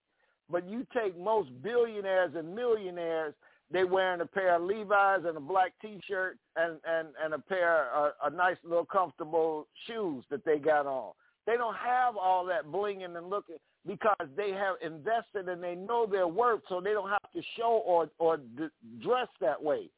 But 0.49 0.67
you 0.67 0.85
take 0.93 1.17
most 1.17 1.49
billionaires 1.61 2.31
and 2.35 2.53
millionaires, 2.55 3.33
they 3.71 3.83
wearing 3.83 4.21
a 4.21 4.25
pair 4.25 4.55
of 4.55 4.63
Levi's 4.63 5.25
and 5.25 5.37
a 5.37 5.39
black 5.39 5.73
T-shirt 5.81 6.37
and 6.55 6.77
and 6.87 7.09
and 7.23 7.33
a 7.33 7.39
pair 7.39 7.91
of 7.93 8.13
a 8.23 8.35
nice 8.35 8.57
little 8.63 8.85
comfortable 8.85 9.67
shoes 9.87 10.23
that 10.29 10.43
they 10.43 10.57
got 10.57 10.85
on. 10.87 11.11
They 11.45 11.55
don't 11.55 11.75
have 11.75 12.17
all 12.17 12.45
that 12.45 12.65
blinging 12.65 13.15
and 13.15 13.29
looking 13.29 13.57
because 13.87 14.27
they 14.35 14.51
have 14.51 14.75
invested 14.81 15.47
and 15.47 15.63
they 15.63 15.75
know 15.75 16.05
their 16.05 16.27
worth, 16.27 16.61
so 16.69 16.81
they 16.81 16.91
don't 16.91 17.09
have 17.09 17.31
to 17.33 17.41
show 17.57 17.81
or 17.85 18.09
or 18.19 18.37
d- 18.37 18.67
dress 19.01 19.27
that 19.41 19.61
way. 19.61 19.89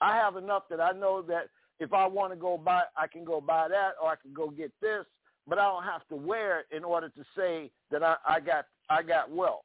I 0.00 0.16
have 0.16 0.36
enough 0.36 0.64
that 0.70 0.80
I 0.80 0.92
know 0.92 1.22
that 1.22 1.48
if 1.80 1.92
I 1.92 2.06
want 2.06 2.32
to 2.32 2.36
go 2.36 2.56
buy, 2.56 2.82
I 2.96 3.06
can 3.06 3.24
go 3.24 3.40
buy 3.40 3.68
that, 3.68 3.92
or 4.02 4.10
I 4.10 4.16
can 4.16 4.32
go 4.32 4.50
get 4.50 4.72
this, 4.80 5.04
but 5.48 5.58
I 5.58 5.64
don't 5.64 5.84
have 5.84 6.06
to 6.08 6.16
wear 6.16 6.60
it 6.60 6.66
in 6.70 6.84
order 6.84 7.08
to 7.08 7.24
say 7.36 7.70
that 7.90 8.02
I, 8.02 8.16
I 8.28 8.40
got 8.40 8.66
I 8.88 9.02
got 9.02 9.30
wealth. 9.30 9.62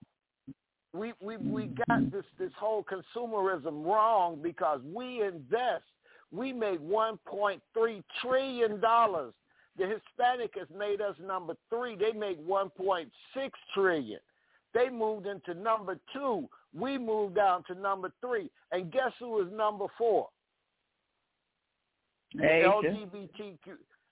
We 0.93 1.13
we 1.21 1.37
we 1.37 1.69
got 1.87 2.09
this 2.11 2.25
this 2.39 2.51
whole 2.57 2.83
consumerism 2.83 3.85
wrong 3.85 4.39
because 4.41 4.81
we 4.83 5.21
invest. 5.23 5.83
We 6.31 6.53
made 6.53 6.79
1.3 6.79 7.59
trillion 8.21 8.79
dollars. 8.79 9.33
The 9.79 9.87
Hispanic 9.87 10.51
has 10.59 10.67
made 10.77 11.01
us 11.01 11.15
number 11.25 11.55
three. 11.69 11.95
They 11.95 12.11
made 12.11 12.37
1.6 12.47 13.07
trillion. 13.73 14.19
They 14.73 14.89
moved 14.89 15.25
into 15.25 15.53
number 15.55 15.97
two. 16.13 16.47
We 16.77 16.97
moved 16.99 17.35
down 17.35 17.63
to 17.67 17.73
number 17.73 18.11
three. 18.21 18.51
And 18.71 18.91
guess 18.91 19.11
who 19.19 19.41
is 19.41 19.51
number 19.51 19.85
four? 19.97 20.27
Asia. 22.35 22.67
LGBTQ. 22.83 23.57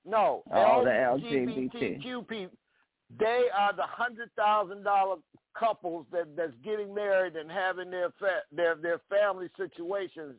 No, 0.06 0.42
Oh, 0.52 0.84
the 0.86 0.90
LGBTQ 0.90 2.28
people. 2.28 2.58
They 3.20 3.46
are 3.58 3.74
the 3.74 3.84
hundred 3.86 4.30
thousand 4.36 4.84
dollar 4.84 5.18
couples 5.58 6.06
that 6.12 6.36
that's 6.36 6.54
getting 6.64 6.94
married 6.94 7.36
and 7.36 7.50
having 7.52 7.90
their 7.92 8.10
fa- 8.20 8.44
their 8.52 8.76
their 8.76 9.00
family 9.10 9.50
situations. 9.58 10.36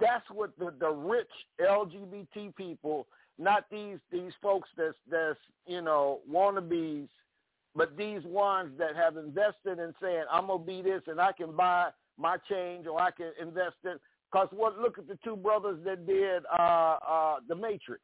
That's 0.00 0.28
what 0.30 0.56
the 0.58 0.72
the 0.78 0.90
rich 0.90 1.30
LGBT 1.60 2.54
people, 2.56 3.06
not 3.38 3.64
these 3.70 3.98
these 4.10 4.32
folks 4.42 4.68
that's 4.76 4.96
that's 5.10 5.38
you 5.66 5.82
know 5.82 6.20
wannabes, 6.30 7.08
but 7.74 7.96
these 7.96 8.22
ones 8.24 8.70
that 8.78 8.96
have 8.96 9.16
invested 9.16 9.78
in 9.78 9.94
saying 10.00 10.24
I'm 10.30 10.46
gonna 10.46 10.64
be 10.64 10.82
this 10.82 11.02
and 11.06 11.20
I 11.20 11.32
can 11.32 11.54
buy 11.54 11.90
my 12.18 12.38
change 12.48 12.86
or 12.86 13.00
I 13.00 13.10
can 13.10 13.32
invest 13.40 13.76
in. 13.84 13.96
Cause 14.32 14.48
what? 14.52 14.78
Look 14.78 14.98
at 14.98 15.06
the 15.06 15.18
two 15.22 15.36
brothers 15.36 15.78
that 15.84 16.06
did 16.06 16.44
uh 16.58 16.98
uh 17.06 17.36
the 17.48 17.54
Matrix. 17.54 18.02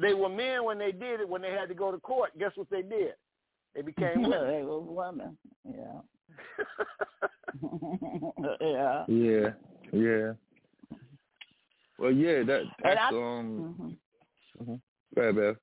They 0.00 0.14
were 0.14 0.28
men 0.28 0.64
when 0.64 0.78
they 0.78 0.92
did 0.92 1.20
it. 1.20 1.28
When 1.28 1.42
they 1.42 1.50
had 1.50 1.68
to 1.68 1.74
go 1.74 1.90
to 1.90 1.98
court, 1.98 2.38
guess 2.38 2.52
what 2.54 2.70
they 2.70 2.82
did? 2.82 3.14
They 3.74 3.82
became 3.92 4.22
women. 4.22 4.46
they 4.46 4.62
were 4.62 4.80
women. 4.80 5.36
Yeah. 5.64 6.00
yeah. 8.60 9.04
Yeah, 9.08 9.50
yeah. 9.92 10.32
Well, 11.98 12.12
yeah, 12.12 12.42
that 12.44 12.62
that's 12.82 13.00
I- 13.00 13.08
um. 13.08 13.74
Mhm. 13.80 13.96
Mhm. 14.62 14.80
Go 15.14 15.22
ahead, 15.22 15.36
Bev. 15.36 15.56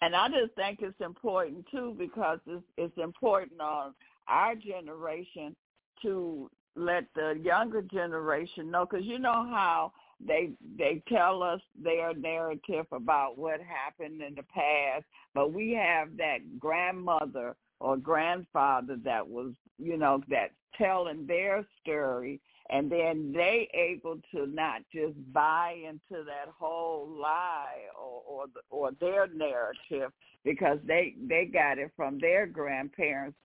And 0.00 0.14
I 0.14 0.28
just 0.28 0.54
think 0.54 0.80
it's 0.82 1.00
important 1.00 1.64
too 1.70 1.94
because 1.98 2.38
it's, 2.46 2.64
it's 2.76 2.98
important 2.98 3.60
on 3.60 3.94
our 4.28 4.54
generation 4.54 5.56
to 6.02 6.50
let 6.76 7.04
the 7.14 7.38
younger 7.42 7.82
generation 7.82 8.70
know 8.70 8.86
because 8.86 9.06
you 9.06 9.18
know 9.18 9.46
how 9.48 9.92
they 10.24 10.50
they 10.76 11.02
tell 11.08 11.42
us 11.42 11.60
their 11.80 12.14
narrative 12.14 12.86
about 12.92 13.38
what 13.38 13.60
happened 13.60 14.22
in 14.22 14.34
the 14.34 14.42
past, 14.42 15.04
but 15.34 15.52
we 15.52 15.72
have 15.72 16.16
that 16.16 16.38
grandmother 16.58 17.56
or 17.80 17.96
grandfather 17.96 18.96
that 19.04 19.26
was 19.26 19.52
you 19.78 19.96
know 19.96 20.22
that 20.28 20.50
telling 20.76 21.26
their 21.26 21.64
story 21.80 22.40
and 22.70 22.90
then 22.90 23.32
they 23.32 23.68
able 23.74 24.18
to 24.32 24.46
not 24.46 24.82
just 24.92 25.14
buy 25.32 25.76
into 25.86 26.24
that 26.24 26.48
whole 26.58 27.08
lie 27.08 27.82
or 27.98 28.22
or, 28.26 28.46
or 28.70 28.90
their 29.00 29.28
narrative 29.28 30.12
because 30.44 30.78
they 30.86 31.14
they 31.28 31.44
got 31.44 31.78
it 31.78 31.90
from 31.96 32.18
their 32.18 32.46
grandparents 32.46 33.36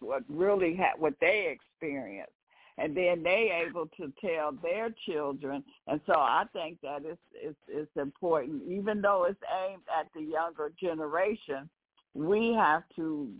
what 0.00 0.22
really 0.28 0.76
ha- 0.76 0.96
what 0.98 1.14
they 1.20 1.48
experienced. 1.56 2.32
And 2.80 2.96
then 2.96 3.24
they 3.24 3.64
able 3.66 3.88
to 3.96 4.12
tell 4.20 4.52
their 4.62 4.90
children. 5.04 5.64
And 5.88 6.00
so 6.06 6.12
i 6.14 6.44
think 6.52 6.78
that 6.82 7.04
it's 7.04 7.20
it's 7.34 7.58
it's 7.68 7.96
important. 7.96 8.62
Even 8.68 9.00
though 9.00 9.24
it's 9.24 9.40
aimed 9.66 9.82
at 9.98 10.06
the 10.14 10.22
younger 10.22 10.70
generation 10.80 11.68
we 12.14 12.52
have 12.54 12.82
to 12.96 13.30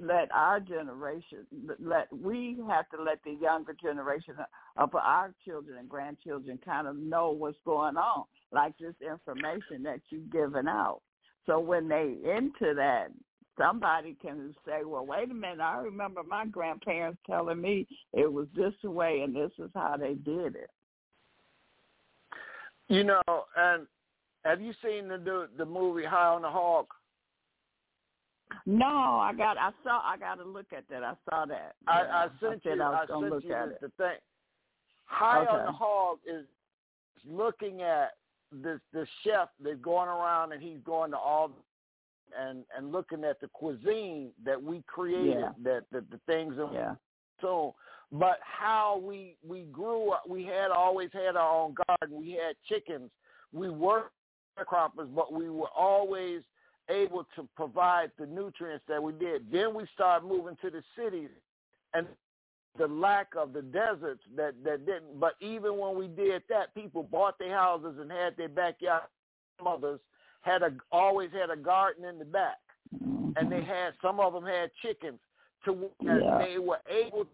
let 0.00 0.30
our 0.32 0.60
generation 0.60 1.38
let 1.80 2.06
we 2.12 2.56
have 2.68 2.88
to 2.90 3.02
let 3.02 3.18
the 3.24 3.32
younger 3.40 3.74
generation 3.80 4.34
of 4.76 4.94
our 4.94 5.32
children 5.44 5.78
and 5.78 5.88
grandchildren 5.88 6.58
kind 6.64 6.86
of 6.86 6.96
know 6.96 7.30
what's 7.30 7.56
going 7.64 7.96
on 7.96 8.24
like 8.52 8.76
this 8.78 8.94
information 9.00 9.82
that 9.82 10.00
you've 10.10 10.30
given 10.30 10.68
out 10.68 11.00
so 11.46 11.58
when 11.58 11.88
they 11.88 12.14
into 12.24 12.74
that 12.74 13.08
somebody 13.58 14.16
can 14.20 14.54
say 14.66 14.84
well 14.84 15.06
wait 15.06 15.30
a 15.30 15.34
minute 15.34 15.60
i 15.60 15.78
remember 15.78 16.22
my 16.22 16.44
grandparents 16.46 17.18
telling 17.26 17.60
me 17.60 17.86
it 18.12 18.30
was 18.30 18.46
this 18.54 18.74
way 18.84 19.22
and 19.22 19.34
this 19.34 19.52
is 19.58 19.70
how 19.74 19.96
they 19.96 20.14
did 20.14 20.54
it 20.56 20.70
You 22.88 23.02
know, 23.04 23.22
and 23.56 23.86
have 24.44 24.60
you 24.60 24.72
seen 24.84 25.08
the 25.08 25.18
the, 25.18 25.48
the 25.58 25.64
movie 25.64 26.04
High 26.04 26.34
on 26.34 26.42
the 26.42 26.50
Hog? 26.50 26.86
No 28.64 28.86
i 29.20 29.32
got 29.36 29.56
i 29.58 29.70
saw 29.82 30.00
i 30.04 30.16
got 30.18 30.36
to 30.36 30.44
look 30.44 30.66
at 30.76 30.84
that 30.88 31.02
i 31.02 31.14
saw 31.28 31.44
that 31.46 31.74
I, 31.86 32.02
Yeah, 32.02 32.08
I 32.14 32.28
sent 32.40 32.62
said 32.62 32.76
you. 32.76 32.82
I 32.82 32.86
I, 32.86 32.90
was 32.90 33.08
gonna 33.08 33.20
sent 33.26 33.34
look 33.34 33.44
you 33.44 33.54
at 33.54 33.80
the, 33.80 33.86
it. 33.86 33.92
thing. 33.96 34.16
High 35.06 35.44
on 35.46 35.66
the 35.66 35.72
Hog 35.72 36.18
is 36.26 36.44
looking 37.28 37.82
at 37.82 38.12
this 38.52 38.80
this 38.92 39.08
chef 39.24 39.48
that's 39.62 39.80
going 39.80 40.08
around 40.08 40.52
and 40.52 40.62
he's 40.62 40.78
going 40.84 41.10
to 41.12 41.16
all 41.16 41.50
and 42.38 42.64
and 42.76 42.92
looking 42.92 43.24
at 43.24 43.40
the 43.40 43.48
cuisine 43.48 44.30
that 44.44 44.60
we 44.60 44.82
created, 44.86 45.38
Yeah. 45.40 45.50
that, 45.64 45.84
that 45.92 46.10
the 46.10 46.20
things 46.26 46.54
in 46.58 46.68
yeah 46.72 46.94
so 47.40 47.74
but 48.12 48.38
how 48.42 49.00
we 49.04 49.36
we 49.46 49.62
grew 49.72 50.10
up 50.12 50.24
we 50.28 50.44
had 50.44 50.70
always 50.70 51.10
had 51.12 51.36
our 51.36 51.52
own 51.64 51.74
garden 51.88 52.18
we 52.20 52.30
had 52.32 52.54
chickens 52.68 53.10
we 53.52 53.68
were 53.70 54.04
sharecroppers 54.58 55.12
but 55.14 55.32
we 55.32 55.50
were 55.50 55.68
always 55.76 56.42
able 56.88 57.26
to 57.36 57.48
provide 57.56 58.10
the 58.18 58.26
nutrients 58.26 58.84
that 58.88 59.02
we 59.02 59.12
did. 59.12 59.50
Then 59.50 59.74
we 59.74 59.84
started 59.94 60.26
moving 60.26 60.56
to 60.62 60.70
the 60.70 60.82
cities 60.96 61.30
and 61.94 62.06
the 62.78 62.86
lack 62.86 63.28
of 63.36 63.52
the 63.52 63.62
deserts 63.62 64.22
that 64.36 64.54
that 64.64 64.86
didn't. 64.86 65.18
But 65.18 65.34
even 65.40 65.78
when 65.78 65.96
we 65.98 66.08
did 66.08 66.42
that 66.48 66.74
people 66.74 67.02
bought 67.02 67.38
their 67.38 67.54
houses 67.54 67.96
and 68.00 68.10
had 68.10 68.36
their 68.36 68.48
backyard. 68.48 69.04
Mothers 69.62 70.00
had 70.42 70.62
a 70.62 70.70
always 70.92 71.30
had 71.32 71.50
a 71.50 71.56
garden 71.56 72.04
in 72.04 72.18
the 72.18 72.24
back. 72.24 72.58
Mm-hmm. 72.94 73.30
And 73.36 73.50
they 73.50 73.62
had 73.62 73.94
some 74.02 74.20
of 74.20 74.32
them 74.32 74.44
had 74.44 74.70
chickens 74.82 75.18
to 75.64 75.90
Yeah. 76.00 76.38
they 76.38 76.58
were 76.58 76.80
able 76.88 77.24
to 77.24 77.30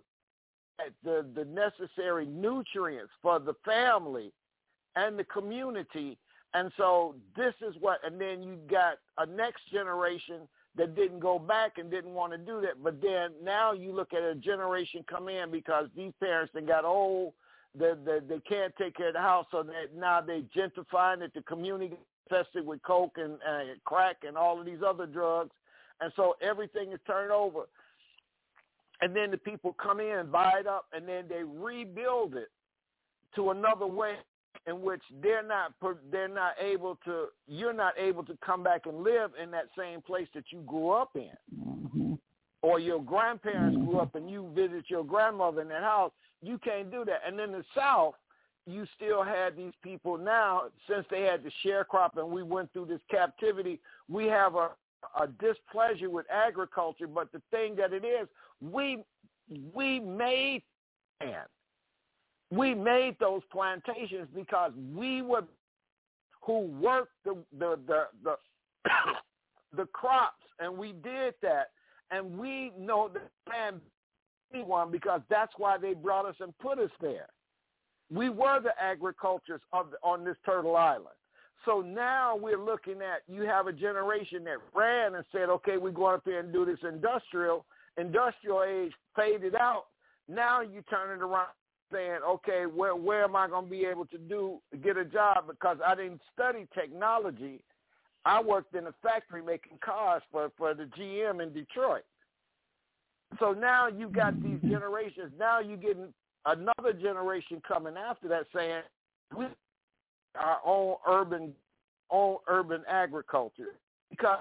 the 1.05 1.27
the 1.35 1.45
necessary 1.45 2.27
nutrients 2.27 3.13
for 3.21 3.39
the 3.39 3.55
family 3.65 4.33
and 4.97 5.19
the 5.19 5.25
community 5.25 6.19
and 6.55 6.71
so 6.77 7.15
this 7.37 7.55
is 7.67 7.75
what 7.81 8.01
and 8.05 8.21
then 8.21 8.43
you 8.43 8.59
got 8.71 8.99
a 9.19 9.27
next 9.27 9.63
generation 9.73 10.49
that 10.77 10.95
didn't 10.97 11.21
go 11.21 11.39
back 11.39 11.79
and 11.79 11.91
didn't 11.91 12.15
want 12.15 12.33
to 12.33 12.39
do 12.39 12.61
that. 12.63 12.83
But 12.83 13.03
then 13.03 13.33
now 13.43 13.73
you 13.73 13.93
look 13.93 14.15
at 14.15 14.23
a 14.23 14.35
generation 14.35 15.05
come 15.09 15.29
in 15.29 15.51
because 15.51 15.89
these 15.95 16.13
parents 16.19 16.53
that 16.55 16.67
got 16.67 16.85
old 16.85 17.35
they, 17.79 17.93
they 18.05 18.19
they 18.27 18.41
can't 18.41 18.75
take 18.77 18.97
care 18.97 19.09
of 19.09 19.15
the 19.15 19.21
house 19.21 19.47
so 19.51 19.63
that 19.63 19.97
now 19.97 20.21
they 20.21 20.45
gentrifying 20.57 21.23
it 21.23 21.33
the 21.35 21.43
community 21.43 21.97
infested 22.31 22.67
with 22.67 22.83
coke 22.83 23.17
and 23.17 23.35
uh, 23.35 23.75
crack 23.85 24.17
and 24.27 24.37
all 24.37 24.59
of 24.59 24.67
these 24.67 24.83
other 24.87 25.07
drugs. 25.07 25.51
And 26.01 26.13
so 26.17 26.37
everything 26.41 26.93
is 26.93 26.99
turned 27.07 27.31
over. 27.31 27.61
And 29.01 29.15
then 29.15 29.31
the 29.31 29.37
people 29.39 29.75
come 29.83 30.01
in 30.01 30.19
and 30.19 30.33
buy 30.33 30.53
it 30.61 30.67
up 30.67 30.87
and 30.93 31.07
then 31.09 31.25
they 31.29 31.43
rebuild 31.45 32.35
it 32.35 32.49
to 33.35 33.51
another 33.51 33.87
way 33.87 34.15
in 34.67 34.81
which 34.81 35.03
they're 35.23 35.43
not 35.43 35.73
they're 36.11 36.29
not 36.29 36.55
able 36.61 36.97
to 37.05 37.27
you're 37.47 37.73
not 37.73 37.95
able 37.99 38.25
to 38.25 38.37
come 38.45 38.63
back 38.63 38.87
and 38.87 39.03
live 39.03 39.33
in 39.43 39.51
that 39.51 39.67
same 39.77 40.01
place 40.01 40.29
that 40.35 40.45
you 40.51 40.61
grew 40.61 40.91
up 40.91 41.17
in. 41.17 41.37
Mhm. 41.55 42.19
or 42.63 42.79
your 42.79 43.03
grandparents 43.03 43.77
grew 43.77 43.99
up 43.99 44.15
and 44.15 44.31
you 44.31 44.49
visit 44.55 44.89
your 44.89 45.03
grandmother 45.05 45.61
in 45.63 45.69
that 45.69 45.83
house. 45.83 46.13
You 46.43 46.59
can't 46.59 46.93
do 46.93 47.05
that. 47.07 47.23
And 47.27 47.41
in 47.41 47.51
the 47.51 47.65
south 47.75 48.15
you 48.67 48.87
still 48.95 49.25
had 49.25 49.57
these 49.57 49.75
people 49.83 50.17
now 50.17 50.71
since 50.87 51.05
they 51.11 51.23
had 51.23 51.43
the 51.43 51.51
sharecrop 51.65 52.17
and 52.17 52.31
we 52.31 52.45
went 52.45 52.73
through 52.73 52.87
this 52.87 53.01
captivity 53.11 53.81
we 54.09 54.27
have 54.27 54.55
a 54.55 54.71
a 55.17 55.27
displeasure 55.27 56.09
with 56.09 56.27
agriculture. 56.31 57.09
But 57.09 57.33
the 57.33 57.43
thing 57.51 57.75
that 57.77 57.93
it 57.93 58.05
is 58.05 58.29
we 58.61 59.03
we 59.75 59.99
made 59.99 60.63
land 61.21 61.49
we 62.53 62.75
made 62.75 63.17
those 63.19 63.43
plantations 63.51 64.29
because 64.35 64.73
we 64.95 65.23
were 65.23 65.45
who 66.45 66.61
worked 66.81 67.15
the 67.25 67.37
the 67.59 67.79
the 67.87 68.07
the, 68.25 68.37
the 69.77 69.87
crops 69.87 70.45
and 70.61 70.77
we 70.77 70.93
did 70.93 71.35
that 71.43 71.71
and 72.11 72.39
we 72.39 72.73
know 72.79 73.09
the 73.09 73.21
land 73.51 73.81
one 74.67 74.91
because 74.91 75.23
that's 75.31 75.53
why 75.57 75.79
they 75.79 75.95
brought 75.95 76.27
us 76.27 76.37
and 76.41 76.57
put 76.59 76.79
us 76.79 76.91
there 77.01 77.29
We 78.11 78.29
were 78.29 78.61
the 78.61 78.73
agricultures 78.81 79.63
of 79.73 79.93
the, 79.93 79.97
on 80.03 80.25
this 80.25 80.37
Turtle 80.45 80.77
Island. 80.77 81.17
So 81.65 81.81
now 81.81 82.37
we're 82.37 82.63
looking 82.63 83.01
at 83.03 83.23
you 83.29 83.43
have 83.43 83.67
a 83.67 83.73
generation 83.73 84.45
that 84.45 84.59
ran 84.75 85.15
and 85.15 85.25
said, 85.33 85.49
okay, 85.49 85.79
we're 85.79 85.93
going 85.93 86.17
up 86.17 86.25
there 86.25 86.41
and 86.41 86.53
do 86.53 86.67
this 86.67 86.81
industrial. 86.87 87.65
Industrial 87.97 88.65
age 88.65 88.93
faded 89.17 89.55
out. 89.55 89.85
Now 90.29 90.61
you 90.61 90.83
turn 90.91 91.19
it 91.19 91.23
around 91.23 91.49
saying, 91.93 92.19
okay, 92.27 92.65
where 92.67 92.97
where 92.97 93.25
am 93.25 93.37
I 93.37 93.49
going 93.49 93.65
to 93.65 93.71
be 93.71 93.85
able 93.85 94.07
to 94.07 94.19
do 94.19 94.61
get 94.83 94.97
a 94.97 95.05
job 95.05 95.45
because 95.49 95.79
I 95.85 95.95
didn't 95.95 96.21
study 96.33 96.67
technology. 96.75 97.61
I 98.25 98.41
worked 98.41 98.75
in 98.75 98.87
a 98.87 98.95
factory 99.03 99.43
making 99.43 99.79
cars 99.85 100.23
for 100.31 100.51
for 100.57 100.75
the 100.75 100.85
GM 100.85 101.43
in 101.43 101.53
Detroit. 101.53 102.05
So 103.39 103.53
now 103.53 103.89
you 103.89 104.09
got 104.09 104.41
these 104.43 104.53
mm-hmm. 104.53 104.71
generations. 104.71 105.33
Now 105.39 105.61
you 105.61 105.77
getting 105.77 106.13
another 106.47 106.93
generation 106.93 107.63
coming 107.67 107.95
after 107.97 108.29
that 108.29 108.47
saying 108.55 108.83
we 109.37 109.47
our 110.35 110.59
own 110.65 110.97
urban 111.07 111.53
own 112.11 112.37
urban 112.47 112.83
agriculture 112.89 113.77
because 114.11 114.41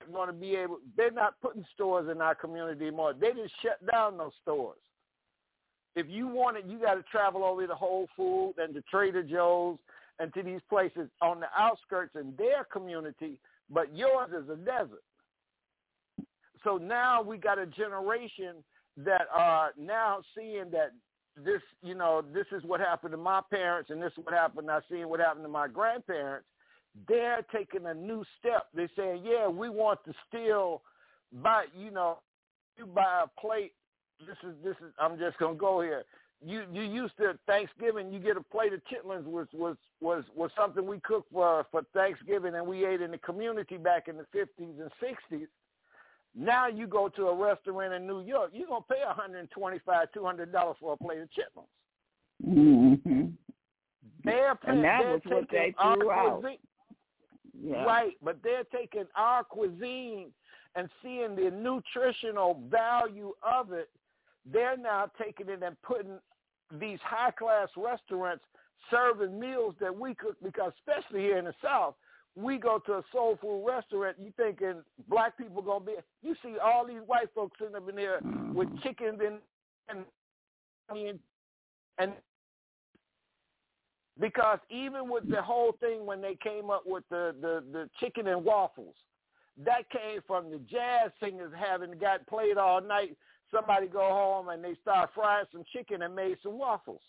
they're 0.00 0.08
going 0.08 0.28
to 0.28 0.32
be 0.32 0.56
able. 0.56 0.78
They're 0.96 1.10
not 1.10 1.34
putting 1.40 1.64
stores 1.74 2.08
in 2.10 2.20
our 2.20 2.34
community 2.34 2.86
anymore. 2.86 3.14
They 3.18 3.32
just 3.32 3.54
shut 3.62 3.78
down 3.90 4.18
those 4.18 4.32
stores. 4.42 4.78
If 5.96 6.06
you 6.08 6.28
want 6.28 6.56
it, 6.56 6.64
you 6.66 6.78
got 6.78 6.94
to 6.94 7.02
travel 7.10 7.44
over 7.44 7.66
to 7.66 7.74
Whole 7.74 8.08
Foods 8.16 8.58
and 8.58 8.74
to 8.74 8.82
Trader 8.82 9.22
Joe's 9.22 9.78
and 10.18 10.32
to 10.34 10.42
these 10.42 10.60
places 10.68 11.08
on 11.22 11.40
the 11.40 11.46
outskirts 11.56 12.14
in 12.14 12.34
their 12.36 12.64
community, 12.64 13.40
but 13.70 13.94
yours 13.94 14.30
is 14.30 14.48
a 14.50 14.56
desert. 14.56 15.02
So 16.64 16.76
now 16.76 17.22
we 17.22 17.36
got 17.36 17.58
a 17.58 17.66
generation 17.66 18.56
that 18.98 19.28
are 19.32 19.72
now 19.78 20.20
seeing 20.36 20.70
that 20.72 20.92
this, 21.44 21.62
you 21.82 21.94
know, 21.94 22.22
this 22.34 22.46
is 22.50 22.64
what 22.64 22.80
happened 22.80 23.12
to 23.12 23.16
my 23.16 23.40
parents 23.50 23.90
and 23.90 24.02
this 24.02 24.12
is 24.18 24.24
what 24.24 24.34
happened. 24.34 24.70
I 24.70 24.80
seen 24.90 25.08
what 25.08 25.20
happened 25.20 25.44
to 25.44 25.48
my 25.48 25.68
grandparents. 25.68 26.46
They're 27.06 27.44
taking 27.54 27.86
a 27.86 27.94
new 27.94 28.24
step. 28.38 28.66
They're 28.74 28.90
saying, 28.96 29.22
yeah, 29.24 29.46
we 29.46 29.68
want 29.68 30.00
to 30.04 30.12
still 30.26 30.82
buy, 31.32 31.66
you 31.76 31.92
know, 31.92 32.18
you 32.76 32.86
buy 32.86 33.24
a 33.24 33.40
plate. 33.40 33.72
This 34.20 34.36
is, 34.42 34.54
this 34.62 34.76
is, 34.84 34.92
I'm 34.98 35.18
just 35.18 35.38
going 35.38 35.54
to 35.54 35.58
go 35.60 35.80
here. 35.80 36.04
You, 36.44 36.62
you 36.72 36.82
used 36.82 37.16
to 37.18 37.36
Thanksgiving, 37.46 38.12
you 38.12 38.20
get 38.20 38.36
a 38.36 38.42
plate 38.42 38.72
of 38.72 38.80
chitlins 38.84 39.24
was, 39.24 39.48
was, 39.52 39.76
was, 40.00 40.24
was 40.36 40.50
something 40.56 40.86
we 40.86 41.00
cooked 41.00 41.32
for, 41.32 41.66
for 41.70 41.82
Thanksgiving 41.92 42.54
and 42.54 42.64
we 42.66 42.86
ate 42.86 43.00
in 43.00 43.10
the 43.10 43.18
community 43.18 43.76
back 43.76 44.06
in 44.08 44.16
the 44.16 44.26
50s 44.36 44.46
and 44.58 44.90
60s 45.02 45.46
now 46.36 46.68
you 46.68 46.86
go 46.86 47.08
to 47.08 47.26
a 47.28 47.34
restaurant 47.34 47.92
in 47.94 48.06
New 48.06 48.20
York, 48.20 48.50
you're 48.52 48.68
gonna 48.68 48.84
pay 48.88 49.02
125 49.04 50.12
200 50.12 50.52
dollars 50.52 50.76
for 50.80 50.92
a 50.92 50.96
plate 50.96 51.18
of 51.20 51.28
chitlins. 51.30 52.46
Mm-hmm. 52.46 53.26
They're 54.24 54.54
paying, 54.56 54.76
And 54.76 54.84
that 54.84 55.04
was 55.04 55.20
what 55.24 55.50
they 55.50 55.74
threw 55.80 56.10
out. 56.10 56.40
cuisine, 56.42 56.58
Yeah. 57.60 57.84
right? 57.84 58.12
But 58.22 58.38
they're 58.44 58.64
taking 58.64 59.06
our 59.16 59.42
cuisine 59.42 60.26
and 60.76 60.88
seeing 61.02 61.34
the 61.34 61.50
nutritional 61.50 62.62
value 62.70 63.32
of 63.42 63.72
it. 63.72 63.88
They're 64.50 64.76
now 64.76 65.10
taking 65.22 65.48
it 65.48 65.62
and 65.62 65.80
putting 65.82 66.18
these 66.78 66.98
high 67.02 67.30
class 67.30 67.68
restaurants 67.76 68.44
serving 68.90 69.38
meals 69.38 69.74
that 69.80 69.94
we 69.94 70.14
cook 70.14 70.36
because 70.42 70.72
especially 70.86 71.20
here 71.20 71.38
in 71.38 71.46
the 71.46 71.54
South, 71.62 71.94
we 72.36 72.58
go 72.58 72.78
to 72.86 72.92
a 72.94 73.02
soul 73.10 73.36
food 73.40 73.64
restaurant, 73.66 74.16
you 74.22 74.32
thinking 74.36 74.82
black 75.08 75.36
people 75.36 75.60
gonna 75.62 75.84
be 75.84 75.94
you 76.22 76.34
see 76.42 76.54
all 76.62 76.86
these 76.86 77.00
white 77.06 77.28
folks 77.34 77.58
sitting 77.58 77.74
up 77.74 77.88
in 77.88 77.96
there 77.96 78.20
with 78.54 78.68
chickens 78.82 79.18
and 79.20 79.38
and 79.88 81.18
and 81.98 82.12
because 84.20 84.58
even 84.70 85.08
with 85.08 85.28
the 85.28 85.42
whole 85.42 85.72
thing 85.80 86.06
when 86.06 86.20
they 86.20 86.36
came 86.42 86.70
up 86.70 86.82
with 86.86 87.04
the 87.10 87.34
the 87.40 87.64
the 87.72 87.90
chicken 88.00 88.28
and 88.28 88.44
waffles, 88.44 88.94
that 89.64 89.90
came 89.90 90.20
from 90.26 90.50
the 90.50 90.58
jazz 90.58 91.10
singers 91.22 91.52
having 91.58 91.98
got 91.98 92.26
played 92.26 92.56
all 92.56 92.80
night. 92.80 93.16
Somebody 93.54 93.86
go 93.86 94.00
home 94.00 94.48
and 94.50 94.62
they 94.62 94.74
start 94.82 95.10
frying 95.14 95.46
some 95.52 95.64
chicken 95.72 96.02
and 96.02 96.14
made 96.14 96.36
some 96.42 96.58
waffles. 96.58 97.00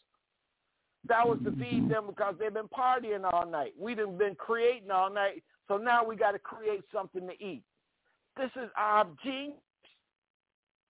That 1.08 1.28
was 1.28 1.40
to 1.46 1.52
feed 1.52 1.90
them 1.90 2.08
because 2.08 2.36
they've 2.40 2.54
been 2.54 2.68
partying 2.68 3.24
all 3.32 3.46
night. 3.46 3.74
We've 3.78 3.98
been 3.98 4.36
creating 4.38 4.92
all 4.92 5.12
night, 5.12 5.44
so 5.68 5.78
now 5.78 6.04
we 6.04 6.16
got 6.16 6.32
to 6.32 6.40
create 6.40 6.84
something 6.94 7.28
to 7.28 7.34
eat. 7.44 7.64
This 8.38 8.52
is 8.56 8.70
our 8.78 9.06
genius. 9.24 9.58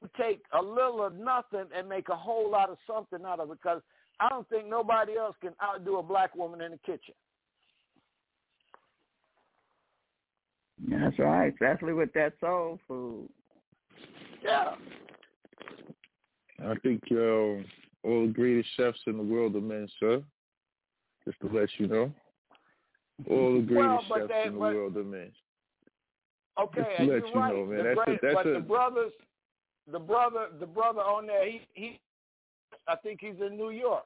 We 0.02 0.10
take 0.18 0.44
a 0.58 0.62
little 0.62 1.06
of 1.06 1.16
nothing 1.16 1.66
and 1.76 1.90
make 1.90 2.10
a 2.10 2.16
whole 2.16 2.50
lot 2.50 2.70
of 2.70 2.78
something 2.88 3.26
out 3.26 3.40
of 3.40 3.52
it 3.52 3.60
because 3.62 3.82
I 4.20 4.30
don't 4.30 4.48
think 4.50 4.68
nobody 4.68 5.18
else 5.18 5.36
can 5.42 5.54
outdo 5.62 5.98
a 5.98 6.04
black 6.04 6.36
woman 6.36 6.62
in 6.62 6.72
the 6.72 6.78
kitchen. 6.78 7.16
That's 10.90 11.20
right, 11.20 11.54
especially 11.54 11.94
with 11.94 12.14
that 12.14 12.34
soul 12.40 12.80
food. 12.88 13.30
Yeah. 14.44 14.76
I 16.66 16.76
think 16.76 17.02
uh, 17.12 17.64
all 18.08 18.28
the 18.28 18.34
greatest 18.34 18.70
chefs 18.76 19.00
in 19.08 19.18
the 19.18 19.24
world 19.24 19.56
are 19.56 19.62
men, 19.62 19.88
sir. 20.00 20.22
Just 21.26 21.40
to 21.42 21.48
let 21.48 21.70
you 21.78 21.88
know. 21.88 22.12
All 23.30 23.56
the 23.56 23.62
greatest 23.62 24.10
Well, 24.10 24.20
chefs 24.20 24.30
they- 24.30 24.44
in 24.48 24.54
the 24.54 24.60
but- 24.60 24.74
world 24.74 24.98
are 24.98 25.04
men. 25.04 25.32
Okay, 26.60 26.82
Just 26.82 26.98
to 26.98 27.04
let 27.06 27.28
you're 27.28 27.36
right. 27.36 27.54
know, 27.56 27.66
man. 27.66 27.78
The 27.78 27.84
That's 27.84 28.08
a- 28.08 28.20
that's 28.22 28.34
but 28.36 28.48
a- 28.48 28.54
the 28.54 28.60
brothers, 28.60 29.14
the 29.88 30.00
brother, 30.00 30.50
the 30.60 30.66
brother 30.68 31.02
on 31.02 31.26
there, 31.26 31.46
he 31.46 31.62
he, 31.74 32.00
I 32.88 32.96
think 32.98 33.22
he's 33.22 33.40
in 33.40 33.56
New 33.56 33.70
York. 33.70 34.04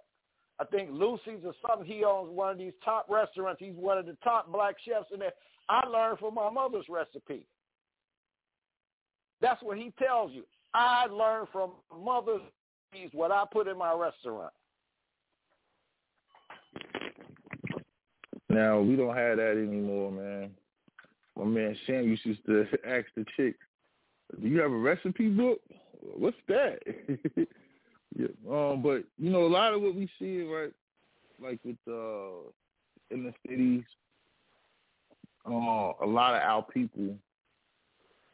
I 0.60 0.66
think 0.66 0.92
Lucy's 0.92 1.44
or 1.44 1.56
something. 1.68 1.88
He 1.88 2.04
owns 2.04 2.30
one 2.30 2.52
of 2.52 2.58
these 2.60 2.74
top 2.86 3.10
restaurants. 3.10 3.60
He's 3.60 3.74
one 3.76 3.98
of 3.98 4.06
the 4.06 4.16
top 4.24 4.52
black 4.52 4.76
chefs 4.82 5.10
in 5.12 5.20
there. 5.20 5.34
I 5.68 5.88
learned 5.88 6.20
from 6.20 6.36
my 6.36 6.50
mother's 6.52 6.88
recipe. 6.90 7.48
That's 9.42 9.62
what 9.64 9.78
he 9.78 9.92
tells 9.98 10.32
you. 10.32 10.46
I 10.74 11.06
learned 11.08 11.48
from 11.52 11.72
mother's 11.96 12.42
what 13.12 13.32
I 13.32 13.44
put 13.52 13.68
in 13.68 13.78
my 13.78 13.94
restaurant. 13.94 14.54
Now 18.50 18.82
we 18.82 18.96
don't 18.96 19.16
have 19.16 19.38
that 19.38 19.58
anymore, 19.58 20.12
man. 20.12 20.52
My 21.38 21.46
man 21.46 21.76
Sam 21.88 22.04
used 22.04 22.46
to 22.46 22.68
ask 22.88 23.06
the 23.16 23.26
chick, 23.36 23.56
"Do 24.40 24.48
you 24.48 24.60
have 24.60 24.72
a 24.72 24.78
recipe 24.78 25.30
book? 25.30 25.60
What's 26.18 26.38
that?" 26.48 26.80
yeah, 28.16 28.28
um, 28.50 28.84
but 28.84 29.04
you 29.18 29.32
know, 29.32 29.46
a 29.46 29.48
lot 29.48 29.74
of 29.74 29.82
what 29.82 29.96
we 29.96 30.08
see, 30.20 30.44
right, 30.44 30.72
like 31.42 31.60
with 31.66 31.78
uh, 31.88 32.50
in 33.10 33.24
the 33.24 33.34
cities, 33.48 33.84
uh, 35.48 35.94
a 36.02 36.06
lot 36.06 36.36
of 36.36 36.42
our 36.44 36.64
people, 36.64 37.16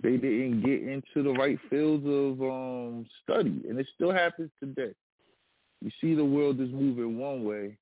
they 0.01 0.17
didn't 0.17 0.61
get 0.61 0.83
into 0.83 1.23
the 1.23 1.33
right 1.37 1.59
fields 1.69 2.05
of 2.05 2.41
um 2.41 3.05
study, 3.23 3.61
and 3.67 3.79
it 3.79 3.87
still 3.95 4.11
happens 4.11 4.51
today. 4.59 4.93
You 5.81 5.91
see, 6.01 6.15
the 6.15 6.25
world 6.25 6.59
is 6.59 6.69
moving 6.71 7.17
one 7.17 7.43
way, 7.43 7.77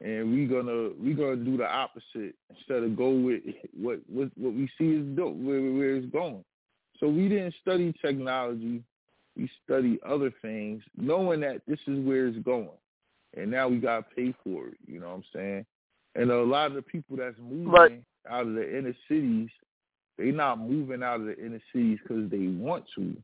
and 0.00 0.32
we're 0.32 0.48
gonna 0.48 0.90
we're 0.98 1.16
gonna 1.16 1.44
do 1.44 1.56
the 1.56 1.70
opposite 1.70 2.34
instead 2.50 2.82
of 2.82 2.96
go 2.96 3.10
with 3.10 3.42
what 3.74 4.00
what 4.08 4.30
what 4.36 4.54
we 4.54 4.68
see 4.78 4.92
is 4.92 5.16
do, 5.16 5.28
where 5.28 5.60
where 5.72 5.96
it's 5.96 6.12
going. 6.12 6.44
So 6.98 7.08
we 7.08 7.28
didn't 7.28 7.54
study 7.60 7.94
technology, 8.00 8.82
we 9.36 9.50
study 9.64 9.98
other 10.06 10.32
things, 10.42 10.82
knowing 10.96 11.40
that 11.40 11.62
this 11.66 11.80
is 11.86 12.04
where 12.04 12.26
it's 12.26 12.38
going, 12.38 12.70
and 13.36 13.50
now 13.50 13.68
we 13.68 13.76
gotta 13.76 14.06
pay 14.16 14.34
for 14.42 14.68
it. 14.68 14.78
You 14.86 15.00
know 15.00 15.08
what 15.08 15.16
I'm 15.16 15.24
saying? 15.32 15.66
And 16.16 16.30
a 16.30 16.42
lot 16.42 16.68
of 16.68 16.74
the 16.74 16.82
people 16.82 17.16
that's 17.16 17.38
moving 17.38 17.68
Right. 17.68 18.02
out 18.28 18.46
of 18.46 18.54
the 18.54 18.78
inner 18.78 18.94
cities, 19.08 19.50
they 20.18 20.30
not 20.30 20.58
moving 20.58 21.02
out 21.02 21.20
of 21.20 21.26
the 21.26 21.38
inner 21.38 21.60
cities 21.72 21.98
because 22.02 22.30
they 22.30 22.46
want 22.46 22.84
to. 22.96 23.16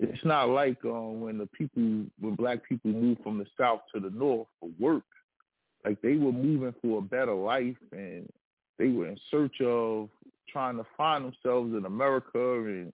It's 0.00 0.24
not 0.24 0.48
like 0.48 0.84
um, 0.84 1.20
when 1.20 1.38
the 1.38 1.46
people 1.46 1.82
when 2.18 2.34
black 2.34 2.68
people 2.68 2.90
move 2.90 3.18
from 3.22 3.38
the 3.38 3.46
south 3.58 3.80
to 3.94 4.00
the 4.00 4.10
north 4.10 4.48
for 4.60 4.70
work 4.78 5.04
like 5.84 6.00
they 6.00 6.16
were 6.16 6.32
moving 6.32 6.74
for 6.82 6.98
a 6.98 7.02
better 7.02 7.34
life 7.34 7.76
and 7.92 8.28
they 8.78 8.88
were 8.88 9.06
in 9.08 9.18
search 9.30 9.60
of 9.60 10.08
trying 10.48 10.76
to 10.76 10.86
find 10.96 11.24
themselves 11.24 11.74
in 11.74 11.84
America 11.84 12.64
and 12.64 12.92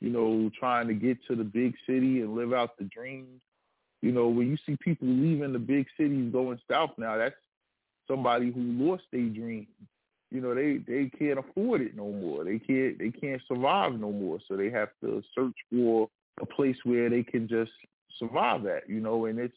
you 0.00 0.10
know 0.10 0.50
trying 0.58 0.88
to 0.88 0.94
get 0.94 1.18
to 1.28 1.36
the 1.36 1.44
big 1.44 1.74
city 1.86 2.20
and 2.20 2.34
live 2.34 2.52
out 2.52 2.78
the 2.78 2.84
dreams. 2.84 3.40
You 4.02 4.12
know, 4.12 4.28
when 4.28 4.48
you 4.48 4.56
see 4.64 4.76
people 4.82 5.06
leaving 5.06 5.52
the 5.52 5.58
big 5.58 5.86
cities 5.98 6.32
going 6.32 6.58
south 6.70 6.92
now, 6.96 7.18
that's 7.18 7.34
somebody 8.08 8.50
who 8.50 8.62
lost 8.62 9.02
their 9.12 9.28
dream. 9.28 9.66
You 10.30 10.40
know, 10.40 10.54
they 10.54 10.78
they 10.86 11.10
can't 11.18 11.38
afford 11.38 11.80
it 11.80 11.96
no 11.96 12.10
more. 12.12 12.44
They 12.44 12.58
can't 12.58 12.98
they 12.98 13.10
can't 13.10 13.42
survive 13.48 13.98
no 13.98 14.12
more. 14.12 14.38
So 14.46 14.56
they 14.56 14.70
have 14.70 14.90
to 15.02 15.22
search 15.34 15.56
for 15.72 16.08
a 16.40 16.46
place 16.46 16.76
where 16.84 17.10
they 17.10 17.22
can 17.22 17.48
just 17.48 17.72
survive 18.18 18.66
at. 18.66 18.88
You 18.88 19.00
know, 19.00 19.26
and 19.26 19.38
it's 19.38 19.56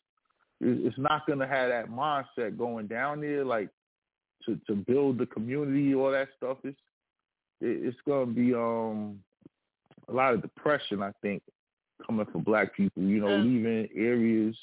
it's 0.59 0.97
not 0.97 1.27
going 1.27 1.39
to 1.39 1.47
have 1.47 1.69
that 1.69 1.89
mindset 1.89 2.57
going 2.57 2.87
down 2.87 3.21
there, 3.21 3.45
like 3.45 3.69
to 4.45 4.59
to 4.67 4.75
build 4.75 5.19
the 5.19 5.27
community, 5.27 5.93
all 5.93 6.11
that 6.11 6.29
stuff. 6.37 6.57
It's 6.63 6.77
it, 7.61 7.85
it's 7.87 7.97
going 8.05 8.27
to 8.27 8.33
be 8.33 8.53
um 8.53 9.19
a 10.09 10.13
lot 10.13 10.33
of 10.33 10.41
depression, 10.41 11.01
I 11.03 11.11
think, 11.21 11.43
coming 12.05 12.25
from 12.31 12.41
black 12.41 12.75
people. 12.75 13.03
You 13.03 13.21
know, 13.21 13.35
leaving 13.37 13.89
areas 13.95 14.55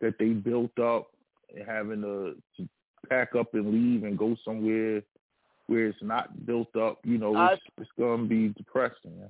that 0.00 0.14
they 0.18 0.30
built 0.30 0.76
up 0.78 1.08
and 1.54 1.66
having 1.66 2.00
to, 2.02 2.36
to 2.56 2.68
pack 3.08 3.34
up 3.38 3.54
and 3.54 3.70
leave 3.70 4.04
and 4.04 4.18
go 4.18 4.34
somewhere 4.44 5.02
where 5.66 5.86
it's 5.86 6.02
not 6.02 6.44
built 6.46 6.74
up, 6.76 6.98
you 7.04 7.18
know, 7.18 7.34
I- 7.34 7.52
it's, 7.54 7.62
it's 7.78 7.90
gonna 7.98 8.24
be 8.24 8.48
depressing. 8.48 9.22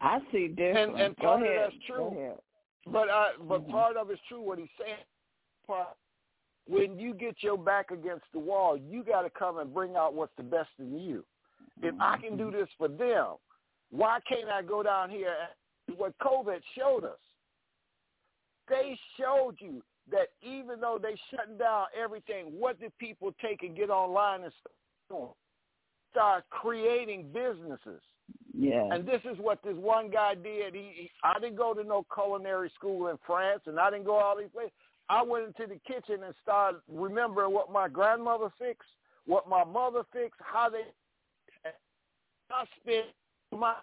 I 0.00 0.20
see 0.32 0.48
different. 0.48 1.00
and 1.00 1.16
Go 1.16 1.22
part 1.26 1.42
of 1.42 1.46
ahead. 1.48 1.70
that's 1.70 1.84
true. 1.86 2.36
But 2.86 3.08
I, 3.08 3.32
but 3.40 3.62
Mhm. 3.66 3.70
part 3.70 3.96
of 3.96 4.10
it's 4.10 4.20
true 4.28 4.40
what 4.42 4.58
he's 4.58 4.68
saying. 4.78 4.98
Part 5.66 5.96
when 6.66 6.98
you 6.98 7.14
get 7.14 7.42
your 7.42 7.58
back 7.58 7.90
against 7.90 8.24
the 8.32 8.38
wall, 8.38 8.76
you 8.76 9.02
got 9.02 9.22
to 9.22 9.30
come 9.30 9.58
and 9.58 9.72
bring 9.72 9.96
out 9.96 10.14
what's 10.14 10.34
the 10.36 10.42
best 10.42 10.70
in 10.78 10.98
you. 10.98 11.24
If 11.82 11.94
I 12.00 12.16
can 12.18 12.36
do 12.36 12.50
this 12.50 12.68
for 12.78 12.88
them, 12.88 13.34
why 13.90 14.20
can't 14.26 14.48
I 14.48 14.62
go 14.62 14.82
down 14.82 15.10
here? 15.10 15.34
And 15.88 15.98
what 15.98 16.16
COVID 16.18 16.60
showed 16.76 17.04
us, 17.04 17.18
they 18.68 18.98
showed 19.18 19.56
you 19.60 19.82
that 20.10 20.28
even 20.42 20.80
though 20.80 20.98
they 21.00 21.16
shutting 21.30 21.56
down 21.56 21.86
everything, 21.98 22.46
what 22.58 22.78
did 22.80 22.96
people 22.98 23.34
take 23.42 23.62
and 23.62 23.76
get 23.76 23.90
online 23.90 24.44
and 24.44 24.52
start, 25.08 25.30
start 26.10 26.44
creating 26.50 27.26
businesses? 27.32 28.02
Yeah. 28.56 28.88
And 28.90 29.06
this 29.06 29.20
is 29.24 29.36
what 29.38 29.62
this 29.62 29.76
one 29.76 30.10
guy 30.10 30.34
did. 30.34 30.74
He, 30.74 30.92
he 30.94 31.10
I 31.22 31.38
didn't 31.40 31.56
go 31.56 31.74
to 31.74 31.82
no 31.82 32.06
culinary 32.14 32.70
school 32.74 33.08
in 33.08 33.16
France, 33.26 33.62
and 33.66 33.78
I 33.78 33.90
didn't 33.90 34.06
go 34.06 34.16
all 34.16 34.36
these 34.36 34.50
places. 34.52 34.72
I 35.08 35.22
went 35.22 35.46
into 35.46 35.66
the 35.66 35.80
kitchen 35.86 36.22
and 36.24 36.34
started 36.42 36.80
remembering 36.88 37.52
what 37.52 37.70
my 37.70 37.88
grandmother 37.88 38.48
fixed, 38.58 38.88
what 39.26 39.48
my 39.48 39.64
mother 39.64 40.02
fixed, 40.12 40.40
how 40.40 40.70
they. 40.70 40.82
I 42.50 42.64
spent 42.80 43.06
my 43.52 43.74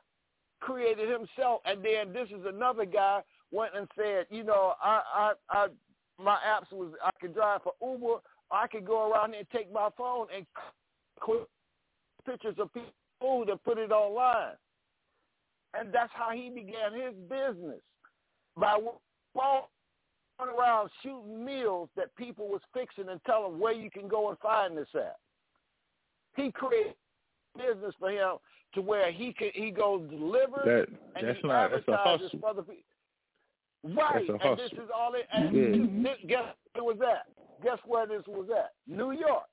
created 0.61 1.09
himself, 1.09 1.61
and 1.65 1.83
then 1.83 2.13
this 2.13 2.29
is 2.29 2.45
another 2.45 2.85
guy 2.85 3.21
went 3.51 3.75
and 3.75 3.87
said, 3.95 4.25
you 4.29 4.43
know, 4.43 4.73
I 4.81 5.01
I 5.13 5.33
I 5.49 5.67
my 6.19 6.37
apps 6.47 6.71
was 6.71 6.91
I 7.03 7.09
could 7.19 7.33
drive 7.33 7.61
for 7.63 7.73
Uber. 7.81 8.21
I 8.51 8.67
could 8.67 8.85
go 8.85 9.11
around 9.11 9.33
and 9.33 9.45
take 9.51 9.71
my 9.71 9.89
phone 9.97 10.27
and 10.35 10.45
click 11.19 11.47
pictures 12.25 12.55
of 12.59 12.73
people 12.73 12.91
food 13.21 13.49
and 13.49 13.63
put 13.63 13.77
it 13.77 13.91
online. 13.91 14.55
And 15.79 15.93
that's 15.93 16.11
how 16.13 16.31
he 16.31 16.49
began 16.49 16.93
his 16.93 17.13
business 17.29 17.79
by 18.57 18.77
walking 19.33 19.69
around 20.41 20.89
shooting 21.01 21.45
meals 21.45 21.87
that 21.95 22.13
people 22.17 22.47
was 22.49 22.61
fixing 22.73 23.07
and 23.09 23.21
tell 23.25 23.49
them 23.49 23.59
where 23.59 23.73
you 23.73 23.89
can 23.89 24.07
go 24.07 24.29
and 24.29 24.39
find 24.39 24.75
this 24.75 24.87
at. 24.95 25.15
He 26.35 26.51
created 26.51 26.95
business 27.55 27.93
for 27.99 28.09
him 28.09 28.37
to 28.73 28.81
where 28.81 29.11
he 29.11 29.33
could 29.33 29.51
he 29.53 29.69
goes 29.69 30.09
deliver 30.09 30.61
That 30.65 30.87
and 31.15 31.27
that's 31.27 31.39
he 31.41 31.47
not 31.47 31.71
that's 31.71 31.87
a 31.87 31.97
hustle. 31.97 32.29
for 32.39 32.49
other 32.49 32.61
people. 32.63 32.83
Right, 33.83 34.29
and 34.29 34.59
this 34.59 34.71
is 34.73 34.89
all 34.95 35.13
it. 35.15 35.27
And 35.31 35.55
Yeah. 35.55 36.11
this, 36.13 36.17
guess 36.27 36.55
where 36.73 36.83
it 36.83 36.85
was 36.85 37.01
at? 37.01 37.25
Guess 37.63 37.79
where 37.85 38.05
this 38.05 38.25
was 38.27 38.49
at? 38.51 38.73
New 38.87 39.11
York. 39.11 39.47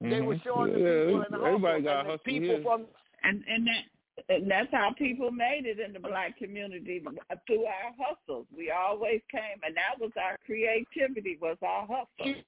They 0.00 0.20
were 0.20 0.34
Mhm. 0.34 0.42
showing 0.42 0.72
yeah, 0.72 0.78
the 0.78 1.06
people 1.06 1.22
in 1.22 1.32
the 1.32 1.38
everybody 1.38 1.82
hustle, 1.82 1.82
got 1.82 2.06
and 2.06 2.14
the 2.14 2.18
people 2.18 2.48
here. 2.48 2.62
from 2.62 2.88
and 3.22 3.44
and 3.46 3.66
that 3.68 3.84
and 4.28 4.50
that's 4.50 4.70
how 4.72 4.92
people 4.92 5.30
made 5.30 5.64
it 5.64 5.78
in 5.78 5.92
the 5.92 6.00
black 6.00 6.36
community 6.36 7.02
through 7.46 7.64
our 7.64 7.92
hustles. 7.98 8.46
We 8.54 8.70
always 8.70 9.22
came, 9.30 9.62
and 9.62 9.76
that 9.76 9.98
was 9.98 10.10
our 10.16 10.36
creativity, 10.44 11.36
was 11.40 11.56
our 11.62 11.86
hustle. 11.86 12.42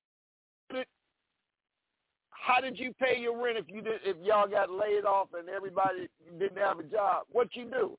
How 2.31 2.61
did 2.61 2.79
you 2.79 2.93
pay 2.95 3.19
your 3.19 3.37
rent 3.43 3.57
if 3.57 3.69
you 3.69 3.81
did 3.81 4.01
if 4.05 4.17
y'all 4.23 4.47
got 4.49 4.71
laid 4.71 5.05
off 5.07 5.33
and 5.33 5.49
everybody 5.49 6.09
didn't 6.39 6.59
have 6.59 6.79
a 6.81 6.83
job? 6.83 7.27
What 7.31 7.55
you 7.57 7.65
do? 7.67 7.97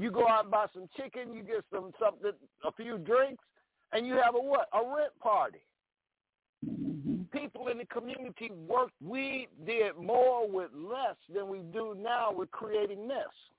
You 0.00 0.10
go 0.10 0.26
out 0.26 0.44
and 0.44 0.50
buy 0.50 0.66
some 0.72 0.88
chicken, 0.96 1.34
you 1.34 1.42
get 1.42 1.62
some 1.72 1.92
something, 2.00 2.32
a 2.64 2.72
few 2.72 2.96
drinks, 2.98 3.44
and 3.92 4.06
you 4.06 4.14
have 4.14 4.34
a 4.34 4.40
what? 4.40 4.68
A 4.72 4.78
rent 4.78 5.12
party. 5.20 5.60
Mhm. 6.64 7.30
People 7.32 7.68
in 7.68 7.78
the 7.78 7.86
community 7.86 8.50
work. 8.50 8.90
We 9.00 9.48
did 9.64 9.96
more 9.96 10.48
with 10.48 10.70
less 10.72 11.16
than 11.28 11.48
we 11.48 11.58
do 11.58 11.94
now 11.98 12.32
with 12.32 12.50
creating 12.50 13.08
this. 13.08 13.50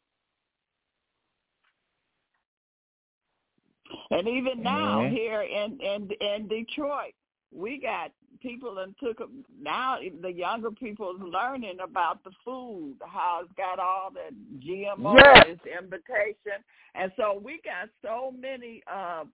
And 4.09 4.27
even 4.27 4.63
now 4.63 5.01
Mhm. 5.01 5.11
here 5.11 5.41
in 5.41 5.79
in 5.79 6.09
in 6.11 6.47
Detroit, 6.47 7.13
we 7.51 7.77
got 7.77 8.11
people 8.41 8.79
and 8.79 8.95
took 8.99 9.21
'em- 9.21 9.45
now 9.59 9.99
the 10.21 10.31
younger 10.31 10.71
people's 10.71 11.19
learning 11.21 11.79
about 11.79 12.23
the 12.23 12.31
food, 12.43 12.97
how 13.05 13.41
it's 13.43 13.53
got 13.53 13.79
all 13.79 14.11
the 14.11 14.33
GMO, 14.59 15.15
Yes. 15.17 15.47
its 15.47 15.65
invitation, 15.65 16.63
and 16.95 17.11
so 17.15 17.35
we 17.37 17.59
got 17.61 17.89
so 18.01 18.31
many 18.31 18.81
uh 18.87 19.25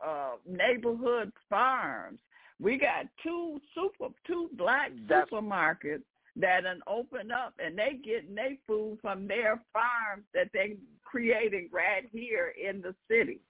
uh 0.00 0.36
neighborhood 0.46 1.32
farms. 1.48 2.18
We 2.60 2.76
got 2.78 3.06
two 3.22 3.60
super 3.74 4.08
two 4.24 4.48
black 4.54 4.92
That's- 5.08 5.28
supermarkets 5.28 6.04
that 6.36 6.62
done 6.62 6.82
open 6.86 7.30
up 7.30 7.54
and 7.58 7.78
they 7.78 7.94
getting 8.02 8.34
their 8.34 8.56
food 8.66 8.98
from 9.02 9.26
their 9.28 9.62
farms 9.72 10.24
that 10.32 10.50
they 10.52 10.76
creating 11.04 11.68
right 11.70 12.08
here 12.10 12.48
in 12.56 12.80
the 12.80 12.94
city. 13.06 13.40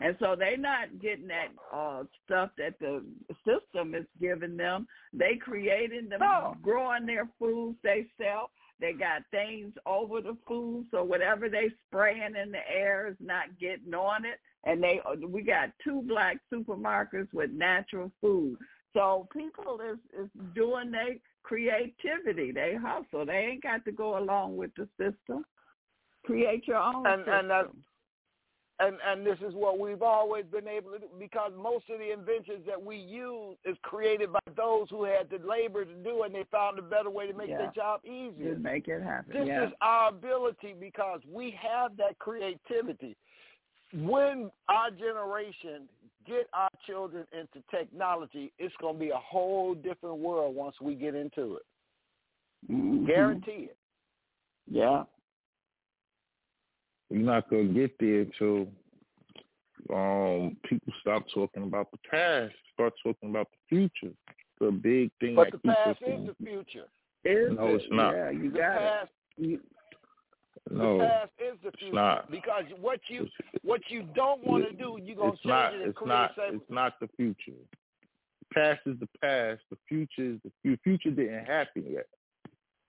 And 0.00 0.16
so 0.18 0.34
they're 0.36 0.56
not 0.56 0.98
getting 1.00 1.28
that 1.28 1.48
uh 1.72 2.04
stuff 2.24 2.50
that 2.58 2.78
the 2.80 3.04
system 3.46 3.94
is 3.94 4.06
giving 4.20 4.56
them. 4.56 4.86
They 5.12 5.36
creating 5.36 6.08
them 6.08 6.20
No. 6.20 6.56
growing 6.62 7.06
their 7.06 7.28
foods 7.38 7.76
they 7.82 8.06
sell. 8.20 8.50
They 8.80 8.94
got 8.94 9.22
things 9.30 9.72
over 9.86 10.20
the 10.20 10.36
food, 10.48 10.86
so 10.90 11.04
whatever 11.04 11.48
they 11.48 11.70
spraying 11.86 12.34
in 12.34 12.50
the 12.50 12.68
air 12.68 13.06
is 13.06 13.16
not 13.20 13.56
getting 13.60 13.94
on 13.94 14.24
it. 14.24 14.40
And 14.64 14.82
they 14.82 15.00
we 15.28 15.42
got 15.42 15.70
two 15.84 16.02
black 16.02 16.38
supermarkets 16.52 17.32
with 17.32 17.50
natural 17.52 18.10
food. 18.20 18.56
So 18.94 19.28
people 19.32 19.80
is 19.80 19.98
is 20.20 20.28
doing 20.54 20.90
their 20.90 21.14
creativity. 21.44 22.50
They 22.52 22.74
hustle. 22.74 23.24
They 23.26 23.50
ain't 23.52 23.62
got 23.62 23.84
to 23.84 23.92
go 23.92 24.18
along 24.18 24.56
with 24.56 24.70
the 24.76 24.88
system. 24.98 25.44
Create 26.24 26.66
your 26.66 26.76
own 26.78 27.06
And- 27.06 27.20
system. 27.24 27.50
and 27.50 27.52
and 28.82 28.96
and 29.06 29.24
this 29.24 29.38
is 29.46 29.54
what 29.54 29.78
we've 29.78 30.02
always 30.02 30.44
been 30.46 30.66
able 30.66 30.90
to 30.92 30.98
do 30.98 31.06
because 31.18 31.52
most 31.56 31.84
of 31.90 31.98
the 31.98 32.12
inventions 32.12 32.66
that 32.66 32.82
we 32.82 32.96
use 32.96 33.56
is 33.64 33.76
created 33.82 34.32
by 34.32 34.40
those 34.56 34.88
who 34.90 35.04
had 35.04 35.30
the 35.30 35.38
labor 35.46 35.84
to 35.84 35.94
do 36.02 36.22
and 36.24 36.34
they 36.34 36.44
found 36.50 36.78
a 36.78 36.82
better 36.82 37.10
way 37.10 37.26
to 37.26 37.32
make 37.34 37.48
Yeah. 37.48 37.58
their 37.58 37.72
job 37.74 38.00
easier. 38.04 38.52
Just 38.54 38.62
make 38.62 38.88
it 38.88 39.02
happen. 39.02 39.32
This 39.38 39.46
yeah. 39.46 39.66
is 39.66 39.72
our 39.80 40.08
ability 40.08 40.74
because 40.78 41.20
we 41.30 41.52
have 41.52 41.96
that 41.98 42.18
creativity. 42.18 43.16
When 43.94 44.50
our 44.68 44.90
generation 44.90 45.88
get 46.26 46.48
our 46.54 46.70
children 46.86 47.26
into 47.32 47.62
technology, 47.70 48.52
it's 48.58 48.74
going 48.80 48.94
to 48.94 49.00
be 49.00 49.10
a 49.10 49.18
whole 49.18 49.74
different 49.74 50.18
world 50.18 50.54
once 50.56 50.76
we 50.80 50.94
get 50.94 51.14
into 51.14 51.56
it. 51.56 51.62
Mhm. 52.70 53.06
Guarantee 53.06 53.68
it. 53.70 53.76
Yeah. 54.66 55.04
You're 57.12 57.22
not 57.22 57.50
gonna 57.50 57.64
get 57.64 57.92
there 58.00 58.20
until 58.22 58.68
um 59.92 60.56
people 60.68 60.92
stop 61.00 61.24
talking 61.34 61.64
about 61.64 61.90
the 61.90 61.98
past, 62.10 62.54
start 62.72 62.94
talking 63.04 63.30
about 63.30 63.48
the 63.50 63.58
future. 63.68 64.14
The 64.60 64.70
big 64.70 65.10
thing 65.20 65.34
But 65.34 65.50
the 65.52 65.58
past 65.58 66.00
is 66.06 66.26
the 66.28 66.34
future. 66.44 66.86
Is 67.24 67.52
No, 67.56 67.66
it? 67.68 67.74
it's 67.74 67.84
not. 67.90 68.14
Yeah, 68.14 68.30
you 68.30 68.50
The 68.50 68.58
got 68.58 68.78
past, 68.78 69.10
it. 69.38 69.44
You, 69.46 69.60
no, 70.70 70.98
the 70.98 71.04
past 71.04 71.30
is 71.40 71.58
the 71.64 71.72
future. 71.78 71.94
not. 71.94 72.30
Because 72.30 72.64
what 72.80 73.00
you 73.08 73.28
what 73.62 73.80
you 73.88 74.04
don't 74.14 74.46
want 74.46 74.64
to 74.70 74.72
do, 74.72 74.98
you're 75.02 75.16
gonna 75.16 75.32
it's 75.32 75.42
change 75.42 75.48
not. 75.50 75.74
it 75.74 75.80
and 75.80 75.88
It's 75.90 75.98
create 75.98 76.08
not. 76.08 76.30
something. 76.36 76.60
It's 76.60 76.70
not 76.70 77.00
the 77.00 77.08
future. 77.16 77.58
The 78.48 78.54
past 78.54 78.80
is 78.86 78.98
the 79.00 79.08
past. 79.20 79.60
The 79.70 79.76
future 79.88 80.32
is 80.34 80.38
the 80.44 80.52
future. 80.62 80.80
Future 80.84 81.10
didn't 81.10 81.44
happen 81.44 81.84
yet. 81.90 82.06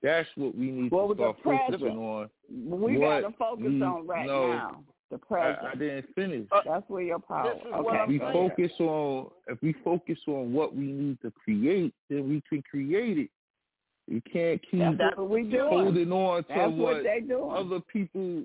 That's 0.04 0.28
what 0.36 0.54
we 0.56 0.70
need 0.70 0.92
Well, 0.92 1.08
to 1.08 1.14
the 1.16 1.34
start 1.34 1.38
focusing 1.44 1.98
on. 1.98 2.30
we 2.52 2.98
What 2.98 3.22
got 3.22 3.30
to 3.32 3.38
focus 3.38 3.66
we 3.68 3.82
on 3.82 4.06
right 4.08 4.28
know- 4.28 4.52
now. 4.54 4.84
The 5.10 5.18
I, 5.18 5.28
present. 5.28 5.66
I 5.68 5.76
didn't 5.76 6.06
finish. 6.16 6.48
Uh, 6.52 6.62
That's 6.66 6.90
where 6.90 7.04
your 7.04 7.20
power. 7.20 7.54
this 7.54 7.64
okay. 7.72 7.98
if 8.02 8.08
we 8.10 8.18
saying. 8.20 8.34
focus 8.34 8.72
on 8.80 9.30
if 9.48 9.62
we 9.62 9.74
focus 9.84 10.18
on 10.28 10.54
what 10.54 10.76
we 10.76 10.86
need 10.86 11.22
to 11.22 11.32
create, 11.32 11.94
then 12.10 12.28
we 12.30 12.42
can 12.50 12.64
create 12.64 13.20
it. 13.20 13.30
You 14.08 14.22
can't 14.22 14.60
keep 14.72 14.80
That's 14.98 15.16
what 15.16 15.30
we 15.30 15.44
doing. 15.44 15.70
holding 15.70 16.12
on 16.12 16.44
to 16.44 16.50
That's 16.50 16.72
what 16.72 16.78
what 16.96 17.04
they 17.04 17.20
doing. 17.22 17.52
other 17.52 17.80
people, 17.82 18.44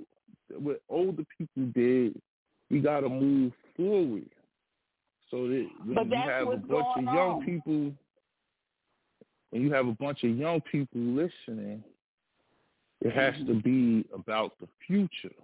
what 0.59 0.83
older 0.91 1.25
people 1.39 1.73
did. 1.75 2.21
We 2.71 2.81
got 2.81 3.01
to 3.01 3.09
move 3.09 3.53
forward. 3.75 4.29
So 5.31 5.49
that 5.49 5.67
when 5.87 5.95
But 5.95 6.07
you 6.11 6.17
have 6.17 6.49
a 6.49 6.57
bunch 6.59 6.87
of 6.99 7.05
young 7.05 7.17
on. 7.17 7.45
people, 7.47 7.93
when 9.51 9.63
you 9.63 9.73
have 9.73 9.87
a 9.87 9.93
bunch 9.93 10.25
of 10.25 10.37
young 10.37 10.61
people 10.61 11.01
listening, 11.01 11.83
it 13.01 13.13
has 13.15 13.35
Mm-hmm. 13.35 13.47
to 13.47 13.55
be 13.63 14.05
about 14.15 14.59
the 14.61 14.69
future. 14.87 15.35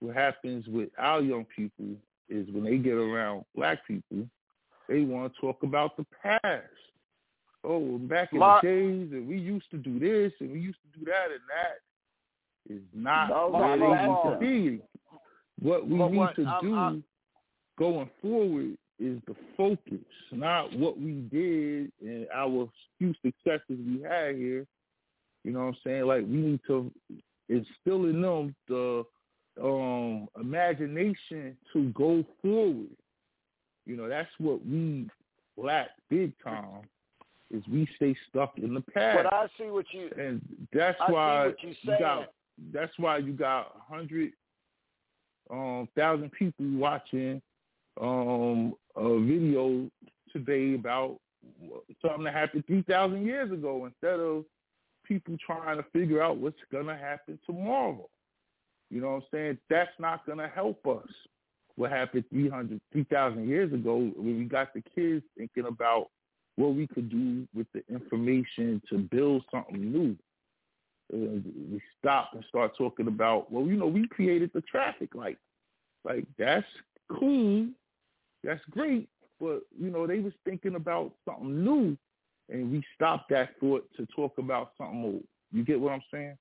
What 0.00 0.14
happens 0.16 0.66
with 0.68 0.88
our 0.98 1.20
young 1.20 1.44
people 1.54 1.86
is 2.28 2.48
when 2.50 2.64
they 2.64 2.76
get 2.78 2.94
around 2.94 3.44
black 3.54 3.86
people, 3.86 4.26
they 4.88 5.02
want 5.02 5.32
to 5.34 5.40
talk 5.40 5.62
about 5.62 5.96
the 5.96 6.06
past. 6.22 6.66
Oh, 7.64 7.98
back 7.98 8.32
in 8.32 8.38
Mark- 8.40 8.62
the 8.62 8.68
days, 8.68 9.12
and 9.12 9.28
we 9.28 9.38
used 9.38 9.70
to 9.70 9.76
do 9.78 9.98
this, 9.98 10.32
and 10.40 10.50
we 10.52 10.58
used 10.60 10.78
to 10.82 10.98
do 10.98 11.04
that, 11.04 11.26
and 11.30 11.40
that 11.48 12.74
is 12.74 12.82
not 12.94 13.28
where 13.52 13.62
are 13.62 13.78
they 13.78 13.86
need 14.08 14.30
to 14.30 14.38
be. 14.40 14.82
What 15.60 15.86
we 15.86 15.98
But 15.98 16.10
need 16.10 16.16
what 16.16 16.36
to 16.36 16.44
I'm- 16.44 16.62
do 16.64 16.74
I'm- 16.74 17.04
going 17.78 18.10
forward 18.20 18.76
is 19.02 19.20
the 19.26 19.34
focus, 19.56 20.04
not 20.30 20.72
what 20.78 20.98
we 20.98 21.26
did 21.30 21.90
and 22.00 22.26
our 22.32 22.68
few 22.98 23.12
successes 23.24 23.62
we 23.68 24.00
had 24.02 24.36
here. 24.36 24.66
You 25.44 25.52
know 25.52 25.60
what 25.60 25.66
I'm 25.66 25.76
saying? 25.84 26.06
Like 26.06 26.22
we 26.22 26.36
need 26.36 26.60
to 26.68 26.90
instill 27.48 28.04
in 28.06 28.22
them 28.22 28.54
the 28.68 29.04
um 29.60 30.28
imagination 30.40 31.56
to 31.72 31.90
go 31.90 32.24
forward. 32.40 32.96
You 33.86 33.96
know, 33.96 34.08
that's 34.08 34.30
what 34.38 34.64
we 34.64 35.08
lack 35.56 35.90
big 36.08 36.32
time 36.42 36.82
is 37.50 37.62
we 37.70 37.86
stay 37.96 38.16
stuck 38.30 38.56
in 38.56 38.72
the 38.72 38.80
past. 38.80 39.24
But 39.24 39.32
I 39.32 39.46
see 39.58 39.70
what 39.70 39.86
you 39.92 40.10
and 40.16 40.40
that's 40.72 40.98
I 41.00 41.10
why 41.10 41.52
you 41.72 41.98
got 41.98 42.32
that's 42.72 42.92
why 42.98 43.18
you 43.18 43.32
got 43.32 43.74
a 43.76 43.92
hundred 43.92 44.32
um 45.50 45.88
thousand 45.96 46.30
people 46.32 46.66
watching 46.70 47.42
um 48.00 48.74
a 48.96 49.20
video 49.20 49.90
today 50.32 50.74
about 50.74 51.18
something 52.00 52.24
that 52.24 52.34
happened 52.34 52.64
three 52.66 52.82
thousand 52.82 53.26
years 53.26 53.50
ago 53.52 53.86
instead 53.86 54.20
of 54.20 54.44
people 55.04 55.36
trying 55.44 55.76
to 55.76 55.84
figure 55.92 56.22
out 56.22 56.38
what's 56.38 56.56
gonna 56.70 56.96
happen 56.96 57.38
tomorrow. 57.46 58.08
You 58.90 59.00
know 59.00 59.08
what 59.08 59.16
I'm 59.16 59.22
saying? 59.32 59.58
That's 59.70 59.90
not 59.98 60.26
gonna 60.26 60.48
help 60.48 60.86
us. 60.86 61.08
What 61.76 61.90
happened 61.90 62.24
300, 62.30 62.80
3,000 62.92 63.48
years 63.48 63.72
ago 63.72 63.96
when 64.14 64.38
we 64.38 64.44
got 64.44 64.74
the 64.74 64.82
kids 64.94 65.24
thinking 65.38 65.66
about 65.66 66.08
what 66.56 66.74
we 66.74 66.86
could 66.86 67.08
do 67.08 67.48
with 67.54 67.66
the 67.72 67.82
information 67.88 68.82
to 68.90 68.98
build 68.98 69.42
something 69.50 69.80
new. 69.80 70.16
We 71.10 71.80
stop 71.98 72.30
and 72.34 72.44
start 72.48 72.76
talking 72.76 73.06
about, 73.06 73.50
well, 73.50 73.66
you 73.66 73.76
know, 73.76 73.86
we 73.86 74.06
created 74.06 74.50
the 74.54 74.60
traffic 74.62 75.14
light. 75.14 75.38
Like 76.04 76.26
that's 76.38 76.66
cool, 77.10 77.68
that's 78.44 78.60
great, 78.70 79.08
but 79.40 79.62
you 79.78 79.90
know, 79.90 80.06
they 80.06 80.18
was 80.18 80.32
thinking 80.44 80.74
about 80.74 81.12
something 81.24 81.64
new, 81.64 81.96
and 82.48 82.70
we 82.70 82.82
stopped 82.94 83.30
that 83.30 83.50
thought 83.60 83.88
to 83.96 84.06
talk 84.14 84.38
about 84.38 84.72
something 84.78 85.04
old. 85.04 85.24
You 85.52 85.64
get 85.64 85.80
what 85.80 85.92
I'm 85.92 86.02
saying? 86.12 86.36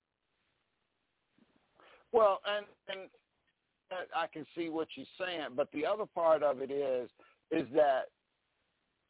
Well, 2.12 2.40
and 2.46 2.66
and 2.88 3.10
I 4.16 4.28
can 4.28 4.46
see 4.56 4.70
what 4.70 4.88
you're 4.96 5.06
saying, 5.20 5.50
but 5.56 5.70
the 5.74 5.86
other 5.86 6.06
part 6.06 6.44
of 6.44 6.62
it 6.62 6.72
is 6.72 7.10
is 7.52 7.68
that 7.76 8.06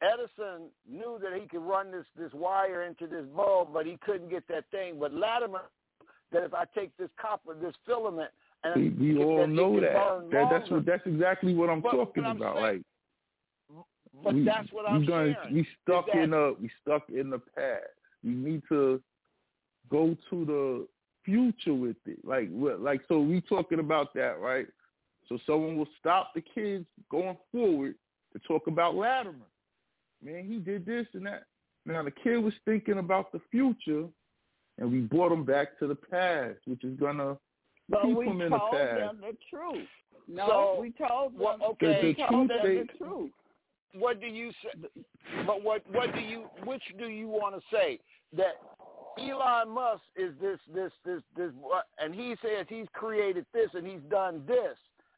Edison 0.02 0.68
knew 0.90 1.18
that 1.22 1.40
he 1.40 1.46
could 1.46 1.62
run 1.62 1.92
this 1.92 2.06
this 2.16 2.32
wire 2.32 2.82
into 2.82 3.06
this 3.06 3.24
bulb, 3.34 3.68
but 3.72 3.86
he 3.86 3.98
couldn't 4.04 4.30
get 4.30 4.46
that 4.48 4.64
thing. 4.70 4.98
But 4.98 5.14
Latimer, 5.14 5.62
that 6.32 6.42
if 6.42 6.54
I 6.54 6.64
take 6.74 6.96
this 6.96 7.10
copper, 7.20 7.54
this 7.54 7.74
filament, 7.86 8.30
Uh, 8.64 8.72
we, 8.76 8.90
we 8.90 9.22
all 9.24 9.46
know 9.46 9.80
that. 9.80 10.28
that 10.30 10.48
that's 10.50 10.70
what 10.70 10.84
that's 10.86 11.02
exactly 11.06 11.54
what 11.54 11.68
I'm 11.70 11.80
But- 11.80 11.92
talking 11.92 12.24
I'm 12.24 12.36
about. 12.36 12.56
saying- 12.56 12.84
like 13.70 13.84
But 14.22 14.34
we, 14.34 14.44
that's 14.44 14.70
what 14.72 14.88
I'm 14.88 15.04
gonna, 15.06 15.34
sharing. 15.34 15.54
We 15.54 15.66
stuck 15.82 16.06
that- 16.06 16.16
in 16.22 16.32
a 16.32 16.52
we 16.54 16.70
stuck 16.80 17.08
in 17.10 17.30
the 17.30 17.38
past. 17.38 17.86
We 18.22 18.30
need 18.30 18.62
to 18.68 19.02
go 19.90 20.16
to 20.30 20.44
the 20.44 20.88
future 21.24 21.74
with 21.74 21.96
it. 22.06 22.24
Like 22.24 22.48
what 22.50 22.80
like 22.80 23.00
so 23.08 23.20
we 23.20 23.40
talking 23.40 23.80
about 23.80 24.14
that, 24.14 24.38
right? 24.38 24.66
So 25.28 25.38
someone 25.46 25.76
will 25.76 25.88
stop 25.98 26.32
the 26.34 26.40
kids 26.42 26.84
going 27.10 27.36
forward 27.50 27.94
to 28.32 28.38
talk 28.40 28.66
about 28.66 28.94
Latimer. 28.94 29.46
Man, 30.22 30.44
he 30.46 30.58
did 30.58 30.84
this 30.86 31.06
and 31.14 31.26
that. 31.26 31.44
Now 31.84 32.02
the 32.04 32.10
kid 32.12 32.36
was 32.38 32.54
thinking 32.64 32.98
about 32.98 33.32
the 33.32 33.40
future 33.50 34.06
and 34.78 34.92
we 34.92 35.00
brought 35.00 35.32
him 35.32 35.44
back 35.44 35.78
to 35.80 35.86
the 35.88 35.94
past, 35.96 36.58
which 36.66 36.84
is 36.84 36.98
gonna 36.98 37.36
But 37.92 38.02
keep 38.02 38.16
we 38.16 38.26
him 38.26 38.40
in 38.40 38.50
the 38.50 38.58
told 38.58 38.72
past. 38.72 38.98
them 38.98 39.18
the 39.20 39.36
truth. 39.48 39.88
No, 40.28 40.46
So, 40.48 40.80
we 40.80 40.90
told 40.92 41.34
them. 41.34 41.40
well, 41.40 41.56
we 41.58 41.64
okay, 41.66 42.00
The- 42.00 42.12
the 42.14 42.26
told 42.28 42.48
truth 42.48 42.62
them 42.62 42.62
they- 42.76 42.82
the 42.82 42.98
truth. 42.98 43.30
what 43.92 44.20
do 44.20 44.26
you 44.26 44.50
say? 44.62 44.70
But 45.46 45.62
what 45.62 45.86
what 45.88 46.12
do 46.14 46.20
you 46.20 46.40
which 46.64 46.82
do 46.98 47.06
you 47.08 47.28
want 47.28 47.54
to 47.54 47.62
say 47.70 48.00
that 48.32 48.54
Elon 49.18 49.68
Musk 49.68 50.02
is 50.16 50.34
this 50.40 50.58
this 50.68 50.92
this 51.04 51.22
this 51.36 51.52
and 51.98 52.14
he 52.14 52.34
says 52.42 52.66
he's 52.68 52.88
created 52.94 53.44
this 53.52 53.68
and 53.74 53.86
he's 53.86 54.00
done 54.08 54.44
this 54.46 54.76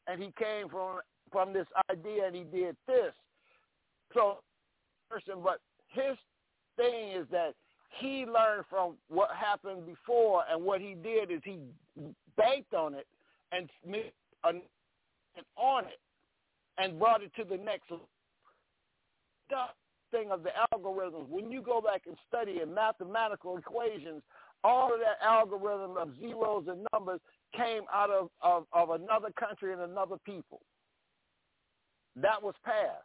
and 0.09 0.21
he 0.23 0.33
came 0.33 0.69
from 0.69 1.01
from 1.31 1.53
this 1.53 1.67
idea 1.91 2.27
and 2.27 2.35
he 2.35 2.45
did 2.45 2.77
this. 2.87 3.15
So 4.15 4.39
person, 5.11 5.41
but 5.43 5.61
his 5.89 6.17
thing 6.77 7.11
is 7.11 7.27
that 7.31 7.55
he 8.01 8.27
learned 8.27 8.67
from 8.69 8.97
what 9.09 9.31
happened 9.37 9.87
before 9.87 10.45
and 10.51 10.65
what 10.65 10.81
he 10.81 10.95
did 10.95 11.31
is 11.31 11.41
he 11.45 11.59
banked 12.37 12.75
on 12.75 12.95
it 12.95 13.07
and 13.53 13.69
an- 14.45 14.63
on 15.57 15.85
it 15.85 16.01
and 16.79 16.99
brought 16.99 17.23
it 17.23 17.33
to 17.37 17.45
the 17.45 17.57
next 17.57 17.89
thing 20.11 20.31
of 20.31 20.43
the 20.43 20.51
algorithms, 20.73 21.29
when 21.29 21.51
you 21.51 21.61
go 21.61 21.81
back 21.81 22.03
and 22.07 22.17
study 22.29 22.61
in 22.63 22.73
mathematical 22.73 23.57
equations, 23.59 24.23
all 24.63 24.93
of 24.93 25.01
that 25.01 25.25
algorithm 25.25 25.97
of 25.97 26.17
zeros 26.19 26.65
and 26.69 26.87
numbers 26.93 27.21
came 27.55 27.83
out 27.93 28.11
of, 28.11 28.31
of, 28.43 28.67
of 28.73 28.91
another 28.91 29.31
country 29.39 29.73
and 29.73 29.83
another 29.83 30.17
people. 30.25 30.61
That 32.17 32.43
was 32.43 32.55
past. 32.65 33.03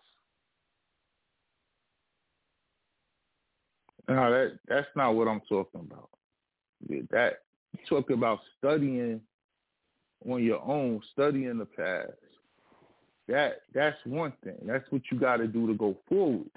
No, 4.07 4.31
that 4.31 4.60
that's 4.68 4.88
not 4.95 5.11
what 5.11 5.27
I'm 5.27 5.41
talking 5.41 5.81
about. 5.81 6.10
That 7.11 7.39
talking 7.87 8.17
about 8.17 8.39
studying 8.57 9.21
on 10.29 10.43
your 10.43 10.61
own, 10.61 11.01
studying 11.13 11.57
the 11.57 11.65
past. 11.65 12.11
That 13.27 13.61
that's 13.73 13.97
one 14.05 14.33
thing. 14.43 14.57
That's 14.65 14.89
what 14.91 15.01
you 15.11 15.19
got 15.19 15.37
to 15.37 15.47
do 15.47 15.67
to 15.67 15.73
go 15.73 15.95
forward. 16.07 16.49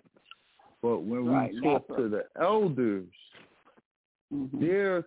But 0.81 1.01
when 1.01 1.27
Right, 1.27 1.53
we 1.53 1.61
talk 1.61 1.87
to 1.97 2.09
the 2.09 2.25
elders, 2.41 3.13
Mhm. 4.33 4.61
they're 4.61 5.05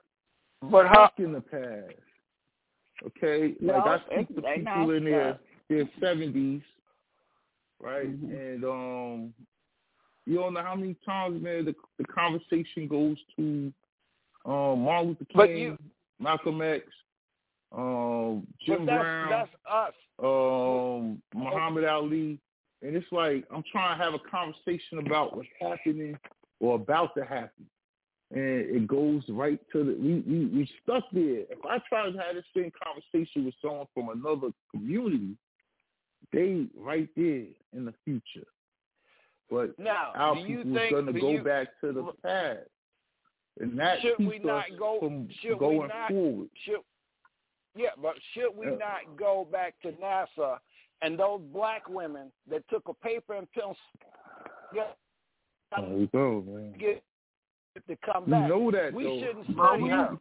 But 0.62 0.88
how? 0.88 1.08
stuck 1.08 1.20
in 1.20 1.34
the 1.34 1.42
past. 1.42 1.94
Okay, 3.06 3.56
No, 3.60 3.74
like 3.78 4.02
I 4.02 4.06
speak 4.06 4.36
to 4.36 4.42
people 4.42 4.92
in 4.92 5.04
their 5.04 5.40
their 5.68 5.90
seventies, 6.00 6.64
right? 7.80 8.08
Mhm. 8.08 8.32
And 8.32 8.64
um, 8.64 9.34
you 10.26 10.36
don't 10.36 10.54
know 10.54 10.64
how 10.64 10.76
many 10.76 10.94
times, 11.06 11.42
man, 11.42 11.66
the 11.66 11.76
the 11.98 12.06
conversation 12.06 12.88
goes 12.88 13.18
to 13.36 13.74
um 14.46 14.82
Martin 14.84 15.10
Luther 15.20 15.48
King, 15.48 15.58
you- 15.58 15.78
Malcolm 16.20 16.62
X, 16.62 16.86
um, 17.72 18.48
Jim 18.66 18.86
that's, 18.86 19.02
Brown, 19.02 19.30
that's 19.30 19.50
us. 19.70 19.94
um, 20.24 21.22
Muhammad 21.34 21.84
Ali, 21.86 22.40
and 22.82 22.96
it's 22.96 23.12
like 23.12 23.46
I'm 23.54 23.64
trying 23.72 23.98
to 23.98 24.04
have 24.04 24.14
a 24.14 24.20
conversation 24.20 25.00
about 25.00 25.36
what's 25.36 25.50
happening 25.60 26.18
or 26.62 26.76
about 26.76 27.14
to 27.16 27.26
happen, 27.26 27.66
and 28.32 28.40
it 28.40 28.88
goes 28.88 29.24
right 29.30 29.60
to 29.74 29.84
the 29.84 29.94
we 30.00 30.20
we 30.22 30.46
we 30.46 30.70
stuck 30.84 31.04
there. 31.12 31.42
If 31.50 31.66
I 31.68 31.80
try 31.90 32.10
to 32.10 32.18
have 32.18 32.36
the 32.36 32.44
same 32.56 32.72
conversation 32.82 33.46
with 33.46 33.56
someone 33.62 33.88
from 33.94 34.10
another 34.10 34.52
community, 34.72 35.36
they 36.32 36.68
right 36.78 37.10
there 37.18 37.46
in 37.74 37.86
the 37.86 37.94
future. 38.06 38.48
But 39.50 39.78
Now, 39.78 40.12
our 40.16 40.36
do 40.36 40.42
you 40.42 40.58
people 40.64 40.74
think 40.76 41.06
to 41.08 41.20
go 41.20 41.32
you- 41.32 41.44
back 41.44 41.68
to 41.82 41.92
the 41.92 42.04
past, 42.24 42.62
and 43.60 43.78
that 43.80 44.02
Should 44.02 44.20
we 44.20 44.40
not 44.40 44.66
go- 44.78 45.00
from 45.00 45.30
should 45.42 45.54
we 45.54 45.58
going 45.60 45.88
not- 45.88 46.10
forward. 46.10 46.50
should 46.64 46.80
yeah, 47.76 47.90
but 48.02 48.16
should 48.34 48.56
we 48.56 48.68
Yeah. 48.68 48.76
not 48.78 49.18
go 49.18 49.46
back 49.52 49.80
to 49.82 49.92
NASA 49.94 50.60
and 51.02 51.20
those 51.20 51.42
black 51.52 51.88
women 51.90 52.32
that 52.48 52.68
took 52.70 52.88
a 52.88 52.94
paper 52.94 53.34
and 53.36 53.52
pencil 53.52 53.76
yeah, 54.74 54.88
There 55.78 55.98
you 55.98 56.08
go, 56.08 56.42
man. 56.42 56.74
get 56.78 57.04
to 57.88 57.96
come 57.98 58.26
back, 58.30 58.50
We 58.50 58.56
know 58.58 58.72
that 58.72 58.94
we 58.94 59.04
though. 59.04 59.20
shouldn't 59.20 59.46
study 59.52 59.84
we- 59.84 59.90
them. 59.90 60.20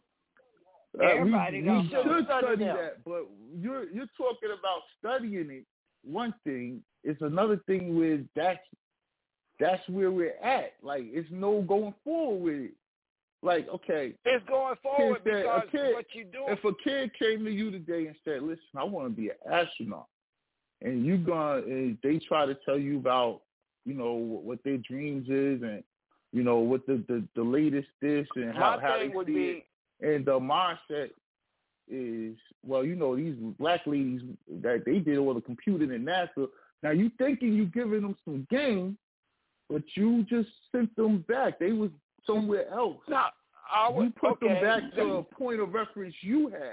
Uh, 0.94 0.98
we- 0.98 1.06
Everybody 1.06 1.62
we, 1.62 1.68
should 1.88 1.88
Study 2.02 2.24
study 2.24 2.64
that, 2.64 3.04
but 3.04 3.26
you're 3.56 3.84
you're 3.90 4.10
talking 4.16 4.50
about 4.56 4.82
studying 4.98 5.50
it. 5.50 5.64
One 6.04 6.32
thing, 6.44 6.84
it's 7.02 7.20
another 7.22 7.56
thing 7.66 7.96
with 7.98 8.26
that's 8.34 8.64
that's 9.60 9.88
where 9.88 10.10
we're 10.10 10.36
at. 10.42 10.74
Like 10.82 11.04
it's 11.06 11.30
no 11.30 11.62
going 11.62 11.94
forward 12.04 12.42
with 12.42 12.54
it. 12.70 12.74
Like 13.44 13.68
okay, 13.68 14.14
It's 14.24 14.44
going 14.48 14.74
forward 14.82 15.20
said, 15.22 15.42
because 15.42 15.62
kid- 15.70 15.94
what 15.94 16.06
you 16.14 16.24
doing. 16.24 16.46
if 16.48 16.64
a 16.64 16.72
kid 16.82 17.10
came 17.18 17.44
to 17.44 17.50
you 17.50 17.70
today 17.70 18.06
and 18.06 18.16
said, 18.24 18.42
"Listen, 18.42 18.58
I 18.74 18.84
want 18.84 19.08
to 19.08 19.14
be 19.14 19.28
an 19.28 19.36
astronaut," 19.52 20.06
and 20.80 21.04
you 21.04 21.18
gone 21.18 21.58
and 21.64 21.98
they 22.02 22.18
try 22.26 22.46
to 22.46 22.56
tell 22.64 22.78
you 22.78 22.96
about 22.96 23.42
you 23.84 23.92
know 23.92 24.14
what 24.14 24.64
their 24.64 24.78
dreams 24.78 25.28
is 25.28 25.60
and 25.62 25.84
you 26.32 26.42
know 26.42 26.60
what 26.60 26.86
the 26.86 27.04
the, 27.06 27.22
the 27.36 27.42
latest 27.42 27.88
this 28.00 28.26
and 28.34 28.54
how 28.54 28.78
how 28.80 28.98
they 28.98 29.08
would 29.08 29.26
see 29.26 29.34
be 29.34 29.64
it. 30.00 30.14
And 30.16 30.24
the 30.24 30.40
mindset 30.40 31.10
is, 31.86 32.36
well, 32.64 32.82
you 32.82 32.96
know, 32.96 33.14
these 33.14 33.36
black 33.58 33.82
ladies 33.86 34.22
that 34.62 34.84
they 34.86 35.00
did 35.00 35.18
all 35.18 35.34
the 35.34 35.42
computing 35.42 35.92
in 35.92 36.04
NASA. 36.04 36.48
Now 36.82 36.92
you 36.92 37.10
thinking 37.18 37.52
you 37.52 37.66
giving 37.66 38.00
them 38.00 38.16
some 38.24 38.46
game, 38.50 38.96
but 39.68 39.82
you 39.94 40.24
just 40.24 40.48
sent 40.72 40.94
them 40.96 41.24
back. 41.28 41.58
They 41.58 41.72
was 41.72 41.90
somewhere 42.26 42.70
else. 42.72 42.98
no. 43.08 43.24
I 43.74 43.88
You 43.90 44.12
put 44.20 44.32
okay, 44.32 44.60
them 44.60 44.62
back 44.62 44.94
to 44.96 45.14
a 45.14 45.22
point 45.22 45.60
of 45.60 45.72
reference 45.72 46.14
you 46.20 46.48
had. 46.48 46.72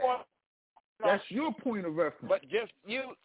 That's 1.04 1.24
your 1.30 1.54
point 1.54 1.86
of 1.86 1.96
reference. 1.96 2.28
But 2.28 2.42
just 2.44 2.72
you, 2.86 3.16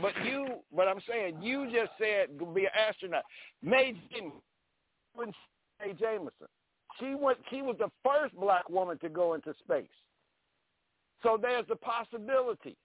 but 0.00 0.12
you, 0.24 0.46
but 0.74 0.88
I'm 0.88 1.00
saying 1.08 1.42
you 1.42 1.66
just 1.66 1.90
said 1.98 2.38
be 2.54 2.62
an 2.62 2.70
astronaut. 2.88 3.24
Mae 3.62 3.94
Jemison, 4.14 5.32
Mae 5.80 5.92
Jemison, 5.92 6.48
she 6.98 7.14
went. 7.14 7.38
She 7.50 7.60
was 7.62 7.76
the 7.78 7.90
first 8.04 8.34
black 8.36 8.68
woman 8.70 8.98
to 8.98 9.08
go 9.08 9.34
into 9.34 9.52
space. 9.62 9.84
So 11.22 11.38
there's 11.40 11.66
a 11.70 11.76
possibility. 11.76 12.76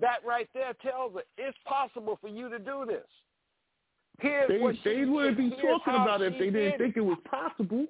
That 0.00 0.18
right 0.26 0.48
there 0.54 0.74
tells 0.82 1.16
it 1.16 1.26
it's 1.36 1.56
possible 1.66 2.18
for 2.20 2.28
you 2.28 2.48
to 2.50 2.58
do 2.58 2.84
this. 2.86 3.06
Here's 4.20 4.48
they 4.48 4.58
what 4.58 4.74
they 4.84 5.04
wouldn't 5.04 5.36
be 5.36 5.50
talking 5.50 5.94
about 5.94 6.22
it 6.22 6.32
if 6.32 6.38
they 6.38 6.46
didn't 6.46 6.70
did 6.72 6.78
think 6.78 6.96
it 6.96 7.00
was 7.00 7.18
possible. 7.30 7.86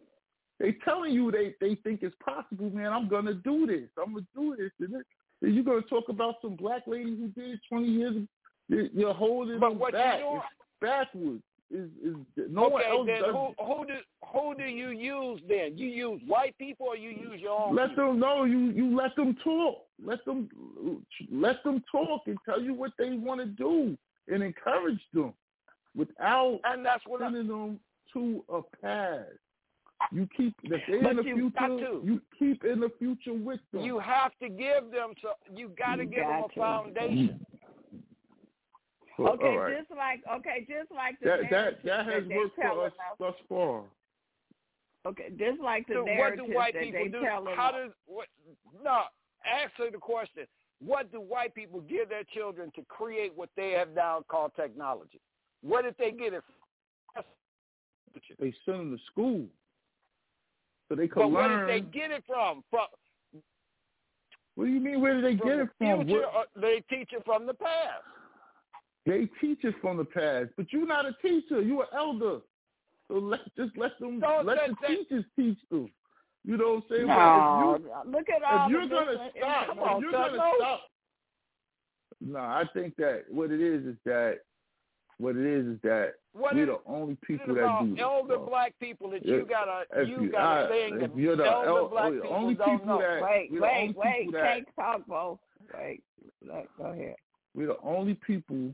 They 0.60 0.72
telling 0.84 1.12
you 1.12 1.30
they 1.30 1.54
they 1.60 1.76
think 1.76 2.02
it's 2.02 2.16
possible, 2.24 2.68
man. 2.70 2.92
I'm 2.92 3.08
gonna 3.08 3.34
do 3.34 3.66
this. 3.66 3.88
I'm 3.96 4.12
gonna 4.14 4.26
do 4.36 4.56
this. 4.56 4.70
And 4.80 5.00
it- 5.00 5.06
and 5.40 5.54
you're 5.54 5.64
gonna 5.64 5.82
talk 5.82 6.08
about 6.08 6.34
some 6.42 6.56
black 6.56 6.82
lady 6.88 7.10
who 7.16 7.28
did 7.28 7.50
it 7.52 7.60
20 7.68 7.86
years. 7.86 8.16
ago. 8.16 8.26
You're- 8.68 8.90
You're 8.92 9.14
holding 9.14 9.60
But 9.60 9.70
them 9.70 9.78
what 9.78 9.92
back. 9.92 10.20
doing- 10.20 10.36
It's 10.36 10.80
backwards. 10.80 11.42
Is 11.70 11.90
is 12.02 12.16
no 12.50 12.68
one 12.68 12.80
okay, 12.82 12.90
else 12.90 13.06
then 13.06 13.22
does 13.22 13.34
who 13.34 13.64
who 13.64 13.86
do 13.86 13.98
who 14.24 14.54
do 14.54 14.64
you 14.64 14.88
use 14.88 15.40
then? 15.46 15.76
You 15.78 15.86
use 15.88 16.22
white 16.26 16.56
people 16.58 16.86
or 16.86 16.96
you 16.96 17.10
use 17.10 17.40
your 17.40 17.60
own? 17.60 17.74
Let 17.76 17.90
people? 17.90 18.06
them 18.08 18.18
know 18.20 18.44
you 18.44 18.58
you 18.70 18.96
let 18.96 19.14
them 19.16 19.34
talk. 19.44 19.86
Let 20.02 20.24
them 20.24 20.48
let 21.30 21.62
them 21.64 21.82
talk 21.92 22.22
and 22.26 22.38
tell 22.44 22.60
you 22.60 22.72
what 22.74 22.92
they 22.98 23.10
want 23.16 23.40
to 23.40 23.46
do 23.46 23.96
and 24.28 24.42
encourage 24.42 25.00
them 25.12 25.34
without 25.98 26.60
and 26.64 26.84
that's 26.86 27.04
what 27.06 27.20
I, 27.20 27.26
sending 27.26 27.48
them 27.48 27.80
to 28.14 28.44
a 28.48 28.62
path. 28.80 29.26
You 30.12 30.28
keep 30.36 30.54
if 30.62 30.80
they 30.88 31.00
But 31.02 31.10
in 31.10 31.16
the 31.18 31.22
you 31.24 31.34
future, 31.50 31.66
to. 31.78 32.00
you 32.04 32.20
keep 32.38 32.64
in 32.64 32.80
the 32.80 32.90
future 32.98 33.34
with 33.34 33.60
them. 33.72 33.82
you 33.82 33.98
have 33.98 34.32
to 34.40 34.48
give 34.48 34.90
them 34.92 35.12
so 35.20 35.32
you 35.54 35.70
got 35.76 35.96
to 35.96 36.04
You 36.04 36.08
give 36.10 36.20
them 36.20 36.30
a 36.30 36.40
got 36.42 36.54
to. 36.54 36.60
foundation. 36.60 37.40
Well, 39.18 39.32
Okay, 39.32 39.46
all 39.48 39.58
right. 39.58 39.76
just 39.76 39.90
like 39.90 40.20
okay, 40.38 40.66
just 40.68 40.92
like 40.92 41.18
the 41.20 41.26
that 41.26 41.50
that 41.50 41.84
that 41.84 42.06
has 42.06 42.22
they 42.28 42.36
worked 42.36 42.56
telling 42.56 42.76
for 42.76 42.86
us 42.86 42.92
us. 42.92 43.16
thus 43.18 43.34
far. 43.48 43.82
Okay, 45.06 45.30
just 45.36 45.60
like 45.60 45.86
the 45.88 45.94
So 45.94 46.04
what 46.04 46.36
do 46.36 46.44
white 46.54 46.74
that 46.74 46.82
people 46.84 47.04
they 47.04 47.08
do? 47.10 47.20
telling 47.24 47.56
How 47.56 47.72
does 47.72 47.90
what? 48.06 48.28
No, 48.84 49.02
answer 49.44 49.90
the 49.90 49.98
question. 49.98 50.44
What 50.84 51.10
do 51.10 51.20
white 51.20 51.54
people 51.56 51.80
give 51.80 52.08
their 52.08 52.22
children 52.32 52.70
to 52.76 52.82
create 52.88 53.32
what 53.34 53.48
they 53.56 53.70
have 53.72 53.88
now 53.94 54.22
called 54.28 54.52
technology? 54.54 55.20
Where 55.62 55.82
did 55.82 55.94
they 55.98 56.10
get 56.12 56.32
it 56.34 56.42
from? 57.14 57.24
They 58.40 58.52
send 58.64 58.78
them 58.80 58.96
to 58.96 59.04
school 59.04 59.46
so 60.88 60.94
they 60.94 61.06
But 61.06 61.14
can 61.22 61.32
where 61.32 61.48
learn. 61.48 61.66
did 61.68 61.84
they 61.84 61.98
get 61.98 62.10
it 62.10 62.24
from? 62.26 62.64
From, 62.70 62.86
what 64.54 64.64
do 64.64 64.70
you 64.70 64.80
mean? 64.80 65.00
Where 65.00 65.14
did 65.20 65.24
they 65.24 65.36
from 65.36 65.48
get 65.48 65.56
the 65.56 65.62
it 65.62 65.70
from? 65.78 66.06
future? 66.06 66.22
What- 66.26 66.34
Or 66.56 66.60
they 66.60 66.80
teach 66.90 67.12
it 67.12 67.24
from 67.24 67.46
the 67.46 67.54
past. 67.54 68.02
They 69.06 69.26
teach 69.40 69.64
it 69.64 69.74
from 69.80 69.96
the 69.98 70.04
past, 70.04 70.50
but 70.56 70.72
you're 70.72 70.86
not 70.86 71.06
a 71.06 71.12
teacher. 71.22 71.62
You're 71.62 71.82
an 71.84 71.88
elder. 71.94 72.40
So 73.08 73.14
let 73.14 73.40
just 73.56 73.76
let 73.76 73.98
them 74.00 74.18
No, 74.18 74.42
let 74.44 74.68
the 74.68 74.74
that- 74.80 74.88
teachers 74.88 75.24
teach 75.36 75.58
them. 75.70 75.90
You 76.44 76.56
know 76.56 76.74
what 76.74 76.84
I'm 76.84 76.88
saying? 76.90 77.06
No, 77.06 77.78
But 77.82 78.00
if 78.00 78.06
look 78.12 78.28
at 78.30 78.40
you 78.40 78.46
all 78.46 78.66
if 78.66 78.70
you're 78.70 78.88
gonna 78.88 79.30
stop, 79.36 79.68
if 79.70 79.78
on, 79.78 80.00
you're 80.02 80.12
son, 80.12 80.20
gonna 80.30 80.36
no. 80.36 80.54
stop. 80.58 80.80
No, 82.20 82.38
I 82.40 82.64
think 82.72 82.96
that 82.96 83.24
what 83.30 83.50
it 83.50 83.60
is 83.60 83.84
is 83.86 83.96
that 84.04 84.40
what 85.18 85.36
it 85.36 85.44
is 85.44 85.66
is 85.66 85.78
that 85.82 86.14
What 86.32 86.54
we're 86.54 86.62
is 86.62 86.68
the 86.68 86.78
only 86.90 87.16
people 87.26 87.54
that 87.54 87.80
do 87.82 87.90
this. 87.94 88.00
elder 88.02 88.36
bro. 88.36 88.46
black 88.46 88.74
people 88.80 89.10
that 89.10 89.24
you 89.26 89.44
gotta 89.48 89.84
If 89.96 90.08
you 90.08 90.22
you- 90.22 90.30
gotta 90.30 90.66
I- 90.66 90.68
think 90.68 91.02
if 91.02 91.10
you're 91.16 91.36
the 91.36 91.44
elder 91.44 91.68
el- 91.68 91.88
black 91.88 92.04
oh, 92.06 92.12
people 92.12 92.32
only 92.34 92.54
people 92.54 92.86
know. 92.86 92.98
that 93.00 93.22
Wait, 93.22 93.48
wait, 93.52 93.96
wait. 93.96 94.32
Can't 94.32 94.68
talk, 94.76 95.06
Bo. 95.06 95.38
Wait. 95.76 96.02
Let, 96.46 96.66
go 96.78 96.84
ahead. 96.84 97.16
we're 97.54 97.66
the 97.68 97.78
only 97.82 98.14
people. 98.14 98.72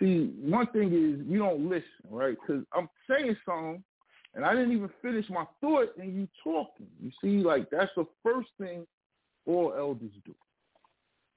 See, 0.00 0.32
one 0.40 0.66
thing 0.68 0.88
is 0.92 1.24
we 1.28 1.38
don't 1.38 1.68
listen, 1.68 1.84
right? 2.10 2.36
Because 2.40 2.64
I'm 2.72 2.88
saying 3.08 3.36
something, 3.46 3.82
and 4.34 4.44
I 4.44 4.52
didn't 4.54 4.72
even 4.72 4.90
finish 5.00 5.30
my 5.30 5.46
thought, 5.60 5.96
and 5.96 6.12
you 6.12 6.26
talking. 6.42 6.88
You 7.00 7.12
see, 7.22 7.38
like 7.44 7.70
that's 7.70 7.92
the 7.94 8.04
first 8.24 8.48
thing 8.58 8.84
all 9.46 9.72
elders 9.78 10.10
do. 10.24 10.34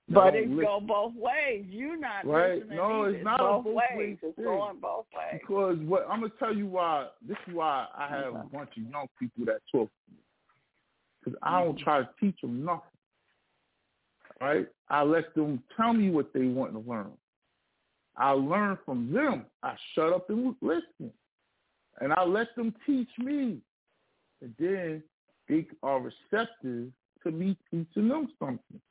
But 0.09 0.35
it 0.35 0.49
listen. 0.49 0.63
go 0.63 0.79
both 0.79 1.13
ways. 1.15 1.65
You 1.67 1.97
not 1.97 2.25
Right. 2.25 2.59
listening. 2.59 2.77
No, 2.77 3.05
either. 3.05 3.15
it's 3.15 3.23
not 3.25 3.39
both 3.39 3.63
both 3.65 3.75
ways. 3.75 3.97
way 3.97 4.17
It's 4.21 4.37
going 4.37 4.79
both 4.79 5.05
ways. 5.13 5.39
Because 5.41 5.79
what 5.79 6.09
I'm 6.09 6.21
gonna 6.21 6.33
tell 6.39 6.55
you 6.55 6.67
why 6.67 7.09
this 7.21 7.37
is 7.47 7.53
why 7.53 7.87
I 7.93 8.07
have 8.07 8.35
a 8.35 8.43
bunch 8.43 8.77
of 8.77 8.83
young 8.83 9.07
people 9.19 9.45
that 9.45 9.61
talk 9.69 9.89
to 9.89 10.11
me. 10.11 10.19
Because 11.19 11.37
I 11.43 11.61
don't 11.61 11.75
mm-hmm. 11.75 11.83
try 11.83 12.03
to 12.03 12.09
teach 12.19 12.39
them 12.39 12.63
nothing. 12.63 12.81
Right? 14.39 14.67
I 14.89 15.03
let 15.03 15.33
them 15.33 15.61
tell 15.75 15.93
me 15.93 16.09
what 16.09 16.31
they 16.31 16.45
want 16.45 16.71
to 16.73 16.79
learn. 16.79 17.11
I 18.15 18.31
learn 18.31 18.77
from 18.85 19.11
them. 19.11 19.45
I 19.61 19.75
shut 19.93 20.13
up 20.13 20.29
and 20.29 20.55
listen, 20.61 21.11
and 21.99 22.13
I 22.13 22.23
let 22.23 22.55
them 22.55 22.73
teach 22.85 23.09
me. 23.17 23.61
And 24.41 24.53
then 24.57 25.03
they 25.49 25.67
are 25.83 25.99
receptive 25.99 26.91
to 27.23 27.31
me 27.31 27.57
teaching 27.69 28.07
them 28.07 28.29
something. 28.39 28.81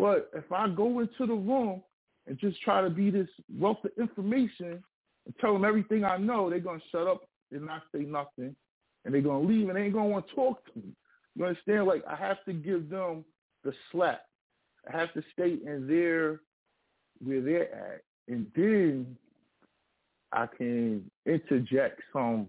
But 0.00 0.30
if 0.34 0.50
I 0.50 0.68
go 0.68 1.00
into 1.00 1.26
the 1.26 1.34
room 1.34 1.82
and 2.26 2.38
just 2.38 2.60
try 2.62 2.80
to 2.80 2.88
be 2.88 3.10
this 3.10 3.28
wealth 3.58 3.84
of 3.84 3.90
information 3.98 4.82
and 5.26 5.34
tell 5.40 5.52
them 5.52 5.64
everything 5.64 6.04
I 6.04 6.16
know, 6.16 6.48
they're 6.48 6.60
gonna 6.60 6.80
shut 6.90 7.06
up 7.06 7.28
and 7.52 7.66
not 7.66 7.82
say 7.94 8.00
nothing, 8.00 8.56
and 9.04 9.12
they're 9.12 9.20
gonna 9.20 9.46
leave 9.46 9.68
and 9.68 9.76
they 9.76 9.82
ain't 9.82 9.94
gonna 9.94 10.08
want 10.08 10.26
to 10.28 10.34
talk 10.34 10.64
to 10.64 10.78
me. 10.78 10.94
You 11.36 11.44
understand? 11.44 11.86
Like 11.86 12.02
I 12.08 12.16
have 12.16 12.42
to 12.46 12.52
give 12.52 12.88
them 12.88 13.24
the 13.62 13.72
slack. 13.92 14.22
I 14.92 14.96
have 14.96 15.12
to 15.12 15.22
stay 15.32 15.58
in 15.64 15.86
their 15.86 16.40
where 17.22 17.42
they're 17.42 17.74
at, 17.74 18.02
and 18.28 18.46
then 18.56 19.16
I 20.32 20.46
can 20.46 21.10
interject 21.26 22.00
some 22.12 22.48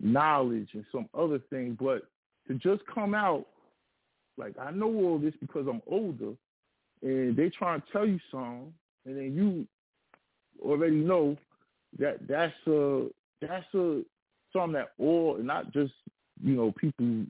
knowledge 0.00 0.70
and 0.72 0.86
some 0.90 1.08
other 1.12 1.38
thing. 1.50 1.76
But 1.78 2.04
to 2.48 2.54
just 2.54 2.82
come 2.86 3.14
out 3.14 3.46
like 4.38 4.54
I 4.58 4.70
know 4.70 4.86
all 4.86 5.18
this 5.18 5.34
because 5.40 5.66
I'm 5.68 5.82
older, 5.86 6.32
and 7.02 7.36
they 7.36 7.50
try 7.50 7.76
to 7.78 7.82
tell 7.92 8.06
you 8.06 8.18
something, 8.30 8.72
and 9.06 9.16
then 9.16 9.34
you 9.34 9.66
already 10.64 10.96
know 10.96 11.36
that 11.98 12.26
that's 12.28 12.54
a 12.66 13.06
that's 13.40 13.74
a 13.74 14.02
something 14.52 14.72
that 14.74 14.90
all 14.98 15.36
not 15.38 15.72
just 15.72 15.92
you 16.42 16.54
know 16.54 16.72
people 16.72 17.24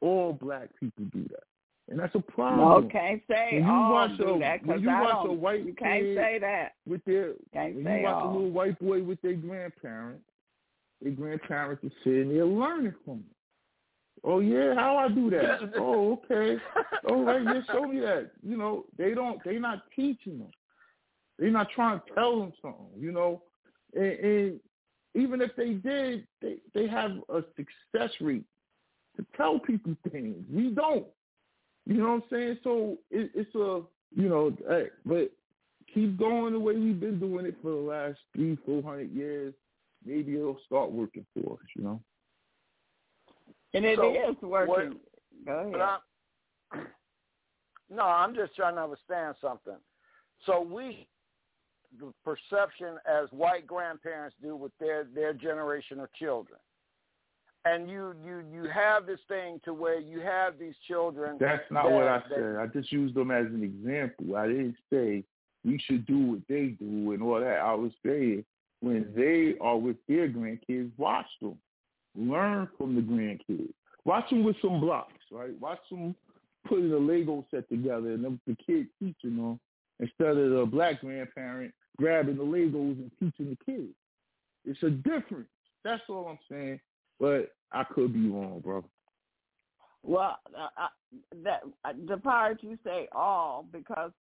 all 0.00 0.32
black 0.32 0.68
people 0.78 1.04
do 1.12 1.22
that, 1.30 1.42
and 1.88 1.98
that's 1.98 2.14
a 2.14 2.20
problem. 2.20 2.84
No, 2.84 2.88
can't 2.88 3.22
say 3.28 3.48
When 3.54 3.64
you 3.64 3.70
all 3.70 3.92
watch 3.92 4.16
do 4.18 4.34
a- 4.34 4.38
that 4.40 4.62
because 4.62 4.82
you 4.82 4.90
I 4.90 5.00
watch 5.02 5.24
a 5.24 5.28
don't. 5.28 5.40
white 5.40 5.64
you 5.66 5.74
can't 5.74 6.04
say 6.16 6.38
that. 6.40 6.72
With 6.86 7.04
their 7.04 7.32
Can't 7.52 7.74
when 7.76 7.84
say 7.84 7.98
you 8.00 8.04
watch 8.06 8.24
a 8.24 8.26
little 8.28 8.50
white 8.50 8.78
boy 8.78 9.02
with 9.02 9.20
their 9.22 9.34
grandparents, 9.34 10.24
their 11.02 11.12
grandparents 11.12 11.84
are 11.84 11.92
sitting 12.04 12.30
there 12.34 12.44
learning 12.46 12.94
from 13.04 13.14
them. 13.18 13.24
Oh 14.24 14.40
yeah, 14.40 14.74
how 14.74 14.96
I 14.96 15.08
do 15.08 15.30
that? 15.30 15.72
oh 15.78 16.20
okay. 16.24 16.56
All 17.08 17.24
right, 17.24 17.42
yeah, 17.42 17.60
show 17.72 17.86
me 17.86 18.00
that. 18.00 18.30
You 18.42 18.56
know, 18.56 18.84
they 18.96 19.14
don't. 19.14 19.42
They 19.44 19.58
not 19.58 19.84
teaching 19.94 20.38
them. 20.38 20.50
They're 21.38 21.50
not 21.50 21.68
trying 21.74 22.00
to 22.00 22.14
tell 22.14 22.38
them 22.38 22.52
something. 22.60 22.88
You 22.98 23.12
know, 23.12 23.42
and, 23.94 24.04
and 24.04 24.60
even 25.14 25.40
if 25.40 25.54
they 25.56 25.74
did, 25.74 26.26
they 26.40 26.56
they 26.74 26.88
have 26.88 27.12
a 27.28 27.42
success 27.56 28.10
rate 28.20 28.44
to 29.16 29.26
tell 29.36 29.58
people 29.58 29.96
things. 30.10 30.36
We 30.52 30.70
don't. 30.70 31.06
You 31.86 31.94
know 31.94 32.08
what 32.08 32.14
I'm 32.14 32.22
saying? 32.30 32.58
So 32.64 32.98
it, 33.10 33.30
it's 33.34 33.54
a 33.54 33.82
you 34.14 34.28
know, 34.28 34.56
hey, 34.68 34.86
but 35.04 35.30
keep 35.92 36.18
going 36.18 36.52
the 36.52 36.60
way 36.60 36.76
we've 36.76 37.00
been 37.00 37.20
doing 37.20 37.46
it 37.46 37.56
for 37.62 37.70
the 37.70 37.76
last 37.76 38.18
three, 38.34 38.58
four 38.66 38.82
hundred 38.82 39.12
years. 39.12 39.54
Maybe 40.04 40.36
it'll 40.36 40.60
start 40.66 40.92
working 40.92 41.26
for 41.34 41.54
us. 41.54 41.66
You 41.76 41.84
know. 41.84 42.00
And 43.74 43.84
it 43.84 43.98
is 43.98 44.36
So, 44.40 44.46
working. 44.48 44.68
what- 44.68 45.44
Go 45.46 45.52
ahead. 45.60 45.80
I'm, 45.80 46.86
no, 47.90 48.02
I'm 48.02 48.34
just 48.34 48.54
trying 48.56 48.74
to 48.74 48.82
understand 48.82 49.34
something. 49.40 49.76
So 50.44 50.60
we, 50.60 51.06
the 51.98 52.12
perception 52.24 52.98
as 53.06 53.30
white 53.32 53.66
grandparents 53.66 54.36
do 54.42 54.56
with 54.56 54.72
their 54.78 55.04
their 55.04 55.32
generation 55.32 56.00
of 56.00 56.12
children, 56.14 56.58
and 57.64 57.88
you 57.88 58.14
you 58.24 58.44
you 58.52 58.64
have 58.68 59.06
this 59.06 59.20
thing 59.28 59.60
to 59.64 59.72
where 59.72 59.98
you 60.00 60.20
have 60.20 60.58
these 60.58 60.74
children. 60.86 61.38
That's 61.40 61.62
not 61.70 61.84
that- 61.84 61.92
what 61.92 62.08
I 62.08 62.18
that- 62.18 62.28
said. 62.28 62.56
I 62.56 62.66
just 62.66 62.92
used 62.92 63.14
them 63.14 63.30
as 63.30 63.46
an 63.46 63.62
example. 63.62 64.36
I 64.36 64.48
didn't 64.48 64.76
say 64.92 65.24
we 65.64 65.78
should 65.78 66.04
do 66.06 66.18
what 66.32 66.40
they 66.48 66.68
do 66.68 67.12
and 67.12 67.22
all 67.22 67.40
that. 67.40 67.60
I 67.60 67.74
was 67.74 67.92
saying 68.04 68.44
when 68.80 69.12
they 69.14 69.56
are 69.60 69.76
with 69.78 69.96
their 70.06 70.28
grandkids, 70.28 70.90
watch 70.98 71.26
them. 71.40 71.58
Learn 72.18 72.68
from 72.76 72.96
the 72.96 73.00
grandkids. 73.00 73.72
Watch 74.04 74.28
them 74.30 74.44
with 74.44 74.56
some 74.60 74.80
blocks, 74.80 75.22
right? 75.30 75.58
Watch 75.60 75.78
them 75.90 76.14
putting 76.66 76.92
a 76.92 76.96
Lego 76.96 77.46
set 77.50 77.68
together 77.68 78.12
and 78.12 78.40
the 78.46 78.56
kid 78.66 78.88
teaching 78.98 79.36
them 79.36 79.60
instead 80.00 80.36
of 80.36 80.50
the 80.50 80.66
black 80.66 81.00
grandparent 81.00 81.72
grabbing 81.96 82.36
the 82.36 82.42
Legos 82.42 82.98
and 82.98 83.10
teaching 83.18 83.50
the 83.50 83.72
kids. 83.72 83.94
It's 84.64 84.82
a 84.82 84.90
difference. 84.90 85.48
That's 85.84 86.02
all 86.08 86.26
I'm 86.28 86.38
saying. 86.50 86.80
But 87.20 87.52
I 87.72 87.84
could 87.84 88.12
be 88.12 88.28
wrong, 88.28 88.60
bro. 88.64 88.84
Well, 90.02 90.38
uh, 90.56 90.86
that 91.44 91.62
the 92.06 92.16
part 92.18 92.62
you 92.62 92.78
say 92.84 93.08
all 93.12 93.66
because 93.72 94.12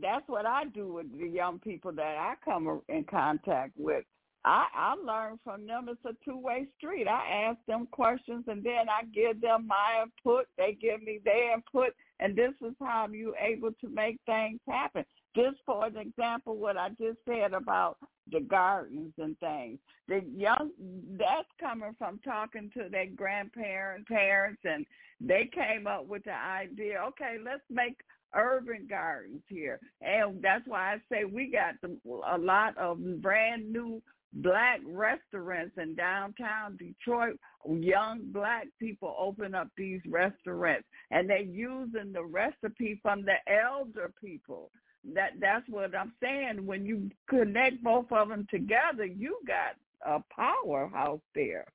that's 0.00 0.28
what 0.28 0.46
I 0.46 0.64
do 0.66 0.94
with 0.94 1.18
the 1.18 1.26
young 1.26 1.58
people 1.58 1.92
that 1.92 2.16
I 2.18 2.34
come 2.44 2.80
in 2.88 3.04
contact 3.04 3.72
with. 3.76 4.04
I, 4.44 4.66
I 4.74 4.94
learn 4.94 5.38
from 5.44 5.66
them. 5.66 5.88
It's 5.88 6.04
a 6.04 6.16
two 6.24 6.36
way 6.36 6.66
street. 6.76 7.06
I 7.06 7.48
ask 7.48 7.58
them 7.66 7.86
questions 7.92 8.44
and 8.48 8.62
then 8.64 8.88
I 8.88 9.04
give 9.14 9.40
them 9.40 9.66
my 9.66 10.04
input. 10.04 10.46
They 10.58 10.76
give 10.80 11.02
me 11.02 11.20
their 11.24 11.54
input, 11.54 11.94
and 12.18 12.34
this 12.34 12.52
is 12.60 12.74
how 12.80 13.08
you 13.12 13.34
able 13.40 13.70
to 13.80 13.88
make 13.88 14.18
things 14.26 14.60
happen. 14.68 15.04
Just 15.36 15.58
for 15.64 15.86
an 15.86 15.96
example, 15.96 16.56
what 16.56 16.76
I 16.76 16.88
just 16.90 17.18
said 17.26 17.52
about 17.54 17.98
the 18.30 18.40
gardens 18.40 19.12
and 19.18 19.38
things. 19.38 19.78
The 20.08 20.22
young 20.36 20.70
that's 21.18 21.48
coming 21.60 21.94
from 21.98 22.18
talking 22.24 22.70
to 22.76 22.88
their 22.90 23.06
grandparents, 23.06 24.08
parents, 24.08 24.60
and 24.64 24.84
they 25.20 25.48
came 25.52 25.86
up 25.86 26.06
with 26.06 26.24
the 26.24 26.34
idea. 26.34 27.00
Okay, 27.08 27.36
let's 27.44 27.62
make 27.70 28.00
urban 28.34 28.86
gardens 28.88 29.42
here, 29.48 29.78
and 30.00 30.42
that's 30.42 30.66
why 30.66 30.94
I 30.94 30.96
say 31.10 31.24
we 31.24 31.50
got 31.50 31.74
the, 31.82 31.96
a 32.30 32.38
lot 32.38 32.76
of 32.78 32.98
brand 33.20 33.70
new 33.72 34.02
black 34.34 34.80
restaurants 34.86 35.74
in 35.76 35.94
downtown 35.94 36.76
Detroit. 36.76 37.38
Young 37.68 38.20
black 38.32 38.66
people 38.78 39.14
open 39.18 39.54
up 39.54 39.68
these 39.76 40.00
restaurants, 40.08 40.86
and 41.10 41.28
they're 41.28 41.40
using 41.40 42.12
the 42.12 42.24
recipe 42.24 42.98
from 43.02 43.24
the 43.24 43.36
elder 43.52 44.12
people. 44.20 44.70
That 45.14 45.32
that's 45.40 45.68
what 45.68 45.94
I'm 45.94 46.12
saying. 46.22 46.64
When 46.64 46.86
you 46.86 47.10
connect 47.28 47.82
both 47.82 48.06
of 48.10 48.28
them 48.28 48.46
together, 48.50 49.04
you 49.04 49.38
got 49.46 49.76
a 50.06 50.22
powerhouse 50.34 51.20
there. 51.34 51.66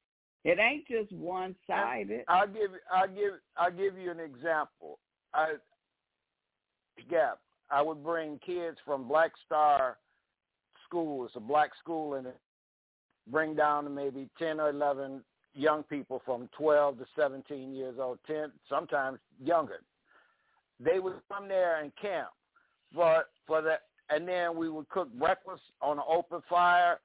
It 0.44 0.60
ain't 0.60 0.88
just 0.88 1.12
one 1.12 1.56
sided. 1.68 2.24
I'll 2.28 2.48
give 2.48 2.72
I'll 2.92 3.08
give 3.08 3.34
I'll 3.58 3.72
give 3.72 3.98
you 3.98 4.12
an 4.12 4.20
example. 4.20 5.00
I 5.34 5.54
Gap. 7.10 7.40
I 7.70 7.82
would 7.82 8.04
bring 8.04 8.40
kids 8.46 8.78
from 8.86 9.08
Black 9.08 9.32
Star 9.46 9.98
School. 10.86 11.26
It's 11.26 11.36
a 11.36 11.42
black 11.42 11.72
school 11.82 12.14
and 12.14 12.28
bring 13.32 13.56
down 13.56 13.94
maybe 13.94 14.30
ten 14.40 14.60
or 14.60 14.70
eleven 14.70 15.24
young 15.54 15.84
people 15.84 16.22
from 16.26 16.50
twelve 16.58 16.98
to 17.00 17.06
seventeen 17.16 17.74
years 17.74 17.96
old, 18.00 18.20
ten 18.28 18.52
sometimes 18.70 19.20
younger. 19.44 19.82
They 20.80 21.00
would 21.00 21.16
come 21.32 21.48
there 21.48 21.82
and 21.82 21.92
camp 22.00 22.30
for 22.94 23.26
for 23.46 23.62
the 23.62 23.76
and 24.10 24.28
then 24.28 24.56
we 24.56 24.70
would 24.70 24.88
cook 24.90 25.12
breakfast 25.14 25.64
on 25.82 25.98
an 25.98 26.04
open 26.08 26.42
fire. 26.50 27.00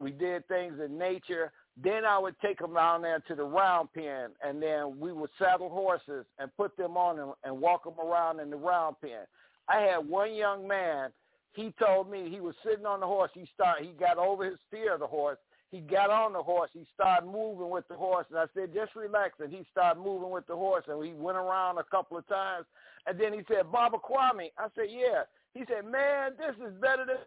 We 0.00 0.10
did 0.10 0.46
things 0.48 0.74
in 0.84 0.98
nature. 0.98 1.52
Then 1.82 2.04
I 2.04 2.18
would 2.18 2.34
take 2.40 2.58
them 2.58 2.74
down 2.74 3.02
there 3.02 3.20
to 3.28 3.34
the 3.36 3.44
round 3.44 3.92
pen, 3.92 4.30
and 4.42 4.60
then 4.60 4.98
we 4.98 5.12
would 5.12 5.30
saddle 5.38 5.68
horses 5.68 6.24
and 6.40 6.56
put 6.56 6.76
them 6.76 6.96
on 6.96 7.16
them 7.16 7.32
and 7.44 7.60
walk 7.60 7.84
them 7.84 7.94
around 8.04 8.40
in 8.40 8.50
the 8.50 8.56
round 8.56 8.96
pen. 9.00 9.26
I 9.68 9.80
had 9.82 10.08
one 10.08 10.34
young 10.34 10.66
man. 10.66 11.10
He 11.52 11.72
told 11.78 12.10
me 12.10 12.28
he 12.30 12.40
was 12.40 12.54
sitting 12.64 12.86
on 12.86 13.00
the 13.00 13.06
horse. 13.06 13.30
He 13.34 13.48
started. 13.54 13.86
He 13.86 13.92
got 13.92 14.18
over 14.18 14.44
his 14.44 14.58
fear 14.70 14.94
of 14.94 15.00
the 15.00 15.06
horse. 15.06 15.38
He 15.70 15.80
got 15.80 16.10
on 16.10 16.32
the 16.32 16.42
horse. 16.42 16.70
He 16.72 16.86
started 16.94 17.26
moving 17.26 17.68
with 17.68 17.86
the 17.88 17.94
horse, 17.94 18.26
and 18.30 18.38
I 18.38 18.46
said, 18.54 18.72
"Just 18.72 18.94
relax." 18.96 19.38
And 19.38 19.52
he 19.52 19.66
started 19.70 20.00
moving 20.00 20.30
with 20.30 20.46
the 20.46 20.56
horse, 20.56 20.84
and 20.88 20.98
we 20.98 21.12
went 21.12 21.36
around 21.36 21.78
a 21.78 21.84
couple 21.84 22.16
of 22.16 22.26
times. 22.26 22.66
And 23.06 23.20
then 23.20 23.32
he 23.32 23.44
said, 23.48 23.70
"Baba 23.70 23.98
Kwame." 23.98 24.50
I 24.56 24.68
said, 24.74 24.90
"Yeah." 24.90 25.24
He 25.52 25.64
said, 25.66 25.84
"Man, 25.84 26.36
this 26.38 26.56
is 26.56 26.72
better 26.80 27.04
than 27.04 27.18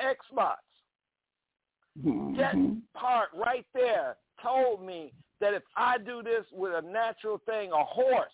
Xbox." 0.00 0.56
Mm-hmm. 1.98 2.36
That 2.36 2.54
part 2.94 3.28
right 3.34 3.66
there 3.74 4.16
told 4.42 4.82
me 4.82 5.12
that 5.40 5.52
if 5.54 5.62
I 5.76 5.98
do 5.98 6.22
this 6.22 6.46
with 6.52 6.72
a 6.74 6.82
natural 6.82 7.38
thing, 7.38 7.72
a 7.72 7.84
horse 7.84 8.32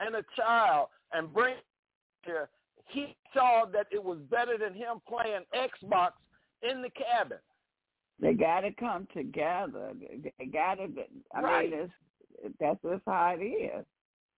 and 0.00 0.14
a 0.14 0.24
child, 0.36 0.88
and 1.12 1.32
bring 1.32 1.56
here, 2.24 2.48
he 2.86 3.16
saw 3.34 3.64
that 3.66 3.86
it 3.90 4.02
was 4.02 4.18
better 4.30 4.56
than 4.56 4.74
him 4.74 5.00
playing 5.06 5.44
Xbox 5.54 6.12
in 6.62 6.80
the 6.80 6.90
cabin. 6.90 7.38
They 8.20 8.34
got 8.34 8.60
to 8.60 8.72
come 8.72 9.08
together. 9.14 9.92
They 10.38 10.46
got 10.46 10.76
to. 10.76 10.88
I 11.34 11.40
right. 11.40 11.70
mean, 11.70 11.80
it's, 11.80 12.54
that's 12.60 12.80
just 12.82 13.02
how 13.06 13.36
it 13.38 13.44
is. 13.44 13.84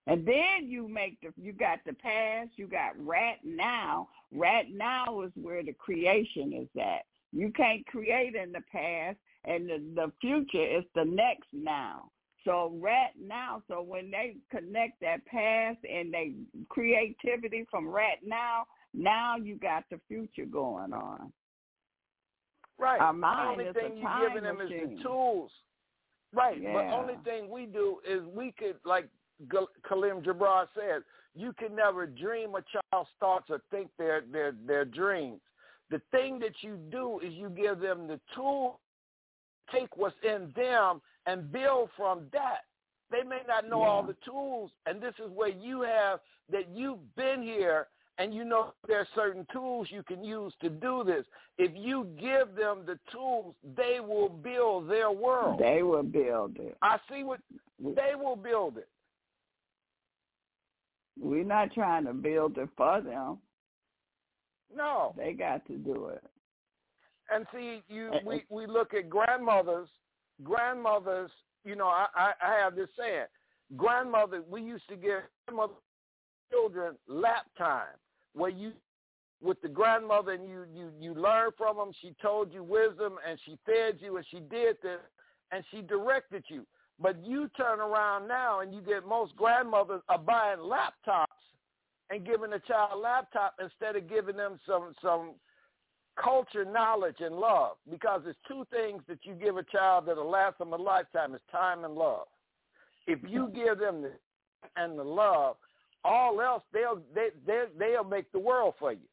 And 0.07 0.27
then 0.27 0.69
you 0.69 0.86
make 0.86 1.20
the 1.20 1.32
you 1.36 1.53
got 1.53 1.81
the 1.85 1.93
past, 1.93 2.51
you 2.57 2.69
got 2.69 2.93
rat 2.98 3.39
now. 3.44 4.09
Rat 4.32 4.66
now 4.73 5.23
is 5.23 5.32
where 5.35 5.62
the 5.62 5.73
creation 5.73 6.53
is 6.53 6.69
at. 6.81 7.03
You 7.32 7.51
can't 7.51 7.85
create 7.86 8.35
in 8.35 8.53
the 8.53 8.62
past, 8.70 9.19
and 9.44 9.69
the, 9.69 9.82
the 9.94 10.12
future 10.20 10.78
is 10.78 10.85
the 10.94 11.05
next 11.05 11.48
now. 11.53 12.11
So 12.44 12.78
rat 12.81 13.11
now, 13.20 13.62
so 13.69 13.82
when 13.82 14.12
they 14.12 14.36
connect 14.53 15.01
that 15.01 15.27
past 15.27 15.78
and 15.82 16.15
they 16.15 16.35
creativity 16.69 17.66
from 17.69 17.89
rat 17.89 18.19
now, 18.24 18.66
now 18.94 19.36
you 19.36 19.57
got 19.57 19.85
the 19.90 20.01
future 20.07 20.47
going 20.47 20.93
on. 20.93 21.32
Right. 22.78 23.01
Our 23.01 23.15
the 23.15 23.27
only 23.27 23.73
thing 23.73 23.98
you're 23.98 24.28
giving 24.28 24.44
them 24.44 24.61
is 24.61 24.69
the 24.69 25.03
tools. 25.03 25.51
Right. 26.32 26.62
But 26.62 26.86
Yeah. 26.86 26.94
only 26.94 27.16
thing 27.24 27.48
we 27.48 27.66
do 27.66 28.01
is 28.07 28.23
we 28.27 28.53
could, 28.53 28.78
like 28.85 29.09
Khalil 29.48 30.20
Gibran 30.23 30.69
said, 30.74 31.03
you 31.35 31.53
can 31.55 31.74
never 31.74 32.07
dream 32.07 32.55
a 32.55 32.62
child's 32.62 33.11
thoughts 33.20 33.51
or 33.51 33.61
think 33.70 33.90
their 33.97 34.23
their 34.23 34.53
their 34.53 34.85
dreams. 34.85 35.40
The 35.90 36.01
thing 36.11 36.39
that 36.40 36.62
you 36.62 36.77
do 36.90 37.20
is 37.20 37.32
you 37.35 37.51
give 37.51 37.78
them 37.78 38.09
the 38.09 38.20
tool, 38.35 38.81
take 39.70 39.97
what's 39.97 40.16
in 40.23 40.53
them, 40.57 41.01
and 41.27 41.53
build 41.53 41.90
from 41.97 42.28
that. 42.32 42.65
They 43.11 43.23
may 43.23 43.43
not 43.47 43.69
know 43.69 43.82
all 43.82 44.03
the 44.03 44.16
tools, 44.24 44.73
and 44.86 45.01
this 45.01 45.15
is 45.24 45.31
where 45.31 45.48
you 45.48 45.82
have 45.82 46.20
that 46.51 46.69
you've 46.70 47.15
been 47.15 47.43
here 47.43 47.89
and 48.18 48.32
you 48.34 48.44
know 48.44 48.72
there 48.86 49.01
are 49.01 49.09
certain 49.14 49.47
tools 49.52 49.88
you 49.90 50.02
can 50.02 50.24
use 50.24 50.52
to 50.60 50.70
do 50.70 51.05
this. 51.05 51.24
If 51.59 51.72
you 51.74 52.06
give 52.18 52.55
them 52.56 52.84
the 52.86 52.98
tools, 53.12 53.55
they 53.76 54.01
will 54.01 54.28
build 54.28 54.88
their 54.88 55.10
world. 55.10 55.60
They 55.60 55.82
will 55.82 56.02
build 56.02 56.56
it. 56.59 56.76
I 56.82 56.98
see 57.10 57.24
what 57.24 57.40
they 57.78 58.14
will 58.14 58.36
build 58.36 58.78
it. 58.78 58.88
We're 61.18 61.44
not 61.44 61.72
trying 61.72 62.05
to 62.05 62.12
build 62.12 62.59
it 62.59 62.68
for 62.76 63.01
them. 63.01 63.38
No. 64.74 65.14
They 65.16 65.32
got 65.32 65.66
to 65.66 65.76
do 65.76 66.06
it. 66.06 66.22
And 67.32 67.47
see, 67.52 67.82
you 67.88 68.12
we 68.24 68.44
we 68.51 68.66
look 68.66 68.94
at 68.94 69.10
grandmothers. 69.10 69.88
Grandmothers, 70.44 71.30
you 71.64 71.76
know, 71.76 71.86
I 71.86 72.06
I, 72.14 72.32
I 72.43 72.59
have 72.62 72.76
this 72.76 72.88
saying. 72.98 73.26
Grandmother, 73.76 74.43
we 74.48 74.62
used 74.62 74.88
to 74.88 74.97
give 74.97 75.22
grandmother 75.48 75.74
children 76.51 76.94
lap 77.09 77.47
time, 77.59 77.97
where 78.36 78.50
you 78.50 78.72
with 79.42 79.60
the 79.62 79.68
grandmother 79.68 80.32
and 80.32 80.48
you 80.48 80.64
you 80.74 80.90
you 81.00 81.14
learn 81.14 81.50
from 81.56 81.76
them. 81.76 81.90
She 82.00 82.14
told 82.22 82.52
you 82.52 82.62
wisdom 82.62 83.16
and 83.28 83.38
she 83.44 83.58
fed 83.66 83.98
you 84.00 84.16
and 84.18 84.26
she 84.30 84.40
did 84.40 84.76
this 84.82 85.00
and 85.52 85.64
she 85.70 85.82
directed 85.82 86.44
you. 86.48 86.66
But 87.00 87.24
you 87.24 87.48
turn 87.56 87.80
around 87.80 88.28
now 88.28 88.60
and 88.60 88.72
you 88.72 88.80
get 88.80 89.06
most 89.06 89.36
grandmothers 89.36 90.02
are 90.08 90.18
buying 90.18 90.58
laptops 90.58 91.26
and 92.10 92.24
giving 92.24 92.52
a 92.52 92.58
child 92.60 92.90
a 92.94 92.96
laptop 92.96 93.54
instead 93.60 93.96
of 93.96 94.08
giving 94.08 94.36
them 94.36 94.58
some 94.66 94.94
some 95.02 95.32
culture, 96.22 96.64
knowledge, 96.64 97.16
and 97.20 97.36
love. 97.36 97.76
Because 97.90 98.22
it's 98.26 98.38
two 98.48 98.66
things 98.70 99.02
that 99.08 99.18
you 99.24 99.34
give 99.34 99.56
a 99.56 99.64
child 99.64 100.06
that'll 100.06 100.30
last 100.30 100.58
them 100.58 100.72
a 100.72 100.76
lifetime 100.76 101.34
is 101.34 101.40
time 101.50 101.84
and 101.84 101.94
love. 101.94 102.26
If 103.06 103.20
you 103.26 103.48
give 103.54 103.78
them 103.78 104.02
the 104.02 104.12
and 104.76 104.98
the 104.98 105.04
love, 105.04 105.56
all 106.06 106.40
else 106.40 106.62
they'll 106.72 107.00
they 107.14 107.28
they 107.46 107.64
they'll 107.78 108.04
make 108.04 108.30
the 108.32 108.38
world 108.38 108.74
for 108.78 108.92
you. 108.92 109.08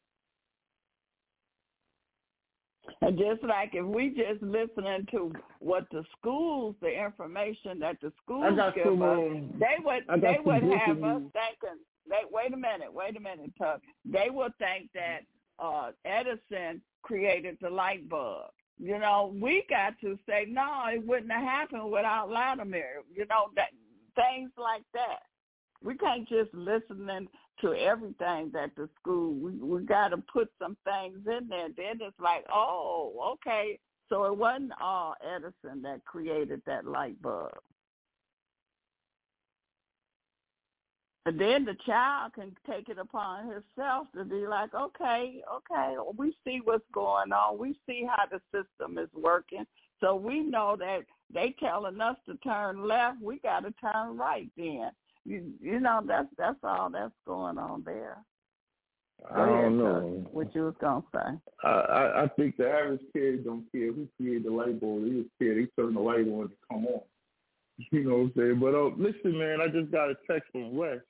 And 3.02 3.18
just 3.18 3.44
like 3.44 3.72
if 3.74 3.86
we 3.86 4.10
just 4.10 4.42
listening 4.42 5.08
to 5.12 5.34
what 5.60 5.86
the 5.92 6.04
schools, 6.18 6.76
the 6.82 6.90
information 6.90 7.80
that 7.80 7.98
the 8.02 8.12
schools 8.24 8.46
give 8.76 8.86
us, 9.02 9.20
they 9.60 9.78
would 9.84 10.04
they 10.22 10.38
would 10.46 10.62
breaking 10.62 10.80
have 10.80 11.04
us 11.04 11.22
news. 11.22 11.32
thinking. 11.34 11.80
They 12.10 12.22
wait 12.32 12.54
a 12.54 12.58
minute, 12.58 12.94
wait 12.94 13.16
a 13.16 13.20
minute, 13.20 13.52
Tuck. 13.58 13.82
They 14.06 14.28
would 14.30 14.52
think 14.58 14.90
that 14.94 15.20
uh 15.60 15.92
Edison 16.06 16.82
created 17.02 17.58
the 17.62 17.70
light 17.70 18.08
bulb. 18.10 18.52
You 18.78 19.00
know, 19.00 19.34
we 19.42 19.64
got 19.70 19.94
to 20.02 20.18
say 20.28 20.46
no, 20.50 20.84
it 20.94 21.06
wouldn't 21.06 21.32
have 21.32 21.44
happened 21.44 21.90
without 21.92 22.30
Latimer. 22.30 23.04
You 23.14 23.26
know 23.28 23.50
that 23.56 23.70
things 24.16 24.52
like 24.58 24.84
that. 24.94 25.24
We 25.84 25.96
can't 25.98 26.28
just 26.28 26.54
listening 26.54 27.28
to 27.62 27.74
everything 27.74 28.52
that 28.54 28.72
the 28.76 28.90
school. 29.00 29.34
We 29.34 29.52
we 29.52 29.84
got 29.84 30.10
to 30.10 30.18
put 30.18 30.50
some 30.60 30.78
things 30.84 31.20
in 31.28 31.48
there. 31.50 31.70
Then 31.76 32.00
it's 32.02 32.20
like, 32.20 32.46
oh, 32.52 33.34
okay. 33.34 33.80
So 34.10 34.26
it 34.26 34.38
wasn't 34.38 34.74
all 34.82 35.16
Edison 35.24 35.82
that 35.84 36.06
created 36.06 36.62
that 36.66 36.86
light 36.86 37.22
bulb. 37.22 37.52
And 41.26 41.40
then 41.40 41.64
the 41.64 41.76
child 41.86 42.34
can 42.34 42.54
take 42.70 42.90
it 42.90 42.98
upon 42.98 43.46
himself 43.48 44.08
to 44.14 44.26
be 44.26 44.46
like, 44.46 44.74
okay, 44.74 45.42
okay, 45.56 45.96
we 46.18 46.36
see 46.46 46.60
what's 46.64 46.84
going 46.94 47.32
on. 47.32 47.58
We 47.58 47.78
see 47.88 48.06
how 48.06 48.26
the 48.26 48.42
system 48.52 48.98
is 48.98 49.10
working. 49.14 49.66
So 50.02 50.16
we 50.16 50.42
know 50.42 50.76
that 50.78 51.06
they 51.34 51.56
telling 51.62 52.02
us 52.02 52.18
to 52.26 52.36
turn 52.38 52.86
left. 52.86 53.22
We 53.22 53.40
got 53.40 53.62
to 53.62 53.74
turn 53.82 54.18
right 54.18 54.50
then. 54.58 54.92
You 55.26 55.54
you 55.62 55.80
know 55.80 56.02
that's 56.06 56.28
that's 56.38 56.58
all 56.64 56.90
that's 56.90 57.14
going 57.26 57.58
on 57.58 57.84
there. 57.86 58.18
Go 59.22 59.36
I 59.36 59.46
don't 59.46 59.60
ahead, 59.60 59.72
know. 59.72 60.00
Tony, 60.02 60.18
What 60.32 60.56
you 60.56 60.62
was 60.66 60.76
gonna 60.82 61.04
say? 61.14 61.40
I, 61.64 61.70
I 61.70 62.24
I 62.24 62.28
think 62.30 62.58
the 62.58 62.70
average 62.70 63.02
kid 63.14 63.46
don't 63.46 63.66
care 63.72 63.94
who 63.94 64.08
created 64.18 64.46
the 64.46 64.52
light 64.52 64.80
bulb. 64.82 65.04
They 65.04 65.10
just 65.12 65.30
care 65.40 65.56
they 65.56 65.68
turn 65.82 65.94
the 65.94 66.00
light 66.02 66.28
on 66.28 66.50
to 66.50 66.56
come 66.70 66.86
on. 66.88 67.02
You 67.92 68.04
know 68.04 68.16
what 68.18 68.22
I'm 68.24 68.34
saying? 68.38 68.60
But 68.60 68.76
uh, 68.76 68.90
listen, 68.98 69.38
man, 69.38 69.60
I 69.62 69.68
just 69.68 69.92
got 69.92 70.10
a 70.12 70.16
text 70.30 70.52
from 70.52 70.76
West. 70.76 71.02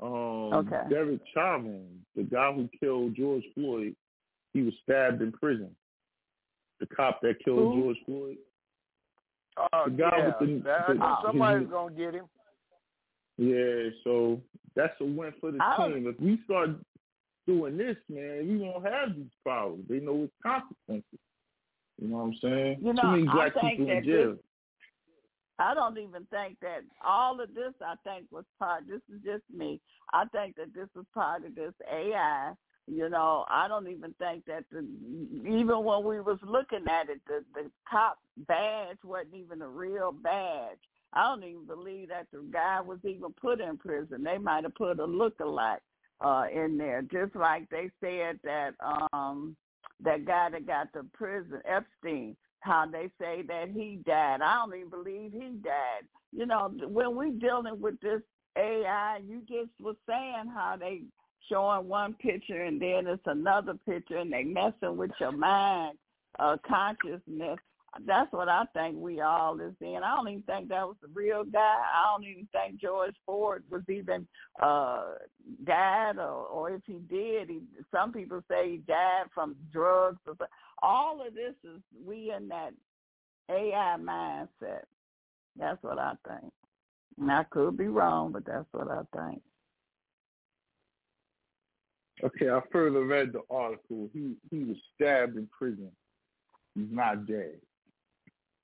Um, 0.00 0.52
Okay. 0.54 0.80
Derek 0.88 1.20
Chauvin, 1.34 1.84
the 2.16 2.22
guy 2.22 2.50
who 2.52 2.68
killed 2.80 3.14
George 3.14 3.44
Floyd, 3.54 3.94
he 4.54 4.62
was 4.62 4.72
stabbed 4.82 5.20
in 5.20 5.32
prison. 5.32 5.70
The 6.80 6.86
cop 6.86 7.20
that 7.22 7.44
killed 7.44 7.74
Who? 7.74 7.82
George 7.82 7.96
Floyd. 8.06 8.36
Oh, 9.58 9.84
The 9.86 9.90
guy 9.90 10.10
yeah. 10.16 10.26
with 10.26 10.48
the- 10.48 10.62
that, 10.64 10.86
the- 10.88 11.02
I 11.04 11.22
somebody's 11.26 11.62
his- 11.62 11.70
gonna 11.70 11.94
get 11.94 12.14
him. 12.14 12.24
Yeah, 13.42 13.90
so 14.04 14.40
that's 14.76 14.94
a 15.00 15.04
win 15.04 15.32
for 15.40 15.50
the 15.50 15.58
team. 15.76 16.06
If 16.06 16.20
we 16.20 16.38
start 16.44 16.70
doing 17.46 17.76
this, 17.76 17.96
man, 18.08 18.46
we 18.48 18.58
won't 18.58 18.84
have 18.86 19.16
these 19.16 19.32
problems. 19.42 19.84
They 19.88 19.98
know 19.98 20.24
it's 20.24 20.32
consequences. 20.42 21.18
You 22.00 22.08
know 22.08 22.18
what 22.18 22.22
I'm 22.22 22.34
saying? 22.40 22.78
You 22.80 22.92
Too 22.94 23.02
know, 23.02 23.10
many 23.10 23.28
I 23.28 23.32
black 23.32 23.54
people 23.54 23.90
in 23.90 24.04
jail. 24.04 24.30
this- 24.32 24.44
I 25.58 25.74
don't 25.74 25.98
even 25.98 26.24
think 26.26 26.58
that 26.60 26.82
all 27.04 27.40
of 27.40 27.54
this. 27.54 27.74
I 27.80 27.94
think 28.04 28.26
was 28.30 28.44
part. 28.58 28.86
This 28.88 29.02
is 29.14 29.20
just 29.22 29.44
me. 29.52 29.80
I 30.12 30.24
think 30.26 30.56
that 30.56 30.72
this 30.74 30.88
is 30.96 31.04
part 31.14 31.44
of 31.44 31.54
this 31.54 31.74
AI. 31.90 32.54
You 32.88 33.08
know, 33.08 33.44
I 33.48 33.68
don't 33.68 33.86
even 33.88 34.12
think 34.14 34.44
that 34.46 34.64
the 34.70 34.80
even 35.44 35.84
when 35.84 36.04
we 36.04 36.20
was 36.20 36.38
looking 36.42 36.88
at 36.88 37.08
it, 37.10 37.20
the 37.26 37.44
the 37.54 37.70
cop 37.88 38.18
badge 38.48 38.98
wasn't 39.04 39.34
even 39.34 39.62
a 39.62 39.68
real 39.68 40.10
badge. 40.10 40.78
I 41.12 41.24
don't 41.24 41.44
even 41.44 41.66
believe 41.66 42.08
that 42.08 42.26
the 42.32 42.44
guy 42.52 42.80
was 42.80 42.98
even 43.04 43.32
put 43.40 43.60
in 43.60 43.76
prison. 43.76 44.22
They 44.22 44.38
might 44.38 44.64
have 44.64 44.74
put 44.74 45.00
a 45.00 45.06
lookalike 45.06 45.78
uh 46.20 46.44
in 46.52 46.78
there, 46.78 47.02
just 47.02 47.34
like 47.34 47.68
they 47.70 47.90
said 48.00 48.38
that 48.44 48.74
um 49.12 49.56
that 50.02 50.24
guy 50.24 50.50
that 50.50 50.66
got 50.66 50.92
the 50.92 51.04
prison 51.12 51.60
Epstein 51.64 52.36
how 52.62 52.86
they 52.86 53.10
say 53.20 53.42
that 53.48 53.70
he 53.74 53.98
died. 54.06 54.40
I 54.40 54.54
don't 54.54 54.74
even 54.76 54.88
believe 54.88 55.32
he 55.32 55.50
died. 55.62 56.06
You 56.32 56.46
know, 56.46 56.72
when 56.86 57.16
we 57.16 57.32
dealing 57.32 57.80
with 57.80 58.00
this 58.00 58.22
AI, 58.56 59.18
you 59.26 59.40
just 59.40 59.70
was 59.80 59.96
saying 60.08 60.50
how 60.54 60.76
they 60.78 61.02
showing 61.50 61.88
one 61.88 62.14
picture 62.14 62.62
and 62.62 62.80
then 62.80 63.06
it's 63.08 63.22
another 63.26 63.74
picture 63.86 64.18
and 64.18 64.32
they 64.32 64.44
messing 64.44 64.96
with 64.96 65.10
your 65.18 65.32
mind, 65.32 65.98
uh, 66.38 66.56
consciousness. 66.66 67.58
That's 68.06 68.32
what 68.32 68.48
I 68.48 68.64
think 68.72 68.96
we 68.96 69.20
all 69.20 69.60
is 69.60 69.74
in. 69.80 70.00
I 70.02 70.16
don't 70.16 70.28
even 70.28 70.42
think 70.42 70.68
that 70.68 70.86
was 70.86 70.96
the 71.02 71.08
real 71.12 71.44
guy. 71.44 71.58
I 71.58 72.10
don't 72.10 72.24
even 72.26 72.48
think 72.50 72.80
George 72.80 73.14
Floyd 73.26 73.62
was 73.70 73.82
even 73.88 74.26
uh 74.62 75.02
died 75.64 76.16
or 76.16 76.46
or 76.46 76.70
if 76.70 76.82
he 76.86 77.00
did, 77.10 77.50
he 77.50 77.60
some 77.90 78.12
people 78.12 78.42
say 78.48 78.70
he 78.70 78.76
died 78.78 79.26
from 79.34 79.56
drugs 79.70 80.20
or 80.26 80.34
all 80.82 81.20
of 81.26 81.34
this 81.34 81.54
is 81.64 81.80
we 82.04 82.32
in 82.34 82.48
that 82.48 82.72
AI 83.50 83.96
mindset. 84.00 84.84
That's 85.58 85.82
what 85.82 85.98
I 85.98 86.14
think. 86.26 86.52
And 87.20 87.30
I 87.30 87.44
could 87.44 87.76
be 87.76 87.88
wrong, 87.88 88.32
but 88.32 88.46
that's 88.46 88.66
what 88.72 88.88
I 88.88 89.02
think. 89.14 89.42
Okay, 92.24 92.48
I 92.48 92.60
further 92.70 93.04
read 93.04 93.32
the 93.32 93.42
article. 93.50 94.08
He 94.14 94.34
he 94.50 94.64
was 94.64 94.76
stabbed 94.94 95.36
in 95.36 95.46
prison. 95.46 95.90
He's 96.74 96.86
not 96.90 97.26
dead. 97.26 97.56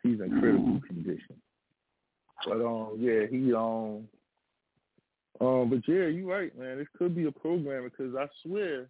He's 0.03 0.21
in 0.21 0.41
critical 0.41 0.81
condition. 0.87 1.37
But 2.47 2.65
um, 2.65 2.97
yeah, 2.99 3.27
he 3.31 3.53
um, 3.53 4.09
um, 5.41 5.71
but 5.71 5.81
yeah, 5.87 6.07
you're 6.07 6.27
right, 6.27 6.57
man. 6.59 6.79
This 6.79 6.87
could 6.97 7.15
be 7.15 7.27
a 7.27 7.33
program 7.33 7.85
because 7.85 8.15
I 8.15 8.27
swear 8.43 8.89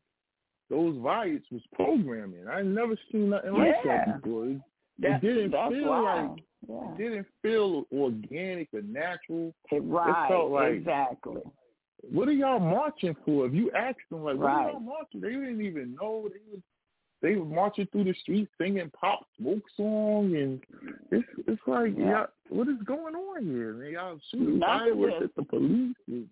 those 0.70 0.96
riots 0.98 1.46
was 1.50 1.62
programming. 1.74 2.46
I 2.48 2.62
never 2.62 2.94
seen 3.10 3.30
nothing 3.30 3.54
like 3.54 3.82
that 3.84 4.22
before. 4.22 4.46
It, 4.46 4.60
it 5.00 5.20
didn't 5.20 5.50
feel 5.50 5.88
why. 5.88 6.22
like 6.22 6.44
yeah. 6.68 6.92
it 6.92 6.98
didn't 6.98 7.26
feel 7.42 7.84
organic 7.92 8.68
or 8.74 8.82
natural. 8.82 9.54
right, 9.72 10.28
felt 10.28 10.50
like- 10.50 10.72
exactly. 10.74 11.42
What 12.12 12.28
are 12.28 12.32
y'all 12.32 12.60
marching 12.60 13.16
for? 13.24 13.46
If 13.46 13.54
you 13.54 13.72
ask 13.72 13.96
them, 14.08 14.22
like, 14.22 14.36
what 14.36 14.50
are 14.50 14.70
y'all 14.70 14.80
marching? 14.80 15.20
They 15.20 15.30
didn't 15.30 15.60
even 15.60 15.96
know 16.00 16.28
they 16.28 16.38
was 16.48 16.60
they 17.20 17.34
were 17.34 17.44
marching 17.44 17.86
through 17.90 18.04
the 18.04 18.14
streets 18.22 18.50
singing 18.58 18.90
Pop 18.90 19.26
Smoke 19.38 19.62
song, 19.76 20.36
and 20.36 20.60
it's 21.10 21.26
it's 21.46 21.60
like, 21.66 21.94
Yeah. 21.96 22.26
what 22.48 22.68
is 22.68 22.80
going 22.84 23.14
on 23.14 23.44
here? 23.44 23.72
Man, 23.74 23.92
y'all 23.92 24.20
shooting 24.30 24.60
fireworks 24.60 25.16
is- 25.16 25.22
at 25.24 25.34
the 25.34 25.42
police. 25.44 25.96
and 26.06 26.28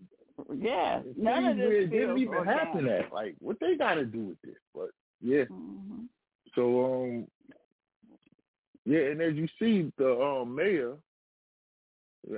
Yeah, 0.55 1.03
none 1.17 1.45
of 1.47 1.57
this 1.57 1.85
it 1.85 1.91
didn't 1.91 2.19
even 2.19 2.45
happen 2.45 2.87
at. 2.89 3.13
Like, 3.13 3.35
what 3.41 3.59
they 3.59 3.75
got 3.77 3.95
to 3.95 4.05
do 4.05 4.21
with 4.27 4.43
this? 4.43 4.59
But 4.75 4.91
yeah, 5.21 5.45
hmm 5.45 6.05
so 6.55 7.03
um, 7.05 7.27
yeah, 8.85 9.01
and 9.11 9.21
as 9.21 9.35
you 9.35 9.49
see, 9.59 9.93
the 9.99 10.19
um 10.23 10.55
mayor, 10.55 10.95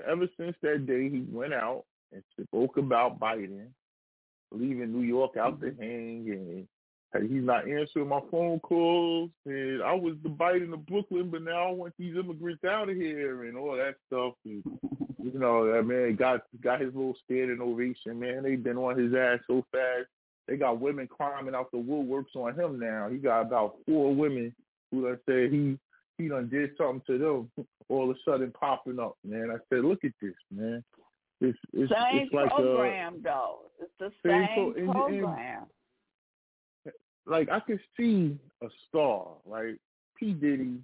ever 0.07 0.27
since 0.37 0.57
that 0.63 0.87
day, 0.87 1.09
he 1.11 1.25
went 1.31 1.53
out 1.55 1.85
and 2.13 2.23
spoke 2.47 2.79
about 2.79 3.19
Biden 3.21 3.67
leaving 4.51 4.93
New 4.93 5.03
York 5.07 5.37
out 5.37 5.61
to 5.61 5.75
hang, 5.79 6.31
and 6.31 6.69
hey, 7.13 7.27
he's 7.29 7.43
not 7.43 7.69
answering 7.69 8.09
my 8.09 8.21
phone 8.31 8.61
calls. 8.61 9.31
And 9.47 9.83
I 9.83 9.95
was 9.95 10.15
the 10.23 10.29
Biden 10.29 10.73
of 10.73 10.87
Brooklyn, 10.87 11.31
but 11.31 11.43
now 11.43 11.69
I 11.69 11.71
want 11.71 11.95
these 11.99 12.17
immigrants 12.17 12.65
out 12.65 12.89
of 12.89 12.97
here 12.97 13.45
and 13.45 13.57
all 13.57 13.77
that 13.77 13.95
stuff. 14.07 14.35
And, 14.45 14.63
you 15.23 15.39
know, 15.39 15.71
that 15.73 15.83
man 15.85 16.17
got 16.17 16.43
got 16.63 16.81
his 16.81 16.95
little 16.95 17.17
standing 17.25 17.61
ovation. 17.61 18.21
Man, 18.21 18.43
they've 18.43 18.63
been 18.63 18.77
on 18.77 18.99
his 18.99 19.15
ass 19.15 19.41
so 19.47 19.65
fast. 19.73 20.07
They 20.47 20.57
got 20.57 20.81
women 20.81 21.07
climbing 21.09 21.55
out 21.55 21.71
the 21.71 21.79
woodworks 21.79 22.35
on 22.35 22.59
him 22.59 22.79
now. 22.79 23.09
He 23.11 23.19
got 23.19 23.43
about 23.43 23.77
four 23.87 24.15
women 24.15 24.55
who 24.91 25.03
done 25.03 25.19
said 25.27 25.53
he 25.53 25.79
he 26.17 26.29
done 26.29 26.49
did 26.49 26.71
something 26.79 27.03
to 27.07 27.19
them. 27.19 27.67
All 27.91 28.11
of 28.11 28.17
a 28.17 28.19
sudden 28.25 28.53
popping 28.59 28.99
up, 28.99 29.17
man. 29.25 29.51
I 29.51 29.57
said, 29.69 29.85
look 29.85 30.05
at 30.05 30.13
this, 30.21 30.35
man. 30.51 30.83
It's 31.41 31.59
it's, 31.73 31.93
Same 31.93 32.23
it's 32.23 32.35
like 32.35 32.51
uh, 32.53 32.57
program, 32.57 33.21
though. 33.23 33.59
It's 33.81 33.93
the 33.99 34.11
Same 34.27 34.47
same 34.47 34.55
pro- 34.55 34.67
and- 34.73 34.77
and- 34.77 34.93
program. 34.93 35.63
Like 37.29 37.49
I 37.51 37.61
could 37.61 37.81
see 37.97 38.39
a 38.63 38.69
star, 38.89 39.27
like 39.47 39.77
P 40.19 40.33
Diddy. 40.33 40.79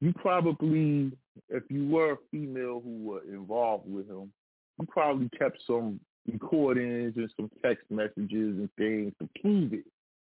You 0.00 0.12
probably, 0.14 1.12
if 1.48 1.62
you 1.70 1.88
were 1.88 2.12
a 2.12 2.16
female 2.30 2.82
who 2.84 3.04
were 3.04 3.22
involved 3.22 3.90
with 3.90 4.08
him, 4.08 4.32
you 4.78 4.86
probably 4.86 5.30
kept 5.38 5.58
some 5.66 6.00
recordings 6.30 7.14
and 7.16 7.30
some 7.36 7.50
text 7.64 7.84
messages 7.90 8.58
and 8.58 8.68
things 8.76 9.12
to 9.20 9.28
prove 9.40 9.72
it. 9.72 9.84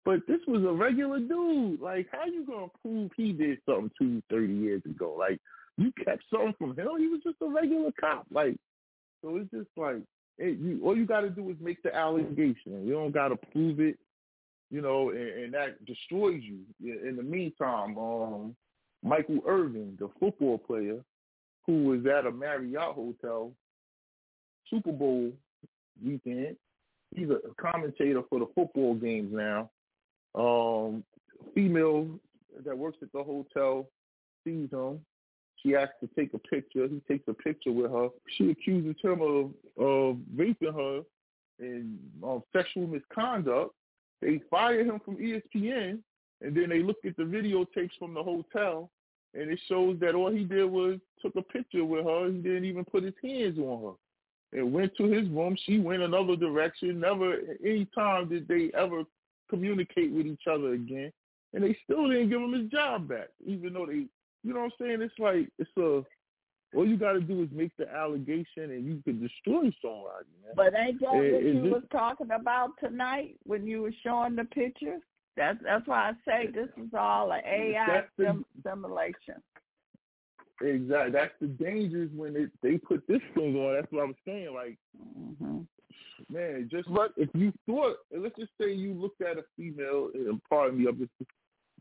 But 0.03 0.19
this 0.27 0.39
was 0.47 0.63
a 0.63 0.71
regular 0.71 1.19
dude. 1.19 1.81
Like, 1.81 2.07
how 2.11 2.25
you 2.25 2.45
gonna 2.45 2.67
prove 2.81 3.11
he 3.17 3.31
did 3.31 3.57
something 3.65 3.91
two, 3.99 4.21
thirty 4.29 4.53
years 4.53 4.83
ago? 4.85 5.15
Like, 5.17 5.39
you 5.77 5.91
kept 6.03 6.23
something 6.29 6.53
from 6.59 6.77
him. 6.77 6.87
He 6.99 7.07
was 7.07 7.21
just 7.23 7.37
a 7.41 7.47
regular 7.47 7.91
cop. 7.99 8.27
Like, 8.31 8.55
so 9.23 9.37
it's 9.37 9.49
just 9.51 9.69
like, 9.75 10.01
it, 10.37 10.59
you, 10.59 10.81
all 10.83 10.95
you 10.95 11.05
got 11.05 11.21
to 11.21 11.29
do 11.29 11.49
is 11.49 11.55
make 11.59 11.81
the 11.81 11.95
allegation. 11.95 12.85
You 12.85 12.93
don't 12.93 13.13
got 13.13 13.29
to 13.29 13.37
prove 13.51 13.79
it 13.79 13.97
you 14.75 14.81
know, 14.81 15.11
and, 15.11 15.29
and 15.29 15.53
that 15.53 15.85
destroys 15.85 16.41
you. 16.43 16.59
In 16.83 17.15
the 17.15 17.23
meantime, 17.23 17.97
um, 17.97 18.53
Michael 19.01 19.39
Irvin, 19.47 19.95
the 19.97 20.09
football 20.19 20.57
player, 20.57 20.97
who 21.65 21.85
was 21.85 22.05
at 22.05 22.25
a 22.25 22.31
Marriott 22.31 22.93
hotel 22.93 23.53
Super 24.69 24.91
Bowl 24.91 25.31
weekend, 26.05 26.57
he's 27.15 27.29
a 27.29 27.39
commentator 27.55 28.21
for 28.29 28.39
the 28.39 28.47
football 28.53 28.95
games 28.95 29.31
now. 29.31 29.69
Um, 30.35 31.05
female 31.53 32.09
that 32.65 32.77
works 32.77 32.97
at 33.01 33.13
the 33.13 33.23
hotel 33.23 33.87
sees 34.43 34.69
him. 34.71 34.99
She 35.63 35.73
asks 35.73 35.93
to 36.01 36.09
take 36.19 36.33
a 36.33 36.39
picture. 36.39 36.85
He 36.89 37.01
takes 37.07 37.23
a 37.29 37.33
picture 37.33 37.71
with 37.71 37.91
her. 37.91 38.09
She 38.37 38.51
accuses 38.51 39.01
him 39.01 39.21
of 39.21 39.51
of 39.81 40.17
raping 40.35 40.73
her 40.73 41.01
and 41.59 41.97
um, 42.21 42.43
sexual 42.53 42.87
misconduct. 42.87 43.73
They 44.25 44.41
fire 44.49 44.83
him 44.83 44.99
from 45.05 45.17
ESPN, 45.17 45.99
and 46.41 46.57
then 46.57 46.69
they 46.69 46.81
look 46.81 46.97
at 47.05 47.15
the 47.15 47.23
videotapes 47.23 47.91
from 47.99 48.15
the 48.15 48.23
hotel, 48.23 48.89
and 49.35 49.51
it 49.51 49.59
shows 49.69 49.99
that 49.99 50.15
all 50.15 50.31
he 50.31 50.43
did 50.43 50.65
was 50.65 50.99
took 51.21 51.35
a 51.35 51.43
picture 51.43 51.85
with 51.85 52.05
her. 52.05 52.31
He 52.31 52.39
didn't 52.39 52.65
even 52.65 52.85
put 52.85 53.03
his 53.03 53.13
hands 53.23 53.59
on 53.59 53.83
her. 53.83 54.59
And 54.59 54.73
went 54.73 54.95
to 54.97 55.03
his 55.03 55.29
room. 55.29 55.55
She 55.65 55.77
went 55.77 56.01
another 56.01 56.35
direction. 56.35 56.99
Never 56.99 57.37
any 57.63 57.87
time 57.93 58.29
did 58.29 58.47
they 58.47 58.71
ever 58.75 59.03
communicate 59.47 60.11
with 60.11 60.25
each 60.25 60.47
other 60.49 60.73
again. 60.73 61.11
And 61.53 61.63
they 61.63 61.77
still 61.83 62.07
didn't 62.07 62.29
give 62.29 62.41
him 62.41 62.53
his 62.53 62.71
job 62.71 63.07
back, 63.07 63.27
even 63.45 63.73
though 63.73 63.85
they, 63.85 64.07
you 64.43 64.53
know 64.53 64.61
what 64.61 64.71
I'm 64.79 64.87
saying? 64.87 65.01
It's 65.01 65.19
like 65.19 65.49
it's 65.59 65.69
a. 65.77 66.03
All 66.75 66.87
you 66.87 66.97
got 66.97 67.13
to 67.13 67.21
do 67.21 67.41
is 67.43 67.49
make 67.51 67.71
the 67.77 67.87
allegation, 67.93 68.71
and 68.71 68.85
you 68.85 69.01
can 69.03 69.19
destroy 69.21 69.71
somebody, 69.81 70.25
man. 70.43 70.53
But 70.55 70.73
ain't 70.77 70.99
that 71.01 71.07
Eh, 71.07 71.17
what 71.17 71.25
is 71.25 71.55
you 71.55 71.61
this- 71.63 71.71
was 71.73 71.83
talking 71.91 72.31
about 72.31 72.71
tonight 72.79 73.37
when 73.43 73.65
you 73.65 73.81
were 73.81 73.93
showing 74.03 74.35
the 74.35 74.45
picture? 74.45 74.99
That's 75.37 75.61
that's 75.63 75.85
why 75.87 76.09
I 76.11 76.13
say 76.25 76.47
this 76.47 76.69
is 76.77 76.93
all 76.93 77.31
an 77.31 77.41
AI 77.45 77.85
That's 77.87 78.11
the- 78.17 78.43
simulation. 78.63 79.41
exactly. 80.61 81.11
That's 81.11 81.33
the 81.39 81.47
dangers 81.47 82.09
when 82.13 82.33
they 82.33 82.47
they 82.61 82.77
put 82.77 83.05
this 83.07 83.21
thing 83.33 83.55
on. 83.57 83.73
That's 83.75 83.91
what 83.91 84.03
I 84.03 84.05
was 84.05 84.15
saying. 84.25 84.53
Like, 84.53 84.77
hmm 84.97 85.61
man, 86.29 86.69
just 86.71 86.91
But- 86.93 87.13
if 87.17 87.29
you 87.35 87.51
thought, 87.65 87.97
and 88.11 88.23
let's 88.23 88.35
just 88.37 88.51
say 88.59 88.71
you 88.71 88.93
looked 88.93 89.21
at 89.21 89.37
a 89.37 89.43
female, 89.57 90.11
and 90.13 90.41
pardon 90.49 90.79
me, 90.79 90.87
I'm 90.87 90.97
just 90.97 91.11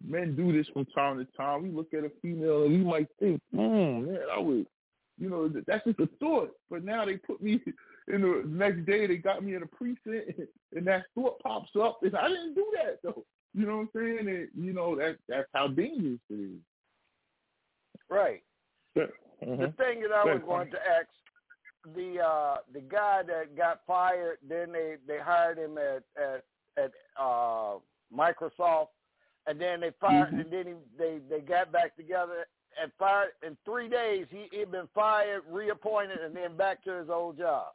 men 0.04 0.34
do 0.34 0.52
this 0.52 0.68
from 0.70 0.84
time 0.86 1.18
to 1.18 1.24
time. 1.36 1.62
We 1.62 1.70
look 1.70 1.94
at 1.94 2.04
a 2.04 2.10
female 2.20 2.64
and 2.64 2.72
we 2.72 2.78
might 2.84 3.08
think, 3.20 3.40
hmm, 3.52 4.06
man, 4.06 4.18
I 4.30 4.38
would, 4.40 4.66
you 5.18 5.30
know, 5.30 5.48
that's 5.66 5.84
just 5.84 6.00
a 6.00 6.08
thought. 6.20 6.50
But 6.70 6.84
now 6.84 7.04
they 7.04 7.16
put 7.16 7.42
me 7.42 7.60
in 8.12 8.20
the 8.22 8.42
next 8.46 8.84
day, 8.86 9.06
they 9.06 9.16
got 9.16 9.42
me 9.44 9.54
in 9.54 9.62
a 9.62 9.66
precinct, 9.66 10.40
and 10.76 10.86
that 10.86 11.04
thought 11.14 11.38
pops 11.40 11.70
up, 11.80 12.00
and 12.02 12.16
I 12.16 12.28
didn't 12.28 12.54
do 12.54 12.66
that 12.76 12.98
though. 13.02 13.24
You 13.54 13.66
know 13.66 13.76
what 13.76 13.82
I'm 13.82 13.90
saying? 13.94 14.28
And 14.28 14.48
you 14.56 14.72
know 14.72 14.96
that 14.96 15.16
that's 15.28 15.48
how 15.54 15.68
dangerous 15.68 16.18
it 16.28 16.34
is. 16.34 16.60
Right. 18.10 18.42
Yeah. 18.96 19.06
The 19.40 19.72
thing 19.76 20.00
that 20.02 20.12
I 20.12 20.24
was 20.24 20.42
going 20.46 20.70
to 20.70 20.76
ask 20.78 21.08
the 21.94 22.20
uh 22.20 22.56
the 22.72 22.80
guy 22.80 23.22
that 23.26 23.56
got 23.56 23.80
fired, 23.86 24.38
then 24.48 24.72
they 24.72 24.96
they 25.06 25.18
hired 25.18 25.58
him 25.58 25.78
at 25.78 26.02
at 26.20 26.44
at 26.76 26.92
uh 27.20 27.78
Microsoft, 28.12 28.88
and 29.46 29.60
then 29.60 29.80
they 29.80 29.90
fired, 30.00 30.32
Mhm. 30.32 30.40
and 30.40 30.52
then 30.52 30.66
he, 30.66 30.74
they 30.98 31.18
they 31.28 31.40
got 31.40 31.70
back 31.72 31.96
together 31.96 32.46
and 32.82 32.90
fired 32.98 33.30
in 33.46 33.56
three 33.64 33.88
days. 33.88 34.26
He 34.30 34.46
he'd 34.56 34.70
been 34.70 34.88
fired, 34.94 35.42
reappointed, 35.50 36.18
and 36.20 36.34
then 36.34 36.56
back 36.56 36.82
to 36.84 36.92
his 36.98 37.08
old 37.10 37.38
job. 37.38 37.68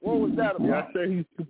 What 0.00 0.20
was 0.20 0.32
that 0.36 0.54
Yeah, 0.60 0.66
about? 0.66 0.90
I 0.90 0.92
say 0.92 1.14
he's, 1.16 1.46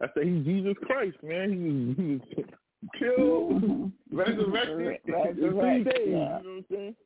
I 0.00 0.06
say 0.16 0.24
he's 0.28 0.44
Jesus 0.44 0.74
Christ, 0.82 1.16
man. 1.22 1.94
He 1.96 2.04
was, 2.08 2.20
he 2.28 2.42
was 2.42 2.90
killed, 2.98 3.92
resurrected 4.12 4.98
in 5.06 5.34
three 5.34 5.50
Resurrect, 5.50 5.84
days. 5.84 6.08
yeah. 6.08 6.12
You 6.12 6.16
know 6.16 6.40
what 6.42 6.46
I'm 6.46 6.64
saying? 6.70 6.96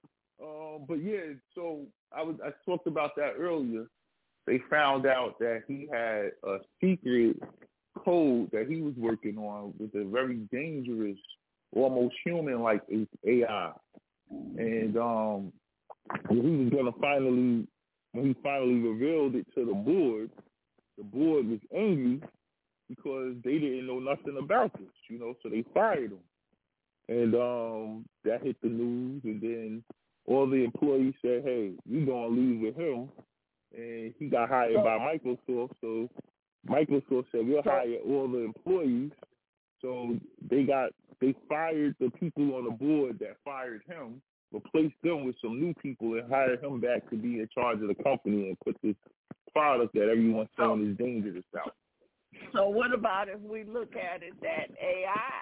Um, 0.42 0.84
but 0.86 1.02
yeah, 1.02 1.32
so 1.54 1.80
I 2.16 2.22
was 2.22 2.36
I 2.44 2.50
talked 2.64 2.86
about 2.86 3.16
that 3.16 3.32
earlier. 3.38 3.86
They 4.46 4.60
found 4.70 5.06
out 5.06 5.38
that 5.40 5.62
he 5.66 5.88
had 5.90 6.32
a 6.44 6.58
secret 6.80 7.36
code 8.04 8.50
that 8.52 8.66
he 8.68 8.80
was 8.80 8.94
working 8.96 9.38
on 9.38 9.72
with 9.78 9.94
a 9.94 10.04
very 10.04 10.36
dangerous, 10.52 11.16
almost 11.74 12.14
human-like 12.24 12.82
AI, 13.26 13.72
and 14.30 14.96
um, 14.96 15.52
when 16.28 16.42
he 16.42 16.64
was 16.64 16.72
gonna 16.72 16.92
finally 17.00 17.66
when 18.12 18.26
he 18.26 18.36
finally 18.42 18.80
revealed 18.80 19.34
it 19.34 19.46
to 19.54 19.66
the 19.66 19.74
board, 19.74 20.30
the 20.96 21.04
board 21.04 21.46
was 21.48 21.60
angry 21.74 22.22
because 22.88 23.34
they 23.44 23.58
didn't 23.58 23.86
know 23.86 23.98
nothing 23.98 24.38
about 24.38 24.72
this, 24.78 24.88
you 25.08 25.18
know, 25.18 25.34
so 25.42 25.48
they 25.48 25.64
fired 25.74 26.12
him. 26.12 26.18
And 27.08 27.34
um 27.34 28.04
that 28.24 28.42
hit 28.42 28.56
the 28.62 28.68
news 28.68 29.22
and 29.24 29.40
then 29.40 29.84
all 30.26 30.48
the 30.48 30.64
employees 30.64 31.14
said, 31.22 31.42
Hey, 31.44 31.72
we 31.88 32.04
gonna 32.04 32.28
leave 32.28 32.60
with 32.60 32.76
him 32.76 33.08
and 33.76 34.14
he 34.18 34.26
got 34.26 34.48
hired 34.48 34.76
by 34.76 34.98
Microsoft, 34.98 35.72
so 35.80 36.08
Microsoft 36.68 37.26
said 37.32 37.46
we'll 37.46 37.62
hire 37.62 37.98
all 38.06 38.28
the 38.28 38.38
employees. 38.38 39.10
So 39.82 40.18
they 40.50 40.64
got 40.64 40.90
they 41.20 41.34
fired 41.48 41.94
the 42.00 42.10
people 42.10 42.54
on 42.54 42.64
the 42.64 42.70
board 42.70 43.18
that 43.20 43.36
fired 43.44 43.82
him, 43.86 44.20
replaced 44.52 44.96
them 45.02 45.24
with 45.24 45.36
some 45.40 45.60
new 45.60 45.74
people 45.74 46.14
and 46.14 46.30
hired 46.30 46.62
him 46.62 46.80
back 46.80 47.08
to 47.10 47.16
be 47.16 47.40
in 47.40 47.48
charge 47.54 47.80
of 47.80 47.88
the 47.88 48.02
company 48.02 48.48
and 48.48 48.60
put 48.60 48.76
this 48.82 48.96
product 49.52 49.94
that 49.94 50.08
everyone's 50.10 50.48
saying 50.58 50.90
is 50.90 50.96
dangerous 50.98 51.44
out. 51.58 51.74
So 52.52 52.68
what 52.68 52.92
about 52.92 53.28
if 53.28 53.40
we 53.40 53.64
look 53.64 53.96
at 53.96 54.22
it 54.22 54.34
that 54.42 54.70
AI 54.78 55.40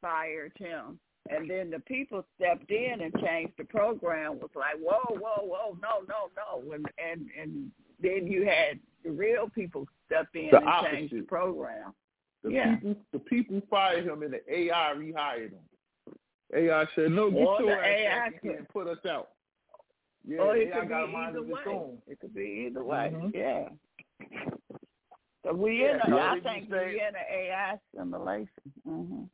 fired 0.00 0.52
him 0.58 0.98
and 1.30 1.48
then 1.48 1.70
the 1.70 1.78
people 1.80 2.24
stepped 2.36 2.70
in 2.70 3.00
and 3.00 3.14
changed 3.24 3.54
the 3.56 3.64
program 3.64 4.38
was 4.40 4.50
like, 4.54 4.76
whoa, 4.78 5.16
whoa, 5.18 5.44
whoa, 5.44 5.76
no, 5.80 6.04
no, 6.06 6.30
no. 6.36 6.72
And 6.72 6.86
and, 6.98 7.28
and 7.40 7.70
then 8.00 8.26
you 8.26 8.44
had 8.44 8.78
the 9.04 9.10
real 9.10 9.48
people 9.48 9.86
step 10.06 10.26
in 10.34 10.48
The 10.50 10.58
and 10.58 10.86
change 10.86 11.10
the 11.12 11.22
program. 11.22 11.94
The 12.44 12.50
Yeah. 12.52 12.76
people 12.76 12.96
the 13.12 13.18
people 13.18 13.62
fired 13.70 14.04
him 14.04 14.22
and 14.22 14.34
the 14.34 14.40
AI 14.54 14.92
rehired 14.96 15.52
him. 15.52 15.68
AI 16.54 16.86
said, 16.94 17.10
No, 17.10 17.30
get 17.30 17.40
Or 17.40 17.60
your 17.62 17.82
ass 17.82 18.32
in 18.42 18.50
and 18.50 18.68
put 18.68 18.86
us 18.86 19.04
out. 19.08 19.30
Yeah, 20.26 20.40
or 20.40 20.56
it 20.56 20.68
AI 20.68 20.80
could 20.80 20.88
got 20.90 21.06
be 21.08 21.14
either 21.16 21.42
way. 21.42 21.60
own. 21.66 22.02
It 22.06 22.20
could 22.20 22.34
be 22.34 22.66
either 22.68 22.84
way. 22.84 23.10
Mhm. 23.14 23.34
Yeah. 23.34 23.68
So 25.42 25.52
we 25.54 25.82
Yeah, 25.82 25.94
in 25.94 26.00
a, 26.02 26.06
so 26.06 26.18
I 26.18 26.40
think 26.40 26.70
say- 26.70 26.88
we 26.94 27.00
in 27.00 27.06
an 27.16 27.26
AI 27.28 27.80
simulation. 27.96 28.72
hmm 28.84 29.24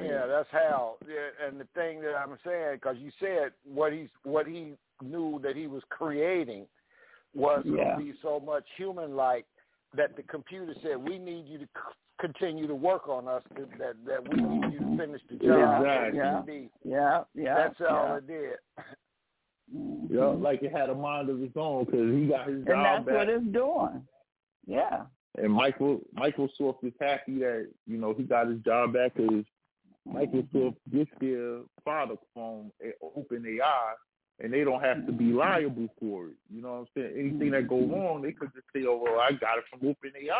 Yeah, 0.00 0.26
that's 0.26 0.50
how. 0.50 0.96
Yeah, 1.06 1.46
and 1.46 1.60
the 1.60 1.64
thing 1.66 2.00
that 2.00 2.16
I'm 2.16 2.36
saying, 2.44 2.76
because 2.76 2.96
you 2.98 3.10
said 3.20 3.52
what 3.64 3.92
he's 3.92 4.10
what 4.24 4.46
he 4.46 4.76
knew 5.00 5.38
that 5.40 5.54
he 5.56 5.66
was 5.68 5.82
creating 5.88 6.66
was 7.34 7.64
Yeah. 7.64 7.72
going 7.76 7.98
to 8.06 8.12
be 8.12 8.18
so 8.22 8.40
much 8.40 8.64
human-like 8.76 9.46
that 9.94 10.16
the 10.16 10.22
computer 10.24 10.74
said, 10.82 10.96
"We 10.96 11.18
need 11.18 11.46
you 11.46 11.58
to 11.58 11.68
continue 12.20 12.66
to 12.66 12.74
work 12.74 13.08
on 13.08 13.28
us. 13.28 13.42
That 13.54 13.70
that, 13.78 13.94
that 14.06 14.28
we 14.28 14.40
need 14.40 14.72
you 14.72 14.78
to 14.80 14.96
finish 14.96 15.22
the 15.28 15.36
job." 15.36 15.82
Exactly. 15.82 16.18
Yeah. 16.18 16.42
We- 16.42 16.70
Yeah, 16.84 17.24
yeah. 17.34 17.54
That's 17.54 17.80
all 17.80 18.08
yeah. 18.08 18.16
it 18.16 18.26
did. 18.26 18.58
Mhm. 19.74 20.10
Yeah, 20.10 20.26
like 20.26 20.62
it 20.62 20.72
had 20.72 20.90
a 20.90 20.94
mind 20.94 21.28
of 21.28 21.42
its 21.42 21.56
own 21.56 21.84
because 21.84 22.14
he 22.14 22.26
got 22.26 22.46
his 22.46 22.56
and 22.58 22.66
job 22.66 22.84
that's 22.84 23.06
back. 23.06 23.14
what 23.14 23.28
it's 23.28 23.46
doing. 23.46 24.06
Yeah. 24.66 25.06
and 25.38 25.52
Michael 25.52 26.00
Microsoft 26.16 26.82
is 26.82 26.94
happy 27.00 27.38
that 27.40 27.68
you 27.86 27.98
know 27.98 28.14
he 28.14 28.22
got 28.22 28.48
his 28.48 28.60
job 28.60 28.94
back 28.94 29.14
because 29.14 29.44
Microsoft 30.08 30.52
mm-hmm. 30.54 30.98
gets 30.98 31.10
their 31.20 31.60
product 31.82 32.24
from 32.32 32.70
OpenAI, 33.02 33.94
and 34.40 34.52
they 34.52 34.64
don't 34.64 34.82
have 34.82 35.04
to 35.06 35.12
be 35.12 35.26
mm-hmm. 35.26 35.38
liable 35.38 35.88
for 35.98 36.28
it. 36.28 36.36
You 36.48 36.62
know 36.62 36.72
what 36.72 36.78
I'm 36.78 36.86
saying? 36.94 37.12
Anything 37.18 37.50
that 37.52 37.66
mm-hmm. 37.66 37.90
go 37.90 37.96
wrong, 37.96 38.22
they 38.22 38.32
could 38.32 38.52
just 38.54 38.66
say, 38.74 38.84
"Oh, 38.86 39.00
well, 39.02 39.20
I 39.20 39.32
got 39.32 39.58
it 39.58 39.64
from 39.70 39.80
OpenAI," 39.80 40.30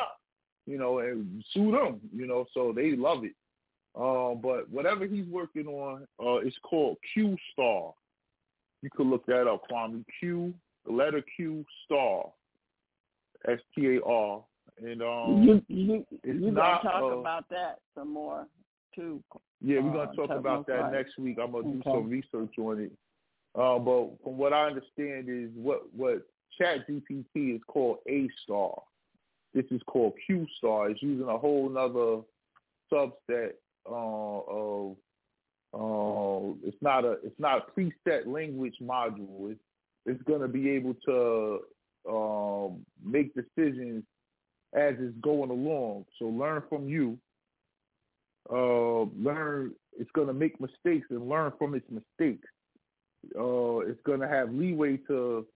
you 0.66 0.78
know, 0.78 0.98
and 0.98 1.44
sue 1.52 1.72
them. 1.72 2.00
You 2.14 2.26
know, 2.26 2.46
so 2.52 2.72
they 2.74 2.96
love 2.96 3.24
it. 3.24 3.34
Uh, 3.94 4.34
but 4.34 4.68
whatever 4.70 5.06
he's 5.06 5.26
working 5.26 5.66
on, 5.66 6.06
uh, 6.20 6.36
it's 6.46 6.56
called 6.62 6.98
Q 7.14 7.36
Star. 7.52 7.94
You 8.82 8.90
could 8.94 9.06
look 9.06 9.24
that 9.26 9.48
up, 9.48 9.62
Kwame. 9.70 10.04
Q, 10.20 10.52
the 10.84 10.92
letter 10.92 11.22
Q 11.36 11.64
Star, 11.84 12.24
S 13.48 13.58
T 13.74 13.96
A 13.96 14.02
R, 14.02 14.44
and 14.82 15.02
um, 15.02 15.42
you 15.42 15.62
you 15.68 16.06
it's 16.22 16.40
you 16.40 16.50
not, 16.50 16.82
gonna 16.82 16.94
talk 16.94 17.02
uh, 17.02 17.18
about 17.18 17.48
that 17.48 17.78
some 17.94 18.12
more 18.12 18.46
too. 18.94 19.22
Yeah, 19.62 19.80
we're 19.80 19.90
uh, 19.90 20.04
gonna 20.04 20.16
talk 20.16 20.38
about 20.38 20.66
that 20.66 20.74
right. 20.74 20.92
next 20.92 21.18
week. 21.18 21.38
I'm 21.42 21.52
gonna 21.52 21.72
do 21.72 21.82
some 21.84 22.10
research 22.10 22.54
on 22.58 22.80
it. 22.80 22.92
Uh, 23.54 23.78
but 23.78 24.10
from 24.22 24.36
what 24.36 24.52
I 24.52 24.66
understand 24.66 25.28
is 25.28 25.48
what 25.54 25.82
what 25.94 26.26
Chat 26.58 26.86
GPT 26.88 27.56
is 27.56 27.62
called 27.66 27.98
A 28.08 28.28
Star. 28.44 28.74
This 29.56 29.64
is 29.70 29.80
called 29.86 30.12
Q 30.26 30.46
Star. 30.58 30.90
It's 30.90 31.02
using 31.02 31.28
a 31.28 31.38
whole 31.38 31.68
nother 31.68 32.22
subset 32.92 33.54
uh, 33.90 34.40
of 34.46 34.96
uh, 35.74 36.54
it's 36.62 36.76
not 36.82 37.04
a 37.04 37.12
it's 37.24 37.40
not 37.40 37.62
a 37.62 37.80
preset 37.80 38.26
language 38.26 38.76
module. 38.82 39.50
It's 39.50 39.60
it's 40.04 40.22
gonna 40.24 40.46
be 40.46 40.70
able 40.70 40.94
to 41.06 41.60
um, 42.08 42.84
make 43.02 43.34
decisions 43.34 44.04
as 44.74 44.94
it's 44.98 45.16
going 45.22 45.50
along. 45.50 46.04
So 46.18 46.26
learn 46.26 46.62
from 46.68 46.88
you 46.88 47.18
uh, 48.52 49.02
learn. 49.18 49.72
It's 49.98 50.10
going 50.12 50.28
to 50.28 50.34
make 50.34 50.60
mistakes 50.60 51.06
and 51.10 51.28
learn 51.28 51.52
from 51.58 51.74
its 51.74 51.86
mistakes. 51.90 52.46
Uh, 53.34 53.78
it's 53.78 54.00
going 54.04 54.20
to 54.20 54.28
have 54.28 54.52
leeway 54.52 54.98
to 55.08 55.46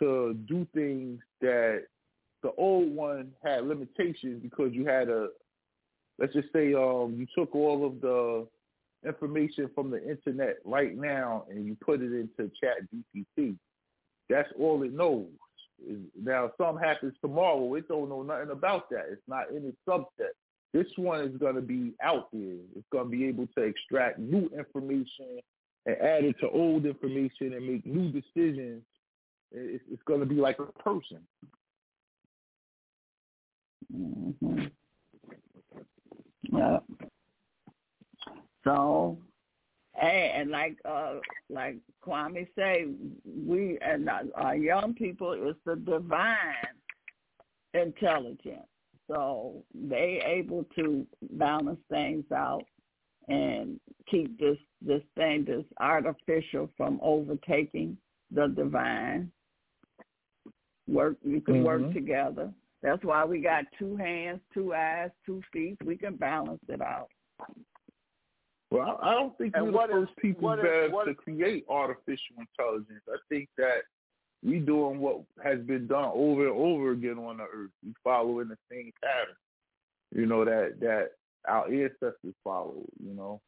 to 0.00 0.36
do 0.48 0.66
things 0.74 1.20
that 1.40 1.84
the 2.42 2.52
old 2.58 2.94
one 2.94 3.32
had 3.42 3.66
limitations 3.66 4.42
because 4.42 4.72
you 4.72 4.86
had 4.86 5.08
a 5.08 5.28
let's 6.18 6.32
just 6.32 6.52
say 6.52 6.74
um, 6.74 7.16
you 7.18 7.26
took 7.36 7.54
all 7.54 7.86
of 7.86 8.00
the 8.00 8.46
information 9.06 9.70
from 9.74 9.90
the 9.90 10.02
internet 10.08 10.56
right 10.64 10.96
now 10.96 11.44
and 11.50 11.66
you 11.66 11.76
put 11.84 12.00
it 12.00 12.12
into 12.12 12.50
Chat 12.60 12.78
GPT. 12.94 13.56
That's 14.28 14.48
all 14.58 14.82
it 14.82 14.92
knows. 14.92 15.28
Now, 16.20 16.46
if 16.46 16.52
something 16.58 16.82
happens 16.82 17.14
tomorrow, 17.20 17.74
it 17.74 17.86
don't 17.86 18.08
know 18.08 18.22
nothing 18.22 18.50
about 18.50 18.88
that. 18.90 19.04
It's 19.10 19.22
not 19.28 19.50
in 19.50 19.66
its 19.66 19.76
subset. 19.86 20.32
This 20.72 20.86
one 20.96 21.20
is 21.20 21.38
to 21.54 21.60
be 21.60 21.92
out 22.02 22.28
there. 22.32 22.56
It's 22.74 22.86
to 22.94 23.04
be 23.04 23.26
able 23.26 23.46
to 23.56 23.62
extract 23.62 24.18
new 24.18 24.50
information 24.58 25.40
and 25.84 25.96
add 25.96 26.24
it 26.24 26.36
to 26.40 26.48
old 26.48 26.86
information 26.86 27.52
and 27.52 27.66
make 27.66 27.86
new 27.86 28.10
decisions. 28.10 28.82
It's, 29.52 29.84
it's 29.90 30.02
to 30.20 30.26
be 30.26 30.34
like 30.36 30.58
a 30.58 30.66
person. 30.82 31.20
Hmm 33.92 34.64
Yeah. 36.52 36.78
So, 38.64 39.18
hey, 39.94 40.32
and 40.34 40.50
like 40.50 40.76
uh 40.84 41.16
like 41.50 41.76
Kwame 42.04 42.48
say, 42.56 42.86
we 43.24 43.78
and 43.80 44.08
our- 44.08 44.24
our 44.34 44.56
young 44.56 44.94
people 44.94 45.32
is 45.32 45.56
the 45.64 45.76
divine 45.76 46.74
intelligence. 47.74 48.66
So 49.08 49.62
they 49.74 50.20
able 50.24 50.64
to 50.76 51.06
balance 51.32 51.80
things 51.88 52.24
out 52.32 52.64
and 53.28 53.78
keep 54.06 54.38
this 54.38 54.58
this 54.82 55.02
thing, 55.14 55.44
this 55.44 55.64
artificial, 55.78 56.70
from 56.76 56.98
overtaking 57.02 57.96
the 58.30 58.48
divine. 58.48 59.30
Work 60.88 61.16
we 61.24 61.40
can 61.40 61.62
work 61.64 61.82
Mhm. 61.82 61.92
together. 61.92 62.52
That's 62.86 63.02
why 63.02 63.24
we 63.24 63.40
got 63.40 63.64
two 63.80 63.96
hands, 63.96 64.38
two 64.54 64.72
eyes, 64.72 65.10
two 65.26 65.42
feet. 65.52 65.76
We 65.84 65.96
can 65.96 66.14
balance 66.14 66.60
it 66.68 66.80
out. 66.80 67.08
Well, 68.70 68.96
I 69.02 69.10
I 69.10 69.14
don't 69.14 69.36
think 69.38 69.56
And 69.56 69.64
we're 69.66 69.70
the 69.72 69.76
what 69.76 69.90
is- 69.90 69.94
first 70.06 70.16
people 70.18 70.42
what 70.44 70.58
is- 70.60 70.64
Bev, 70.64 70.92
what- 70.92 71.04
to 71.06 71.14
create 71.14 71.64
artificial 71.68 72.36
intelligence. 72.38 73.02
I 73.08 73.16
think 73.28 73.48
that 73.58 73.82
we're 74.44 74.60
doing 74.64 75.00
what 75.00 75.22
has 75.42 75.58
been 75.62 75.88
done 75.88 76.12
over 76.14 76.46
and 76.46 76.56
over 76.56 76.92
again 76.92 77.18
on 77.18 77.38
the 77.38 77.42
earth. 77.52 77.72
We're 77.84 77.92
following 78.04 78.46
the 78.48 78.58
same 78.70 78.92
pattern. 79.02 79.34
You 80.12 80.26
know 80.26 80.44
that 80.44 80.78
that 80.78 81.10
our 81.48 81.66
ancestors 81.66 82.34
followed. 82.44 82.86
You 83.02 83.14
know. 83.14 83.40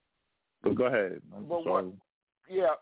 But 0.62 0.74
go 0.74 0.86
ahead. 0.86 1.22
I'm 1.32 1.46
But 1.46 1.62
sorry. 1.62 1.84
what- 1.86 1.94
Yeah. 2.48 2.74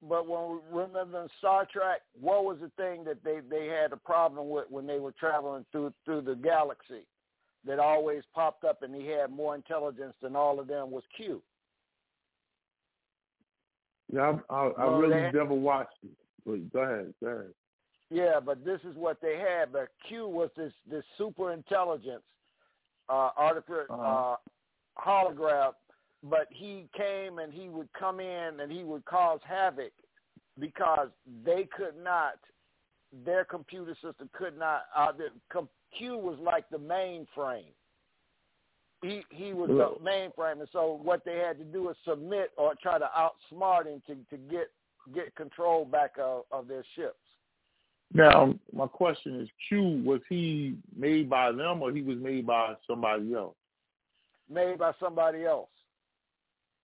But 0.00 0.28
when 0.28 0.60
we 0.72 0.80
remember 0.82 1.22
in 1.22 1.28
Star 1.38 1.66
Trek, 1.72 2.02
what 2.20 2.44
was 2.44 2.58
the 2.60 2.70
thing 2.76 3.02
that 3.04 3.24
they, 3.24 3.40
they 3.50 3.66
had 3.66 3.92
a 3.92 3.96
problem 3.96 4.48
with 4.48 4.66
when 4.70 4.86
they 4.86 5.00
were 5.00 5.12
traveling 5.18 5.64
through 5.72 5.92
through 6.04 6.20
the 6.22 6.36
galaxy 6.36 7.04
that 7.66 7.80
always 7.80 8.22
popped 8.34 8.62
up 8.64 8.82
and 8.82 8.94
he 8.94 9.08
had 9.08 9.30
more 9.32 9.56
intelligence 9.56 10.14
than 10.22 10.36
all 10.36 10.60
of 10.60 10.68
them 10.68 10.90
was 10.92 11.02
Q. 11.16 11.42
Yeah, 14.12 14.38
I, 14.48 14.54
I, 14.54 14.66
I 14.68 14.84
Well, 14.86 14.98
really 14.98 15.20
they- 15.20 15.32
never 15.32 15.54
watched 15.54 15.98
it. 16.04 16.10
But 16.46 16.72
go 16.72 16.80
ahead. 16.80 17.12
Go 17.22 17.26
ahead. 17.28 17.52
Yeah, 18.10 18.40
but 18.40 18.64
this 18.64 18.80
is 18.88 18.96
what 18.96 19.20
they 19.20 19.36
had. 19.36 19.70
But 19.72 19.88
Q 20.08 20.28
was 20.28 20.48
this 20.56 20.72
this 20.90 21.04
super 21.18 21.52
intelligence, 21.52 22.22
uh, 23.10 23.30
artificial 23.36 23.84
Uh-huh. 23.90 24.32
uh, 24.32 24.36
holograph. 24.98 25.74
But 26.22 26.48
he 26.50 26.88
came 26.96 27.38
and 27.38 27.52
he 27.52 27.68
would 27.68 27.88
come 27.98 28.20
in 28.20 28.60
and 28.60 28.70
he 28.70 28.82
would 28.82 29.04
cause 29.04 29.40
havoc 29.44 29.92
because 30.58 31.08
they 31.44 31.68
could 31.76 31.94
not, 32.02 32.38
their 33.24 33.44
computer 33.44 33.94
system 33.94 34.28
could 34.32 34.58
not. 34.58 34.82
Uh, 34.96 35.12
the, 35.12 35.28
com- 35.52 35.68
Q 35.96 36.18
was 36.18 36.38
like 36.40 36.68
the 36.70 36.78
mainframe. 36.78 37.72
He 39.00 39.22
he 39.30 39.52
was 39.52 39.68
the 39.68 39.94
mainframe, 40.04 40.58
and 40.58 40.68
so 40.72 40.98
what 41.00 41.24
they 41.24 41.36
had 41.36 41.56
to 41.58 41.64
do 41.64 41.88
is 41.88 41.96
submit 42.04 42.50
or 42.56 42.74
try 42.82 42.98
to 42.98 43.08
outsmart 43.16 43.86
him 43.86 44.02
to 44.08 44.16
to 44.36 44.42
get 44.50 44.72
get 45.14 45.32
control 45.36 45.84
back 45.84 46.14
of, 46.20 46.42
of 46.50 46.66
their 46.66 46.84
ships. 46.96 47.14
Now, 48.12 48.58
my 48.72 48.88
question 48.88 49.40
is, 49.40 49.48
Q 49.68 50.02
was 50.04 50.20
he 50.28 50.74
made 50.96 51.30
by 51.30 51.52
them 51.52 51.80
or 51.80 51.92
he 51.92 52.02
was 52.02 52.18
made 52.18 52.44
by 52.44 52.74
somebody 52.88 53.34
else? 53.34 53.54
made 54.50 54.78
by 54.78 54.92
somebody 55.00 55.44
else. 55.44 55.68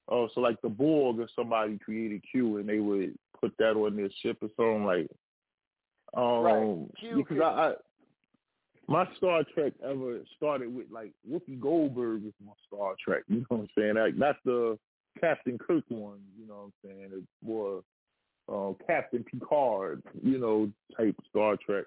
Oh, 0.08 0.28
so 0.34 0.40
like 0.40 0.60
the 0.62 0.68
Borg 0.68 1.18
or 1.18 1.28
somebody 1.34 1.78
created 1.78 2.22
Q 2.30 2.58
and 2.58 2.68
they 2.68 2.78
would 2.78 3.14
put 3.40 3.52
that 3.58 3.72
on 3.72 3.96
their 3.96 4.10
ship 4.22 4.38
or 4.42 4.48
something 4.56 4.84
like. 4.84 5.08
Um, 6.16 6.42
Right. 6.42 6.88
Q 7.00 7.16
because 7.16 7.36
could- 7.38 7.42
I, 7.42 7.70
I, 7.70 7.74
my 8.86 9.08
Star 9.16 9.42
Trek 9.54 9.72
ever 9.82 10.20
started 10.36 10.72
with 10.74 10.86
like 10.90 11.12
Whoopi 11.28 11.58
Goldberg 11.58 12.24
is 12.26 12.34
my 12.44 12.52
Star 12.66 12.94
Trek. 13.02 13.22
You 13.28 13.38
know 13.38 13.46
what 13.48 13.60
I'm 13.60 13.68
saying? 13.76 13.94
Like 13.94 14.16
not 14.16 14.36
the 14.44 14.78
Captain 15.20 15.56
Kirk 15.58 15.84
one. 15.88 16.20
You 16.38 16.46
know 16.46 16.70
what 16.82 16.90
I'm 16.90 16.90
saying? 16.98 17.10
It's 17.14 17.26
more 17.42 17.82
uh, 18.52 18.74
Captain 18.86 19.24
Picard. 19.24 20.02
You 20.22 20.38
know, 20.38 20.70
type 20.96 21.16
Star 21.30 21.56
Trek. 21.64 21.86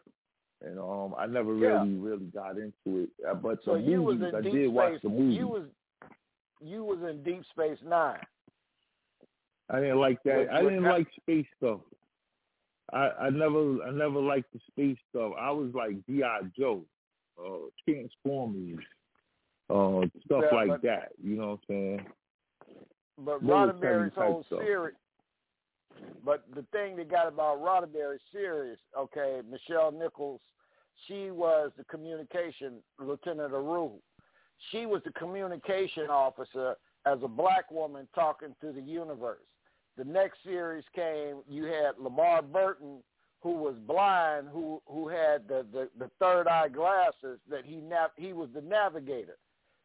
And 0.65 0.79
um, 0.79 1.13
I 1.17 1.27
never 1.27 1.55
Yeah. 1.55 1.83
really, 1.83 1.93
really 1.97 2.25
got 2.33 2.57
into 2.57 3.03
it. 3.03 3.09
Uh, 3.29 3.35
But 3.35 3.59
So 3.63 3.75
the 3.75 3.81
movies, 3.81 4.33
I 4.35 4.41
did 4.41 4.67
watch 4.69 4.99
the 5.03 5.09
movies. 5.09 5.37
You 5.37 5.47
was 5.47 5.63
you 6.61 6.83
was 6.83 6.99
in 7.09 7.23
Deep 7.23 7.43
Space 7.51 7.77
Nine. 7.85 8.19
I 9.69 9.79
didn't 9.79 9.99
like 9.99 10.21
that. 10.23 10.37
Which- 10.39 10.49
I 10.49 10.61
didn't 10.61 10.83
like 10.83 11.07
space 11.19 11.45
stuff. 11.57 11.81
I 12.93 13.09
I 13.19 13.29
never 13.29 13.83
I 13.83 13.91
never 13.91 14.19
liked 14.19 14.51
the 14.53 14.59
space 14.71 14.97
stuff. 15.09 15.33
I 15.37 15.51
was 15.51 15.73
like 15.73 15.91
GI 16.05 16.51
Joe, 16.57 16.83
uh, 17.37 17.67
Transformers, 17.83 18.83
uh, 19.69 20.01
stuff 20.25 20.45
Yeah, 20.49 20.55
like 20.55 20.69
but- 20.69 20.81
that. 20.83 21.11
You 21.21 21.35
know 21.35 21.47
what 21.49 21.53
I'm 21.53 21.65
saying? 21.67 22.05
But 23.19 23.43
Roddenberry's 23.43 24.13
whole 24.13 24.43
series. 24.49 24.95
But 26.23 26.43
the 26.53 26.61
thing 26.71 26.95
they 26.95 27.03
got 27.03 27.27
about 27.27 27.59
Roddenberry's 27.59 28.21
series, 28.31 28.77
okay, 28.95 29.41
Nichelle 29.49 29.91
Nichols, 29.91 30.41
she 31.07 31.31
was 31.31 31.71
the 31.77 31.83
communication 31.85 32.83
Lieutenant 32.99 33.53
Uhura. 33.53 33.99
She 34.71 34.85
was 34.85 35.01
the 35.05 35.11
communication 35.11 36.09
officer 36.09 36.75
as 37.05 37.19
a 37.23 37.27
black 37.27 37.71
woman 37.71 38.07
talking 38.13 38.55
to 38.61 38.71
the 38.71 38.81
universe. 38.81 39.45
The 39.97 40.03
next 40.03 40.37
series 40.43 40.83
came. 40.93 41.37
You 41.49 41.65
had 41.65 41.95
LeVar 42.01 42.51
Burton, 42.51 43.03
who 43.41 43.51
was 43.51 43.75
blind, 43.87 44.47
who 44.51 44.81
who 44.87 45.07
had 45.07 45.47
the 45.47 45.65
the, 45.71 45.89
the 45.97 46.09
third 46.19 46.47
eye 46.47 46.69
glasses. 46.69 47.39
That 47.49 47.65
he 47.65 47.77
nav- 47.77 48.11
he 48.15 48.33
was 48.33 48.49
the 48.53 48.61
navigator 48.61 49.37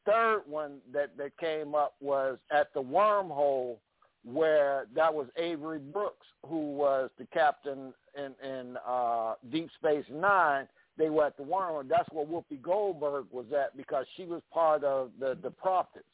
third 0.06 0.42
one 0.46 0.78
that 0.92 1.16
that 1.16 1.36
came 1.38 1.74
up 1.74 1.94
was 2.00 2.38
at 2.50 2.72
the 2.74 2.82
wormhole 2.82 3.76
where 4.24 4.86
that 4.94 5.12
was 5.12 5.26
Avery 5.36 5.78
Brooks 5.78 6.26
who 6.46 6.72
was 6.72 7.10
the 7.18 7.26
captain 7.32 7.92
in 8.16 8.34
in 8.48 8.76
uh 8.86 9.34
Deep 9.50 9.68
Space 9.78 10.04
9 10.10 10.66
they 11.02 11.10
were 11.10 11.26
at 11.26 11.36
the 11.36 11.42
wormhole 11.42 11.88
that's 11.88 12.08
where 12.12 12.24
Whoopi 12.24 12.62
Goldberg 12.62 13.26
was 13.32 13.46
at 13.52 13.76
because 13.76 14.06
she 14.16 14.24
was 14.24 14.40
part 14.54 14.84
of 14.84 15.10
the 15.18 15.36
the 15.42 15.50
prophets. 15.50 16.04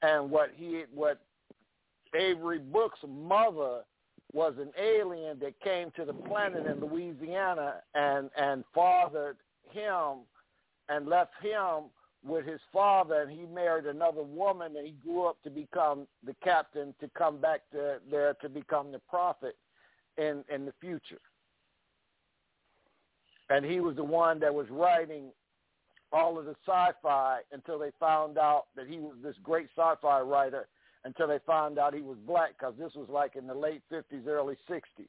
And 0.00 0.30
what 0.30 0.52
he 0.56 0.84
what 0.94 1.20
Avery 2.14 2.58
Brooks 2.58 2.98
mother 3.06 3.82
was 4.32 4.54
an 4.58 4.70
alien 4.80 5.38
that 5.40 5.60
came 5.60 5.90
to 5.96 6.06
the 6.06 6.14
planet 6.14 6.64
in 6.64 6.80
Louisiana 6.80 7.82
and 7.94 8.30
and 8.38 8.64
fathered 8.74 9.36
him 9.70 10.20
and 10.88 11.06
left 11.06 11.32
him 11.42 11.90
with 12.24 12.46
his 12.46 12.60
father 12.72 13.20
and 13.20 13.30
he 13.30 13.44
married 13.44 13.84
another 13.84 14.22
woman 14.22 14.76
and 14.78 14.86
he 14.86 14.94
grew 15.04 15.26
up 15.26 15.36
to 15.42 15.50
become 15.50 16.06
the 16.24 16.34
captain 16.42 16.94
to 17.00 17.10
come 17.18 17.38
back 17.38 17.60
to 17.70 17.98
there 18.10 18.32
to 18.40 18.48
become 18.48 18.92
the 18.92 18.98
prophet 19.10 19.56
in 20.16 20.42
in 20.48 20.64
the 20.64 20.72
future 20.80 21.20
and 23.50 23.64
he 23.64 23.80
was 23.80 23.96
the 23.96 24.04
one 24.04 24.40
that 24.40 24.54
was 24.54 24.66
writing 24.70 25.30
all 26.12 26.38
of 26.38 26.44
the 26.44 26.56
sci-fi 26.66 27.40
until 27.52 27.78
they 27.78 27.90
found 27.98 28.38
out 28.38 28.66
that 28.76 28.86
he 28.86 28.98
was 28.98 29.16
this 29.22 29.36
great 29.42 29.68
sci-fi 29.76 30.20
writer 30.20 30.68
until 31.04 31.28
they 31.28 31.38
found 31.46 31.78
out 31.78 31.94
he 31.94 32.00
was 32.00 32.16
black 32.26 32.50
because 32.58 32.74
this 32.78 32.92
was 32.94 33.08
like 33.08 33.36
in 33.36 33.46
the 33.46 33.54
late 33.54 33.82
50s 33.92 34.26
early 34.26 34.56
60s 34.68 35.08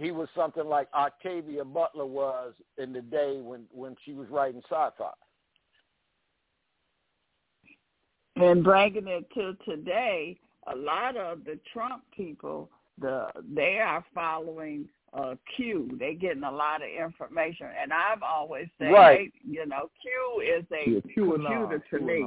he 0.00 0.12
was 0.12 0.28
something 0.34 0.66
like 0.66 0.88
Octavia 0.94 1.64
Butler 1.64 2.06
was 2.06 2.54
in 2.78 2.92
the 2.92 3.02
day 3.02 3.40
when 3.42 3.66
when 3.70 3.94
she 4.04 4.14
was 4.14 4.28
writing 4.30 4.62
sci-fi. 4.68 5.10
And 8.36 8.64
bringing 8.64 9.06
it 9.06 9.26
to 9.34 9.54
today, 9.68 10.38
a 10.72 10.74
lot 10.74 11.16
of 11.16 11.44
the 11.44 11.58
Trump 11.70 12.02
people, 12.16 12.70
the 12.98 13.28
they 13.54 13.78
are 13.78 14.02
following 14.14 14.88
uh, 15.12 15.34
Q. 15.56 15.96
They're 15.98 16.14
getting 16.14 16.44
a 16.44 16.50
lot 16.50 16.82
of 16.82 16.88
information, 16.88 17.66
and 17.80 17.92
I've 17.92 18.22
always 18.22 18.68
said, 18.78 18.92
Right. 18.92 19.18
hey, 19.18 19.32
you 19.44 19.66
know, 19.66 19.90
Q 20.00 20.40
is 20.40 20.64
a 20.72 20.90
Yeah, 20.90 21.00
computer 21.14 21.82
to 21.90 21.98
me. 22.00 22.26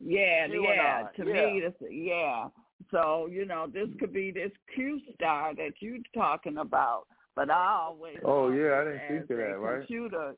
Yeah, 0.00 0.46
yeah. 0.46 1.08
To 1.16 1.26
yeah. 1.26 1.32
me, 1.32 1.60
this 1.60 1.90
yeah. 1.90 2.48
So 2.90 3.26
you 3.26 3.44
know, 3.44 3.66
this 3.66 3.88
could 3.98 4.12
be 4.12 4.30
this 4.30 4.52
Q 4.74 5.00
star 5.14 5.54
that 5.54 5.72
you're 5.80 5.98
talking 6.14 6.58
about. 6.58 7.04
But 7.34 7.50
I 7.50 7.78
always 7.82 8.18
Oh, 8.24 8.50
yeah, 8.50 8.80
I 8.80 8.84
didn't 8.84 9.00
think 9.08 9.30
of 9.30 9.36
that, 9.36 9.58
right? 9.58 9.78
Computer, 9.78 10.34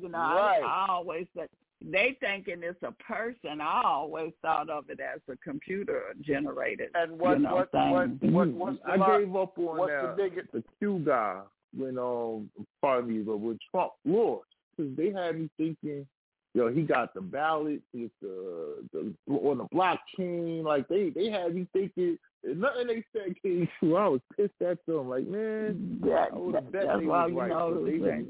you 0.00 0.08
know, 0.08 0.18
Right. 0.18 0.62
I, 0.62 0.86
I 0.86 0.92
always 0.92 1.26
said 1.36 1.48
they 1.90 2.16
thinking 2.20 2.62
it's 2.62 2.82
a 2.82 2.92
person. 3.02 3.60
I 3.60 3.82
always 3.84 4.32
thought 4.42 4.70
of 4.70 4.88
it 4.90 5.00
as 5.00 5.20
a 5.30 5.36
computer 5.38 6.02
generated. 6.22 6.90
and 6.94 7.18
what 7.18 7.38
you 7.38 7.44
know, 7.44 7.54
what, 7.56 7.70
thing. 7.72 7.90
what 7.90 8.08
what 8.32 8.48
what's 8.48 8.78
the 8.84 8.90
I 8.92 8.96
lot- 8.96 9.18
gave 9.18 9.36
up 9.36 9.58
on 9.58 9.76
what's 9.78 9.92
that. 9.92 10.16
the 10.16 10.22
biggest 10.22 10.52
the 10.52 10.64
Q 10.78 11.02
guy 11.04 11.40
when 11.76 11.98
um 11.98 12.50
pardon 12.80 13.10
me, 13.16 13.22
but 13.22 13.38
when 13.38 13.58
Trump 13.70 13.92
lost, 14.04 14.46
because 14.76 14.96
they 14.96 15.10
had 15.12 15.38
me 15.38 15.50
thinking, 15.56 16.06
yo, 16.54 16.68
he 16.72 16.82
got 16.82 17.12
the 17.14 17.20
ballot, 17.20 17.82
with 17.92 18.10
the 18.22 18.84
the 18.92 19.14
on 19.32 19.58
the 19.58 19.64
blockchain, 19.74 20.62
like 20.64 20.86
they 20.88 21.10
they 21.10 21.30
had 21.30 21.54
me 21.54 21.66
thinking 21.72 22.18
and 22.44 22.60
nothing 22.60 22.86
they 22.86 23.04
said 23.12 23.34
came 23.42 23.68
true. 23.80 23.96
I 23.96 24.08
was 24.08 24.20
pissed 24.36 24.52
at 24.66 24.78
them, 24.86 25.08
like 25.08 25.26
man, 25.26 25.98
that, 26.04 26.28
I 26.32 26.36
would've 26.36 26.64
that- 26.64 26.72
bet 26.72 26.86
that's 26.86 27.00
they 27.00 27.06
why 27.06 27.24
was 27.24 27.32
you 27.32 27.40
right, 27.40 27.48
know 27.48 27.74
but 27.74 27.84
they 27.90 28.24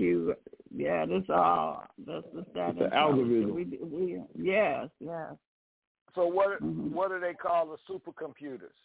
that 0.00 0.36
Yeah, 0.74 1.04
this 1.06 1.24
all 1.28 1.84
that's 2.06 2.24
the 2.32 2.44
that 2.54 2.70
It's 2.70 2.80
an 2.80 2.92
algorithm. 2.92 3.54
We, 3.54 3.64
we, 3.64 4.22
yes, 4.36 4.88
yes. 5.00 5.34
so 6.14 6.26
what 6.26 6.60
Mhm. 6.62 6.90
what 6.92 7.08
do 7.10 7.20
they 7.20 7.34
call 7.34 7.66
the 7.66 7.76
supercomputers 7.88 8.78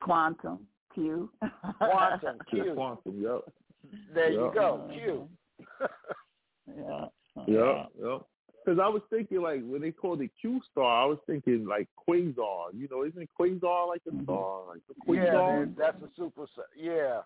Quantum 0.00 0.66
Q. 0.94 1.30
quantum 1.78 2.38
q 2.50 2.74
quantum, 2.74 3.20
yep, 3.22 3.42
there 4.14 4.30
you 4.30 4.50
go 4.54 4.88
q 4.94 5.28
yeah. 6.76 7.06
Yeah. 7.46 7.86
yep. 7.98 8.22
Because 8.64 8.80
I 8.82 8.88
was 8.88 9.02
thinking 9.10 9.40
like 9.42 9.62
when 9.64 9.80
they 9.80 9.92
called 9.92 10.20
it 10.22 10.30
Q 10.40 10.60
star, 10.72 11.02
I 11.02 11.06
was 11.06 11.18
thinking 11.26 11.66
like 11.66 11.88
quasar. 12.08 12.72
You 12.74 12.88
know, 12.90 13.04
isn't 13.04 13.30
quasar 13.38 13.86
like 13.88 14.02
a 14.06 14.10
Mhm. 14.10 14.24
star, 14.24 14.66
like 14.66 14.82
the 14.88 14.94
Yeah, 15.14 15.32
quasar? 15.34 15.46
man, 15.46 15.74
that's 15.78 16.02
a 16.02 16.08
super. 16.16 16.46
Yeah, 16.74 17.22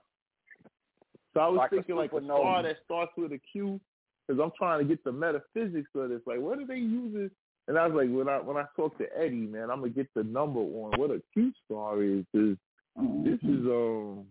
so 1.35 1.41
I 1.41 1.49
was 1.49 1.59
like 1.59 1.73
a 1.73 1.77
thinking 1.77 1.97
like 1.97 2.13
a 2.13 2.25
star 2.25 2.63
that 2.63 2.77
starts 2.85 3.13
with 3.17 3.33
a 3.33 3.41
Q. 3.53 3.81
Because 4.27 4.43
I'm 4.45 4.53
trying 4.57 4.79
to 4.79 4.85
get 4.85 5.03
the 5.03 5.11
metaphysics 5.11 5.91
of 5.97 6.09
this. 6.09 6.21
Like, 6.25 6.39
what 6.39 6.59
are 6.59 6.67
they 6.67 6.77
using? 6.77 7.31
And 7.67 7.79
I 7.79 7.87
was 7.87 7.97
like, 7.97 8.15
when 8.15 8.29
I 8.29 8.41
when 8.41 8.57
I 8.57 8.65
talk 8.77 8.97
to 8.99 9.07
Eddie, 9.17 9.47
man, 9.47 9.71
I'm 9.71 9.81
gonna 9.81 9.91
get 9.91 10.09
the 10.15 10.23
number 10.23 10.61
on 10.61 10.93
what 10.99 11.11
a 11.11 11.21
Q 11.33 11.53
star 11.65 12.03
is. 12.03 12.25
Because 12.33 12.57
this 12.97 13.39
is 13.43 13.67
um 13.67 14.27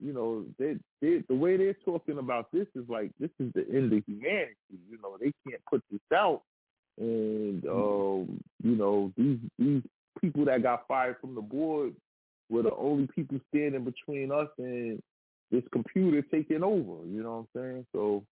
you 0.00 0.12
know 0.12 0.44
they, 0.58 0.76
they 1.00 1.22
the 1.28 1.34
way 1.34 1.56
they're 1.56 1.76
talking 1.84 2.18
about 2.18 2.50
this 2.52 2.66
is 2.74 2.84
like 2.88 3.10
this 3.20 3.30
is 3.38 3.52
the 3.54 3.66
end 3.72 3.92
of 3.92 4.02
humanity 4.06 4.54
you 4.88 4.98
know 5.02 5.16
they 5.20 5.32
can't 5.46 5.62
put 5.68 5.82
this 5.90 6.00
out 6.14 6.42
and 6.98 7.64
um 7.66 8.40
you 8.62 8.76
know 8.76 9.12
these 9.16 9.38
these 9.58 9.82
people 10.20 10.44
that 10.44 10.62
got 10.62 10.86
fired 10.88 11.16
from 11.20 11.34
the 11.34 11.40
board 11.40 11.94
were 12.48 12.62
the 12.62 12.74
only 12.74 13.06
people 13.14 13.38
standing 13.54 13.84
between 13.84 14.32
us 14.32 14.48
and 14.58 15.00
this 15.50 15.64
computer 15.72 16.22
taking 16.22 16.62
over 16.62 17.04
you 17.06 17.22
know 17.22 17.46
what 17.54 17.60
i'm 17.62 17.62
saying 17.62 17.86
so 17.92 18.24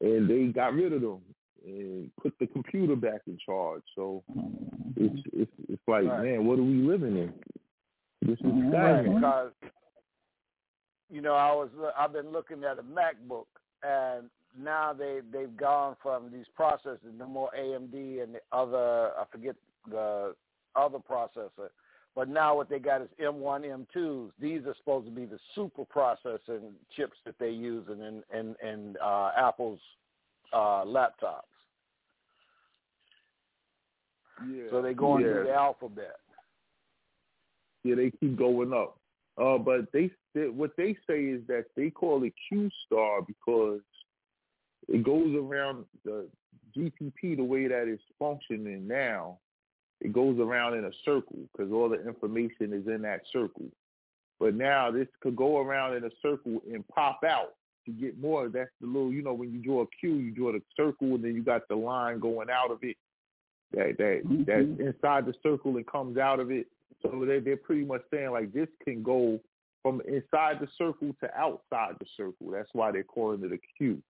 and 0.00 0.28
they 0.28 0.52
got 0.52 0.74
rid 0.74 0.92
of 0.92 1.00
them 1.00 1.20
and 1.64 2.10
put 2.22 2.34
the 2.38 2.46
computer 2.46 2.96
back 2.96 3.22
in 3.26 3.38
charge 3.44 3.82
so 3.94 4.22
it's 4.96 5.22
it's 5.32 5.52
it's 5.68 5.82
like 5.88 6.04
Right. 6.04 6.24
man 6.24 6.46
what 6.46 6.58
are 6.58 6.62
we 6.62 6.82
living 6.82 7.16
in 7.16 7.32
this 8.22 8.38
is 8.40 8.72
right. 8.72 9.02
Because 9.02 9.52
you 11.10 11.20
know, 11.20 11.34
I 11.34 11.52
was 11.52 11.68
I've 11.96 12.12
been 12.12 12.32
looking 12.32 12.64
at 12.64 12.78
a 12.78 12.82
MacBook, 12.82 13.46
and 13.82 14.28
now 14.58 14.92
they 14.92 15.20
they've 15.32 15.56
gone 15.56 15.96
from 16.02 16.32
these 16.32 16.46
processors, 16.58 16.98
no 17.16 17.26
more 17.26 17.50
AMD 17.58 18.22
and 18.22 18.34
the 18.34 18.40
other 18.52 19.10
I 19.18 19.24
forget 19.30 19.54
the 19.88 20.34
other 20.74 20.98
processor, 20.98 21.70
but 22.16 22.30
now 22.30 22.56
what 22.56 22.70
they 22.70 22.78
got 22.78 23.02
is 23.02 23.08
M1, 23.22 23.86
M2s. 23.94 24.30
These 24.40 24.62
are 24.66 24.74
supposed 24.78 25.04
to 25.04 25.12
be 25.12 25.26
the 25.26 25.38
super 25.54 25.84
processing 25.84 26.72
chips 26.96 27.18
that 27.26 27.38
they 27.38 27.50
use 27.50 27.84
in 27.92 28.00
in 28.00 28.22
in, 28.34 28.56
in 28.66 28.96
uh, 29.04 29.32
Apple's 29.36 29.78
uh, 30.52 30.82
laptops. 30.86 31.42
yeah 34.50 34.64
So 34.70 34.80
they're 34.80 34.94
going 34.94 35.26
yeah. 35.26 35.32
through 35.32 35.44
the 35.44 35.54
alphabet. 35.54 36.16
Yeah, 37.84 37.96
they 37.96 38.10
keep 38.18 38.36
going 38.36 38.72
up. 38.72 38.98
Uh, 39.38 39.58
but 39.58 39.92
they, 39.92 40.10
they 40.34 40.48
what 40.48 40.70
they 40.78 40.96
say 41.08 41.24
is 41.24 41.42
that 41.48 41.66
they 41.76 41.90
call 41.90 42.24
it 42.24 42.32
Q 42.48 42.70
star 42.86 43.20
because 43.20 43.80
it 44.88 45.04
goes 45.04 45.34
around 45.34 45.84
the 46.04 46.26
GPP 46.74 47.36
the 47.36 47.44
way 47.44 47.68
that 47.68 47.88
it's 47.88 48.02
functioning 48.18 48.88
now. 48.88 49.38
It 50.00 50.12
goes 50.12 50.38
around 50.38 50.74
in 50.74 50.84
a 50.84 50.92
circle 51.04 51.38
because 51.52 51.72
all 51.72 51.88
the 51.88 52.06
information 52.06 52.72
is 52.72 52.86
in 52.86 53.02
that 53.02 53.22
circle. 53.32 53.66
But 54.38 54.54
now 54.54 54.90
this 54.90 55.08
could 55.20 55.36
go 55.36 55.58
around 55.58 55.96
in 55.96 56.04
a 56.04 56.10
circle 56.20 56.60
and 56.70 56.86
pop 56.88 57.20
out 57.24 57.54
to 57.86 57.92
get 57.92 58.18
more. 58.20 58.48
That's 58.48 58.70
the 58.80 58.86
little, 58.86 59.12
you 59.12 59.22
know, 59.22 59.32
when 59.32 59.50
you 59.50 59.58
draw 59.58 59.82
a 59.82 59.86
Q, 59.98 60.16
you 60.16 60.32
draw 60.32 60.52
the 60.52 60.62
circle 60.76 61.14
and 61.14 61.24
then 61.24 61.34
you 61.34 61.42
got 61.42 61.66
the 61.68 61.76
line 61.76 62.18
going 62.18 62.50
out 62.50 62.70
of 62.70 62.78
it. 62.82 62.96
That 63.72 63.96
that 63.98 64.22
Mhm. 64.24 64.46
that's 64.46 64.80
inside 64.80 65.26
the 65.26 65.34
circle 65.42 65.76
and 65.76 65.86
comes 65.86 66.18
out 66.18 66.40
of 66.40 66.50
it. 66.50 66.66
So 67.00 67.24
they 67.24 67.40
they're 67.40 67.56
pretty 67.56 67.84
much 67.84 68.02
saying 68.10 68.30
like 68.30 68.52
this 68.52 68.68
can 68.84 69.02
go 69.02 69.40
from 69.82 70.02
inside 70.02 70.60
the 70.60 70.68
circle 70.76 71.14
to 71.20 71.38
outside 71.38 71.96
the 71.98 72.06
circle. 72.16 72.50
That's 72.50 72.72
why 72.74 72.90
they're 72.90 73.02
calling 73.04 73.42
it 73.44 73.52
a 73.52 73.58
Q. 73.78 74.02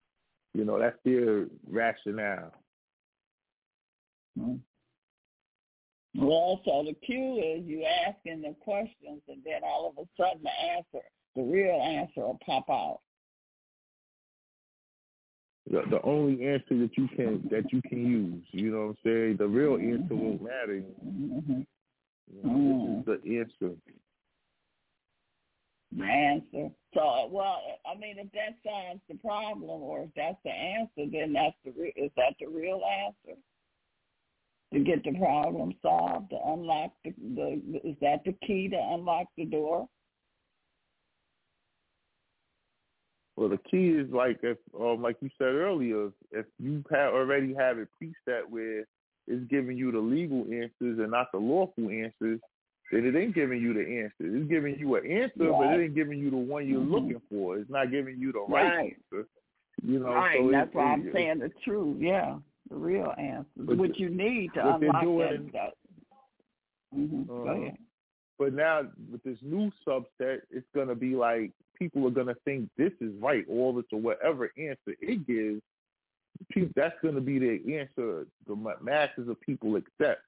You 0.55 0.65
know, 0.65 0.79
that's 0.79 0.99
their 1.05 1.47
rationale. 1.69 2.53
Mhm. 4.39 4.61
Well, 6.19 6.61
so 6.65 6.85
the 6.87 6.95
cue 7.05 7.37
is 7.37 7.65
you 7.67 7.85
asking 7.85 8.43
the 8.43 8.55
questions, 8.61 9.23
and 9.29 9.43
then 9.45 9.63
all 9.65 9.89
of 9.89 10.05
a 10.05 10.09
sudden 10.17 10.43
the 10.43 10.51
answer, 10.51 11.05
the 11.35 11.43
real 11.43 11.81
answer, 11.81 12.21
will 12.23 12.39
pop 12.45 12.69
out. 12.71 13.01
The 15.71 15.83
the 15.91 16.01
only 16.03 16.47
answer 16.47 16.79
that 16.79 16.91
you 16.97 17.09
can 17.09 17.47
that 17.51 17.73
you 17.73 17.83
can 17.83 18.07
use. 18.07 18.45
You 18.53 18.71
know 18.71 18.79
what 18.79 18.85
I'm 18.85 18.97
saying? 19.05 19.37
The 19.39 19.49
real 19.49 19.75
answer 19.75 20.15
won't 20.15 20.43
matter. 20.43 20.83
hmm 21.03 21.63
You 22.33 22.43
know, 22.45 23.05
This 23.05 23.17
is 23.17 23.23
the 23.25 23.39
answer. 23.39 23.77
The 25.97 26.05
answer. 26.05 26.71
So, 26.95 27.29
well, 27.31 27.61
I 27.85 27.99
mean, 27.99 28.19
if 28.19 28.31
that 28.33 28.57
solves 28.65 29.01
the 29.09 29.17
problem, 29.17 29.83
or 29.83 30.03
if 30.03 30.11
that's 30.17 30.39
the 30.45 30.51
answer, 30.51 31.11
then 31.11 31.33
that's 31.33 31.57
the 31.65 31.73
re- 31.79 31.95
is 31.97 32.11
that 32.17 32.35
the 32.41 32.47
real 32.47 32.83
answer? 32.85 33.39
To 34.75 34.81
get 34.81 35.05
the 35.05 35.13
problem 35.17 35.73
solved, 35.81 36.31
to 36.31 36.37
unlock 36.45 36.91
the, 37.05 37.15
the 37.35 37.81
is 37.85 37.97
that 38.01 38.25
the 38.25 38.35
key 38.45 38.69
to 38.69 38.77
unlock 38.77 39.29
the 39.37 39.45
door? 39.45 39.89
Well, 43.37 43.49
the 43.49 43.59
key 43.59 43.91
is 43.91 44.11
like 44.11 44.41
if, 44.43 44.59
um, 44.79 45.03
like 45.03 45.17
you 45.21 45.31
said 45.39 45.55
earlier, 45.55 46.09
if 46.33 46.47
you 46.59 46.83
have 46.91 47.15
already 47.15 47.55
have 47.55 47.79
it 47.79 47.89
preset 48.03 48.49
where 48.49 48.87
it's 49.29 49.45
giving 49.51 49.77
you 49.77 49.93
the 49.93 49.99
legal 49.99 50.43
answers 50.45 50.99
and 50.99 51.11
not 51.11 51.31
the 51.33 51.39
lawful 51.39 51.91
answers, 51.91 52.41
then 52.91 53.05
it 53.05 53.17
ain't 53.17 53.35
giving 53.35 53.61
you 53.61 53.75
the 53.75 53.81
answer. 53.81 54.15
It's 54.21 54.49
giving 54.49 54.79
you 54.79 54.95
an 54.97 55.11
answer, 55.11 55.53
but 55.53 55.73
it 55.73 55.85
ain't 55.85 55.95
giving 55.95 56.19
you 56.19 56.31
the 56.31 56.37
one 56.37 56.67
you're 56.67 56.81
Mhm. 56.81 56.91
looking 56.91 57.21
for. 57.29 57.59
It's 57.59 57.71
not 57.71 57.91
giving 57.91 58.19
you 58.19 58.33
the 58.33 58.41
right, 58.41 58.65
Right. 58.65 58.97
answer. 59.13 59.29
You 59.83 59.99
know, 59.99 60.15
right. 60.15 60.39
so 60.39 60.51
that's 60.51 60.75
why 60.75 60.93
I'm 60.93 61.13
saying 61.13 61.39
the 61.41 61.51
truth. 61.63 62.01
Yeah, 62.01 62.39
the 62.69 62.77
real 62.77 63.15
answer, 63.19 63.47
But 63.57 63.79
what 63.79 63.99
you 63.99 64.09
need 64.09 64.53
to 64.55 64.75
unlock 64.75 65.03
doing- 65.03 65.47
that. 65.53 65.53
that. 65.53 65.75
hmm 66.93 67.23
Go 67.25 67.43
Uh-huh. 67.43 67.53
ahead. 67.63 67.79
But 68.39 68.53
now 68.53 68.91
with 69.11 69.23
this 69.23 69.41
new 69.43 69.71
subset, 69.87 70.43
it's 70.51 70.69
gonna 70.75 70.95
be 70.95 71.15
like 71.17 71.53
people 71.79 72.07
are 72.07 72.11
gonna 72.11 72.35
think 72.45 72.69
this 72.77 72.93
is 73.01 73.15
right, 73.17 73.47
all 73.49 73.73
this 73.73 73.87
or 73.93 74.01
whatever 74.01 74.51
answer 74.59 74.95
it 75.01 75.27
gives. 75.27 75.63
People, 76.51 76.71
that's 76.77 76.99
gonna 77.01 77.21
be 77.21 77.39
the 77.39 77.79
answer 77.79 78.27
the 78.47 78.57
masses 78.83 79.29
of 79.29 79.41
people 79.41 79.77
accept. 79.77 80.23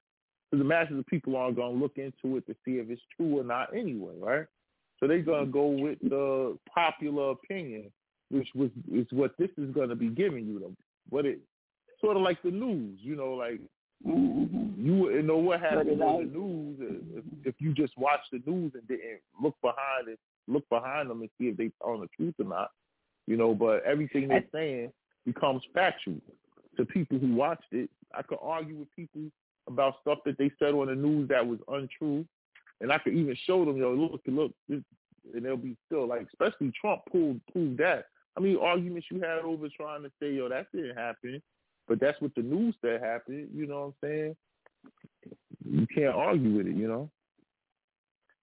Because 0.49 0.61
the 0.63 0.67
masses 0.67 0.97
of 0.97 1.05
people 1.05 1.35
aren't 1.35 1.55
gonna 1.57 1.77
look 1.77 1.97
into 1.99 2.37
it 2.37 2.47
to 2.47 2.55
see 2.65 2.79
if 2.79 2.89
it's 2.89 3.01
true 3.15 3.39
or 3.39 3.43
not 3.43 3.73
anyway, 3.75 4.17
right? 4.17 4.47
So 4.99 5.05
they're 5.07 5.21
gonna 5.21 5.45
go 5.45 5.67
with 5.67 5.99
the 6.01 6.57
popular 6.67 7.29
opinion, 7.31 7.91
which 8.29 8.49
was 8.55 8.71
is 8.91 9.05
what 9.11 9.37
this 9.37 9.51
is 9.57 9.69
gonna 9.71 9.95
be 9.95 10.09
giving 10.09 10.47
you 10.47 10.57
them. 10.59 10.75
What 11.09 11.27
it 11.27 11.39
sort 12.01 12.17
of 12.17 12.23
like 12.23 12.41
the 12.41 12.51
news, 12.51 12.99
you 13.01 13.15
know, 13.15 13.33
like 13.33 13.59
hmm 14.03 14.69
you 14.77 14.95
wouldn't 14.95 15.25
know 15.25 15.37
what 15.37 15.59
happened 15.59 16.01
on 16.01 16.23
the 16.23 16.39
news 16.39 16.77
if, 17.13 17.23
if 17.47 17.55
you 17.59 17.73
just 17.73 17.97
watched 17.97 18.31
the 18.31 18.41
news 18.45 18.71
and 18.73 18.87
didn't 18.87 19.19
look 19.41 19.55
behind 19.61 20.07
it, 20.07 20.17
look 20.47 20.67
behind 20.69 21.09
them 21.09 21.19
and 21.19 21.29
see 21.37 21.47
if 21.47 21.57
they 21.57 21.69
telling 21.83 22.01
the 22.01 22.07
truth 22.15 22.33
or 22.39 22.45
not. 22.45 22.71
You 23.27 23.35
know, 23.35 23.53
but 23.53 23.83
everything 23.83 24.29
they're 24.29 24.45
saying 24.53 24.91
becomes 25.25 25.63
factual 25.73 26.15
to 26.77 26.85
people 26.85 27.19
who 27.19 27.35
watched 27.35 27.71
it. 27.71 27.89
I 28.15 28.21
could 28.21 28.39
argue 28.41 28.77
with 28.77 28.95
people 28.95 29.23
about 29.67 29.95
stuff 30.01 30.19
that 30.25 30.37
they 30.37 30.49
said 30.57 30.73
on 30.73 30.87
the 30.87 30.95
news 30.95 31.27
that 31.29 31.45
was 31.45 31.59
untrue, 31.67 32.25
and 32.81 32.91
I 32.91 32.97
could 32.99 33.13
even 33.13 33.35
show 33.45 33.65
them, 33.65 33.77
yo, 33.77 33.93
look, 33.93 34.21
look, 34.25 34.51
this, 34.67 34.81
and 35.35 35.45
they'll 35.45 35.57
be 35.57 35.75
still 35.85 36.07
like, 36.07 36.25
especially 36.27 36.71
Trump 36.79 37.01
proved 37.11 37.41
proved 37.51 37.77
that. 37.79 38.05
I 38.37 38.39
mean, 38.39 38.57
arguments 38.57 39.07
you 39.11 39.19
had 39.19 39.39
over 39.39 39.67
trying 39.75 40.03
to 40.03 40.11
say, 40.21 40.33
yo, 40.33 40.47
that 40.49 40.67
didn't 40.73 40.97
happen. 40.97 41.41
But 41.89 41.99
that's 41.99 42.21
what 42.21 42.33
the 42.35 42.43
news 42.43 42.75
said 42.81 43.01
happened. 43.01 43.49
You 43.53 43.65
know 43.65 43.93
what 44.01 44.07
I'm 44.09 44.09
saying? 44.09 44.35
You 45.65 45.87
can't 45.93 46.15
argue 46.15 46.55
with 46.55 46.67
it. 46.67 46.75
You 46.75 46.87
know. 46.87 47.09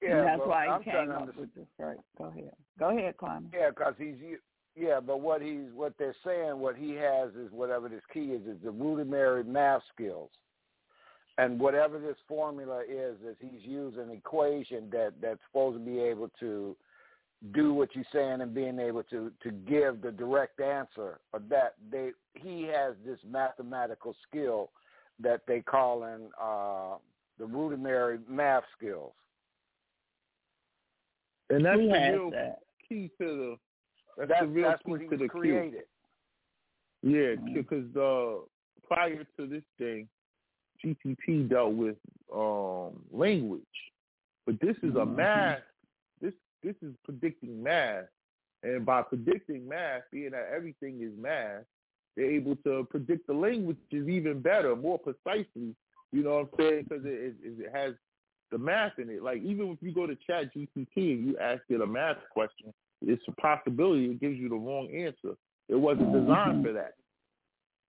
Yeah, 0.02 0.18
and 0.18 0.26
that's 0.26 0.38
but 0.40 0.48
why 0.48 0.66
I'm 0.66 0.82
he 0.82 0.90
trying 0.90 1.06
came 1.06 1.12
up 1.12 1.20
understand. 1.22 1.50
with 1.54 1.54
this. 1.54 1.66
Right. 1.78 1.96
Go 2.18 2.24
ahead. 2.24 2.52
Go 2.78 2.90
ahead, 2.90 3.16
Climate. 3.16 3.50
Yeah, 3.54 3.70
because 3.70 3.94
he's 3.96 4.16
yeah, 4.76 5.00
but 5.00 5.20
what 5.20 5.40
he's 5.40 5.72
what 5.72 5.94
they're 5.98 6.16
saying, 6.24 6.58
what 6.58 6.76
he 6.76 6.90
has 6.94 7.30
is 7.34 7.50
whatever 7.50 7.88
this 7.88 8.02
key 8.12 8.32
is, 8.32 8.46
is 8.46 8.58
the 8.62 8.70
rudimentary 8.70 9.44
math 9.44 9.82
skills, 9.94 10.30
and 11.38 11.58
whatever 11.58 11.98
this 11.98 12.16
formula 12.28 12.82
is, 12.82 13.16
is 13.26 13.36
he's 13.40 13.62
using 13.62 14.02
an 14.02 14.10
equation 14.10 14.90
that 14.90 15.14
that's 15.22 15.40
supposed 15.46 15.78
to 15.78 15.84
be 15.84 15.98
able 16.00 16.30
to 16.40 16.76
do 17.52 17.72
what 17.74 17.94
you're 17.94 18.04
saying 18.12 18.40
and 18.40 18.54
being 18.54 18.78
able 18.78 19.02
to 19.04 19.30
to 19.42 19.50
give 19.50 20.00
the 20.02 20.10
direct 20.12 20.60
answer. 20.60 21.18
Or 21.32 21.40
that 21.48 21.74
they 21.90 22.10
he 22.34 22.62
has 22.64 22.94
this 23.04 23.18
mathematical 23.28 24.14
skill 24.28 24.70
that 25.20 25.42
they 25.46 25.60
call 25.60 26.04
in 26.04 26.28
uh, 26.40 26.96
the 27.38 27.46
rudimentary 27.46 28.18
math 28.28 28.64
skills. 28.76 29.12
And 31.50 31.64
that's 31.64 31.78
Who 31.78 31.88
the 31.88 31.92
real 32.12 32.30
that? 32.32 32.58
key 32.88 33.10
to 33.20 33.26
the. 33.26 33.56
That's, 34.18 34.30
That's 34.30 34.40
the 34.42 34.48
real 34.48 34.70
that's 34.70 34.82
key 34.82 34.90
what 34.90 35.00
he 35.02 35.08
to 35.08 35.16
the 35.16 35.28
cue. 35.28 35.28
created. 35.28 35.84
Yeah, 37.02 37.34
Mhm. 37.36 37.54
because 37.54 37.96
uh, 37.96 38.44
prior 38.88 39.24
to 39.36 39.46
this 39.46 39.62
thing, 39.78 40.08
GPP 40.82 41.48
dealt 41.48 41.74
with 41.74 41.96
um, 42.34 43.04
language, 43.12 43.62
but 44.46 44.58
this 44.60 44.76
is 44.78 44.94
a 44.96 45.04
Mhm. 45.04 45.14
math. 45.16 45.62
This 46.62 46.74
is 46.82 46.94
predicting 47.04 47.62
math, 47.62 48.04
and 48.62 48.84
by 48.84 49.02
predicting 49.02 49.68
math, 49.68 50.02
being 50.12 50.30
that 50.30 50.50
everything 50.54 51.00
is 51.02 51.12
math, 51.20 51.62
They're 52.16 52.30
able 52.30 52.56
to 52.64 52.86
predict 52.90 53.26
the 53.26 53.34
languages 53.34 54.08
even 54.08 54.40
better, 54.40 54.74
more 54.74 54.98
precisely. 54.98 55.74
You 56.12 56.22
know 56.22 56.34
what 56.36 56.40
I'm 56.40 56.48
saying? 56.58 56.86
Because 56.88 57.04
it, 57.04 57.34
it, 57.42 57.60
it 57.60 57.70
has 57.74 57.94
the 58.50 58.58
math 58.58 58.98
in 58.98 59.10
it. 59.10 59.22
Like 59.22 59.42
even 59.42 59.68
if 59.68 59.78
you 59.80 59.92
go 59.92 60.06
to 60.06 60.16
Chat 60.26 60.54
GPT 60.54 60.86
and 60.96 61.26
you 61.26 61.38
ask 61.38 61.62
it 61.68 61.80
a 61.80 61.86
math 61.86 62.18
question, 62.30 62.72
it's 63.04 63.22
a 63.28 63.32
possibility 63.32 64.06
it 64.06 64.20
gives 64.20 64.38
you 64.38 64.48
the 64.48 64.56
wrong 64.56 64.88
answer. 64.94 65.36
It 65.68 65.74
wasn't 65.74 66.12
designed 66.12 66.64
for 66.64 66.72
that. 66.72 66.94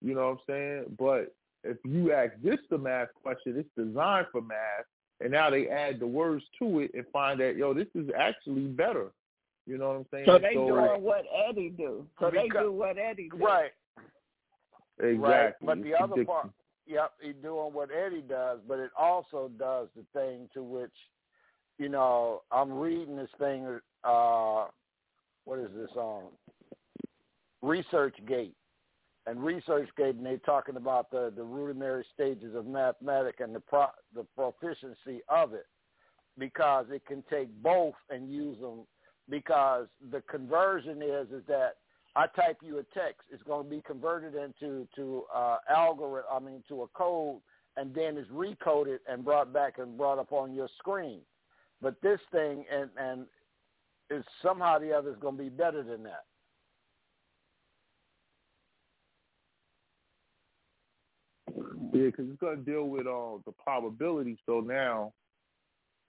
You 0.01 0.13
know 0.15 0.29
what 0.29 0.31
I'm 0.31 0.39
saying? 0.49 0.85
But 0.97 1.33
if 1.63 1.77
you 1.83 2.11
ask 2.11 2.33
this 2.43 2.59
the 2.69 2.77
math 2.77 3.09
question, 3.21 3.55
it's 3.57 3.69
designed 3.77 4.27
for 4.31 4.41
math, 4.41 4.85
and 5.21 5.31
now 5.31 5.49
they 5.49 5.67
add 5.67 5.99
the 5.99 6.07
words 6.07 6.43
to 6.59 6.79
it 6.79 6.91
and 6.93 7.05
find 7.11 7.39
that 7.39 7.55
yo, 7.55 7.73
this 7.73 7.87
is 7.95 8.09
actually 8.17 8.65
better. 8.65 9.07
You 9.65 9.77
know 9.77 9.89
what 9.89 9.97
I'm 9.97 10.05
saying? 10.11 10.25
So 10.27 10.39
they 10.39 10.53
so, 10.53 10.67
doing 10.67 11.01
what 11.01 11.25
Eddie 11.49 11.73
do. 11.75 12.05
So 12.19 12.31
they 12.31 12.47
do 12.47 12.71
what 12.71 12.97
Eddie 12.97 13.29
do. 13.29 13.43
Right. 13.43 13.71
Exactly. 14.99 15.17
Right. 15.17 15.53
But 15.61 15.83
the 15.83 15.93
other 15.93 16.23
part, 16.23 16.49
yep, 16.87 17.11
he's 17.21 17.35
doing 17.43 17.73
what 17.73 17.89
Eddie 17.91 18.23
does, 18.27 18.59
but 18.67 18.79
it 18.79 18.91
also 18.97 19.51
does 19.59 19.89
the 19.95 20.03
thing 20.13 20.49
to 20.53 20.63
which, 20.63 20.93
you 21.77 21.89
know, 21.89 22.43
I'm 22.51 22.71
reading 22.71 23.17
this 23.17 23.29
thing. 23.37 23.79
uh 24.03 24.65
What 25.43 25.59
is 25.59 25.69
this 25.75 25.91
on? 25.95 26.23
ResearchGate. 27.63 28.53
And 29.27 29.39
ResearchGate, 29.39 30.11
and 30.11 30.25
they're 30.25 30.37
talking 30.37 30.77
about 30.77 31.11
the, 31.11 31.33
the 31.35 31.43
rudimentary 31.43 32.05
stages 32.13 32.55
of 32.55 32.65
mathematics 32.65 33.39
and 33.41 33.53
the 33.53 33.59
pro, 33.59 33.87
the 34.15 34.25
proficiency 34.35 35.21
of 35.27 35.53
it, 35.53 35.65
because 36.39 36.85
it 36.89 37.05
can 37.05 37.23
take 37.29 37.49
both 37.61 37.95
and 38.09 38.31
use 38.31 38.57
them. 38.59 38.87
Because 39.29 39.87
the 40.11 40.21
conversion 40.31 41.01
is 41.01 41.27
is 41.31 41.43
that 41.49 41.75
I 42.15 42.27
type 42.27 42.59
you 42.63 42.79
a 42.79 42.83
text, 42.97 43.23
it's 43.29 43.43
going 43.43 43.65
to 43.65 43.69
be 43.69 43.81
converted 43.85 44.33
into 44.35 44.87
to 44.95 45.23
uh, 45.35 45.57
algorithm. 45.69 46.31
I 46.33 46.39
mean, 46.39 46.63
to 46.69 46.83
a 46.83 46.87
code, 46.87 47.41
and 47.75 47.93
then 47.93 48.17
it's 48.17 48.29
recoded 48.31 48.99
and 49.09 49.25
brought 49.25 49.51
back 49.51 49.77
and 49.77 49.97
brought 49.97 50.19
up 50.19 50.31
on 50.31 50.53
your 50.53 50.69
screen. 50.79 51.19
But 51.81 52.01
this 52.01 52.19
thing 52.31 52.63
and 52.73 52.89
and 52.97 53.25
is 54.09 54.23
somehow 54.41 54.79
the 54.79 54.93
other 54.93 55.11
is 55.11 55.17
going 55.19 55.37
to 55.37 55.43
be 55.43 55.49
better 55.49 55.83
than 55.83 56.03
that. 56.03 56.23
Yeah, 61.97 62.05
because 62.07 62.29
it's 62.29 62.39
going 62.39 62.57
to 62.57 62.63
deal 62.63 62.83
with 62.83 63.07
uh, 63.07 63.37
the 63.45 63.51
probability. 63.63 64.37
So 64.45 64.59
now, 64.59 65.13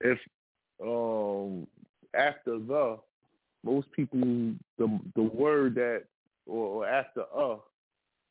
if 0.00 0.18
um, 0.82 1.66
after 2.14 2.58
the 2.58 2.98
most 3.64 3.90
people 3.92 4.20
the 4.78 5.00
the 5.14 5.22
word 5.22 5.74
that 5.74 6.04
or, 6.46 6.84
or 6.84 6.86
after 6.86 7.22
uh 7.34 7.56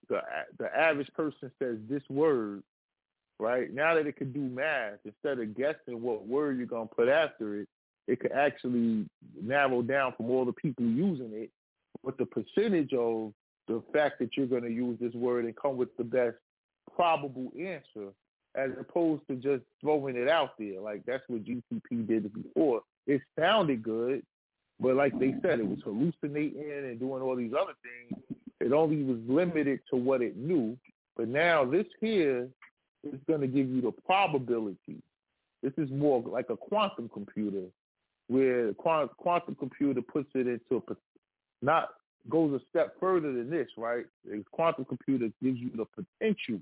the 0.10 0.22
the 0.58 0.76
average 0.76 1.10
person 1.14 1.52
says 1.60 1.78
this 1.90 2.02
word 2.10 2.64
right 3.40 3.74
now 3.74 3.94
that 3.94 4.08
it 4.08 4.16
can 4.16 4.32
do 4.32 4.40
math 4.40 5.00
instead 5.04 5.40
of 5.40 5.56
guessing 5.56 6.02
what 6.02 6.26
word 6.26 6.58
you're 6.58 6.66
gonna 6.66 6.86
put 6.86 7.10
after 7.10 7.60
it 7.60 7.68
it 8.08 8.20
could 8.20 8.32
actually 8.32 9.06
narrow 9.42 9.82
down 9.82 10.14
from 10.16 10.30
all 10.30 10.46
the 10.46 10.54
people 10.54 10.86
using 10.86 11.32
it 11.34 11.52
what 12.02 12.18
the 12.18 12.26
percentage 12.26 12.94
of 12.94 13.34
the 13.68 13.84
fact 13.94 14.20
that 14.20 14.30
you're 14.38 14.48
going 14.48 14.64
to 14.64 14.72
use 14.72 14.98
this 15.00 15.14
word 15.14 15.46
and 15.46 15.56
come 15.56 15.76
with 15.76 15.96
the 15.98 16.04
best 16.04 16.38
probable 16.96 17.52
answer 17.60 18.12
as 18.56 18.72
opposed 18.80 19.22
to 19.28 19.36
just 19.36 19.64
throwing 19.82 20.16
it 20.16 20.28
out 20.28 20.52
there 20.58 20.80
like 20.82 21.04
that's 21.06 21.24
what 21.28 21.44
GCP 21.44 22.08
did 22.08 22.32
before 22.34 22.82
it 23.06 23.22
sounded 23.38 23.84
good 23.84 24.24
but 24.80 24.96
like 24.96 25.18
they 25.20 25.34
said, 25.42 25.60
it 25.60 25.68
was 25.68 25.80
hallucinating 25.84 26.72
and 26.72 27.00
doing 27.00 27.22
all 27.22 27.36
these 27.36 27.54
other 27.60 27.74
things. 27.82 28.22
It 28.60 28.72
only 28.74 29.04
was 29.04 29.18
limited 29.28 29.80
to 29.90 29.96
what 29.96 30.22
it 30.22 30.38
knew. 30.38 30.78
But 31.16 31.30
now 31.30 31.66
this 31.66 31.86
here 32.00 32.48
is 33.04 33.20
going 33.28 33.42
to 33.42 33.48
give 33.48 33.70
you 33.70 33.82
the 33.82 33.92
probability. 34.06 35.02
This 35.64 35.74
is 35.78 35.90
more 35.90 36.22
like 36.22 36.50
a 36.50 36.58
quantum 36.58 37.10
computer, 37.10 37.64
where 38.28 38.74
quantum 38.74 39.56
computer 39.56 40.02
puts 40.02 40.30
it 40.36 40.48
into 40.48 40.84
a, 40.88 40.96
not 41.64 41.90
goes 42.30 42.54
a 42.54 42.64
step 42.70 42.94
further 43.00 43.32
than 43.32 43.50
this, 43.50 43.68
right? 43.78 44.06
Quantum 44.52 44.86
computer 44.86 45.30
gives 45.42 45.58
you 45.58 45.72
the 45.76 45.86
potential. 45.86 46.60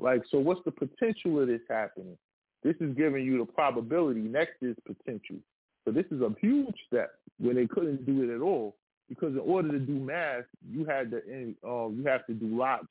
Like, 0.00 0.22
so 0.30 0.38
what's 0.38 0.60
the 0.64 0.72
potential 0.72 1.40
of 1.40 1.48
this 1.48 1.60
happening? 1.68 2.16
This 2.62 2.76
is 2.80 2.94
giving 2.96 3.24
you 3.24 3.38
the 3.38 3.52
probability. 3.52 4.20
Next 4.20 4.62
is 4.62 4.76
potential. 4.86 5.36
So 5.84 5.92
this 5.92 6.06
is 6.10 6.20
a 6.20 6.34
huge 6.40 6.74
step 6.86 7.12
where 7.38 7.54
they 7.54 7.66
couldn't 7.66 8.04
do 8.04 8.22
it 8.22 8.34
at 8.34 8.40
all 8.40 8.76
because 9.08 9.32
in 9.32 9.40
order 9.40 9.70
to 9.72 9.78
do 9.78 9.94
math, 9.94 10.44
you 10.70 10.84
had 10.84 11.10
to 11.10 11.18
uh, 11.66 11.88
you 11.88 12.04
have 12.06 12.26
to 12.26 12.34
do 12.34 12.46
logic. 12.46 12.88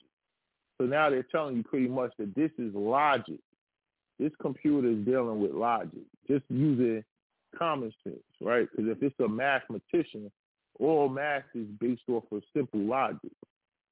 So 0.79 0.85
now 0.85 1.09
they're 1.09 1.23
telling 1.23 1.57
you 1.57 1.63
pretty 1.63 1.87
much 1.87 2.11
that 2.19 2.35
this 2.35 2.51
is 2.57 2.73
logic. 2.73 3.39
This 4.19 4.31
computer 4.41 4.89
is 4.89 5.05
dealing 5.05 5.41
with 5.41 5.51
logic, 5.51 6.01
just 6.27 6.43
using 6.49 7.03
common 7.57 7.93
sense, 8.03 8.17
right? 8.41 8.67
Because 8.69 8.91
if 8.91 9.01
it's 9.01 9.19
a 9.19 9.27
mathematician, 9.27 10.29
all 10.77 11.09
math 11.09 11.43
is 11.55 11.67
based 11.79 12.01
off 12.09 12.23
of 12.31 12.43
simple 12.55 12.81
logic, 12.81 13.31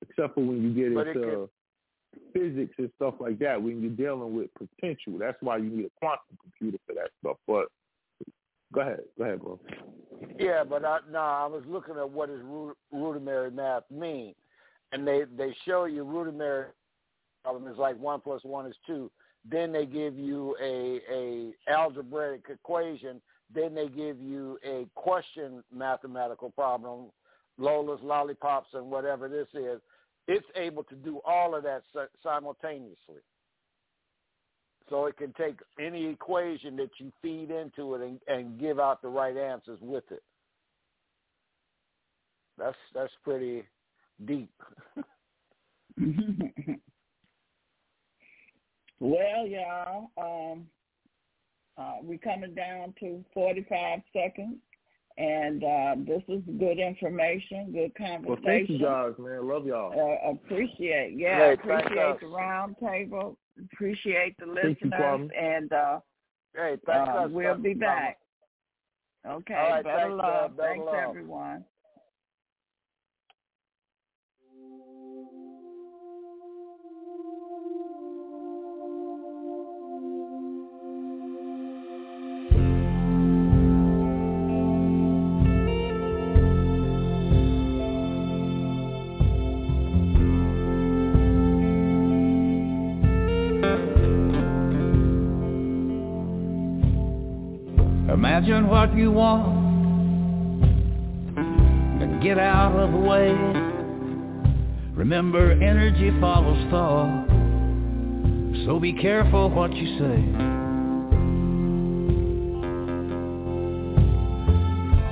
except 0.01 0.35
for 0.35 0.41
when 0.41 0.63
you 0.63 0.73
get 0.73 0.93
but 0.93 1.07
into 1.07 1.49
physics 2.33 2.73
and 2.77 2.89
stuff 2.95 3.15
like 3.19 3.39
that. 3.39 3.61
When 3.61 3.81
you're 3.81 3.91
dealing 3.91 4.35
with 4.35 4.49
potential, 4.53 5.17
that's 5.19 5.37
why 5.41 5.57
you 5.57 5.69
need 5.69 5.85
a 5.85 5.99
quantum 5.99 6.37
computer 6.41 6.77
for 6.85 6.93
that 6.93 7.09
stuff. 7.21 7.37
But 7.47 7.67
Go 8.73 8.81
ahead. 8.81 8.99
Go 9.17 9.23
ahead, 9.23 9.41
bro. 9.41 9.59
Yeah, 10.39 10.63
but 10.63 10.83
I, 10.83 10.99
no, 11.11 11.19
I 11.19 11.45
was 11.45 11.63
looking 11.67 11.95
at 11.97 12.09
what 12.09 12.29
does 12.29 12.41
rudimentary 12.91 13.51
math 13.51 13.83
mean, 13.89 14.33
and 14.91 15.07
they 15.07 15.23
they 15.37 15.55
show 15.65 15.85
you 15.85 16.03
rudimentary 16.03 16.67
problem 17.43 17.71
is 17.71 17.77
like 17.77 17.97
one 17.99 18.19
plus 18.19 18.43
one 18.43 18.65
is 18.65 18.75
two. 18.85 19.09
Then 19.49 19.71
they 19.71 19.85
give 19.85 20.17
you 20.17 20.55
a 20.61 20.99
a 21.11 21.71
algebraic 21.71 22.41
equation. 22.49 23.21
Then 23.53 23.73
they 23.73 23.87
give 23.87 24.19
you 24.19 24.59
a 24.65 24.87
question 24.95 25.63
mathematical 25.73 26.49
problem, 26.49 27.05
Lola's 27.57 28.01
lollipops 28.03 28.73
and 28.73 28.91
whatever 28.91 29.29
this 29.29 29.47
is. 29.53 29.79
It's 30.27 30.45
able 30.55 30.83
to 30.83 30.95
do 30.95 31.21
all 31.25 31.55
of 31.55 31.63
that 31.63 31.83
simultaneously. 32.21 33.21
So 34.89 35.05
it 35.05 35.17
can 35.17 35.33
take 35.33 35.59
any 35.79 36.05
equation 36.05 36.75
that 36.77 36.91
you 36.99 37.11
feed 37.21 37.51
into 37.51 37.95
it 37.95 38.01
and, 38.01 38.19
and 38.27 38.59
give 38.59 38.79
out 38.79 39.01
the 39.01 39.09
right 39.09 39.35
answers 39.35 39.79
with 39.81 40.05
it. 40.11 40.23
That's 42.57 42.77
that's 42.93 43.13
pretty 43.23 43.63
deep. 44.25 44.51
well, 48.99 49.47
y'all, 49.47 50.11
um, 50.17 50.67
uh, 51.77 51.97
we're 52.01 52.17
coming 52.19 52.53
down 52.53 52.93
to 52.99 53.23
45 53.33 53.99
seconds. 54.13 54.57
And 55.17 55.63
uh, 55.63 55.95
this 56.05 56.21
is 56.27 56.43
good 56.59 56.77
information, 56.77 57.71
good 57.71 57.95
conversation. 57.95 58.25
Well, 58.27 58.37
thank 58.45 58.69
you 58.69 58.77
guys, 58.77 59.13
man. 59.17 59.47
Love 59.47 59.65
y'all. 59.65 59.91
Uh, 59.91 60.31
appreciate, 60.31 61.17
yeah, 61.17 61.39
hey, 61.39 61.53
appreciate 61.53 62.19
the 62.21 62.27
round 62.27 62.75
table. 62.79 63.35
Appreciate 63.73 64.35
the 64.37 64.45
listeners, 64.45 64.77
you, 64.83 65.29
and 65.35 65.73
uh, 65.73 65.99
hey, 66.55 66.77
uh, 66.87 67.27
we'll 67.31 67.57
be 67.57 67.73
back. 67.73 68.19
Okay, 69.27 69.55
right, 69.55 69.83
better 69.83 69.97
thanks, 69.97 70.23
love. 70.23 70.57
Better 70.57 70.69
thanks, 70.69 70.85
love. 70.85 71.09
everyone. 71.09 71.65
Imagine 98.47 98.69
what 98.69 98.95
you 98.95 99.11
want 99.11 100.63
and 101.37 102.23
get 102.23 102.39
out 102.39 102.79
of 102.79 102.93
the 102.93 102.97
way. 102.97 103.33
Remember, 104.95 105.51
energy 105.51 106.11
follows 106.21 106.65
thought, 106.71 107.27
so 108.65 108.79
be 108.79 108.93
careful 108.93 109.49
what 109.49 109.73
you 109.73 109.97
say. 109.99 110.15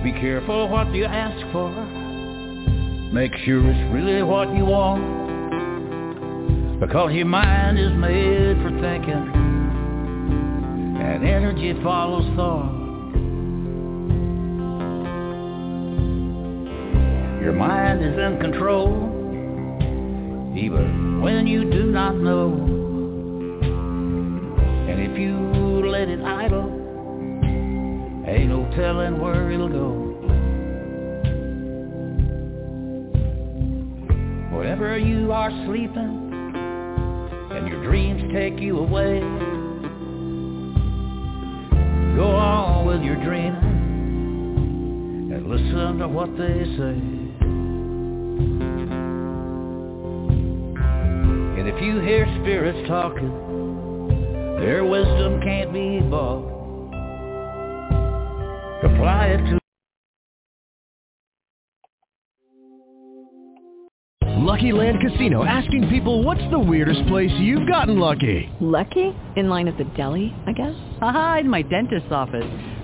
Be 0.01 0.13
careful 0.13 0.69
what 0.69 0.93
you 0.95 1.03
ask 1.03 1.45
for. 1.51 1.71
Make 3.11 3.33
sure 3.43 3.69
it's 3.69 3.93
really 3.93 4.23
what 4.23 4.55
you 4.55 4.63
want, 4.63 5.03
because 6.79 7.11
your 7.11 7.25
mind 7.25 7.79
is 7.79 7.91
made 7.97 8.55
for 8.61 8.69
thinking, 8.79 9.27
and 11.01 11.25
energy 11.25 11.73
follows 11.83 12.33
thought. 12.37 12.74
Your 17.45 17.53
mind 17.53 18.03
is 18.03 18.17
in 18.17 18.39
control. 18.41 18.89
even 20.57 21.21
when 21.21 21.45
you 21.45 21.69
do 21.69 21.91
not 21.91 22.15
know. 22.15 22.51
And 24.89 24.99
if 24.99 25.15
you 25.15 25.37
let 25.87 26.09
it 26.09 26.21
idle, 26.21 26.65
ain't 28.25 28.49
no 28.49 28.67
telling 28.75 29.21
where 29.21 29.51
it'll 29.51 29.69
go. 29.69 29.91
Whenever 34.57 34.97
you 34.97 35.31
are 35.31 35.51
sleeping 35.67 36.31
and 37.51 37.67
your 37.67 37.83
dreams 37.83 38.23
take 38.33 38.59
you 38.59 38.79
away, 38.79 39.19
go 42.15 42.25
on 42.25 42.87
with 42.87 43.03
your 43.03 43.23
dreaming 43.23 43.61
and 45.31 45.47
listen 45.47 45.99
to 45.99 46.07
what 46.07 46.35
they 46.39 46.65
say. 46.75 47.14
And 51.65 51.75
if 51.75 51.81
you 51.81 51.99
hear 51.99 52.27
spirits 52.41 52.87
talking, 52.87 53.27
their 54.59 54.85
wisdom 54.85 55.41
can't 55.41 55.73
be 55.73 55.99
bought. 55.99 56.45
Apply 58.83 59.25
it 59.29 59.37
to 59.49 59.59
Lucky 64.37 64.71
Land 64.73 64.99
Casino 65.01 65.43
asking 65.43 65.89
people 65.89 66.21
what's 66.21 66.47
the 66.51 66.59
weirdest 66.59 67.07
place 67.07 67.31
you've 67.39 67.67
gotten 67.67 67.97
lucky? 67.97 68.47
Lucky? 68.61 69.15
In 69.35 69.49
line 69.49 69.67
at 69.67 69.75
the 69.79 69.85
deli, 69.97 70.35
I 70.45 70.51
guess? 70.51 70.75
Aha, 71.01 71.37
in 71.39 71.49
my 71.49 71.63
dentist's 71.63 72.11
office. 72.11 72.45